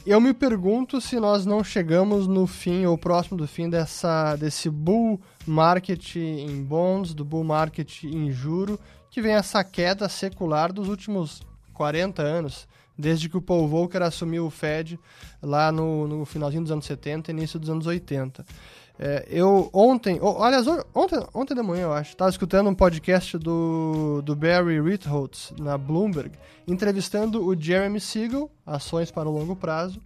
eu 0.06 0.20
me 0.20 0.34
pergunto 0.34 1.00
se 1.00 1.20
nós 1.20 1.46
não 1.46 1.64
chegamos 1.64 2.26
no 2.26 2.48
fim 2.48 2.86
ou 2.86 2.98
próximo 2.98 3.38
do 3.38 3.48
fim 3.48 3.70
dessa, 3.70 4.36
desse 4.36 4.70
bull 4.70 5.22
market 5.46 6.16
em 6.16 6.64
bonds, 6.64 7.14
do 7.14 7.24
bull 7.24 7.44
market 7.44 8.04
em 8.04 8.32
juro, 8.32 8.80
que 9.12 9.22
vem 9.22 9.34
essa 9.34 9.64
queda 9.64 10.10
secular 10.10 10.74
dos 10.74 10.88
últimos 10.88 11.44
40 11.74 12.22
anos, 12.22 12.68
desde 12.98 13.30
que 13.30 13.38
o 13.38 13.42
Paul 13.42 13.68
Volcker 13.68 14.02
assumiu 14.02 14.46
o 14.46 14.50
Fed 14.50 15.00
lá 15.42 15.72
no, 15.72 16.08
no 16.08 16.26
finalzinho 16.26 16.64
dos 16.64 16.72
anos 16.72 16.86
70 16.86 17.32
início 17.32 17.60
dos 17.60 17.70
anos 17.70 17.86
80. 17.86 18.46
É, 19.04 19.26
eu 19.32 19.68
ontem, 19.74 20.20
oh, 20.22 20.43
aliás, 20.43 20.68
ontem, 20.93 21.20
ontem 21.34 21.56
de 21.56 21.62
manhã, 21.64 21.86
eu 21.86 21.93
acho, 21.93 22.12
estava 22.12 22.30
escutando 22.30 22.70
um 22.70 22.76
podcast 22.76 23.36
do, 23.36 24.22
do 24.22 24.36
Barry 24.36 24.80
Ritholtz 24.80 25.52
na 25.60 25.76
Bloomberg, 25.76 26.30
entrevistando 26.68 27.43
o 27.43 27.60
Jeremy 27.60 27.99
Siegel, 27.99 28.52
ações 28.64 29.10
para 29.10 29.28
o 29.28 29.32
longo 29.32 29.56
prazo, 29.56 29.99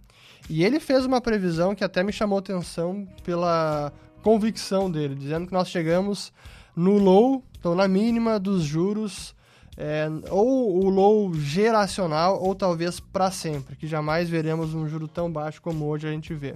e 0.48 0.64
ele 0.64 0.80
fez 0.80 1.04
uma 1.04 1.20
previsão 1.20 1.74
que 1.74 1.84
até 1.84 2.02
me 2.02 2.10
chamou 2.10 2.38
atenção 2.38 3.06
pela 3.22 3.92
convicção 4.22 4.90
dele, 4.90 5.14
dizendo 5.14 5.46
que 5.46 5.52
nós 5.52 5.68
chegamos 5.68 6.32
no 6.74 6.96
low, 6.96 7.44
então 7.58 7.74
na 7.74 7.86
mínima 7.86 8.40
dos 8.40 8.62
juros, 8.62 9.36
é, 9.76 10.08
ou 10.30 10.82
o 10.82 10.88
low 10.88 11.34
geracional, 11.34 12.42
ou 12.42 12.54
talvez 12.54 12.98
para 12.98 13.30
sempre, 13.30 13.76
que 13.76 13.86
jamais 13.86 14.30
veremos 14.30 14.72
um 14.72 14.88
juro 14.88 15.06
tão 15.06 15.30
baixo 15.30 15.60
como 15.60 15.84
hoje 15.84 16.08
a 16.08 16.10
gente 16.10 16.32
vê. 16.32 16.54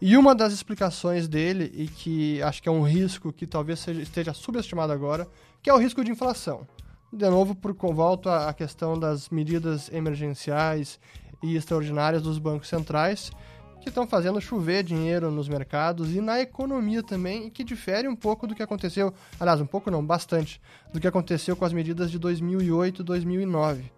E 0.00 0.16
uma 0.16 0.34
das 0.34 0.52
explicações 0.52 1.28
dele, 1.28 1.72
e 1.74 1.88
que 1.88 2.42
acho 2.42 2.62
que 2.62 2.68
é 2.68 2.72
um 2.72 2.82
risco 2.82 3.32
que 3.32 3.46
talvez 3.46 3.78
seja, 3.78 4.02
esteja 4.02 4.34
subestimado 4.34 4.92
agora, 4.92 5.26
que 5.62 5.70
é 5.70 5.74
o 5.74 5.78
risco 5.78 6.04
de 6.04 6.10
inflação. 6.10 6.66
De 7.12 7.28
novo, 7.30 7.54
por 7.54 7.74
volto 7.94 8.28
à 8.28 8.52
questão 8.52 8.98
das 8.98 9.28
medidas 9.28 9.90
emergenciais 9.92 10.98
e 11.42 11.56
extraordinárias 11.56 12.22
dos 12.22 12.38
bancos 12.38 12.68
centrais, 12.68 13.30
que 13.80 13.88
estão 13.88 14.06
fazendo 14.06 14.40
chover 14.40 14.82
dinheiro 14.82 15.30
nos 15.30 15.48
mercados 15.48 16.14
e 16.14 16.20
na 16.20 16.40
economia 16.40 17.02
também, 17.02 17.46
e 17.46 17.50
que 17.50 17.62
difere 17.62 18.08
um 18.08 18.16
pouco 18.16 18.46
do 18.46 18.54
que 18.54 18.62
aconteceu, 18.62 19.12
aliás, 19.38 19.60
um 19.60 19.66
pouco 19.66 19.90
não, 19.90 20.04
bastante, 20.04 20.60
do 20.92 20.98
que 20.98 21.06
aconteceu 21.06 21.54
com 21.54 21.64
as 21.64 21.72
medidas 21.72 22.10
de 22.10 22.18
2008 22.18 23.02
e 23.02 23.04
2009. 23.04 23.92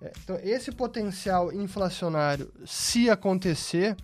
É, 0.00 0.12
então, 0.22 0.36
esse 0.42 0.72
potencial 0.72 1.52
inflacionário, 1.52 2.52
se 2.66 3.08
acontecer, 3.08 3.96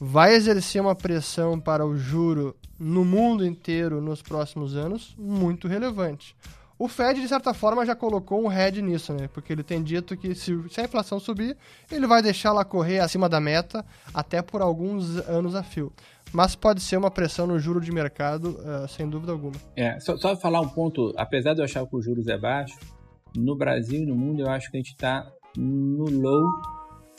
vai 0.00 0.34
exercer 0.34 0.80
uma 0.80 0.94
pressão 0.94 1.60
para 1.60 1.84
o 1.84 1.94
juro 1.94 2.56
no 2.78 3.04
mundo 3.04 3.44
inteiro 3.44 4.00
nos 4.00 4.22
próximos 4.22 4.74
anos 4.74 5.14
muito 5.18 5.68
relevante. 5.68 6.34
O 6.78 6.88
Fed, 6.88 7.20
de 7.20 7.28
certa 7.28 7.52
forma, 7.52 7.84
já 7.84 7.94
colocou 7.94 8.42
um 8.42 8.48
head 8.48 8.80
nisso, 8.80 9.12
né? 9.12 9.28
Porque 9.28 9.52
ele 9.52 9.62
tem 9.62 9.82
dito 9.82 10.16
que 10.16 10.34
se, 10.34 10.58
se 10.70 10.80
a 10.80 10.84
inflação 10.84 11.20
subir, 11.20 11.54
ele 11.92 12.06
vai 12.06 12.22
deixar 12.22 12.48
ela 12.48 12.64
correr 12.64 13.00
acima 13.00 13.28
da 13.28 13.38
meta 13.38 13.84
até 14.14 14.40
por 14.40 14.62
alguns 14.62 15.18
anos 15.28 15.54
a 15.54 15.62
fio. 15.62 15.92
Mas 16.32 16.54
pode 16.54 16.80
ser 16.80 16.96
uma 16.96 17.10
pressão 17.10 17.46
no 17.46 17.58
juro 17.58 17.82
de 17.82 17.92
mercado, 17.92 18.58
uh, 18.60 18.88
sem 18.88 19.06
dúvida 19.06 19.32
alguma. 19.32 19.56
É, 19.76 20.00
só, 20.00 20.16
só 20.16 20.34
falar 20.34 20.62
um 20.62 20.68
ponto, 20.70 21.12
apesar 21.18 21.52
de 21.52 21.60
eu 21.60 21.66
achar 21.66 21.86
que 21.86 21.94
o 21.94 22.00
juros 22.00 22.26
é 22.28 22.38
baixo, 22.38 22.78
no 23.36 23.54
Brasil 23.54 24.02
e 24.02 24.06
no 24.06 24.14
mundo 24.14 24.40
eu 24.40 24.48
acho 24.48 24.70
que 24.70 24.78
a 24.78 24.80
gente 24.80 24.92
está 24.92 25.30
no 25.54 26.04
low 26.04 26.48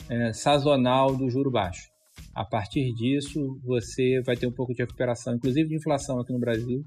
é, 0.08 0.32
sazonal 0.32 1.14
do 1.14 1.30
juro 1.30 1.52
baixo. 1.52 1.91
A 2.34 2.44
partir 2.44 2.92
disso, 2.94 3.60
você 3.64 4.22
vai 4.24 4.36
ter 4.36 4.46
um 4.46 4.52
pouco 4.52 4.74
de 4.74 4.82
recuperação, 4.82 5.34
inclusive 5.34 5.68
de 5.68 5.76
inflação 5.76 6.20
aqui 6.20 6.32
no 6.32 6.38
Brasil. 6.38 6.84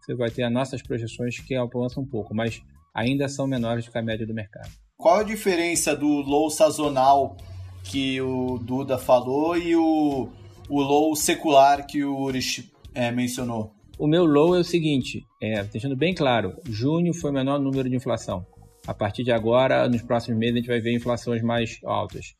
Você 0.00 0.14
vai 0.14 0.30
ter 0.30 0.42
as 0.42 0.52
nossas 0.52 0.82
projeções 0.82 1.38
que 1.38 1.54
avançam 1.54 2.02
um 2.02 2.06
pouco, 2.06 2.34
mas 2.34 2.62
ainda 2.94 3.28
são 3.28 3.46
menores 3.46 3.84
do 3.84 3.92
que 3.92 3.98
a 3.98 4.02
média 4.02 4.26
do 4.26 4.34
mercado. 4.34 4.70
Qual 4.96 5.20
a 5.20 5.22
diferença 5.22 5.94
do 5.94 6.06
low 6.06 6.50
sazonal 6.50 7.36
que 7.84 8.20
o 8.20 8.58
Duda 8.58 8.98
falou 8.98 9.56
e 9.56 9.76
o, 9.76 10.28
o 10.68 10.80
low 10.80 11.14
secular 11.14 11.86
que 11.86 12.04
o 12.04 12.18
Urich 12.18 12.72
é, 12.94 13.12
mencionou? 13.12 13.78
o 13.98 14.06
meu 14.06 14.24
low 14.24 14.54
é 14.54 14.60
o 14.60 14.64
seguinte, 14.64 15.26
é, 15.42 15.64
deixando 15.64 15.96
bem 15.96 16.14
claro, 16.14 16.54
junho 16.64 17.12
foi 17.12 17.30
o 17.30 17.34
menor 17.34 17.58
número 17.58 17.90
de 17.90 17.96
inflação. 17.96 18.46
A 18.86 18.94
partir 18.94 19.24
de 19.24 19.32
agora, 19.32 19.88
nos 19.88 20.02
próximos 20.02 20.38
meses, 20.38 20.54
a 20.54 20.58
gente 20.58 20.68
vai 20.68 20.80
ver 20.80 20.94
inflações 20.94 21.42
mais 21.42 21.78
altas. 21.84 22.34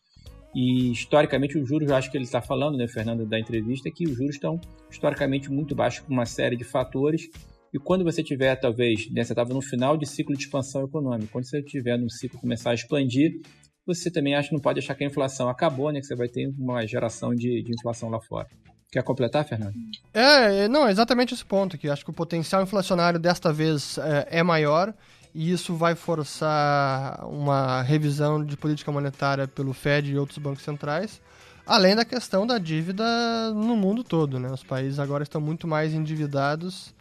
E 0.54 0.90
historicamente, 0.90 1.58
os 1.58 1.68
juros, 1.68 1.88
eu 1.88 1.96
acho 1.96 2.10
que 2.10 2.16
ele 2.16 2.24
está 2.24 2.40
falando, 2.40 2.76
né, 2.76 2.88
Fernando, 2.88 3.26
da 3.26 3.38
entrevista, 3.38 3.90
que 3.90 4.04
os 4.04 4.16
juros 4.16 4.34
estão 4.34 4.60
historicamente 4.90 5.50
muito 5.50 5.74
baixos 5.74 6.00
por 6.00 6.12
uma 6.12 6.26
série 6.26 6.56
de 6.56 6.64
fatores. 6.64 7.28
E 7.72 7.78
quando 7.78 8.02
você 8.02 8.22
tiver, 8.22 8.56
talvez, 8.56 9.10
né, 9.10 9.22
você 9.22 9.32
estava 9.32 9.52
no 9.52 9.60
final 9.60 9.96
de 9.96 10.06
ciclo 10.06 10.34
de 10.34 10.42
expansão 10.42 10.84
econômica, 10.84 11.28
quando 11.30 11.44
você 11.44 11.62
tiver 11.62 11.98
no 11.98 12.10
ciclo 12.10 12.40
começar 12.40 12.70
a 12.70 12.74
expandir, 12.74 13.40
você 13.86 14.10
também 14.10 14.34
acha, 14.34 14.52
não 14.52 14.60
pode 14.60 14.78
achar 14.78 14.94
que 14.94 15.04
a 15.04 15.06
inflação 15.06 15.48
acabou, 15.48 15.92
né, 15.92 16.00
que 16.00 16.06
você 16.06 16.16
vai 16.16 16.28
ter 16.28 16.48
uma 16.58 16.86
geração 16.86 17.34
de, 17.34 17.62
de 17.62 17.72
inflação 17.72 18.08
lá 18.08 18.20
fora. 18.20 18.48
Quer 18.90 19.02
completar, 19.02 19.44
Fernando? 19.44 19.74
É, 20.14 20.64
é 20.64 20.68
não, 20.68 20.88
exatamente 20.88 21.34
esse 21.34 21.44
ponto, 21.44 21.76
que 21.76 21.90
acho 21.90 22.04
que 22.04 22.10
o 22.10 22.14
potencial 22.14 22.62
inflacionário 22.62 23.20
desta 23.20 23.52
vez 23.52 23.98
é, 23.98 24.38
é 24.38 24.42
maior 24.42 24.94
e 25.34 25.50
isso 25.50 25.74
vai 25.74 25.94
forçar 25.94 27.24
uma 27.26 27.82
revisão 27.82 28.44
de 28.44 28.56
política 28.56 28.90
monetária 28.90 29.46
pelo 29.46 29.72
Fed 29.72 30.10
e 30.10 30.18
outros 30.18 30.38
bancos 30.38 30.64
centrais, 30.64 31.20
além 31.66 31.94
da 31.94 32.04
questão 32.04 32.46
da 32.46 32.58
dívida 32.58 33.04
no 33.52 33.76
mundo 33.76 34.02
todo. 34.02 34.38
Né? 34.38 34.50
Os 34.50 34.64
países 34.64 34.98
agora 34.98 35.22
estão 35.22 35.40
muito 35.40 35.66
mais 35.66 35.92
endividados 35.92 36.94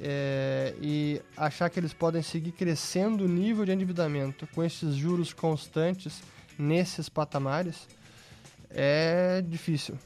é, 0.00 0.74
e 0.80 1.20
achar 1.36 1.70
que 1.70 1.78
eles 1.78 1.92
podem 1.92 2.22
seguir 2.22 2.52
crescendo 2.52 3.24
o 3.24 3.28
nível 3.28 3.64
de 3.64 3.72
endividamento 3.72 4.46
com 4.54 4.62
esses 4.62 4.94
juros 4.94 5.32
constantes 5.32 6.22
nesses 6.58 7.08
patamares 7.08 7.86
é 8.70 9.42
difícil. 9.46 9.98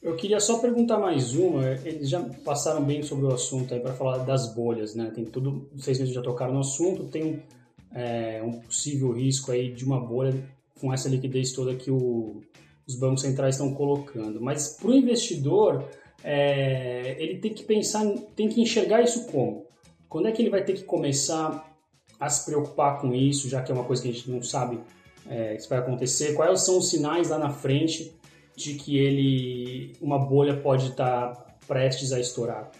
Eu 0.00 0.14
queria 0.14 0.38
só 0.38 0.58
perguntar 0.58 0.98
mais 0.98 1.34
uma. 1.34 1.64
Eles 1.84 2.08
já 2.08 2.20
passaram 2.44 2.84
bem 2.84 3.02
sobre 3.02 3.26
o 3.26 3.32
assunto 3.32 3.74
aí 3.74 3.80
para 3.80 3.92
falar 3.92 4.18
das 4.18 4.54
bolhas, 4.54 4.94
né? 4.94 5.10
Tem 5.12 5.24
tudo, 5.24 5.68
vocês 5.74 5.98
já 5.98 6.22
tocaram 6.22 6.54
no 6.54 6.60
assunto. 6.60 7.04
Tem 7.04 7.42
é, 7.92 8.40
um 8.42 8.52
possível 8.60 9.10
risco 9.10 9.50
aí 9.50 9.72
de 9.72 9.84
uma 9.84 10.00
bolha 10.00 10.34
com 10.80 10.92
essa 10.92 11.08
liquidez 11.08 11.52
toda 11.52 11.74
que 11.74 11.90
o, 11.90 12.40
os 12.86 12.94
bancos 12.94 13.22
centrais 13.22 13.56
estão 13.56 13.74
colocando. 13.74 14.40
Mas 14.40 14.68
para 14.68 14.88
o 14.88 14.94
investidor, 14.94 15.84
é, 16.22 17.16
ele 17.18 17.38
tem 17.38 17.52
que 17.52 17.64
pensar, 17.64 18.06
tem 18.36 18.48
que 18.48 18.60
enxergar 18.60 19.02
isso 19.02 19.26
como? 19.26 19.66
Quando 20.08 20.28
é 20.28 20.32
que 20.32 20.40
ele 20.40 20.50
vai 20.50 20.64
ter 20.64 20.74
que 20.74 20.84
começar 20.84 21.76
a 22.20 22.28
se 22.30 22.46
preocupar 22.46 23.00
com 23.00 23.12
isso, 23.12 23.48
já 23.48 23.62
que 23.62 23.72
é 23.72 23.74
uma 23.74 23.84
coisa 23.84 24.02
que 24.02 24.08
a 24.08 24.12
gente 24.12 24.30
não 24.30 24.42
sabe 24.42 24.78
é, 25.28 25.58
se 25.58 25.68
vai 25.68 25.80
acontecer? 25.80 26.34
Quais 26.34 26.60
são 26.60 26.78
os 26.78 26.88
sinais 26.88 27.30
lá 27.30 27.38
na 27.38 27.50
frente 27.50 28.16
de 28.58 28.74
que 28.74 28.98
ele 28.98 29.92
uma 30.00 30.18
bolha 30.18 30.56
pode 30.56 30.88
estar 30.88 31.56
prestes 31.66 32.12
a 32.12 32.18
estourar. 32.18 32.70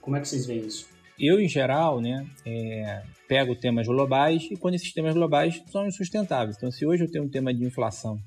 Como 0.00 0.16
é 0.16 0.20
que 0.20 0.28
vocês 0.28 0.46
veem 0.46 0.60
isso? 0.60 0.88
Eu, 1.18 1.40
em 1.40 1.48
geral, 1.48 2.00
né, 2.00 2.24
é, 2.46 3.02
pego 3.26 3.56
temas 3.56 3.86
globais 3.86 4.46
e 4.50 4.56
quando 4.56 4.74
esses 4.74 4.92
temas 4.92 5.14
globais 5.14 5.60
são 5.70 5.86
insustentáveis. 5.86 6.56
Então, 6.56 6.70
se 6.70 6.86
hoje 6.86 7.04
eu 7.04 7.10
tenho 7.10 7.24
um 7.24 7.28
tema 7.28 7.52
de 7.52 7.64
inflação 7.64 8.18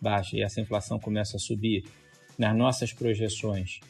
baixa 0.00 0.36
e 0.36 0.42
essa 0.42 0.60
inflação 0.60 0.98
começa 0.98 1.36
a 1.36 1.40
subir 1.40 1.84
nas 2.38 2.56
nossas 2.56 2.92
projeções 2.92 3.80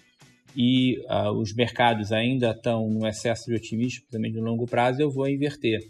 e 0.56 0.98
uh, 1.06 1.30
os 1.30 1.54
mercados 1.54 2.11
ainda 2.11 2.50
estão 2.50 2.88
no 2.88 3.06
excesso 3.06 3.46
de 3.46 3.54
otimismo, 3.54 4.04
também 4.11 4.32
de 4.32 4.40
longo 4.40 4.66
prazo, 4.66 5.00
eu 5.00 5.11
vou 5.11 5.28
inverter. 5.28 5.86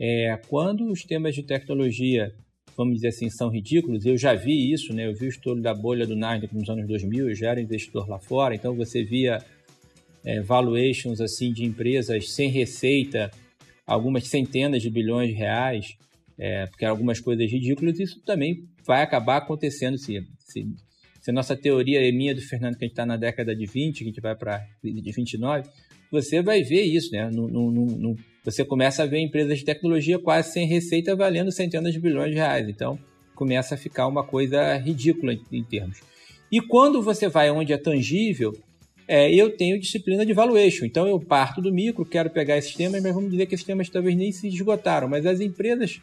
É, 0.00 0.40
quando 0.48 0.90
os 0.90 1.02
temas 1.02 1.34
de 1.34 1.42
tecnologia 1.42 2.32
vamos 2.78 2.94
dizer 2.94 3.08
assim, 3.08 3.28
são 3.28 3.50
ridículos. 3.50 4.06
Eu 4.06 4.16
já 4.16 4.34
vi 4.34 4.72
isso, 4.72 4.94
né? 4.94 5.08
Eu 5.08 5.12
vi 5.12 5.26
o 5.26 5.28
estouro 5.28 5.60
da 5.60 5.74
bolha 5.74 6.06
do 6.06 6.14
Nasdaq 6.14 6.54
nos 6.54 6.70
anos 6.70 6.86
2000, 6.86 7.28
eu 7.28 7.34
já 7.34 7.50
era 7.50 7.60
investidor 7.60 8.08
lá 8.08 8.20
fora, 8.20 8.54
então 8.54 8.72
você 8.72 9.02
via 9.02 9.44
é, 10.24 10.40
valuations 10.40 11.20
assim 11.20 11.52
de 11.52 11.64
empresas 11.64 12.30
sem 12.30 12.48
receita, 12.48 13.32
algumas 13.84 14.28
centenas 14.28 14.80
de 14.80 14.88
bilhões 14.90 15.30
de 15.30 15.34
reais, 15.34 15.96
é, 16.38 16.66
porque 16.66 16.84
algumas 16.84 17.18
coisas 17.18 17.50
ridículas. 17.50 17.98
Isso 17.98 18.20
também 18.20 18.68
vai 18.86 19.02
acabar 19.02 19.38
acontecendo 19.38 19.98
se, 19.98 20.24
se, 20.38 20.64
se 21.20 21.30
a 21.30 21.34
nossa 21.34 21.56
teoria 21.56 22.08
é 22.08 22.12
minha 22.12 22.32
do 22.32 22.40
Fernando, 22.40 22.76
que 22.78 22.84
a 22.84 22.86
gente 22.86 22.92
está 22.92 23.04
na 23.04 23.16
década 23.16 23.56
de 23.56 23.66
20, 23.66 23.98
que 23.98 24.04
a 24.04 24.06
gente 24.06 24.20
vai 24.20 24.36
para 24.36 24.64
de 24.84 25.10
29, 25.10 25.68
você 26.12 26.40
vai 26.40 26.62
ver 26.62 26.82
isso, 26.82 27.10
né? 27.10 27.28
Você 28.50 28.64
começa 28.64 29.02
a 29.02 29.06
ver 29.06 29.18
empresas 29.18 29.58
de 29.58 29.64
tecnologia 29.64 30.18
quase 30.18 30.52
sem 30.52 30.66
receita 30.66 31.14
valendo 31.14 31.52
centenas 31.52 31.92
de 31.92 32.00
bilhões 32.00 32.30
de 32.30 32.36
reais. 32.36 32.68
Então, 32.68 32.98
começa 33.34 33.74
a 33.74 33.78
ficar 33.78 34.06
uma 34.06 34.24
coisa 34.24 34.76
ridícula 34.76 35.32
em, 35.52 35.62
termos. 35.62 36.00
E 36.50 36.60
quando 36.60 37.02
você 37.02 37.28
vai 37.28 37.50
onde 37.50 37.72
é 37.72 37.76
tangível, 37.76 38.56
é, 39.06 39.32
eu 39.32 39.56
tenho 39.56 39.78
disciplina 39.78 40.24
de 40.24 40.32
valuation. 40.32 40.84
Então, 40.84 41.06
eu 41.06 41.20
parto 41.20 41.60
do 41.60 41.72
micro, 41.72 42.04
quero 42.04 42.30
pegar 42.30 42.56
esses 42.56 42.74
temas, 42.74 43.02
mas 43.02 43.14
vamos 43.14 43.30
dizer 43.30 43.46
que 43.46 43.54
esses 43.54 43.66
temas 43.66 43.88
talvez 43.88 44.16
nem 44.16 44.32
se 44.32 44.48
esgotaram. 44.48 45.08
Mas 45.08 45.26
as 45.26 45.40
empresas 45.40 46.00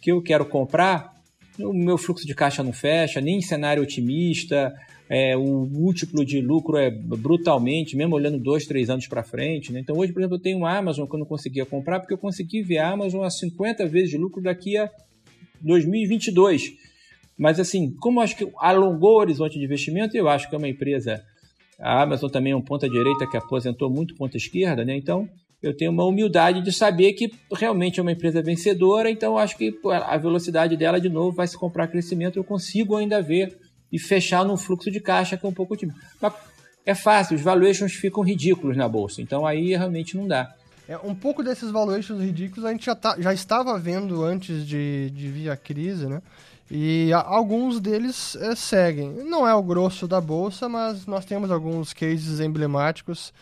que 0.00 0.12
eu 0.12 0.20
quero 0.20 0.44
comprar, 0.44 1.14
o 1.58 1.72
meu 1.72 1.96
fluxo 1.96 2.26
de 2.26 2.34
caixa 2.34 2.62
não 2.62 2.72
fecha, 2.72 3.20
nem 3.20 3.40
cenário 3.40 3.82
otimista, 3.82 4.74
é, 5.08 5.36
o 5.36 5.66
múltiplo 5.66 6.24
de 6.24 6.40
lucro 6.40 6.76
é 6.76 6.90
brutalmente, 6.90 7.96
mesmo 7.96 8.14
olhando 8.14 8.38
dois, 8.38 8.66
três 8.66 8.88
anos 8.88 9.06
para 9.06 9.22
frente. 9.22 9.72
Né? 9.72 9.80
Então, 9.80 9.96
hoje, 9.96 10.12
por 10.12 10.20
exemplo, 10.20 10.36
eu 10.36 10.42
tenho 10.42 10.58
uma 10.58 10.76
Amazon 10.76 11.06
que 11.06 11.14
eu 11.14 11.18
não 11.18 11.26
conseguia 11.26 11.66
comprar 11.66 12.00
porque 12.00 12.14
eu 12.14 12.18
consegui 12.18 12.62
ver 12.62 12.78
a 12.78 12.90
Amazon 12.90 13.22
a 13.22 13.30
50 13.30 13.86
vezes 13.86 14.10
de 14.10 14.16
lucro 14.16 14.42
daqui 14.42 14.76
a 14.76 14.90
2022. 15.60 16.72
Mas, 17.36 17.60
assim, 17.60 17.90
como 18.00 18.20
acho 18.20 18.36
que 18.36 18.48
alongou 18.58 19.16
o 19.16 19.20
horizonte 19.20 19.58
de 19.58 19.64
investimento, 19.64 20.16
eu 20.16 20.28
acho 20.28 20.48
que 20.48 20.54
é 20.54 20.58
uma 20.58 20.68
empresa. 20.68 21.22
A 21.78 22.02
Amazon 22.02 22.30
também 22.30 22.52
é 22.52 22.56
um 22.56 22.62
ponta-direita 22.62 23.28
que 23.28 23.36
aposentou 23.36 23.90
muito 23.90 24.14
ponta-esquerda, 24.14 24.84
né? 24.84 24.96
Então, 24.96 25.28
eu 25.60 25.76
tenho 25.76 25.90
uma 25.90 26.04
humildade 26.04 26.62
de 26.62 26.72
saber 26.72 27.14
que 27.14 27.30
realmente 27.52 27.98
é 27.98 28.02
uma 28.02 28.12
empresa 28.12 28.42
vencedora, 28.42 29.10
então 29.10 29.38
acho 29.38 29.56
que 29.56 29.74
a 29.90 30.16
velocidade 30.18 30.76
dela, 30.76 31.00
de 31.00 31.08
novo, 31.08 31.34
vai 31.34 31.48
se 31.48 31.58
comprar 31.58 31.88
crescimento. 31.88 32.38
Eu 32.38 32.44
consigo 32.44 32.96
ainda 32.96 33.20
ver 33.22 33.58
e 33.94 33.98
fechar 34.00 34.44
num 34.44 34.56
fluxo 34.56 34.90
de 34.90 34.98
caixa 34.98 35.36
que 35.36 35.46
é 35.46 35.48
um 35.48 35.54
pouco 35.54 35.76
tímido. 35.76 35.96
É 36.84 36.96
fácil, 36.96 37.36
os 37.36 37.42
valuations 37.42 37.92
ficam 37.92 38.24
ridículos 38.24 38.76
na 38.76 38.88
bolsa, 38.88 39.22
então 39.22 39.46
aí 39.46 39.68
realmente 39.68 40.16
não 40.16 40.26
dá. 40.26 40.52
É, 40.88 40.98
um 40.98 41.14
pouco 41.14 41.44
desses 41.44 41.70
valuations 41.70 42.20
ridículos 42.20 42.64
a 42.64 42.72
gente 42.72 42.86
já, 42.86 42.94
tá, 42.96 43.14
já 43.18 43.32
estava 43.32 43.78
vendo 43.78 44.24
antes 44.24 44.66
de, 44.66 45.10
de 45.10 45.28
vir 45.28 45.48
a 45.48 45.56
crise, 45.56 46.06
né? 46.06 46.20
E 46.68 47.12
a, 47.12 47.20
alguns 47.20 47.78
deles 47.78 48.34
é, 48.36 48.56
seguem. 48.56 49.12
Não 49.24 49.46
é 49.46 49.54
o 49.54 49.62
grosso 49.62 50.08
da 50.08 50.20
bolsa, 50.20 50.68
mas 50.68 51.06
nós 51.06 51.24
temos 51.24 51.50
alguns 51.52 51.92
cases 51.92 52.40
emblemáticos 52.40 53.32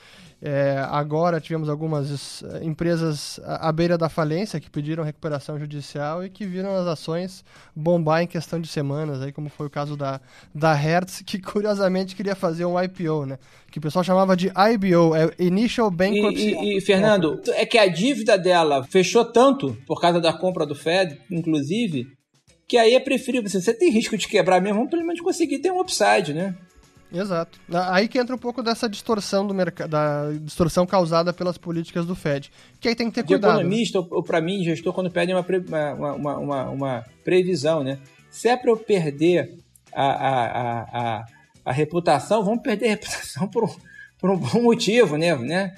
é, 0.45 0.77
agora 0.91 1.41
tivemos 1.41 1.69
algumas 1.69 2.43
eh, 2.43 2.65
empresas 2.65 3.39
à 3.45 3.71
beira 3.71 3.97
da 3.97 4.09
falência 4.09 4.59
que 4.59 4.69
pediram 4.69 5.05
recuperação 5.05 5.57
judicial 5.57 6.25
e 6.25 6.29
que 6.29 6.45
viram 6.45 6.75
as 6.75 6.85
ações 6.89 7.45
bombar 7.77 8.23
em 8.23 8.27
questão 8.27 8.61
de 8.61 8.67
semanas, 8.67 9.23
aí 9.23 9.31
como 9.31 9.49
foi 9.49 9.69
o 9.69 9.71
caso 9.71 9.97
da, 9.97 10.21
da 10.53 10.75
Hertz, 10.75 11.23
que 11.25 11.39
curiosamente 11.41 12.17
queria 12.17 12.35
fazer 12.35 12.65
um 12.65 12.75
IPO, 12.83 13.25
né? 13.25 13.39
Que 13.71 13.79
o 13.79 13.81
pessoal 13.81 14.03
chamava 14.03 14.37
de 14.37 14.49
IBO, 14.49 15.15
é 15.15 15.31
Initial 15.39 15.89
Bankruptcy. 15.93 16.57
E, 16.57 16.75
e, 16.75 16.79
e 16.79 16.81
Fernando, 16.81 17.41
é 17.51 17.65
que 17.65 17.79
a 17.79 17.87
dívida 17.87 18.37
dela 18.37 18.83
fechou 18.83 19.25
tanto 19.25 19.79
por 19.87 20.01
causa 20.01 20.21
da 20.21 20.33
compra 20.33 20.67
do 20.67 20.75
Fed, 20.75 21.21
inclusive, 21.31 22.09
que 22.67 22.77
aí 22.77 22.95
é 22.95 23.01
preferível. 23.01 23.49
Você 23.49 23.73
tem 23.73 23.93
risco 23.93 24.19
de 24.19 24.27
quebrar 24.27 24.61
mesmo, 24.61 24.91
pelo 24.91 25.07
menos 25.07 25.21
conseguir 25.21 25.61
ter 25.61 25.71
um 25.71 25.81
upside, 25.81 26.35
né? 26.35 26.57
Exato. 27.13 27.61
Aí 27.91 28.09
que 28.09 28.19
entra 28.19 28.35
um 28.35 28.39
pouco 28.39 28.63
dessa 28.63 28.89
distorção 28.89 29.47
do 29.47 29.53
mercado, 29.53 29.91
da 29.91 30.33
distorção 30.41 30.87
causada 30.87 31.33
pelas 31.33 31.59
políticas 31.59 32.07
do 32.07 32.15
Fed. 32.15 32.51
Que 32.81 32.89
aí 32.89 32.95
tem 32.95 33.09
que 33.09 33.15
ter 33.15 33.23
de 33.23 33.29
cuidado. 33.29 33.57
De 33.57 33.61
economista, 33.61 34.01
né? 34.01 34.07
ou 34.11 34.23
para 34.23 34.41
mim, 34.41 34.65
gestor, 34.65 34.93
quando 34.93 35.11
pede 35.11 35.33
uma, 35.33 35.45
uma, 35.45 36.13
uma, 36.15 36.39
uma, 36.39 36.71
uma 36.71 37.05
previsão, 37.23 37.85
né? 37.85 37.99
Se 38.31 38.49
é 38.49 38.57
para 38.57 38.71
eu 38.71 38.77
perder 38.77 39.59
a, 39.93 40.07
a, 40.07 40.47
a, 40.47 40.81
a, 40.81 41.27
a 41.67 41.73
reputação, 41.73 42.43
vamos 42.43 42.63
perder 42.63 42.87
a 42.87 42.91
reputação 42.91 43.47
por, 43.53 43.69
por 44.19 44.31
um 44.31 44.37
bom 44.39 44.63
motivo, 44.63 45.19
né? 45.19 45.37
né? 45.37 45.77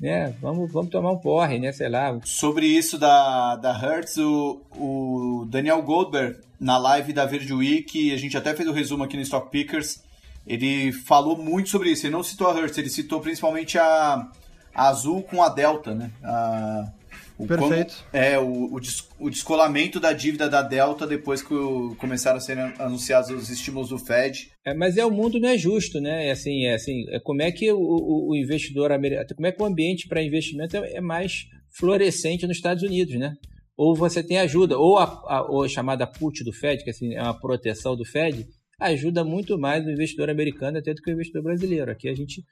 né? 0.00 0.34
Vamos, 0.40 0.70
vamos 0.70 0.90
tomar 0.90 1.10
um 1.10 1.18
porre, 1.18 1.58
né? 1.58 1.72
Sei 1.72 1.88
lá. 1.88 2.18
Sobre 2.24 2.66
isso 2.66 2.98
da, 2.98 3.56
da 3.56 3.72
Hertz, 3.76 4.16
o, 4.18 4.62
o 4.76 5.46
Daniel 5.50 5.82
Goldberg, 5.82 6.38
na 6.60 6.78
live 6.78 7.12
da 7.12 7.26
Verde 7.26 7.52
Week, 7.52 8.12
a 8.12 8.16
gente 8.16 8.36
até 8.36 8.54
fez 8.54 8.68
o 8.68 8.70
um 8.72 8.74
resumo 8.74 9.04
aqui 9.04 9.16
no 9.16 9.22
Stock 9.22 9.50
Pickers, 9.50 10.02
ele 10.48 10.90
falou 10.92 11.36
muito 11.36 11.68
sobre 11.68 11.90
isso. 11.90 12.06
Ele 12.06 12.14
não 12.14 12.22
citou 12.22 12.48
a 12.48 12.54
Hertz, 12.54 12.78
ele 12.78 12.88
citou 12.88 13.20
principalmente 13.20 13.78
a, 13.78 14.26
a 14.74 14.88
Azul 14.88 15.22
com 15.22 15.42
a 15.42 15.48
Delta, 15.50 15.94
né? 15.94 16.10
A, 16.24 16.92
o 17.38 17.46
Perfeito. 17.46 18.04
Como, 18.10 18.24
é, 18.24 18.38
o, 18.38 18.74
o, 18.74 18.80
des, 18.80 19.08
o, 19.18 19.30
descolamento 19.30 20.00
da 20.00 20.12
dívida 20.12 20.48
da 20.48 20.60
Delta 20.60 21.06
depois 21.06 21.40
que 21.40 21.54
o, 21.54 21.94
começaram 21.96 22.38
a 22.38 22.40
ser 22.40 22.58
anunciados 22.80 23.30
os 23.30 23.48
estímulos 23.48 23.90
do 23.90 23.98
Fed. 23.98 24.50
É, 24.64 24.74
mas 24.74 24.96
é 24.96 25.04
o 25.04 25.10
mundo 25.10 25.38
não 25.38 25.48
é 25.48 25.56
justo, 25.56 26.00
né? 26.00 26.26
É 26.26 26.30
assim, 26.32 26.64
é 26.64 26.74
assim, 26.74 27.04
é 27.10 27.20
como 27.20 27.42
é 27.42 27.52
que 27.52 27.70
o, 27.70 27.78
o 27.78 28.34
investidor 28.34 28.90
americano, 28.90 29.28
como 29.36 29.46
é 29.46 29.52
que 29.52 29.62
o 29.62 29.66
ambiente 29.66 30.08
para 30.08 30.22
investimento 30.22 30.76
é, 30.78 30.94
é, 30.94 31.00
mais 31.00 31.46
florescente 31.70 32.46
nos 32.46 32.56
Estados 32.56 32.82
Unidos, 32.82 33.14
né? 33.14 33.34
Ou 33.76 33.94
você 33.94 34.20
tem 34.20 34.38
ajuda, 34.38 34.76
ou 34.76 34.98
a, 34.98 35.04
a, 35.04 35.46
ou 35.48 35.62
a 35.62 35.68
chamada 35.68 36.08
put 36.08 36.42
do 36.42 36.52
Fed, 36.52 36.82
que 36.82 36.90
assim, 36.90 37.14
é 37.14 37.22
uma 37.22 37.38
proteção 37.38 37.94
do 37.94 38.04
Fed, 38.04 38.48
ajuda 38.80 39.24
muito 39.24 39.58
mais 39.58 39.84
o 39.84 39.90
investidor 39.90 40.30
americano 40.30 40.78
até 40.78 40.94
do 40.94 41.02
que 41.02 41.10
o 41.10 41.14
investidor 41.14 41.42
brasileiro. 41.42 41.90
Aqui 41.90 42.08
a 42.08 42.14
gente 42.14 42.44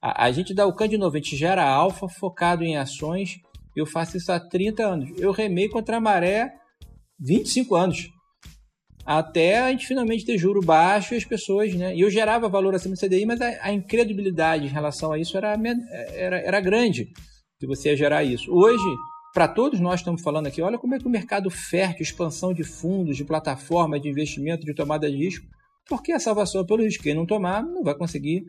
A, 0.00 0.26
a 0.26 0.32
gente 0.32 0.54
dá 0.54 0.66
o 0.66 0.74
CAN 0.74 0.88
de 0.88 0.98
novo, 0.98 1.16
a 1.16 1.18
gente 1.18 1.36
gera 1.36 1.66
alfa 1.66 2.08
focado 2.08 2.62
em 2.62 2.76
ações. 2.76 3.38
Eu 3.74 3.86
faço 3.86 4.16
isso 4.16 4.30
há 4.32 4.40
30 4.40 4.84
anos. 4.84 5.10
Eu 5.18 5.32
remei 5.32 5.68
contra 5.68 5.96
a 5.96 6.00
maré 6.00 6.52
25 7.18 7.74
anos. 7.74 8.10
Até 9.04 9.58
a 9.58 9.70
gente 9.70 9.86
finalmente 9.86 10.24
ter 10.24 10.36
juro 10.36 10.60
baixo 10.60 11.14
e 11.14 11.16
as 11.16 11.24
pessoas, 11.24 11.74
né? 11.74 11.96
E 11.96 12.00
eu 12.00 12.10
gerava 12.10 12.48
valor 12.48 12.74
acima 12.74 12.94
do 12.94 13.00
CDI, 13.00 13.24
mas 13.24 13.40
a, 13.40 13.48
a 13.62 13.72
incredulidade 13.72 14.66
em 14.66 14.68
relação 14.68 15.12
a 15.12 15.18
isso 15.18 15.36
era, 15.36 15.56
era, 16.12 16.38
era 16.38 16.60
grande 16.60 17.08
de 17.58 17.66
você 17.66 17.96
gerar 17.96 18.22
isso. 18.24 18.52
Hoje, 18.52 18.84
para 19.32 19.48
todos 19.48 19.80
nós 19.80 20.00
estamos 20.00 20.22
falando 20.22 20.46
aqui, 20.46 20.60
olha 20.60 20.78
como 20.78 20.94
é 20.94 20.98
que 20.98 21.06
o 21.06 21.10
mercado 21.10 21.50
fértil, 21.50 22.02
expansão 22.02 22.52
de 22.52 22.62
fundos, 22.62 23.16
de 23.16 23.24
plataforma 23.24 23.98
de 23.98 24.08
investimento, 24.08 24.64
de 24.64 24.74
tomada 24.74 25.10
de 25.10 25.16
risco, 25.16 25.46
porque 25.88 26.12
a 26.12 26.20
salvação 26.20 26.60
é 26.60 26.66
pelo 26.66 26.82
risco. 26.82 27.02
Quem 27.02 27.14
não 27.14 27.26
tomar 27.26 27.62
não 27.62 27.82
vai 27.82 27.94
conseguir 27.94 28.44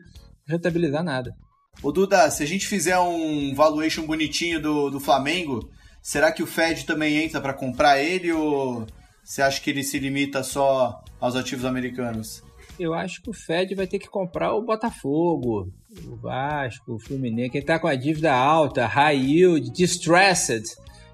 rentabilizar 0.46 1.02
nada. 1.02 1.34
Ô 1.82 1.90
Duda, 1.90 2.30
se 2.30 2.42
a 2.42 2.46
gente 2.46 2.66
fizer 2.66 2.98
um 2.98 3.54
valuation 3.54 4.04
bonitinho 4.04 4.60
do, 4.60 4.90
do 4.90 5.00
Flamengo, 5.00 5.70
será 6.02 6.30
que 6.30 6.42
o 6.42 6.46
Fed 6.46 6.84
também 6.84 7.16
entra 7.16 7.40
para 7.40 7.54
comprar 7.54 8.00
ele 8.00 8.32
ou 8.32 8.86
você 9.24 9.40
acha 9.40 9.60
que 9.60 9.70
ele 9.70 9.82
se 9.82 9.98
limita 9.98 10.42
só 10.42 11.02
aos 11.20 11.36
ativos 11.36 11.64
americanos? 11.64 12.42
Eu 12.78 12.94
acho 12.94 13.22
que 13.22 13.30
o 13.30 13.34
Fed 13.34 13.74
vai 13.74 13.86
ter 13.86 13.98
que 13.98 14.08
comprar 14.08 14.54
o 14.54 14.62
Botafogo, 14.62 15.72
o 16.06 16.16
Vasco, 16.16 16.94
o 16.94 16.98
Fluminense, 16.98 17.50
quem 17.50 17.60
está 17.60 17.78
com 17.78 17.86
a 17.86 17.94
dívida 17.94 18.32
alta, 18.34 18.86
high 18.86 19.16
yield, 19.16 19.70
distressed. 19.70 20.64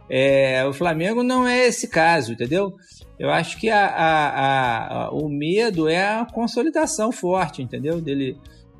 É, 0.09 0.65
o 0.65 0.73
Flamengo 0.73 1.23
não 1.23 1.47
é 1.47 1.67
esse 1.67 1.89
caso, 1.89 2.33
entendeu? 2.33 2.75
Eu 3.19 3.31
acho 3.31 3.59
que 3.59 3.69
a, 3.69 3.87
a, 3.87 5.05
a, 5.07 5.11
o 5.11 5.29
medo 5.29 5.89
é 5.89 6.07
a 6.07 6.25
consolidação 6.25 7.11
forte, 7.11 7.63
entendeu? 7.63 8.01
Dele 8.01 8.37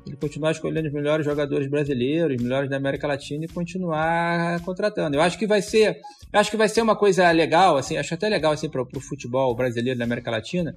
ele 0.09 0.17
continuar 0.17 0.51
escolhendo 0.51 0.87
os 0.87 0.93
melhores 0.93 1.25
jogadores 1.25 1.69
brasileiros, 1.69 2.35
os 2.35 2.41
melhores 2.41 2.69
da 2.69 2.77
América 2.77 3.07
Latina 3.07 3.45
e 3.45 3.47
continuar 3.47 4.59
contratando. 4.61 5.15
Eu 5.15 5.21
acho 5.21 5.37
que 5.37 5.45
vai 5.45 5.61
ser, 5.61 5.97
acho 6.33 6.49
que 6.49 6.57
vai 6.57 6.67
ser 6.67 6.81
uma 6.81 6.95
coisa 6.95 7.29
legal, 7.31 7.77
assim, 7.77 7.97
acho 7.97 8.13
até 8.13 8.27
legal 8.27 8.51
assim 8.51 8.69
para 8.69 8.81
o 8.81 8.99
futebol 8.99 9.55
brasileiro 9.55 9.99
da 9.99 10.05
América 10.05 10.31
Latina, 10.31 10.75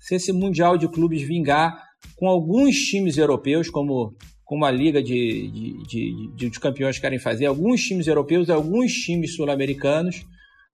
se 0.00 0.14
esse 0.16 0.32
mundial 0.32 0.76
de 0.76 0.88
clubes 0.88 1.22
vingar 1.22 1.90
com 2.16 2.26
alguns 2.26 2.76
times 2.76 3.16
europeus, 3.16 3.70
como 3.70 4.14
como 4.44 4.66
a 4.66 4.70
liga 4.70 5.02
de, 5.02 5.48
de, 5.50 5.82
de, 5.86 6.36
de, 6.36 6.50
de 6.50 6.60
campeões 6.60 6.98
querem 6.98 7.18
fazer, 7.18 7.46
alguns 7.46 7.80
times 7.82 8.06
europeus, 8.06 8.50
alguns 8.50 8.92
times 8.92 9.34
sul-americanos, 9.34 10.26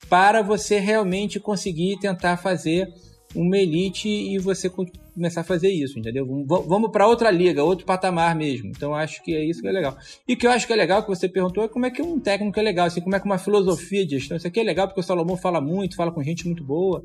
para 0.08 0.42
você 0.42 0.78
realmente 0.78 1.40
conseguir 1.40 1.98
tentar 1.98 2.36
fazer 2.36 2.88
uma 3.34 3.58
elite 3.58 4.08
e 4.08 4.38
você 4.38 4.70
começar 4.70 5.42
a 5.42 5.44
fazer 5.44 5.68
isso, 5.68 5.98
entendeu? 5.98 6.26
Vamos 6.46 6.90
para 6.90 7.06
outra 7.06 7.30
liga, 7.30 7.62
outro 7.62 7.84
patamar 7.84 8.34
mesmo. 8.34 8.68
Então 8.68 8.94
acho 8.94 9.22
que 9.22 9.34
é 9.34 9.44
isso 9.44 9.60
que 9.60 9.68
é 9.68 9.72
legal. 9.72 9.96
E 10.26 10.32
o 10.32 10.36
que 10.36 10.46
eu 10.46 10.50
acho 10.50 10.66
que 10.66 10.72
é 10.72 10.76
legal 10.76 11.02
que 11.02 11.08
você 11.08 11.28
perguntou 11.28 11.64
é 11.64 11.68
como 11.68 11.84
é 11.84 11.90
que 11.90 12.00
um 12.00 12.18
técnico 12.18 12.58
é 12.58 12.62
legal, 12.62 12.86
assim, 12.86 13.00
como 13.00 13.14
é 13.14 13.20
que 13.20 13.26
uma 13.26 13.38
filosofia 13.38 14.04
de 14.06 14.18
gestão. 14.18 14.36
Isso 14.36 14.46
aqui 14.46 14.60
é 14.60 14.62
legal 14.62 14.88
porque 14.88 15.00
o 15.00 15.04
Salomão 15.04 15.36
fala 15.36 15.60
muito, 15.60 15.96
fala 15.96 16.10
com 16.10 16.22
gente 16.22 16.46
muito 16.46 16.64
boa. 16.64 17.02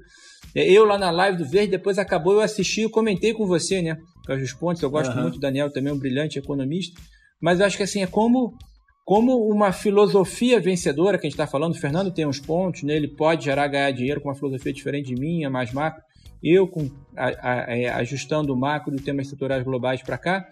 É, 0.56 0.70
eu 0.70 0.86
lá 0.86 0.98
na 0.98 1.11
live 1.11 1.38
do 1.38 1.45
Verde, 1.45 1.72
depois 1.72 1.98
acabou, 1.98 2.34
eu 2.34 2.41
assisti, 2.41 2.82
eu 2.82 2.90
comentei 2.90 3.34
com 3.34 3.45
você, 3.45 3.82
né? 3.82 3.98
Com 4.26 4.34
os 4.34 4.53
pontos, 4.53 4.82
eu 4.82 4.90
gosto 4.90 5.14
uhum. 5.14 5.24
muito 5.24 5.36
do 5.36 5.40
Daniel 5.40 5.72
também, 5.72 5.91
um 5.91 5.98
brilhante 5.98 6.40
economista. 6.40 6.99
Mas 7.41 7.60
eu 7.60 7.65
acho 7.65 7.76
que 7.76 7.84
assim, 7.84 8.02
é 8.02 8.07
como 8.07 8.57
como 9.05 9.47
uma 9.47 9.71
filosofia 9.71 10.59
vencedora 10.59 11.17
que 11.17 11.27
a 11.27 11.30
gente 11.30 11.34
está 11.34 11.47
falando, 11.47 11.73
o 11.73 11.80
Fernando 11.80 12.11
tem 12.11 12.25
uns 12.25 12.39
pontos, 12.39 12.84
né? 12.84 12.95
ele 12.95 13.07
pode 13.07 13.45
gerar 13.45 13.67
ganhar 13.67 13.91
dinheiro 13.91 14.21
com 14.21 14.30
uma 14.30 14.35
filosofia 14.35 14.71
diferente 14.71 15.13
de 15.13 15.19
minha, 15.19 15.49
mais 15.49 15.73
macro 15.73 16.01
eu 16.43 16.67
com, 16.67 16.89
a, 17.15 17.27
a, 17.27 17.77
é, 17.77 17.88
ajustando 17.89 18.53
o 18.53 18.57
macro 18.57 18.93
e 18.93 18.99
temas 18.99 19.27
estruturais 19.27 19.63
globais 19.63 20.01
para 20.03 20.17
cá, 20.17 20.49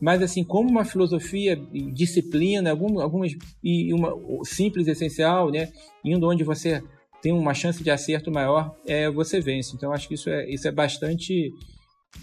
mas 0.00 0.22
assim, 0.22 0.44
como 0.44 0.70
uma 0.70 0.84
filosofia, 0.84 1.56
disciplina, 1.92 2.70
algum, 2.70 3.00
algumas 3.00 3.32
e 3.62 3.92
uma 3.92 4.14
simples, 4.44 4.86
essencial, 4.86 5.50
né, 5.50 5.68
indo 6.04 6.28
onde 6.28 6.44
você 6.44 6.82
tem 7.20 7.32
uma 7.32 7.54
chance 7.54 7.82
de 7.82 7.90
acerto 7.90 8.30
maior, 8.30 8.76
é, 8.86 9.10
você 9.10 9.40
vence. 9.40 9.74
Então 9.74 9.92
acho 9.92 10.08
que 10.08 10.14
isso 10.14 10.28
é, 10.28 10.48
isso 10.48 10.66
é 10.66 10.72
bastante 10.72 11.52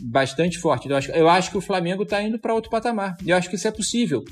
bastante 0.01 0.57
forte. 0.60 0.89
Eu 0.89 0.95
acho, 0.95 1.11
eu 1.11 1.30
acho 1.30 1.49
que 1.51 1.57
o 1.57 1.61
Flamengo 1.61 2.03
está 2.03 2.22
indo 2.22 2.38
para 2.38 2.53
outro 2.53 2.69
patamar. 2.69 3.18
Eu 3.26 3.35
acho 3.35 3.49
que 3.49 3.56
isso 3.56 3.68
é 3.68 3.72
possível. 3.72 4.23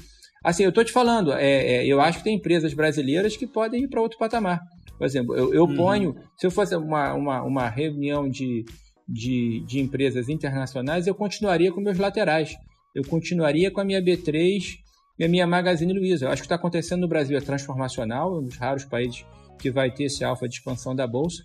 Assim, 0.44 0.64
eu 0.64 0.70
estou 0.70 0.84
te 0.84 0.92
falando, 0.92 1.34
é, 1.34 1.78
é, 1.78 1.86
eu 1.86 2.00
acho 2.00 2.20
que 2.20 2.24
tem 2.24 2.36
empresas 2.36 2.74
brasileiras 2.74 3.36
que 3.36 3.48
podem 3.48 3.84
ir 3.84 3.88
para 3.88 4.02
outro 4.02 4.18
patamar. 4.18 4.62
Por 4.98 5.06
exemplo, 5.06 5.36
eu, 5.36 5.54
eu 5.54 5.66
uhum. 5.66 5.76
ponho, 5.76 6.16
se 6.36 6.48
eu 6.48 6.52
fosse 6.52 6.76
uma, 6.76 7.14
uma, 7.14 7.44
uma 7.44 7.70
reunião 7.70 8.30
de, 8.30 8.66
de, 9.08 9.64
de 9.66 9.80
empresas 9.80 10.28
internacionais, 10.30 11.08
eu 11.08 11.14
continuaria 11.14 11.72
com 11.72 11.82
meus 11.82 11.98
laterais. 11.98 12.56
Eu 12.96 13.04
continuaria 13.04 13.70
com 13.70 13.80
a 13.80 13.86
minha 13.86 14.02
B3 14.02 14.80
e 15.20 15.24
a 15.24 15.30
minha 15.30 15.46
Magazine 15.46 15.94
Luiza. 15.94 16.26
Eu 16.26 16.32
acho 16.32 16.42
que 16.42 16.46
está 16.46 16.56
acontecendo 16.56 17.02
no 17.02 17.08
Brasil 17.08 17.38
é 17.38 17.42
transformacional, 17.42 18.40
um 18.40 18.44
dos 18.44 18.58
raros 18.58 18.86
países 18.86 19.26
que 19.60 19.70
vai 19.70 19.92
ter 19.92 20.06
esse 20.06 20.24
alfa 20.24 20.48
de 20.48 20.56
expansão 20.56 20.96
da 20.96 21.06
bolsa. 21.06 21.44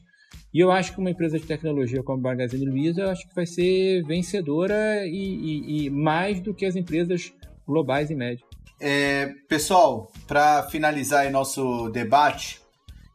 E 0.52 0.60
eu 0.60 0.70
acho 0.70 0.92
que 0.92 1.00
uma 1.00 1.10
empresa 1.10 1.38
de 1.38 1.46
tecnologia 1.46 2.02
como 2.02 2.18
a 2.18 2.30
Magazine 2.30 2.64
Luiza, 2.64 3.02
eu 3.02 3.10
acho 3.10 3.28
que 3.28 3.34
vai 3.34 3.46
ser 3.46 4.02
vencedora 4.04 5.06
e, 5.06 5.10
e, 5.12 5.86
e 5.86 5.90
mais 5.90 6.40
do 6.40 6.54
que 6.54 6.64
as 6.64 6.76
empresas 6.76 7.32
globais 7.66 8.10
e 8.10 8.14
médias. 8.14 8.51
É, 8.84 9.28
pessoal, 9.48 10.10
para 10.26 10.64
finalizar 10.64 11.30
nosso 11.30 11.88
debate, 11.90 12.60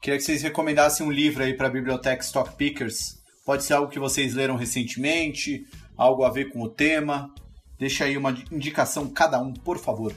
Queria 0.08 0.20
que 0.20 0.24
vocês 0.24 0.42
recomendassem 0.42 1.06
um 1.06 1.12
livro 1.12 1.44
aí 1.44 1.54
para 1.54 1.68
a 1.68 1.70
biblioteca 1.70 2.24
Stock 2.24 2.56
Pickers. 2.56 3.18
Pode 3.46 3.66
ser 3.66 3.74
algo 3.74 3.92
que 3.92 4.00
vocês 4.00 4.34
leram 4.34 4.56
recentemente, 4.56 5.66
algo 5.98 6.24
a 6.24 6.30
ver 6.30 6.46
com 6.46 6.62
o 6.62 6.70
tema. 6.70 7.30
Deixa 7.78 8.06
aí 8.06 8.16
uma 8.16 8.32
indicação 8.50 9.10
cada 9.10 9.38
um, 9.42 9.54
por 9.54 9.78
favor. 9.78 10.16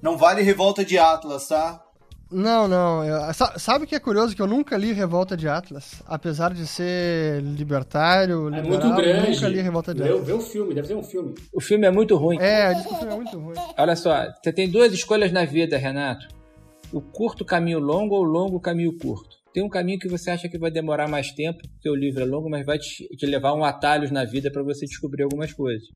Não 0.00 0.16
vale 0.16 0.40
Revolta 0.42 0.84
de 0.84 0.96
Atlas, 0.96 1.48
tá? 1.48 1.84
Não, 2.30 2.66
não. 2.66 3.04
Eu, 3.04 3.20
sabe 3.56 3.84
o 3.84 3.86
que 3.86 3.94
é 3.94 4.00
curioso? 4.00 4.34
Que 4.34 4.42
eu 4.42 4.46
nunca 4.46 4.76
li 4.76 4.92
Revolta 4.92 5.36
de 5.36 5.48
Atlas. 5.48 6.02
Apesar 6.06 6.52
de 6.52 6.66
ser 6.66 7.40
libertário, 7.42 8.48
é 8.48 8.60
liberal, 8.60 8.68
muito 8.68 8.96
grande. 8.96 9.30
nunca 9.30 9.48
li 9.48 9.60
Revolta 9.60 9.94
de 9.94 10.02
Atlas. 10.02 10.26
Vê 10.26 10.32
o 10.32 10.40
filme, 10.40 10.74
deve 10.74 10.88
ser 10.88 10.94
um 10.96 11.04
filme. 11.04 11.34
O 11.52 11.60
filme 11.60 11.86
é 11.86 11.90
muito 11.90 12.16
ruim. 12.16 12.38
É, 12.40 12.74
diz 12.74 12.86
que 12.86 12.92
o 12.92 12.96
filme 12.96 13.12
é 13.12 13.16
muito 13.16 13.38
ruim. 13.38 13.56
Olha 13.78 13.94
só, 13.94 14.26
você 14.42 14.52
tem 14.52 14.68
duas 14.68 14.92
escolhas 14.92 15.30
na 15.30 15.44
vida, 15.44 15.76
Renato 15.76 16.36
o 16.92 17.00
curto 17.00 17.44
caminho 17.44 17.78
longo 17.78 18.14
ou 18.14 18.22
o 18.22 18.24
longo 18.24 18.60
caminho 18.60 18.96
curto. 18.96 19.36
Tem 19.52 19.62
um 19.62 19.68
caminho 19.68 19.98
que 19.98 20.08
você 20.08 20.30
acha 20.30 20.48
que 20.48 20.58
vai 20.58 20.70
demorar 20.70 21.08
mais 21.08 21.32
tempo, 21.32 21.60
porque 21.68 21.88
o 21.88 21.94
livro 21.94 22.22
é 22.22 22.26
longo, 22.26 22.48
mas 22.48 22.64
vai 22.64 22.78
te, 22.78 23.08
te 23.16 23.26
levar 23.26 23.54
um 23.54 23.64
atalhos 23.64 24.10
na 24.10 24.24
vida 24.24 24.50
para 24.50 24.62
você 24.62 24.84
descobrir 24.84 25.22
algumas 25.22 25.52
coisas. 25.52 25.88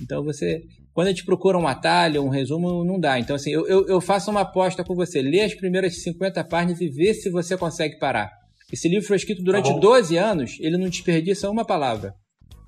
Então 0.00 0.22
você, 0.22 0.62
quando 0.92 1.08
a 1.08 1.10
gente 1.10 1.24
procura 1.24 1.58
um 1.58 1.66
atalho, 1.66 2.22
um 2.22 2.28
resumo, 2.28 2.84
não 2.84 2.98
dá. 2.98 3.18
Então 3.18 3.36
assim, 3.36 3.50
eu, 3.50 3.66
eu, 3.66 3.86
eu 3.86 4.00
faço 4.00 4.30
uma 4.30 4.40
aposta 4.40 4.84
com 4.84 4.94
você, 4.94 5.20
lê 5.22 5.40
as 5.40 5.54
primeiras 5.54 6.02
50 6.02 6.42
páginas 6.44 6.80
e 6.80 6.88
vê 6.88 7.14
se 7.14 7.30
você 7.30 7.56
consegue 7.56 7.98
parar. 7.98 8.30
Esse 8.72 8.88
livro 8.88 9.06
foi 9.06 9.16
escrito 9.16 9.42
durante 9.42 9.72
tá 9.72 9.78
12 9.78 10.16
anos, 10.16 10.56
ele 10.60 10.76
não 10.76 10.88
desperdiça 10.88 11.50
uma 11.50 11.64
palavra. 11.64 12.14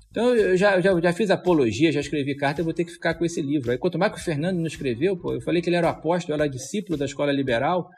Então 0.09 0.35
eu 0.35 0.57
já, 0.57 0.81
já, 0.81 0.99
já 0.99 1.13
fiz 1.13 1.29
apologia, 1.29 1.91
já 1.91 2.01
escrevi 2.01 2.35
carta, 2.35 2.59
eu 2.59 2.65
vou 2.65 2.73
ter 2.73 2.83
que 2.83 2.91
ficar 2.91 3.13
com 3.13 3.23
esse 3.23 3.41
livro. 3.41 3.71
Aí 3.71 3.77
quanto 3.77 3.97
mais 3.97 4.11
que 4.11 4.19
o 4.19 4.23
Fernando 4.23 4.57
não 4.57 4.67
escreveu, 4.67 5.15
pô, 5.15 5.33
eu 5.33 5.41
falei 5.41 5.61
que 5.61 5.69
ele 5.69 5.77
era 5.77 5.87
o 5.87 5.89
apóstolo, 5.89 6.33
era 6.33 6.49
discípulo 6.49 6.97
da 6.97 7.05
escola 7.05 7.31
liberal. 7.31 7.89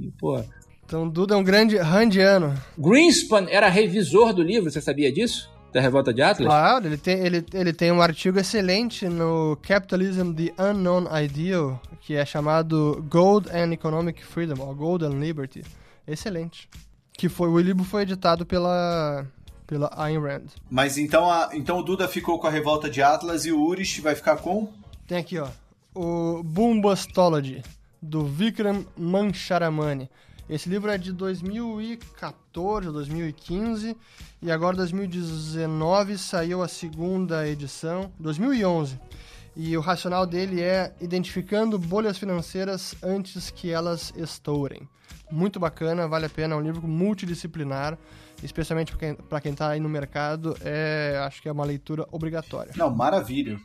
E, 0.00 0.10
pô. 0.18 0.42
Então 0.84 1.08
Duda 1.08 1.34
é 1.34 1.36
um 1.36 1.44
grande 1.44 1.76
randiano. 1.76 2.54
Greenspan 2.76 3.46
era 3.48 3.68
revisor 3.68 4.32
do 4.32 4.42
livro, 4.42 4.70
você 4.70 4.80
sabia 4.80 5.12
disso? 5.12 5.48
Da 5.72 5.80
Revolta 5.80 6.12
de 6.14 6.22
Atlas? 6.22 6.46
Claro, 6.46 6.86
ele 6.86 6.96
tem, 6.96 7.18
ele, 7.18 7.44
ele 7.52 7.72
tem 7.72 7.92
um 7.92 8.00
artigo 8.00 8.38
excelente 8.38 9.08
no 9.08 9.58
Capitalism 9.62 10.32
the 10.32 10.52
Unknown 10.58 11.04
Ideal, 11.22 11.80
que 12.00 12.14
é 12.14 12.24
chamado 12.24 13.04
Gold 13.08 13.50
and 13.50 13.72
Economic 13.72 14.24
Freedom, 14.24 14.62
ou 14.62 14.74
Gold 14.74 15.04
and 15.04 15.20
Liberty. 15.20 15.62
Excelente. 16.06 16.68
Que 17.12 17.28
foi, 17.28 17.48
o 17.48 17.58
livro 17.58 17.84
foi 17.84 18.02
editado 18.02 18.46
pela 18.46 19.26
pela 19.68 19.90
Ayn 19.94 20.18
Rand. 20.18 20.46
Mas 20.70 20.96
então, 20.96 21.30
a, 21.30 21.50
então 21.52 21.78
o 21.78 21.82
Duda 21.82 22.08
ficou 22.08 22.40
com 22.40 22.46
a 22.46 22.50
revolta 22.50 22.88
de 22.88 23.02
Atlas 23.02 23.44
e 23.44 23.52
o 23.52 23.62
Urish 23.62 24.00
vai 24.00 24.14
ficar 24.14 24.38
com? 24.38 24.72
Tem 25.06 25.18
aqui, 25.18 25.38
ó. 25.38 25.48
O 25.94 26.42
Boombustology, 26.42 27.62
do 28.00 28.24
Vikram 28.24 28.86
Mancharamani. 28.96 30.08
Esse 30.48 30.68
livro 30.68 30.90
é 30.90 30.96
de 30.96 31.12
2014 31.12 32.86
ou 32.86 32.92
2015 32.92 33.96
e 34.40 34.50
agora 34.50 34.76
2019 34.76 36.16
saiu 36.16 36.62
a 36.62 36.68
segunda 36.68 37.46
edição, 37.46 38.12
2011. 38.18 38.98
E 39.56 39.76
o 39.76 39.80
racional 39.80 40.26
dele 40.26 40.60
é 40.60 40.94
identificando 41.00 41.78
bolhas 41.78 42.16
financeiras 42.16 42.94
antes 43.02 43.50
que 43.50 43.70
elas 43.70 44.12
estourem. 44.16 44.88
Muito 45.30 45.60
bacana, 45.60 46.08
vale 46.08 46.26
a 46.26 46.30
pena, 46.30 46.54
é 46.54 46.56
um 46.56 46.62
livro 46.62 46.86
multidisciplinar 46.86 47.98
especialmente 48.42 48.94
para 49.28 49.40
quem 49.40 49.52
está 49.52 49.70
aí 49.70 49.80
no 49.80 49.88
mercado, 49.88 50.56
é, 50.62 51.20
acho 51.26 51.42
que 51.42 51.48
é 51.48 51.52
uma 51.52 51.64
leitura 51.64 52.06
obrigatória. 52.10 52.72
Não, 52.76 52.94
maravilha. 52.94 53.58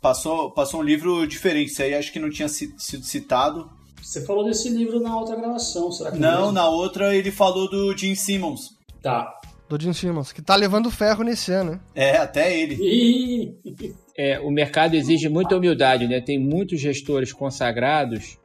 Passou, 0.00 0.50
passou 0.52 0.80
um 0.80 0.82
livro 0.82 1.26
diferente, 1.26 1.72
isso 1.72 1.82
aí 1.82 1.94
acho 1.94 2.12
que 2.12 2.18
não 2.18 2.30
tinha 2.30 2.48
sido 2.48 2.78
citado. 2.78 3.70
Você 4.02 4.24
falou 4.24 4.44
desse 4.44 4.68
livro 4.68 5.00
na 5.00 5.16
outra 5.16 5.36
gravação, 5.36 5.90
será 5.90 6.12
que 6.12 6.18
não? 6.18 6.46
Não, 6.46 6.52
na 6.52 6.68
outra 6.68 7.14
ele 7.14 7.30
falou 7.30 7.68
do 7.68 7.96
Jim 7.96 8.14
Simmons. 8.14 8.76
Tá. 9.02 9.38
Do 9.68 9.80
Jim 9.80 9.92
Simmons, 9.92 10.32
que 10.32 10.40
tá 10.40 10.54
levando 10.54 10.90
ferro 10.90 11.24
nesse 11.24 11.50
ano, 11.50 11.72
né? 11.72 11.80
É, 11.94 12.16
até 12.18 12.56
ele. 12.56 13.58
é, 14.16 14.38
o 14.40 14.50
mercado 14.50 14.94
exige 14.94 15.28
muita 15.28 15.56
humildade, 15.56 16.06
né? 16.06 16.20
Tem 16.20 16.38
muitos 16.38 16.80
gestores 16.80 17.32
consagrados 17.32 18.38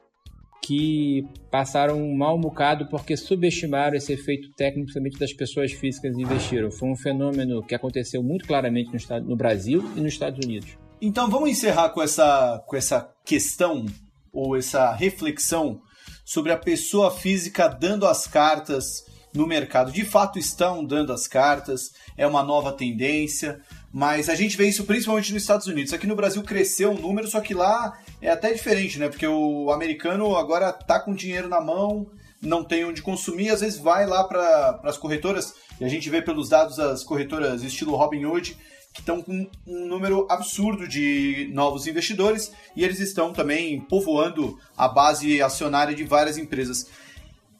que 0.63 1.27
passaram 1.49 1.97
um 1.97 2.15
mal 2.15 2.39
bocado 2.39 2.87
porque 2.87 3.17
subestimaram 3.17 3.95
esse 3.95 4.13
efeito 4.13 4.49
técnico, 4.55 4.85
principalmente 4.85 5.19
das 5.19 5.33
pessoas 5.33 5.71
físicas 5.71 6.15
que 6.15 6.21
investiram. 6.21 6.71
Foi 6.71 6.89
um 6.89 6.95
fenômeno 6.95 7.63
que 7.63 7.75
aconteceu 7.75 8.21
muito 8.23 8.47
claramente 8.47 8.89
no, 8.89 8.97
estado, 8.97 9.27
no 9.27 9.35
Brasil 9.35 9.83
e 9.95 10.01
nos 10.01 10.13
Estados 10.13 10.43
Unidos. 10.45 10.77
Então 11.01 11.29
vamos 11.29 11.49
encerrar 11.49 11.89
com 11.89 12.01
essa, 12.01 12.63
com 12.67 12.75
essa 12.75 13.11
questão 13.25 13.85
ou 14.31 14.55
essa 14.55 14.91
reflexão 14.91 15.81
sobre 16.23 16.51
a 16.51 16.57
pessoa 16.57 17.11
física 17.11 17.67
dando 17.67 18.07
as 18.07 18.27
cartas 18.27 19.05
no 19.33 19.47
mercado. 19.47 19.91
De 19.91 20.05
fato, 20.05 20.37
estão 20.37 20.83
dando 20.83 21.13
as 21.13 21.27
cartas, 21.27 21.91
é 22.17 22.27
uma 22.27 22.43
nova 22.43 22.71
tendência, 22.71 23.61
mas 23.91 24.29
a 24.29 24.35
gente 24.35 24.57
vê 24.57 24.67
isso 24.67 24.83
principalmente 24.85 25.33
nos 25.33 25.41
Estados 25.41 25.67
Unidos. 25.67 25.93
Aqui 25.93 26.07
no 26.07 26.15
Brasil 26.15 26.43
cresceu 26.43 26.91
o 26.91 26.95
um 26.95 27.01
número, 27.01 27.27
só 27.27 27.39
que 27.39 27.53
lá 27.53 27.97
é 28.21 28.29
até 28.29 28.53
diferente, 28.53 28.99
né? 28.99 29.09
Porque 29.09 29.27
o 29.27 29.71
americano 29.71 30.35
agora 30.35 30.71
tá 30.71 30.99
com 30.99 31.13
dinheiro 31.13 31.47
na 31.47 31.61
mão, 31.61 32.09
não 32.41 32.63
tem 32.63 32.83
onde 32.85 33.01
consumir, 33.01 33.49
às 33.49 33.61
vezes 33.61 33.79
vai 33.79 34.05
lá 34.05 34.23
para 34.23 34.81
as 34.83 34.97
corretoras, 34.97 35.53
e 35.79 35.85
a 35.85 35.89
gente 35.89 36.09
vê 36.09 36.21
pelos 36.21 36.49
dados 36.49 36.79
as 36.79 37.03
corretoras 37.03 37.63
estilo 37.63 37.95
Robinhood, 37.95 38.57
que 38.93 38.99
estão 38.99 39.21
com 39.21 39.49
um 39.65 39.85
número 39.85 40.27
absurdo 40.29 40.87
de 40.87 41.49
novos 41.53 41.87
investidores 41.87 42.51
e 42.75 42.83
eles 42.83 42.99
estão 42.99 43.31
também 43.31 43.79
povoando 43.81 44.57
a 44.75 44.87
base 44.87 45.41
acionária 45.41 45.95
de 45.95 46.03
várias 46.03 46.37
empresas. 46.37 46.87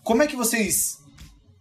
Como 0.04 0.22
é 0.22 0.28
que 0.28 0.36
vocês 0.36 1.02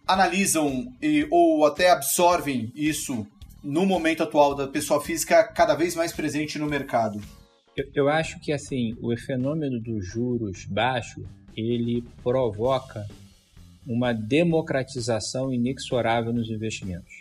analisam 0.07 0.93
e, 1.01 1.27
ou 1.31 1.65
até 1.65 1.91
absorvem 1.91 2.73
isso 2.75 3.27
no 3.63 3.87
momento 3.87 4.23
atual 4.23 4.55
da 4.55 4.67
pessoa 4.67 5.01
física 5.01 5.45
cada 5.45 5.75
vez 5.75 5.95
mais 5.95 6.13
presente 6.13 6.59
no 6.59 6.67
mercado? 6.67 7.21
Eu, 7.77 7.85
eu 7.95 8.09
acho 8.09 8.41
que 8.41 8.53
assim 8.53 8.97
o 9.01 9.17
fenômeno 9.17 9.81
dos 9.81 10.05
juros 10.05 10.65
baixos 10.65 11.25
ele 11.57 12.03
provoca 12.23 13.07
uma 13.87 14.13
democratização 14.13 15.53
inexorável 15.53 16.33
nos 16.33 16.51
investimentos. 16.51 17.20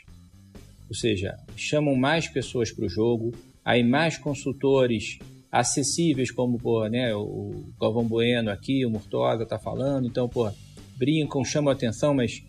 Ou 0.90 0.96
seja, 0.96 1.38
chamam 1.56 1.96
mais 1.96 2.28
pessoas 2.28 2.72
para 2.72 2.86
o 2.86 2.90
jogo, 2.90 3.32
aí 3.64 3.84
mais 3.84 4.18
consultores 4.18 5.20
acessíveis, 5.52 6.32
como 6.32 6.60
pô, 6.60 6.88
né, 6.88 7.14
o 7.16 7.64
Galvão 7.80 8.06
Bueno 8.06 8.50
aqui, 8.50 8.86
o 8.86 8.90
Murtosa 8.90 9.44
está 9.44 9.60
falando, 9.60 10.08
então 10.08 10.28
pô, 10.28 10.50
brincam, 10.98 11.46
chamam 11.46 11.72
atenção, 11.72 12.14
mas 12.14 12.44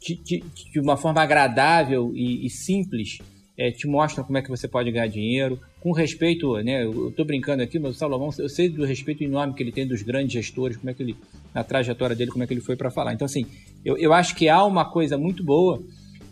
de, 0.00 0.14
de, 0.16 0.44
de 0.72 0.80
uma 0.80 0.96
forma 0.96 1.22
agradável 1.22 2.12
e, 2.14 2.46
e 2.46 2.50
simples, 2.50 3.18
é, 3.56 3.70
te 3.70 3.86
mostram 3.86 4.24
como 4.24 4.38
é 4.38 4.42
que 4.42 4.48
você 4.48 4.66
pode 4.66 4.90
ganhar 4.90 5.08
dinheiro, 5.08 5.60
com 5.80 5.92
respeito, 5.92 6.56
né, 6.58 6.84
eu 6.84 7.08
estou 7.08 7.24
brincando 7.24 7.62
aqui, 7.62 7.78
mas 7.78 7.96
o 7.96 7.98
Salomão, 7.98 8.30
eu 8.38 8.48
sei 8.48 8.68
do 8.68 8.84
respeito 8.84 9.24
enorme 9.24 9.54
que 9.54 9.62
ele 9.62 9.72
tem 9.72 9.86
dos 9.86 10.02
grandes 10.02 10.32
gestores, 10.32 10.76
como 10.76 10.90
é 10.90 10.94
que 10.94 11.02
ele, 11.02 11.16
na 11.54 11.64
trajetória 11.64 12.16
dele, 12.16 12.30
como 12.30 12.44
é 12.44 12.46
que 12.46 12.54
ele 12.54 12.60
foi 12.60 12.76
para 12.76 12.90
falar. 12.90 13.12
Então, 13.12 13.26
assim, 13.26 13.46
eu, 13.84 13.98
eu 13.98 14.12
acho 14.12 14.34
que 14.34 14.48
há 14.48 14.64
uma 14.64 14.84
coisa 14.84 15.18
muito 15.18 15.44
boa 15.44 15.82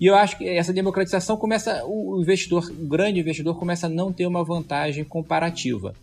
e 0.00 0.06
eu 0.06 0.14
acho 0.14 0.38
que 0.38 0.48
essa 0.48 0.72
democratização 0.72 1.36
começa, 1.36 1.84
o 1.84 2.18
investidor, 2.18 2.70
o 2.70 2.86
grande 2.86 3.20
investidor 3.20 3.58
começa 3.58 3.86
a 3.86 3.90
não 3.90 4.10
ter 4.10 4.26
uma 4.26 4.42
vantagem 4.42 5.04
comparativa. 5.04 5.94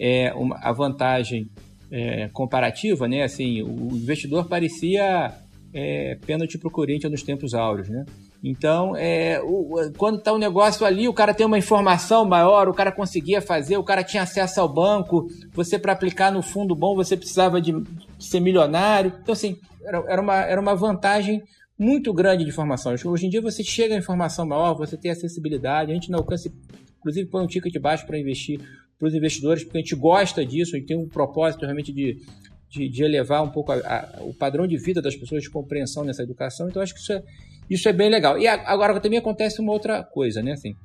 É 0.00 0.32
uma, 0.34 0.58
a 0.60 0.72
vantagem 0.72 1.48
é, 1.92 2.28
comparativa, 2.32 3.06
né? 3.06 3.22
Assim, 3.22 3.62
o 3.62 3.90
investidor 3.92 4.48
parecia 4.48 5.32
é, 5.72 6.18
pênalti 6.26 6.58
para 6.58 6.66
o 6.66 6.72
Corinthians 6.72 7.12
nos 7.12 7.22
tempos 7.22 7.54
áureos, 7.54 7.88
né? 7.88 8.04
Então, 8.42 8.96
é, 8.96 9.40
o, 9.44 9.92
quando 9.96 10.18
está 10.18 10.32
o 10.32 10.36
um 10.36 10.38
negócio 10.38 10.84
ali, 10.84 11.06
o 11.06 11.12
cara 11.12 11.32
tem 11.32 11.46
uma 11.46 11.58
informação 11.58 12.24
maior, 12.24 12.68
o 12.68 12.74
cara 12.74 12.90
conseguia 12.90 13.40
fazer, 13.40 13.76
o 13.76 13.84
cara 13.84 14.02
tinha 14.02 14.24
acesso 14.24 14.60
ao 14.60 14.68
banco, 14.68 15.28
você 15.52 15.78
para 15.78 15.92
aplicar 15.92 16.32
no 16.32 16.42
fundo 16.42 16.74
bom, 16.74 16.96
você 16.96 17.16
precisava 17.16 17.60
de, 17.60 17.74
ser 18.18 18.40
milionário. 18.40 19.12
Então, 19.22 19.34
assim, 19.34 19.56
era, 19.84 20.02
era, 20.08 20.20
uma, 20.20 20.36
era 20.36 20.60
uma 20.60 20.74
vantagem 20.74 21.42
muito 21.80 22.12
grande 22.12 22.44
de 22.44 22.50
informação. 22.50 22.94
Hoje 23.06 23.26
em 23.26 23.30
dia 23.30 23.40
você 23.40 23.64
chega 23.64 23.94
a 23.94 23.98
informação 23.98 24.46
maior, 24.46 24.74
você 24.74 24.98
tem 24.98 25.10
acessibilidade, 25.10 25.90
a 25.90 25.94
gente 25.94 26.10
não 26.10 26.18
alcança, 26.18 26.52
inclusive 26.98 27.26
põe 27.30 27.42
um 27.42 27.46
ticket 27.46 27.74
baixo 27.80 28.06
para 28.06 28.18
investir 28.18 28.60
para 28.98 29.08
os 29.08 29.14
investidores, 29.14 29.64
porque 29.64 29.78
a 29.78 29.80
gente 29.80 29.96
gosta 29.96 30.44
disso, 30.44 30.76
gente 30.76 30.88
tem 30.88 30.98
um 30.98 31.08
propósito 31.08 31.62
realmente 31.62 31.90
de, 31.90 32.20
de, 32.68 32.86
de 32.86 33.02
elevar 33.02 33.42
um 33.42 33.48
pouco 33.48 33.72
a, 33.72 33.76
a, 33.76 34.22
o 34.24 34.34
padrão 34.34 34.66
de 34.66 34.76
vida 34.76 35.00
das 35.00 35.16
pessoas 35.16 35.42
de 35.42 35.48
compreensão 35.48 36.04
nessa 36.04 36.22
educação, 36.22 36.68
então 36.68 36.82
acho 36.82 36.92
que 36.92 37.00
isso 37.00 37.14
é, 37.14 37.22
isso 37.70 37.88
é 37.88 37.94
bem 37.94 38.10
legal. 38.10 38.38
E 38.38 38.46
agora 38.46 39.00
também 39.00 39.18
acontece 39.18 39.58
uma 39.62 39.72
outra 39.72 40.04
coisa, 40.04 40.42
né? 40.42 40.52
Assim, 40.52 40.76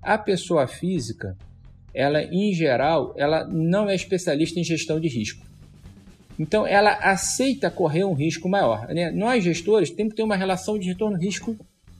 a 0.00 0.16
pessoa 0.16 0.66
física, 0.66 1.36
ela 1.92 2.22
em 2.22 2.54
geral, 2.54 3.12
ela 3.18 3.46
não 3.46 3.86
é 3.86 3.94
especialista 3.94 4.58
em 4.58 4.64
gestão 4.64 4.98
de 4.98 5.08
risco. 5.08 5.47
Então, 6.38 6.66
ela 6.66 6.92
aceita 6.92 7.70
correr 7.70 8.04
um 8.04 8.14
risco 8.14 8.48
maior. 8.48 8.86
Né? 8.88 9.10
Nós, 9.10 9.42
gestores, 9.42 9.90
temos 9.90 10.12
que 10.12 10.18
ter 10.18 10.22
uma 10.22 10.36
relação 10.36 10.78
de 10.78 10.88
retorno-risco 10.88 11.56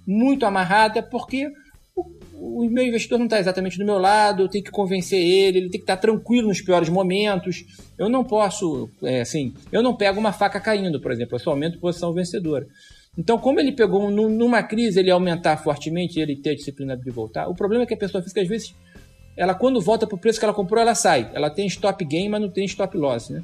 muito 0.07 0.47
amarrada, 0.47 1.03
porque 1.03 1.51
o, 1.95 2.65
o 2.65 2.71
meu 2.71 2.87
investidor 2.87 3.19
não 3.19 3.27
está 3.27 3.41
exatamente 3.41 3.77
do 3.77 3.85
meu 3.85 3.99
lado, 3.99 4.45
eu 4.45 4.49
tenho 4.49 4.65
que 4.65 4.71
convencer 4.71 5.21
ele, 5.21 5.59
ele 5.59 5.71
tem 5.71 5.81
que 5.81 5.85
estar 5.85 5.97
tranquilo 5.97 6.49
nos 6.49 6.61
piores 6.61 6.89
momentos. 6.89 7.65
Eu 7.99 8.09
não 8.09 8.23
posso, 8.23 8.89
é, 9.03 9.21
assim, 9.21 9.53
eu 9.73 9.83
não 9.83 9.97
pego 9.97 10.21
uma 10.21 10.33
faca 10.33 10.61
caindo, 10.61 11.01
por 11.01 11.11
exemplo, 11.11 11.35
eu 11.35 11.41
só 11.41 11.51
aumento 11.51 11.81
posição 11.81 12.13
vencedora. 12.13 12.67
Então, 13.19 13.37
como 13.37 13.59
ele 13.59 13.73
pegou 13.73 14.09
numa 14.13 14.63
crise, 14.63 15.01
ele 15.01 15.11
aumentar 15.11 15.57
fortemente, 15.57 16.21
ele 16.21 16.37
ter 16.37 16.51
a 16.51 16.55
disciplina 16.55 16.97
de 16.97 17.11
voltar, 17.11 17.49
o 17.49 17.55
problema 17.55 17.83
é 17.83 17.87
que 17.87 17.95
a 17.95 17.97
pessoa 17.97 18.23
física, 18.23 18.41
às 18.41 18.47
vezes, 18.47 18.73
ela 19.37 19.55
quando 19.55 19.81
volta 19.81 20.07
para 20.07 20.15
o 20.15 20.19
preço 20.19 20.39
que 20.39 20.45
ela 20.45 20.55
comprou, 20.55 20.81
ela 20.81 20.95
sai. 20.95 21.31
Ela 21.35 21.51
tem 21.51 21.67
stop 21.67 22.05
gain, 22.05 22.29
mas 22.29 22.41
não 22.41 22.49
tem 22.49 22.65
stop 22.65 22.97
loss, 22.97 23.31
né? 23.31 23.43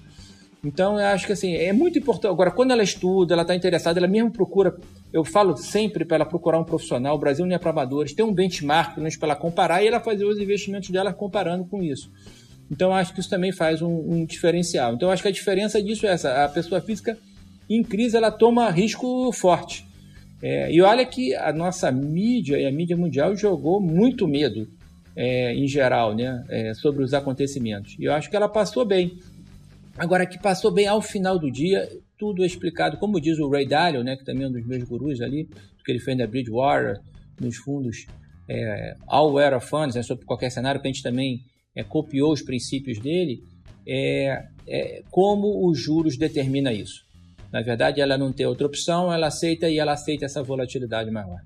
Então, 0.64 0.98
eu 0.98 1.06
acho 1.06 1.26
que 1.26 1.32
assim, 1.32 1.54
é 1.54 1.72
muito 1.72 1.98
importante. 1.98 2.30
Agora, 2.30 2.50
quando 2.50 2.70
ela 2.70 2.82
estuda, 2.82 3.34
ela 3.34 3.42
está 3.42 3.54
interessada, 3.54 3.98
ela 4.00 4.08
mesmo 4.08 4.30
procura. 4.30 4.74
Eu 5.12 5.24
falo 5.24 5.56
sempre 5.56 6.04
para 6.04 6.16
ela 6.16 6.24
procurar 6.24 6.58
um 6.58 6.64
profissional. 6.64 7.14
O 7.14 7.18
Brasil 7.18 7.44
não 7.44 7.54
é 7.54 7.58
para 7.58 7.70
amadores, 7.70 8.14
tem 8.14 8.24
um 8.24 8.32
benchmark 8.32 8.94
para 8.94 9.28
ela 9.28 9.36
comparar 9.36 9.82
e 9.82 9.88
ela 9.88 10.00
fazer 10.00 10.24
os 10.24 10.38
investimentos 10.38 10.88
dela 10.90 11.12
comparando 11.12 11.66
com 11.66 11.82
isso. 11.82 12.10
Então, 12.70 12.88
eu 12.88 12.94
acho 12.94 13.12
que 13.12 13.20
isso 13.20 13.28
também 13.28 13.52
faz 13.52 13.82
um, 13.82 13.92
um 13.92 14.24
diferencial. 14.24 14.94
Então, 14.94 15.08
eu 15.08 15.12
acho 15.12 15.22
que 15.22 15.28
a 15.28 15.32
diferença 15.32 15.82
disso 15.82 16.06
é 16.06 16.10
essa: 16.10 16.44
a 16.44 16.48
pessoa 16.48 16.80
física 16.80 17.18
em 17.68 17.82
crise 17.82 18.16
ela 18.16 18.30
toma 18.30 18.70
risco 18.70 19.30
forte. 19.32 19.86
É, 20.42 20.70
e 20.70 20.80
olha 20.82 21.04
que 21.06 21.34
a 21.34 21.52
nossa 21.52 21.90
mídia 21.90 22.58
e 22.58 22.66
a 22.66 22.72
mídia 22.72 22.96
mundial 22.96 23.34
jogou 23.36 23.80
muito 23.80 24.26
medo 24.28 24.68
é, 25.16 25.54
em 25.54 25.66
geral 25.66 26.14
né, 26.14 26.44
é, 26.48 26.74
sobre 26.74 27.02
os 27.02 27.14
acontecimentos. 27.14 27.96
E 27.98 28.04
eu 28.04 28.12
acho 28.12 28.28
que 28.28 28.36
ela 28.36 28.48
passou 28.48 28.84
bem. 28.84 29.16
Agora, 29.96 30.26
que 30.26 30.40
passou 30.40 30.72
bem 30.72 30.86
ao 30.86 31.00
final 31.00 31.38
do 31.38 31.50
dia, 31.50 31.88
tudo 32.18 32.44
explicado, 32.44 32.96
como 32.98 33.20
diz 33.20 33.38
o 33.38 33.48
Ray 33.48 33.66
Dalio, 33.66 34.02
né, 34.02 34.16
que 34.16 34.24
também 34.24 34.44
é 34.44 34.48
um 34.48 34.52
dos 34.52 34.66
meus 34.66 34.82
gurus 34.84 35.20
ali, 35.20 35.48
que 35.84 35.92
ele 35.92 36.00
fez 36.00 36.16
na 36.16 36.26
Bridgewater, 36.26 37.00
nos 37.40 37.56
fundos 37.56 38.06
é, 38.48 38.96
All 39.06 39.32
Weather 39.32 39.60
Funds, 39.60 39.94
né, 39.94 40.02
sobre 40.02 40.24
qualquer 40.24 40.50
cenário, 40.50 40.80
que 40.80 40.88
a 40.88 40.90
gente 40.92 41.02
também 41.02 41.40
é, 41.76 41.84
copiou 41.84 42.32
os 42.32 42.42
princípios 42.42 42.98
dele, 42.98 43.42
é, 43.86 44.44
é, 44.66 45.02
como 45.10 45.68
os 45.68 45.78
juros 45.78 46.16
determina 46.16 46.72
isso. 46.72 47.04
Na 47.52 47.62
verdade, 47.62 48.00
ela 48.00 48.18
não 48.18 48.32
tem 48.32 48.46
outra 48.46 48.66
opção, 48.66 49.12
ela 49.12 49.28
aceita 49.28 49.68
e 49.68 49.78
ela 49.78 49.92
aceita 49.92 50.24
essa 50.24 50.42
volatilidade 50.42 51.10
maior. 51.10 51.40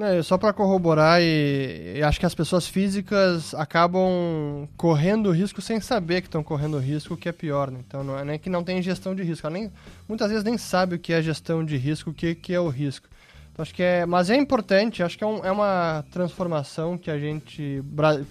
É, 0.00 0.22
só 0.22 0.38
para 0.38 0.52
corroborar, 0.52 1.20
e, 1.20 1.94
e, 1.96 2.02
acho 2.04 2.20
que 2.20 2.26
as 2.26 2.34
pessoas 2.34 2.68
físicas 2.68 3.52
acabam 3.54 4.68
correndo 4.76 5.32
risco 5.32 5.60
sem 5.60 5.80
saber 5.80 6.20
que 6.20 6.28
estão 6.28 6.42
correndo 6.42 6.78
risco, 6.78 7.16
que 7.16 7.28
é 7.28 7.32
pior. 7.32 7.68
Né? 7.68 7.80
Então, 7.84 8.04
não 8.04 8.16
é 8.16 8.24
nem 8.24 8.38
que 8.38 8.48
não 8.48 8.62
tem 8.62 8.80
gestão 8.80 9.12
de 9.12 9.24
risco. 9.24 9.46
Ela 9.46 9.54
nem, 9.54 9.72
muitas 10.08 10.28
vezes 10.30 10.44
nem 10.44 10.56
sabe 10.56 10.94
o 10.94 10.98
que 11.00 11.12
é 11.12 11.20
gestão 11.20 11.64
de 11.64 11.76
risco, 11.76 12.10
o 12.10 12.14
que, 12.14 12.36
que 12.36 12.54
é 12.54 12.60
o 12.60 12.68
risco. 12.68 13.08
Então, 13.52 13.64
acho 13.64 13.74
que 13.74 13.82
é, 13.82 14.06
mas 14.06 14.30
é 14.30 14.36
importante, 14.36 15.02
acho 15.02 15.18
que 15.18 15.24
é, 15.24 15.26
um, 15.26 15.44
é 15.44 15.50
uma 15.50 16.04
transformação 16.12 16.96
que 16.96 17.10
a 17.10 17.18
gente, 17.18 17.82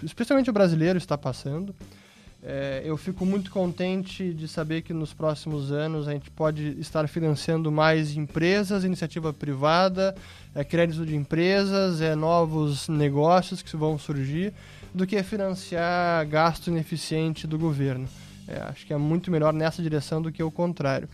especialmente 0.02 0.50
o 0.50 0.54
brasileiro, 0.54 0.98
está 0.98 1.18
passando. 1.18 1.76
É, 2.50 2.82
eu 2.86 2.96
fico 2.96 3.26
muito 3.26 3.52
contente 3.52 4.34
de 4.34 4.48
saber 4.48 4.82
que 4.82 4.94
nos 4.94 5.14
próximos 5.14 5.70
anos 5.70 6.08
a 6.08 6.14
gente 6.14 6.32
pode 6.32 6.80
estar 6.80 7.06
financiando 7.10 7.70
mais 7.70 8.16
empresas, 8.16 8.86
iniciativa 8.86 9.34
privada, 9.34 10.16
é, 10.56 10.64
crédito 10.64 11.06
de 11.06 11.14
empresas, 11.14 12.00
é, 12.00 12.16
novos 12.16 12.88
negócios 12.88 13.62
que 13.62 13.76
vão 13.76 14.00
surgir, 14.00 14.54
do 14.94 15.06
que 15.06 15.22
financiar 15.24 16.26
gasto 16.26 16.68
ineficiente 16.68 17.46
do 17.46 17.60
governo. 17.60 18.08
É, 18.48 18.62
acho 18.62 18.86
que 18.86 18.94
é 18.94 18.98
muito 18.98 19.30
melhor 19.30 19.52
nessa 19.52 19.84
direção 19.84 20.22
do 20.22 20.32
que 20.32 20.42
o 20.42 20.50
contrário. 20.50 21.10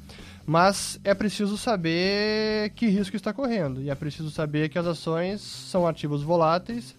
Mas 0.45 0.99
é 1.03 1.15
preciso 1.15 1.57
saber 1.57 2.69
que 2.76 2.85
risco 2.85 3.15
está 3.15 3.34
correndo 3.34 3.81
e 3.81 3.89
é 3.89 3.95
preciso 3.95 4.30
saber 4.30 4.69
que 4.69 4.77
as 4.77 4.85
ações 4.85 5.41
são 5.41 5.88
ativos 5.88 6.22
voláteis 6.22 6.93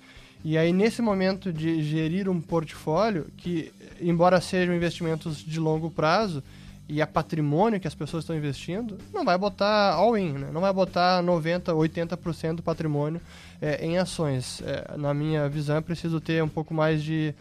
e 0.45 0.59
aí, 0.59 0.75
nesse 0.75 1.01
momento 1.01 1.51
de 1.51 1.83
gerir 1.83 2.29
um 2.29 2.39
portfólio, 2.39 3.29
que, 3.35 3.73
embora 4.09 4.41
sejam 4.41 4.75
investimentos 4.75 5.39
de 5.39 5.59
longo 5.59 5.91
prazo, 5.91 6.43
e 6.89 7.01
é 7.01 7.07
patrimônio 7.07 7.81
que 7.81 7.89
as 7.89 7.95
pessoas 7.95 8.25
estão 8.25 8.37
investindo, 8.37 8.99
não 9.13 9.25
vai 9.25 9.39
botar 9.39 9.95
all-in, 9.95 10.33
né? 10.33 10.51
não 10.53 10.61
vai 10.61 10.73
botar 10.73 11.23
90%, 11.23 11.73
80% 11.73 12.57
do 12.57 12.63
patrimônio 12.63 13.21
é, 13.61 13.85
em 13.85 13.97
ações. 13.97 14.63
É, 14.63 14.97
na 14.99 15.15
minha 15.15 15.49
visão, 15.49 15.77
é 15.77 15.81
preciso 15.81 16.21
ter 16.21 16.43
um 16.43 16.49
pouco 16.49 16.75
mais 16.75 17.03
de 17.03 17.35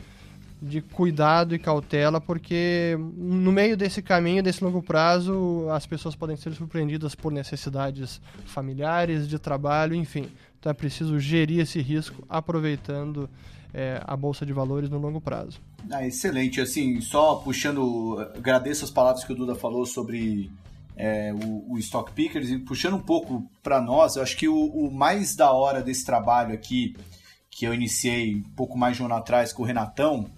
de 0.63 0.79
cuidado 0.79 1.53
e 1.53 1.59
cautela, 1.59 2.21
porque 2.21 2.97
no 3.17 3.51
meio 3.51 3.75
desse 3.75 4.01
caminho, 4.01 4.41
desse 4.41 4.63
longo 4.63 4.81
prazo, 4.81 5.67
as 5.69 5.85
pessoas 5.85 6.15
podem 6.15 6.37
ser 6.37 6.53
surpreendidas 6.53 7.13
por 7.13 7.33
necessidades 7.33 8.21
familiares, 8.45 9.27
de 9.27 9.37
trabalho, 9.37 9.93
enfim. 9.93 10.29
Então 10.57 10.69
é 10.69 10.73
preciso 10.73 11.19
gerir 11.19 11.59
esse 11.59 11.81
risco 11.81 12.23
aproveitando 12.29 13.29
é, 13.73 14.01
a 14.07 14.15
bolsa 14.15 14.45
de 14.45 14.53
valores 14.53 14.89
no 14.89 14.97
longo 14.97 15.19
prazo. 15.19 15.59
Ah, 15.91 16.05
excelente. 16.05 16.61
Assim, 16.61 17.01
só 17.01 17.35
puxando, 17.35 18.19
agradeço 18.35 18.85
as 18.85 18.91
palavras 18.91 19.23
que 19.23 19.31
o 19.31 19.35
Duda 19.35 19.55
falou 19.55 19.85
sobre 19.85 20.51
é, 20.95 21.33
o, 21.33 21.73
o, 21.73 21.79
Stock 21.79 22.11
Pickers 22.11 22.49
e 22.49 22.59
puxando 22.59 22.95
um 22.95 23.01
pouco 23.01 23.49
para 23.61 23.81
nós, 23.81 24.15
eu 24.15 24.23
acho 24.23 24.37
que 24.37 24.47
o, 24.47 24.65
o, 24.65 24.91
mais 24.91 25.35
da 25.35 25.51
hora 25.51 25.81
desse 25.81 26.05
trabalho 26.05 26.53
aqui, 26.53 26.95
que 27.49 27.65
eu 27.65 27.73
iniciei 27.73 28.35
um 28.35 28.55
pouco 28.55 28.77
mais 28.77 28.95
de 28.95 29.03
um 29.03 29.05
ano 29.05 29.15
atrás 29.15 29.51
com 29.51 29.63
o 29.63 29.65
Renatão, 29.65 30.29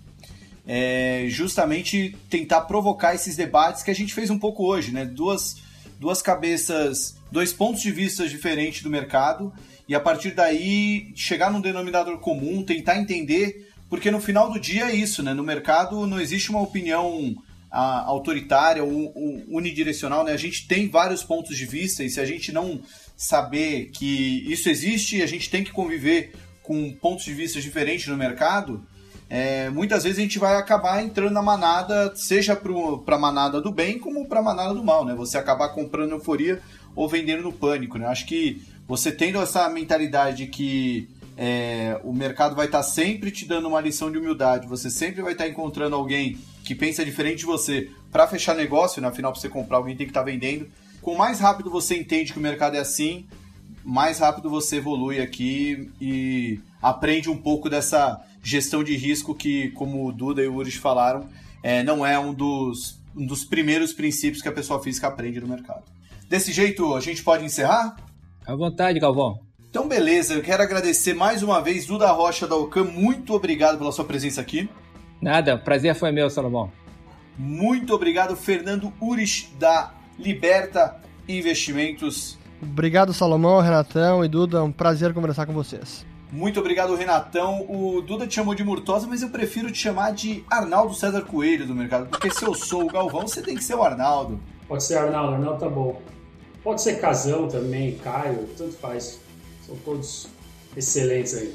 é 0.67 1.25
justamente 1.29 2.17
tentar 2.29 2.61
provocar 2.61 3.13
esses 3.13 3.35
debates 3.35 3.83
que 3.83 3.91
a 3.91 3.95
gente 3.95 4.13
fez 4.13 4.29
um 4.29 4.39
pouco 4.39 4.65
hoje, 4.65 4.91
né? 4.91 5.05
Duas, 5.05 5.57
duas 5.99 6.21
cabeças, 6.21 7.15
dois 7.31 7.53
pontos 7.53 7.81
de 7.81 7.91
vista 7.91 8.27
diferentes 8.27 8.81
do 8.81 8.89
mercado 8.89 9.53
e 9.87 9.93
a 9.93 9.99
partir 9.99 10.31
daí 10.31 11.11
chegar 11.15 11.51
num 11.51 11.61
denominador 11.61 12.17
comum, 12.17 12.63
tentar 12.63 12.97
entender, 12.97 13.64
porque 13.95 14.11
no 14.11 14.19
final 14.19 14.51
do 14.51 14.59
dia 14.59 14.91
é 14.91 14.93
isso, 14.93 15.23
né? 15.23 15.33
No 15.33 15.41
mercado 15.41 16.05
não 16.05 16.19
existe 16.19 16.49
uma 16.49 16.61
opinião 16.61 17.33
a, 17.71 18.01
autoritária 18.01 18.83
ou 18.83 19.13
unidirecional, 19.47 20.25
né? 20.25 20.33
A 20.33 20.37
gente 20.37 20.67
tem 20.67 20.89
vários 20.89 21.23
pontos 21.23 21.55
de 21.55 21.65
vista 21.65 22.03
e 22.03 22.09
se 22.09 22.19
a 22.19 22.25
gente 22.25 22.51
não 22.51 22.81
saber 23.15 23.91
que 23.93 24.43
isso 24.51 24.67
existe, 24.69 25.21
a 25.21 25.25
gente 25.25 25.49
tem 25.49 25.63
que 25.63 25.71
conviver 25.71 26.33
com 26.61 26.91
pontos 26.91 27.23
de 27.23 27.33
vista 27.33 27.61
diferentes 27.61 28.07
no 28.07 28.17
mercado, 28.17 28.85
é, 29.29 29.69
muitas 29.69 30.03
vezes 30.03 30.19
a 30.19 30.23
gente 30.23 30.39
vai 30.39 30.57
acabar 30.57 31.01
entrando 31.01 31.31
na 31.31 31.41
manada, 31.41 32.13
seja 32.17 32.53
para 32.53 33.15
a 33.15 33.19
manada 33.19 33.61
do 33.61 33.71
bem 33.71 33.97
como 33.97 34.27
para 34.27 34.41
a 34.41 34.43
manada 34.43 34.73
do 34.73 34.83
mal, 34.83 35.05
né? 35.05 35.15
Você 35.15 35.37
acabar 35.37 35.69
comprando 35.69 36.11
euforia 36.11 36.61
ou 36.93 37.07
vendendo 37.07 37.43
no 37.43 37.53
pânico, 37.53 37.97
né? 37.97 38.07
Acho 38.07 38.25
que 38.25 38.61
você 38.85 39.09
tendo 39.09 39.39
essa 39.39 39.69
mentalidade 39.69 40.47
que 40.47 41.07
é, 41.37 41.99
o 42.03 42.13
mercado 42.13 42.55
vai 42.55 42.65
estar 42.65 42.79
tá 42.79 42.83
sempre 42.83 43.31
te 43.31 43.45
dando 43.45 43.67
uma 43.67 43.81
lição 43.81 44.11
de 44.11 44.17
humildade, 44.17 44.67
você 44.67 44.89
sempre 44.89 45.21
vai 45.21 45.33
estar 45.33 45.45
tá 45.45 45.49
encontrando 45.49 45.95
alguém 45.95 46.37
que 46.63 46.73
pensa 46.73 47.05
diferente 47.05 47.39
de 47.39 47.45
você 47.45 47.89
para 48.11 48.27
fechar 48.27 48.55
negócio, 48.55 49.01
né? 49.01 49.07
afinal, 49.07 49.31
para 49.31 49.41
você 49.41 49.49
comprar, 49.49 49.77
alguém 49.77 49.95
tem 49.95 50.05
que 50.05 50.11
estar 50.11 50.21
tá 50.21 50.25
vendendo. 50.25 50.67
Com 51.01 51.15
mais 51.15 51.39
rápido 51.39 51.69
você 51.69 51.97
entende 51.97 52.33
que 52.33 52.39
o 52.39 52.41
mercado 52.41 52.75
é 52.75 52.79
assim, 52.79 53.27
mais 53.83 54.19
rápido 54.19 54.49
você 54.49 54.77
evolui 54.77 55.19
aqui 55.19 55.91
e 56.01 56.59
aprende 56.81 57.29
um 57.29 57.37
pouco 57.37 57.69
dessa 57.69 58.19
gestão 58.41 58.83
de 58.83 58.95
risco 58.95 59.35
que, 59.35 59.69
como 59.71 60.07
o 60.07 60.11
Duda 60.11 60.41
e 60.41 60.47
o 60.47 60.55
Urish 60.55 60.77
falaram, 60.77 61.29
é, 61.61 61.83
não 61.83 62.05
é 62.05 62.17
um 62.17 62.33
dos, 62.33 62.99
um 63.15 63.25
dos 63.25 63.43
primeiros 63.43 63.93
princípios 63.93 64.41
que 64.41 64.49
a 64.49 64.51
pessoa 64.51 64.81
física 64.81 65.07
aprende 65.07 65.39
no 65.39 65.47
mercado. 65.47 65.83
Desse 66.27 66.51
jeito, 66.51 66.95
a 66.95 66.99
gente 66.99 67.23
pode 67.23 67.45
encerrar? 67.45 67.95
À 68.45 68.55
vontade, 68.55 68.99
Galvão. 68.99 69.44
Então, 69.75 69.89
beleza. 69.89 70.35
Eu 70.35 70.41
quero 70.41 70.63
agradecer 70.63 71.13
mais 71.13 71.43
uma 71.43 71.61
vez, 71.61 71.85
Duda 71.85 72.09
Rocha 72.09 72.47
da 72.47 72.55
Ocam. 72.55 72.85
Muito 72.85 73.33
obrigado 73.33 73.77
pela 73.77 73.91
sua 73.91 74.05
presença 74.05 74.39
aqui. 74.39 74.69
Nada, 75.21 75.57
prazer 75.57 75.93
foi 75.95 76.13
meu, 76.13 76.29
Salomão. 76.29 76.71
Muito 77.37 77.93
obrigado, 77.93 78.37
Fernando 78.37 78.93
Urich, 79.01 79.53
da 79.59 79.91
Liberta 80.17 80.95
Investimentos. 81.27 82.37
Obrigado, 82.63 83.13
Salomão, 83.13 83.59
Renatão 83.59 84.23
e 84.23 84.29
Duda. 84.29 84.63
Um 84.63 84.71
prazer 84.71 85.13
conversar 85.13 85.45
com 85.45 85.51
vocês. 85.51 86.05
Muito 86.31 86.57
obrigado, 86.57 86.95
Renatão. 86.95 87.65
O 87.69 88.01
Duda 88.01 88.25
te 88.25 88.35
chamou 88.35 88.55
de 88.55 88.63
Murtosa, 88.63 89.05
mas 89.05 89.23
eu 89.23 89.29
prefiro 89.29 89.69
te 89.69 89.77
chamar 89.77 90.13
de 90.13 90.41
Arnaldo 90.49 90.93
César 90.93 91.23
Coelho 91.23 91.67
do 91.67 91.75
mercado, 91.75 92.07
porque 92.07 92.31
se 92.31 92.45
eu 92.45 92.53
sou 92.53 92.83
o 92.83 92.87
Galvão, 92.87 93.27
você 93.27 93.41
tem 93.41 93.55
que 93.55 93.63
ser 93.63 93.75
o 93.75 93.83
Arnaldo. 93.83 94.39
Pode 94.69 94.85
ser 94.85 94.99
Arnaldo, 94.99 95.33
Arnaldo 95.33 95.59
tá 95.59 95.67
bom. 95.67 96.01
Pode 96.63 96.81
ser 96.81 97.01
Casão 97.01 97.49
também, 97.49 97.97
Caio, 97.97 98.47
tanto 98.57 98.71
faz. 98.77 99.24
São 99.65 99.75
todos 99.77 100.27
excelentes 100.75 101.33
aí. 101.35 101.53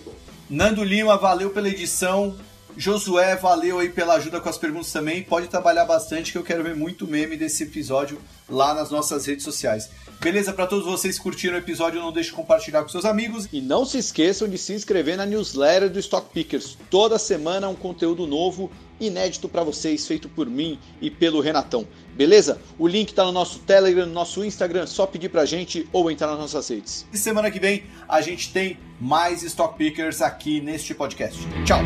Nando 0.49 0.82
Lima, 0.82 1.16
valeu 1.16 1.51
pela 1.51 1.69
edição. 1.69 2.37
Josué, 2.77 3.37
valeu 3.37 3.78
aí 3.78 3.89
pela 3.89 4.15
ajuda 4.15 4.41
com 4.41 4.49
as 4.49 4.57
perguntas 4.57 4.93
também. 4.93 5.23
Pode 5.23 5.49
trabalhar 5.49 5.85
bastante 5.85 6.32
que 6.32 6.39
eu 6.39 6.43
quero 6.43 6.62
ver 6.62 6.74
muito 6.74 7.07
meme 7.07 7.37
desse 7.37 7.65
episódio 7.65 8.19
lá 8.49 8.74
nas 8.74 8.91
nossas 8.91 9.27
redes 9.27 9.45
sociais. 9.45 9.91
Beleza? 10.20 10.53
Para 10.53 10.66
todos 10.66 10.85
vocês 10.85 11.16
que 11.16 11.23
curtiram 11.23 11.55
o 11.55 11.59
episódio, 11.59 12.01
não 12.01 12.12
deixe 12.12 12.31
de 12.31 12.37
compartilhar 12.37 12.82
com 12.82 12.89
seus 12.89 13.05
amigos. 13.05 13.49
E 13.53 13.61
não 13.61 13.85
se 13.85 13.99
esqueçam 13.99 14.49
de 14.49 14.59
se 14.59 14.73
inscrever 14.73 15.16
na 15.16 15.24
newsletter 15.24 15.89
do 15.89 15.99
Stock 15.99 16.28
Pickers. 16.32 16.77
Toda 16.91 17.19
semana 17.19 17.69
um 17.69 17.74
conteúdo 17.74 18.27
novo, 18.27 18.70
inédito 19.01 19.49
para 19.49 19.65
vocês, 19.65 20.07
feito 20.07 20.28
por 20.28 20.47
mim 20.47 20.78
e 21.01 21.11
pelo 21.11 21.41
Renatão. 21.41 21.87
Beleza? 22.15 22.61
O 22.78 22.87
link 22.87 23.11
está 23.11 23.24
no 23.24 23.32
nosso 23.32 23.61
Telegram, 23.61 24.07
no 24.07 24.12
nosso 24.12 24.45
Instagram, 24.45 24.87
só 24.87 25.07
pedir 25.07 25.28
pra 25.28 25.45
gente 25.45 25.89
ou 25.93 26.11
entrar 26.11 26.28
nas 26.28 26.39
nossas 26.39 26.69
redes. 26.69 27.07
E 27.12 27.19
semana 27.19 27.51
que 27.51 27.59
vem 27.59 27.85
a 28.09 28.20
gente 28.20 28.53
tem 28.53 28.78
mais 29.01 29.43
Stock 29.43 29.77
Pickers 29.77 30.20
aqui 30.20 30.61
neste 30.61 30.95
podcast. 30.95 31.39
Tchau! 31.65 31.81